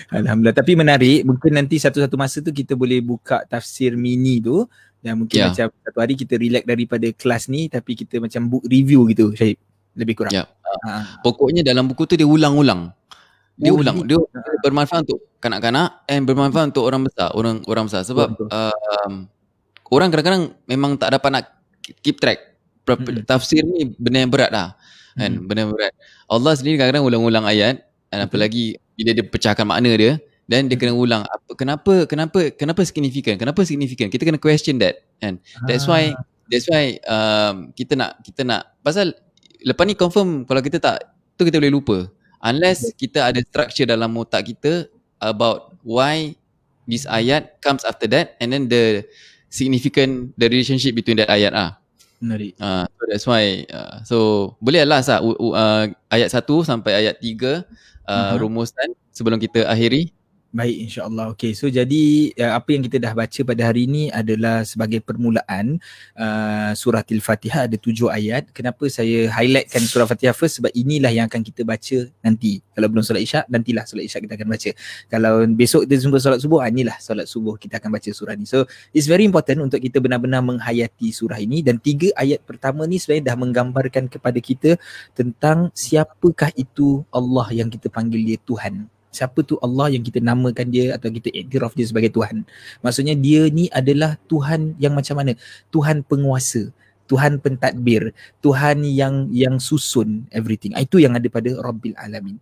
Alhamdulillah. 0.10 0.58
Tapi 0.58 0.72
menarik, 0.76 1.20
mungkin 1.24 1.52
nanti 1.54 1.78
satu-satu 1.78 2.16
masa 2.18 2.42
tu 2.42 2.52
kita 2.52 2.74
boleh 2.74 3.00
buka 3.00 3.46
tafsir 3.46 3.94
mini 3.96 4.42
tu 4.42 4.66
dan 5.00 5.16
mungkin 5.16 5.38
yeah. 5.40 5.48
macam 5.52 5.68
satu 5.72 5.98
hari 6.04 6.14
kita 6.20 6.36
relax 6.36 6.64
daripada 6.68 7.08
kelas 7.16 7.48
ni 7.48 7.72
tapi 7.72 7.96
kita 7.96 8.20
macam 8.20 8.52
book 8.52 8.66
review 8.68 9.08
gitu 9.08 9.32
Syahid. 9.32 9.58
Lebih 9.96 10.16
kurang. 10.16 10.34
Ya. 10.36 10.48
Ha. 10.86 11.22
Pokoknya 11.26 11.62
dalam 11.66 11.90
buku 11.90 12.06
tu 12.06 12.16
dia 12.16 12.28
ulang-ulang. 12.28 12.94
Dia 13.60 13.72
oh, 13.74 13.80
ulang. 13.82 14.06
Dia 14.08 14.18
ha. 14.18 14.40
bermanfaat 14.64 15.08
untuk 15.10 15.20
kanak-kanak 15.40 16.06
and 16.08 16.24
bermanfaat 16.28 16.76
untuk 16.76 16.86
orang 16.86 17.08
besar, 17.08 17.32
orang 17.34 17.64
orang 17.66 17.86
besar 17.88 18.04
sebab 18.04 18.36
um, 18.38 19.14
orang 19.90 20.08
kadang-kadang 20.12 20.44
memang 20.68 21.00
tak 21.00 21.16
dapat 21.16 21.30
nak 21.30 21.44
keep 22.04 22.20
track. 22.20 22.60
Hmm. 22.90 23.22
Tafsir 23.22 23.62
ni 23.62 23.86
benda 23.86 24.26
yang 24.26 24.34
berat 24.34 24.50
lah 24.50 24.74
kan 25.20 25.32
hmm. 25.36 25.46
benda 25.46 25.68
berat 25.68 25.94
Allah 26.32 26.54
sendiri 26.56 26.80
kadang-kadang 26.80 27.06
ulang-ulang 27.06 27.46
ayat 27.48 27.84
dan 28.10 28.26
apalagi 28.26 28.80
bila 28.96 29.12
dia 29.12 29.26
pecahkan 29.28 29.68
makna 29.68 29.92
dia 30.00 30.18
dan 30.50 30.66
dia 30.66 30.80
kena 30.80 30.96
ulang 30.96 31.28
apa 31.28 31.52
kenapa 31.54 31.94
kenapa 32.10 32.40
kenapa 32.56 32.82
signifikan 32.88 33.36
kenapa 33.36 33.62
signifikan 33.68 34.08
kita 34.10 34.26
kena 34.26 34.40
question 34.42 34.80
that 34.82 35.06
kan 35.22 35.38
that's 35.68 35.86
why 35.86 36.16
ah. 36.16 36.24
that's 36.50 36.66
why 36.72 36.98
um, 37.06 37.70
kita 37.76 37.94
nak 37.94 38.18
kita 38.26 38.42
nak 38.48 38.74
pasal 38.82 39.14
lepas 39.64 39.84
ni 39.88 39.96
confirm 39.96 40.44
kalau 40.48 40.62
kita 40.64 40.78
tak 40.80 40.98
tu 41.36 41.48
kita 41.48 41.60
boleh 41.60 41.74
lupa 41.74 41.98
unless 42.44 42.92
kita 42.96 43.32
ada 43.32 43.40
structure 43.44 43.88
dalam 43.88 44.16
otak 44.16 44.48
kita 44.48 44.88
about 45.20 45.76
why 45.84 46.32
this 46.88 47.04
ayat 47.08 47.60
comes 47.60 47.84
after 47.84 48.08
that 48.08 48.40
and 48.40 48.56
then 48.56 48.72
the 48.72 49.04
significant 49.52 50.32
the 50.40 50.48
relationship 50.48 50.96
between 50.96 51.20
that 51.20 51.32
ayat 51.32 51.52
ah 51.52 51.80
Menarik. 52.20 52.52
Uh, 52.60 52.84
so 52.84 53.02
that's 53.08 53.28
why 53.32 53.64
uh, 53.72 54.04
so 54.04 54.18
boleh 54.60 54.84
lah 54.84 55.00
sah 55.00 55.24
uh, 55.24 55.88
ayat 56.12 56.28
1 56.28 56.44
sampai 56.68 56.92
ayat 56.92 57.16
3 57.16 57.24
uh, 57.24 57.64
uh-huh. 57.64 58.36
rumusan 58.44 58.92
sebelum 59.16 59.40
kita 59.40 59.64
akhiri. 59.64 60.12
Baik 60.50 60.90
insya-Allah. 60.90 61.30
Okey. 61.38 61.54
So 61.54 61.70
jadi 61.70 62.34
uh, 62.42 62.58
apa 62.58 62.74
yang 62.74 62.82
kita 62.82 62.98
dah 62.98 63.14
baca 63.14 63.40
pada 63.46 63.70
hari 63.70 63.86
ini 63.86 64.10
adalah 64.10 64.66
sebagai 64.66 64.98
permulaan 64.98 65.78
uh, 66.18 66.74
surah 66.74 67.06
Al-Fatihah 67.06 67.70
ada 67.70 67.78
tujuh 67.78 68.10
ayat. 68.10 68.50
Kenapa 68.50 68.90
saya 68.90 69.30
highlightkan 69.30 69.86
surah 69.86 70.10
Fatihah 70.10 70.34
first 70.34 70.58
sebab 70.58 70.74
inilah 70.74 71.14
yang 71.14 71.30
akan 71.30 71.46
kita 71.46 71.62
baca 71.62 72.10
nanti. 72.26 72.66
Kalau 72.74 72.90
belum 72.90 73.06
solat 73.06 73.22
Isyak 73.22 73.46
nantilah 73.46 73.86
solat 73.86 74.10
Isyak 74.10 74.26
kita 74.26 74.34
akan 74.42 74.50
baca. 74.50 74.70
Kalau 75.06 75.34
besok 75.54 75.86
kita 75.86 75.96
jumpa 76.02 76.18
solat 76.18 76.40
subuh, 76.42 76.66
ah, 76.66 76.70
inilah 76.74 76.98
solat 76.98 77.30
subuh 77.30 77.54
kita 77.54 77.78
akan 77.78 77.90
baca 77.94 78.10
surah 78.10 78.34
ni. 78.34 78.50
So 78.50 78.66
it's 78.90 79.06
very 79.06 79.30
important 79.30 79.62
untuk 79.62 79.78
kita 79.78 80.02
benar-benar 80.02 80.42
menghayati 80.42 81.14
surah 81.14 81.38
ini 81.38 81.62
dan 81.62 81.78
tiga 81.78 82.10
ayat 82.18 82.42
pertama 82.42 82.90
ni 82.90 82.98
sebenarnya 82.98 83.30
dah 83.30 83.38
menggambarkan 83.38 84.10
kepada 84.10 84.42
kita 84.42 84.82
tentang 85.14 85.70
siapakah 85.78 86.50
itu 86.58 87.06
Allah 87.14 87.46
yang 87.54 87.70
kita 87.70 87.86
panggil 87.94 88.26
dia 88.26 88.42
Tuhan 88.42 88.90
siapa 89.10 89.42
tu 89.42 89.58
Allah 89.60 89.94
yang 89.94 90.06
kita 90.06 90.22
namakan 90.22 90.70
dia 90.70 90.96
atau 90.96 91.10
kita 91.10 91.34
iktiraf 91.34 91.74
dia 91.74 91.86
sebagai 91.90 92.14
Tuhan. 92.14 92.46
Maksudnya 92.86 93.18
dia 93.18 93.50
ni 93.50 93.68
adalah 93.74 94.16
Tuhan 94.30 94.78
yang 94.78 94.94
macam 94.94 95.18
mana? 95.18 95.34
Tuhan 95.74 96.06
penguasa, 96.06 96.70
Tuhan 97.10 97.42
pentadbir, 97.42 98.14
Tuhan 98.40 98.86
yang 98.86 99.28
yang 99.34 99.58
susun 99.58 100.30
everything. 100.30 100.78
Ah, 100.78 100.86
itu 100.86 101.02
yang 101.02 101.18
ada 101.18 101.26
pada 101.28 101.50
Rabbil 101.58 101.98
Alamin. 101.98 102.38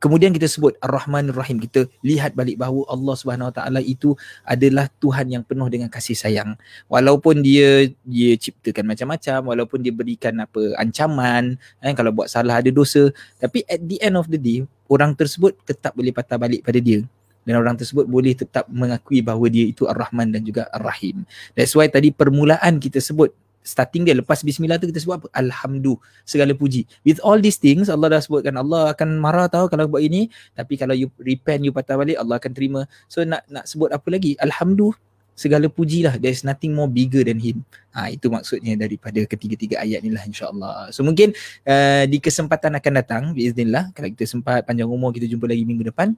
Kemudian 0.00 0.32
kita 0.32 0.48
sebut 0.48 0.80
Ar-Rahman 0.80 1.28
Ar-Rahim. 1.28 1.60
Kita 1.60 1.84
lihat 2.00 2.32
balik 2.32 2.56
bahawa 2.56 2.88
Allah 2.88 3.14
Subhanahu 3.20 3.52
Wa 3.52 3.54
Taala 3.60 3.84
itu 3.84 4.16
adalah 4.48 4.88
Tuhan 4.96 5.28
yang 5.28 5.44
penuh 5.44 5.68
dengan 5.68 5.92
kasih 5.92 6.16
sayang. 6.16 6.56
Walaupun 6.88 7.44
dia 7.44 7.92
dia 8.08 8.32
ciptakan 8.40 8.88
macam-macam, 8.88 9.38
walaupun 9.52 9.84
dia 9.84 9.92
berikan 9.92 10.40
apa 10.40 10.72
ancaman, 10.80 11.60
eh, 11.84 11.92
kalau 11.92 12.16
buat 12.16 12.32
salah 12.32 12.64
ada 12.64 12.72
dosa, 12.72 13.12
tapi 13.36 13.60
at 13.68 13.84
the 13.84 14.00
end 14.00 14.16
of 14.16 14.24
the 14.32 14.40
day, 14.40 14.64
orang 14.88 15.12
tersebut 15.12 15.52
tetap 15.68 15.92
boleh 15.92 16.16
patah 16.16 16.40
balik 16.40 16.64
pada 16.64 16.80
dia 16.80 17.04
dan 17.44 17.54
orang 17.60 17.76
tersebut 17.76 18.04
boleh 18.08 18.32
tetap 18.36 18.68
mengakui 18.68 19.20
bahawa 19.24 19.48
dia 19.48 19.68
itu 19.68 19.84
Ar-Rahman 19.88 20.32
dan 20.32 20.44
juga 20.44 20.68
Ar-Rahim. 20.72 21.24
That's 21.56 21.72
why 21.76 21.88
tadi 21.88 22.12
permulaan 22.12 22.80
kita 22.80 23.00
sebut 23.00 23.32
starting 23.60 24.08
dia 24.08 24.16
lepas 24.16 24.40
bismillah 24.40 24.80
tu 24.80 24.88
kita 24.88 25.00
sebut 25.00 25.20
apa? 25.20 25.28
Alhamdulillah 25.36 26.00
segala 26.24 26.52
puji. 26.56 26.88
With 27.04 27.20
all 27.20 27.38
these 27.38 27.60
things 27.60 27.92
Allah 27.92 28.18
dah 28.18 28.20
sebutkan 28.24 28.56
Allah 28.56 28.92
akan 28.92 29.20
marah 29.20 29.46
tahu 29.46 29.68
kalau 29.68 29.86
buat 29.86 30.02
ini. 30.02 30.32
Tapi 30.56 30.80
kalau 30.80 30.96
you 30.96 31.12
repent 31.20 31.64
you 31.64 31.72
patah 31.72 31.96
balik 32.00 32.16
Allah 32.16 32.40
akan 32.40 32.52
terima. 32.52 32.80
So 33.06 33.22
nak 33.22 33.44
nak 33.48 33.68
sebut 33.68 33.92
apa 33.92 34.08
lagi? 34.08 34.34
Alhamdulillah 34.40 34.96
segala 35.40 35.72
puji 35.72 36.04
lah 36.04 36.20
there's 36.20 36.44
nothing 36.44 36.76
more 36.76 36.88
bigger 36.90 37.24
than 37.24 37.40
him. 37.40 37.64
Ha, 37.96 38.12
itu 38.12 38.28
maksudnya 38.28 38.76
daripada 38.76 39.24
ketiga-tiga 39.24 39.80
ayat 39.80 40.04
ni 40.04 40.12
lah 40.12 40.20
insyaAllah. 40.28 40.92
So 40.92 41.00
mungkin 41.00 41.32
uh, 41.64 42.04
di 42.04 42.20
kesempatan 42.20 42.76
akan 42.76 42.92
datang 42.92 43.22
biiznillah 43.32 43.96
kalau 43.96 44.08
kita 44.12 44.28
sempat 44.28 44.68
panjang 44.68 44.88
umur 44.88 45.16
kita 45.16 45.24
jumpa 45.24 45.48
lagi 45.48 45.64
minggu 45.64 45.88
depan 45.88 46.12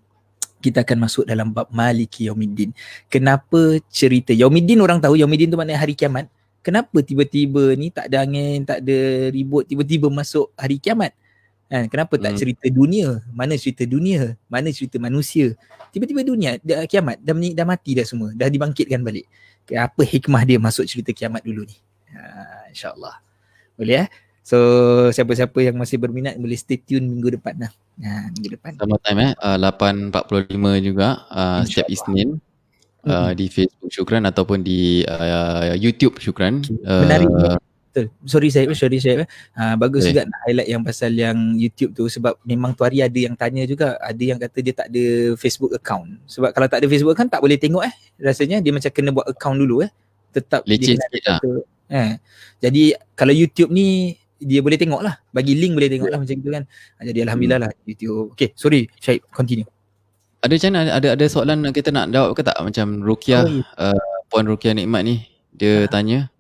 kita 0.63 0.87
akan 0.87 0.99
masuk 1.11 1.27
dalam 1.27 1.51
bab 1.51 1.67
Maliki 1.75 2.31
Yaumiddin. 2.31 2.71
Kenapa 3.11 3.83
cerita? 3.91 4.31
Yaumiddin 4.31 4.79
orang 4.79 5.03
tahu 5.03 5.19
Yaumiddin 5.19 5.51
tu 5.51 5.59
maknanya 5.59 5.83
hari 5.83 5.99
kiamat 5.99 6.31
kenapa 6.63 7.03
tiba-tiba 7.03 7.75
ni 7.75 7.91
tak 7.91 8.09
ada 8.09 8.23
angin, 8.23 8.63
tak 8.63 8.81
ada 8.87 9.29
ribut, 9.35 9.67
tiba-tiba 9.67 10.09
masuk 10.09 10.55
hari 10.55 10.79
kiamat? 10.79 11.13
Kan? 11.67 11.91
Kenapa 11.91 12.15
tak 12.17 12.33
hmm. 12.33 12.41
cerita 12.41 12.67
dunia? 12.71 13.09
Mana 13.35 13.59
cerita 13.59 13.83
dunia? 13.85 14.39
Mana 14.47 14.71
cerita 14.71 14.97
manusia? 15.03 15.53
Tiba-tiba 15.93 16.25
dunia, 16.25 16.57
dah 16.63 16.89
kiamat, 16.89 17.21
dah, 17.21 17.35
dah 17.37 17.67
mati 17.69 17.93
dah 17.93 18.07
semua, 18.07 18.33
dah 18.33 18.49
dibangkitkan 18.49 19.03
balik. 19.03 19.29
Apa 19.69 20.07
hikmah 20.07 20.43
dia 20.47 20.57
masuk 20.57 20.89
cerita 20.89 21.13
kiamat 21.13 21.45
dulu 21.45 21.69
ni? 21.69 21.77
Ha, 22.17 22.73
InsyaAllah. 22.73 23.21
Boleh 23.77 24.05
ya? 24.05 24.07
So 24.43 24.59
siapa-siapa 25.15 25.55
yang 25.63 25.79
masih 25.79 26.03
berminat 26.03 26.35
boleh 26.35 26.59
stay 26.59 26.77
tune 26.77 27.07
minggu 27.07 27.39
depan 27.39 27.57
lah. 27.57 27.73
Ha, 28.03 28.29
minggu 28.35 28.59
depan. 28.59 28.75
Sama 28.77 28.99
time 29.01 29.33
eh, 29.33 29.33
uh, 29.39 29.57
8.45 29.57 30.89
juga 30.93 31.09
uh, 31.31 31.63
setiap 31.65 31.89
Isnin 31.89 32.43
uh, 33.07 33.33
di 33.35 33.47
Facebook 33.51 33.91
Syukran 33.91 34.23
ataupun 34.27 34.63
di 34.63 35.03
uh, 35.07 35.75
YouTube 35.75 36.19
Syukran. 36.23 36.63
Menarik. 36.83 37.29
Uh, 37.29 37.59
Betul. 37.93 38.09
Sorry 38.25 38.49
saya, 38.49 38.73
sorry 38.73 39.05
saya. 39.05 39.29
Uh, 39.53 39.77
bagus 39.77 40.09
okay. 40.09 40.17
juga 40.17 40.25
nak 40.25 40.41
highlight 40.49 40.69
yang 40.73 40.81
pasal 40.81 41.13
yang 41.13 41.37
YouTube 41.61 41.93
tu 41.93 42.09
sebab 42.09 42.41
memang 42.41 42.73
tu 42.73 42.89
hari 42.89 43.05
ada 43.05 43.19
yang 43.21 43.37
tanya 43.37 43.69
juga, 43.69 44.01
ada 44.01 44.23
yang 44.23 44.41
kata 44.41 44.59
dia 44.65 44.73
tak 44.73 44.89
ada 44.89 45.37
Facebook 45.37 45.77
account. 45.77 46.09
Sebab 46.25 46.57
kalau 46.57 46.73
tak 46.73 46.81
ada 46.81 46.89
Facebook 46.89 47.13
account 47.13 47.29
tak 47.29 47.45
boleh 47.45 47.61
tengok 47.61 47.85
eh. 47.85 47.93
Rasanya 48.17 48.65
dia 48.65 48.73
macam 48.73 48.89
kena 48.89 49.13
buat 49.13 49.29
account 49.29 49.61
dulu 49.61 49.85
eh. 49.85 49.93
Tetap 50.33 50.65
Leceh 50.65 50.97
sikit 50.97 51.23
lah. 51.29 51.41
Eh. 51.93 52.17
Jadi 52.65 52.97
kalau 53.13 53.37
YouTube 53.37 53.69
ni 53.69 54.17
dia 54.41 54.65
boleh 54.65 54.81
tengok 54.81 55.05
lah. 55.05 55.21
Bagi 55.29 55.53
link 55.53 55.77
boleh 55.77 55.93
tengok 55.93 56.09
lah 56.09 56.17
macam 56.17 56.33
tu 56.41 56.49
kan. 56.49 56.65
Jadi 56.97 57.19
Alhamdulillah 57.29 57.61
hmm. 57.61 57.77
lah 57.77 57.85
YouTube. 57.85 58.33
Okay, 58.33 58.57
sorry 58.57 58.89
Syahid, 58.97 59.21
continue 59.29 59.69
ada 60.43 60.53
macam 60.59 60.71
mana 60.75 60.91
ada 60.91 61.09
ada 61.15 61.25
soalan 61.31 61.71
kita 61.71 61.95
nak 61.95 62.11
jawab 62.11 62.35
ke 62.35 62.43
tak 62.43 62.59
macam 62.59 62.99
Rukia 63.01 63.47
oh, 63.47 63.49
iya. 63.49 63.63
uh, 63.79 64.07
puan 64.27 64.45
Rukia 64.47 64.75
Nikmat 64.75 65.03
ni 65.07 65.27
dia 65.55 65.87
ha. 65.87 65.91
tanya 65.91 66.33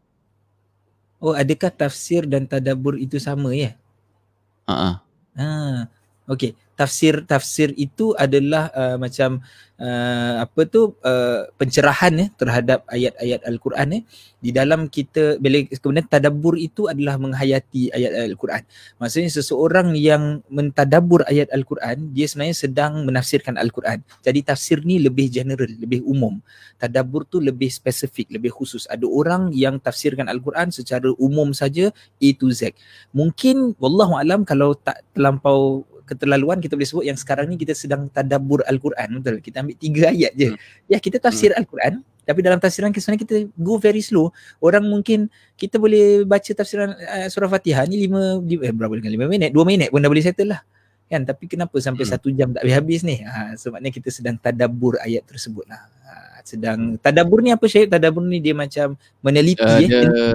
Oh 1.22 1.38
adakah 1.38 1.70
tafsir 1.70 2.26
dan 2.26 2.50
tadabbur 2.50 2.98
itu 2.98 3.22
sama 3.22 3.54
ya? 3.54 3.78
Ha. 4.66 4.98
Ha. 5.38 5.86
Okey, 6.32 6.56
tafsir 6.80 7.28
tafsir 7.28 7.76
itu 7.76 8.16
adalah 8.16 8.72
uh, 8.72 8.96
macam 8.96 9.44
uh, 9.76 10.48
apa 10.48 10.64
tu 10.64 10.96
uh, 11.04 11.44
pencerahan 11.60 12.08
ya 12.16 12.26
terhadap 12.40 12.88
ayat-ayat 12.88 13.44
al-Quran 13.44 13.88
ya. 13.92 14.00
Di 14.40 14.50
dalam 14.50 14.88
kita 14.88 15.36
bila 15.36 15.60
kemudian 15.68 16.08
tadabbur 16.08 16.56
itu 16.56 16.88
adalah 16.88 17.20
menghayati 17.20 17.92
ayat 17.92 18.32
al-Quran. 18.32 18.64
Maksudnya 18.96 19.28
seseorang 19.28 19.92
yang 19.92 20.40
mentadabbur 20.48 21.22
ayat 21.28 21.52
al-Quran 21.52 22.16
dia 22.16 22.24
sebenarnya 22.24 22.56
sedang 22.56 23.04
menafsirkan 23.04 23.60
al-Quran. 23.60 24.00
Jadi 24.24 24.40
tafsir 24.40 24.80
ni 24.88 24.96
lebih 25.04 25.28
general, 25.28 25.68
lebih 25.68 26.00
umum. 26.08 26.40
Tadabbur 26.80 27.28
tu 27.28 27.44
lebih 27.44 27.68
spesifik, 27.68 28.32
lebih 28.32 28.50
khusus. 28.50 28.88
Ada 28.88 29.04
orang 29.04 29.52
yang 29.52 29.76
tafsirkan 29.78 30.32
al-Quran 30.32 30.72
secara 30.72 31.12
umum 31.20 31.52
saja 31.52 31.92
A 31.94 32.28
to 32.40 32.48
Z. 32.50 32.72
Mungkin 33.12 33.76
wallahu 33.76 34.16
alam 34.16 34.48
kalau 34.48 34.72
tak 34.72 35.04
terlampau 35.12 35.84
keterlaluan 36.04 36.58
kita 36.58 36.74
boleh 36.78 36.88
sebut 36.88 37.04
yang 37.06 37.18
sekarang 37.18 37.50
ni 37.50 37.56
kita 37.56 37.72
sedang 37.72 38.10
tadabbur 38.10 38.62
al-Quran 38.66 39.22
betul? 39.22 39.36
Kita 39.40 39.62
ambil 39.62 39.76
tiga 39.78 40.10
ayat 40.10 40.32
je. 40.34 40.48
Hmm. 40.52 40.58
ya 40.90 40.98
kita 41.00 41.16
tafsir 41.22 41.50
hmm. 41.54 41.60
al-Quran 41.62 41.94
tapi 42.22 42.38
dalam 42.38 42.62
tafsiran 42.62 42.94
kita 42.94 43.18
kita 43.18 43.50
go 43.58 43.82
very 43.82 43.98
slow. 43.98 44.30
Orang 44.62 44.86
mungkin 44.86 45.26
kita 45.58 45.82
boleh 45.82 46.22
baca 46.22 46.50
tafsiran 46.54 46.94
uh, 46.94 47.26
surah 47.26 47.50
Fatihah 47.50 47.82
ni 47.90 48.06
lima, 48.06 48.38
lima 48.38 48.62
eh, 48.62 48.74
berapa 48.74 48.94
dengan 48.94 49.12
lima 49.18 49.26
minit? 49.26 49.50
Dua 49.50 49.66
minit 49.66 49.90
pun 49.90 49.98
dah 49.98 50.10
boleh 50.10 50.22
settle 50.22 50.54
lah. 50.54 50.62
Kan? 51.10 51.26
Tapi 51.26 51.44
kenapa 51.50 51.74
sampai 51.82 52.06
hmm. 52.06 52.12
satu 52.14 52.28
jam 52.30 52.54
tak 52.54 52.62
habis-habis 52.62 53.02
ni? 53.02 53.20
Ha, 53.26 53.58
sebabnya 53.58 53.90
kita 53.90 54.08
sedang 54.08 54.38
tadabbur 54.38 55.02
ayat 55.02 55.26
tersebut 55.26 55.66
lah. 55.66 55.82
Ha, 56.06 56.40
sedang 56.46 56.96
tadabbur 57.02 57.42
ni 57.42 57.50
apa 57.50 57.66
Syed? 57.66 57.90
Tadabbur 57.90 58.22
ni 58.22 58.38
dia 58.38 58.54
macam 58.54 58.94
meneliti 59.20 59.60
uh, 59.60 59.78
dia, 59.82 60.00
eh. 60.06 60.32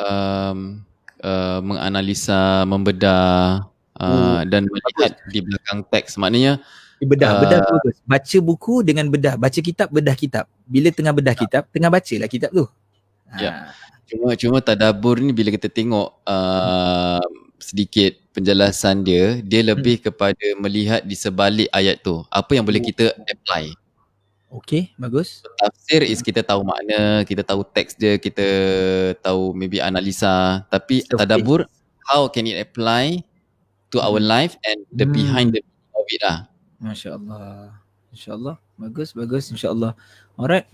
um, 0.00 0.80
uh, 1.18 1.60
menganalisa 1.60 2.62
membedah 2.64 3.66
uh, 4.00 4.42
dan 4.46 4.66
melihat 4.66 5.18
di 5.30 5.40
belakang 5.44 5.86
teks. 5.90 6.18
Maknanya 6.18 6.62
bedah 7.04 7.36
uh, 7.36 7.40
bedah 7.44 7.58
tu 7.68 7.74
baca 8.08 8.36
buku 8.40 8.74
dengan 8.86 9.06
bedah. 9.12 9.34
Baca 9.36 9.60
kitab 9.60 9.92
bedah 9.92 10.16
kitab. 10.16 10.44
Bila 10.64 10.88
tengah 10.90 11.12
bedah 11.12 11.36
kitab 11.36 11.68
tengah 11.70 11.90
bacalah 11.92 12.28
kitab 12.30 12.50
tu. 12.50 12.64
Ya. 13.36 13.50
Uh. 13.50 13.62
cuma 14.04 14.28
cuma 14.36 14.56
tadabbur 14.60 15.16
ni 15.18 15.32
bila 15.32 15.48
kita 15.48 15.66
tengok 15.66 16.12
uh, 16.28 17.24
sedikit 17.56 18.20
penjelasan 18.36 19.00
dia 19.00 19.40
dia 19.40 19.64
lebih 19.64 19.98
hmm. 19.98 20.04
kepada 20.12 20.46
melihat 20.60 21.00
di 21.04 21.16
sebalik 21.16 21.68
ayat 21.72 22.00
tu. 22.00 22.22
Apa 22.30 22.56
yang 22.56 22.64
boleh 22.64 22.82
kita 22.82 23.12
apply. 23.16 23.74
Okay, 24.54 24.94
bagus. 24.94 25.42
Tafsir 25.58 26.06
is 26.06 26.22
kita 26.22 26.46
tahu 26.46 26.62
makna, 26.62 27.26
kita 27.26 27.42
tahu 27.42 27.66
teks 27.66 27.98
dia, 27.98 28.22
kita 28.22 28.46
tahu 29.18 29.50
maybe 29.50 29.82
analisa. 29.82 30.62
Tapi 30.70 31.02
tadabur, 31.10 31.66
how 32.06 32.30
can 32.30 32.46
it 32.46 32.62
apply 32.62 33.18
to 33.94 34.02
our 34.02 34.18
hmm. 34.18 34.26
life 34.26 34.58
and 34.66 34.82
the 34.90 35.06
hmm. 35.06 35.14
behind 35.14 35.48
the 35.54 35.62
of 35.94 36.06
it 36.10 36.20
lah. 36.20 36.50
Masya 36.82 37.14
Allah. 37.14 37.78
Masya 38.10 38.30
Allah. 38.34 38.56
Bagus, 38.74 39.14
bagus. 39.14 39.54
Insya 39.54 39.70
Allah. 39.70 39.94
Alright. 40.34 40.66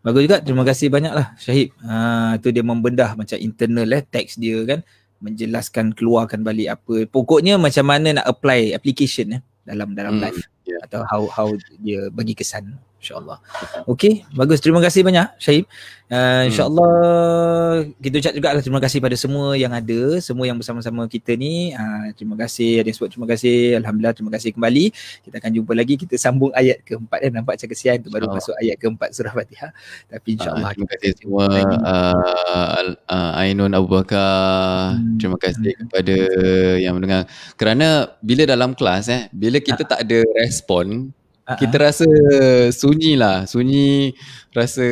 Bagus 0.00 0.24
juga. 0.24 0.40
Terima 0.40 0.64
kasih 0.64 0.88
banyak 0.88 1.12
lah 1.12 1.36
Syahid. 1.36 1.70
Ha, 1.84 2.40
tu 2.40 2.48
dia 2.48 2.64
membendah 2.64 3.12
macam 3.12 3.36
internal 3.36 3.86
eh, 3.92 4.02
teks 4.02 4.40
dia 4.40 4.58
kan. 4.64 4.80
Menjelaskan, 5.22 5.94
keluarkan 5.94 6.42
balik 6.42 6.80
apa. 6.80 7.06
Pokoknya 7.06 7.60
macam 7.60 7.86
mana 7.86 8.18
nak 8.18 8.26
apply 8.26 8.74
application 8.74 9.38
eh, 9.38 9.40
dalam 9.62 9.92
dalam 9.92 10.18
hmm. 10.18 10.22
life. 10.24 10.40
Yeah. 10.66 10.82
Atau 10.88 11.04
how 11.06 11.22
how 11.30 11.48
dia 11.78 12.08
bagi 12.10 12.34
kesan 12.34 12.80
insyaallah. 13.02 13.42
Okey, 13.90 14.22
bagus. 14.30 14.62
Terima 14.62 14.78
kasih 14.78 15.02
banyak 15.02 15.26
Syahib. 15.42 15.66
Uh, 16.12 16.44
insyaallah 16.44 16.92
kita 18.04 18.20
ucap 18.20 18.34
juga 18.36 18.52
lah 18.52 18.60
terima 18.60 18.84
kasih 18.84 19.00
pada 19.00 19.16
semua 19.16 19.56
yang 19.56 19.72
ada, 19.72 20.20
semua 20.20 20.44
yang 20.44 20.60
bersama-sama 20.60 21.08
kita 21.08 21.32
ni. 21.34 21.72
Uh, 21.72 22.12
terima 22.12 22.36
kasih 22.36 22.84
ada 22.84 22.92
yang 22.92 22.96
sebut 23.00 23.10
terima 23.16 23.26
kasih. 23.26 23.80
Alhamdulillah 23.80 24.12
terima 24.12 24.30
kasih 24.36 24.52
kembali. 24.52 24.92
Kita 25.24 25.40
akan 25.40 25.50
jumpa 25.56 25.72
lagi 25.72 25.94
kita 25.96 26.14
sambung 26.20 26.52
ayat 26.52 26.84
keempat 26.84 27.16
dan 27.16 27.30
nampak 27.32 27.56
macam 27.56 27.68
kesian 27.72 27.96
tu 28.04 28.12
baru 28.12 28.28
masuk 28.28 28.52
ayat 28.60 28.76
keempat 28.76 29.08
surah 29.16 29.32
Fatihah. 29.32 29.72
Tapi 30.12 30.28
insyaallah 30.36 30.68
uh, 30.68 30.74
terima 30.76 30.88
kasih 30.92 31.10
semua 31.16 31.44
uh, 31.48 32.82
uh, 33.08 33.40
Ainun 33.40 33.72
Abu 33.72 33.88
Bakar. 33.96 34.92
Hmm. 35.00 35.16
Terima 35.16 35.40
kasih 35.40 35.72
hmm. 35.72 35.80
kepada 35.88 36.16
yang 36.76 36.94
mendengar. 37.00 37.24
Kerana 37.56 38.12
bila 38.20 38.44
dalam 38.44 38.76
kelas 38.76 39.08
eh, 39.08 39.22
bila 39.32 39.64
kita 39.64 39.80
uh. 39.80 39.88
tak 39.96 40.04
ada 40.04 40.20
respon 40.36 41.08
uh-huh. 41.46 41.58
kita 41.58 41.76
rasa 41.78 42.06
sunyi 42.70 43.18
lah. 43.18 43.44
Sunyi 43.46 44.14
rasa 44.54 44.86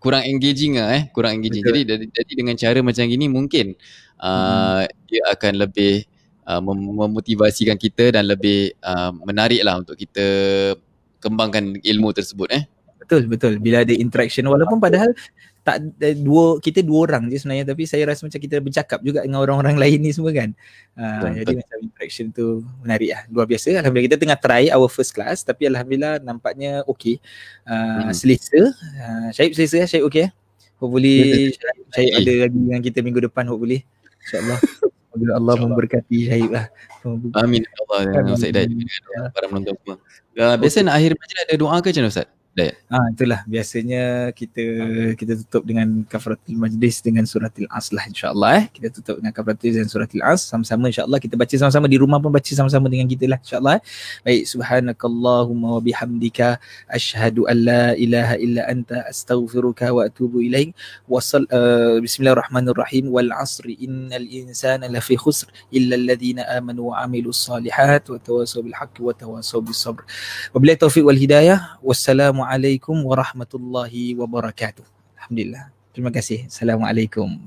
kurang 0.00 0.24
engaging 0.28 0.76
lah 0.76 1.00
eh. 1.00 1.02
Kurang 1.12 1.40
engaging. 1.40 1.64
Betul. 1.64 1.84
jadi 1.88 2.04
jadi 2.12 2.32
dengan 2.36 2.54
cara 2.60 2.78
macam 2.84 3.04
gini 3.08 3.26
mungkin 3.32 3.66
uh, 4.20 4.84
hmm. 4.84 5.08
dia 5.08 5.22
akan 5.32 5.52
lebih 5.64 6.04
uh, 6.44 6.60
mem- 6.60 6.92
memotivasikan 6.92 7.80
kita 7.80 8.12
dan 8.12 8.28
lebih 8.28 8.76
uh, 8.84 9.12
menarik 9.24 9.64
lah 9.64 9.80
untuk 9.80 9.96
kita 9.96 10.26
kembangkan 11.24 11.80
ilmu 11.80 12.12
tersebut 12.12 12.48
eh. 12.52 12.64
Betul 13.00 13.28
betul. 13.28 13.60
Bila 13.60 13.84
ada 13.84 13.92
interaction. 13.92 14.48
Walaupun 14.48 14.80
padahal 14.80 15.12
tak 15.64 15.80
dua 16.20 16.60
kita 16.60 16.84
dua 16.84 17.08
orang 17.08 17.32
je 17.32 17.40
sebenarnya 17.40 17.72
tapi 17.72 17.88
saya 17.88 18.04
rasa 18.04 18.28
macam 18.28 18.36
kita 18.36 18.60
bercakap 18.60 19.00
juga 19.00 19.24
dengan 19.24 19.40
orang-orang 19.40 19.80
lain 19.80 19.98
ni 20.04 20.12
semua 20.12 20.28
kan. 20.36 20.52
Uh, 20.92 21.40
jadi 21.40 21.56
macam 21.56 21.76
interaction 21.80 22.28
tu 22.28 22.60
menarik 22.84 23.16
lah. 23.16 23.22
Luar 23.32 23.48
biasa. 23.48 23.72
Alhamdulillah 23.80 24.08
kita 24.12 24.20
tengah 24.20 24.38
try 24.38 24.68
our 24.68 24.92
first 24.92 25.16
class 25.16 25.40
tapi 25.40 25.64
alhamdulillah 25.64 26.20
nampaknya 26.20 26.84
okey. 26.84 27.16
Uh, 27.64 28.04
hmm. 28.04 28.12
selesa. 28.12 28.60
Uh, 29.00 29.28
Syahib 29.32 29.56
selesa 29.56 29.76
ya? 29.80 29.86
Syahib 29.88 30.04
okey 30.12 30.28
ya? 30.28 30.30
Hopefully 30.76 31.16
Syahib 31.96 32.12
ada 32.12 32.32
lagi 32.44 32.58
dengan 32.60 32.80
kita 32.84 32.98
minggu 33.00 33.24
depan 33.24 33.48
hopefully. 33.48 33.88
InsyaAllah. 34.20 34.60
Semoga 35.14 35.32
Allah 35.38 35.54
memberkati 35.64 36.16
Syahib 36.28 36.50
lah. 36.52 36.66
Amin. 37.40 37.64
Allah 37.86 38.12
dan 38.12 38.28
Ustaz 38.28 38.52
Hidayat 38.52 38.68
para 39.32 39.48
penonton 39.48 39.72
semua. 39.80 39.96
Uh, 40.36 40.56
biasa 40.60 40.84
nak 40.84 41.00
akhir 41.00 41.16
majlis 41.16 41.40
ada 41.40 41.54
doa 41.56 41.76
ke 41.80 41.88
macam 41.94 42.10
Ustaz? 42.12 42.28
Ah 42.86 43.10
itulah. 43.10 43.42
Biasanya 43.50 44.30
kita 44.30 44.62
kita 45.18 45.32
tutup 45.42 45.66
dengan 45.66 46.06
kafaratul 46.06 46.54
majlis 46.54 47.02
dengan 47.02 47.26
suratil 47.26 47.66
as 47.66 47.90
lah 47.90 48.06
insyaallah 48.06 48.50
eh. 48.62 48.64
Kita 48.70 48.94
tutup 48.94 49.18
dengan 49.18 49.34
kafaratul 49.34 49.74
dengan 49.74 49.90
suratil 49.90 50.22
as. 50.22 50.46
Sama-sama 50.46 50.86
insyaallah 50.86 51.18
kita 51.18 51.34
baca 51.34 51.50
sama-sama 51.50 51.90
di 51.90 51.98
rumah 51.98 52.22
pun 52.22 52.30
baca 52.30 52.46
sama-sama 52.46 52.86
dengan 52.86 53.10
kita 53.10 53.26
lah 53.26 53.42
insyaallah 53.42 53.82
eh. 53.82 53.82
baik 54.22 54.46
subhanakallahumma 54.46 55.68
wa 55.74 55.82
bihamdika 55.82 56.62
asyhadu 56.94 57.50
an 57.50 57.58
la 57.58 57.84
ilaha 57.98 58.38
illa 58.38 58.62
anta 58.70 59.02
astaghfiruka 59.10 59.90
wa 59.90 60.06
atubu 60.06 60.38
ilaik. 60.38 60.78
Wa 61.10 61.18
uh, 61.18 61.98
bismillahirrahmanirrahim. 61.98 63.10
Wal 63.10 63.34
asri 63.34 63.74
innal 63.82 64.30
insana 64.30 64.86
lafi 64.86 65.18
khusr 65.18 65.50
illa 65.74 65.98
alladhina 65.98 66.46
amanu 66.54 66.94
wa 66.94 67.02
amilus 67.02 67.50
salihat 67.50 68.06
wa 68.06 68.22
tawassaw 68.22 68.62
bil 68.62 68.78
haqqi 68.78 69.02
wa 69.02 69.10
tawassaw 69.10 69.58
bis 69.58 69.82
sabr. 69.82 70.06
Wa 70.54 70.62
billahi 70.62 70.78
taufiq 70.78 71.02
wal 71.02 71.18
hidayah. 71.18 71.82
Wassalamu 71.82 72.43
Assalamualaikum 72.44 73.08
warahmatullahi 73.08 74.12
wabarakatuh. 74.20 74.84
Alhamdulillah. 75.16 75.72
Terima 75.96 76.12
kasih. 76.12 76.44
Assalamualaikum. 76.44 77.40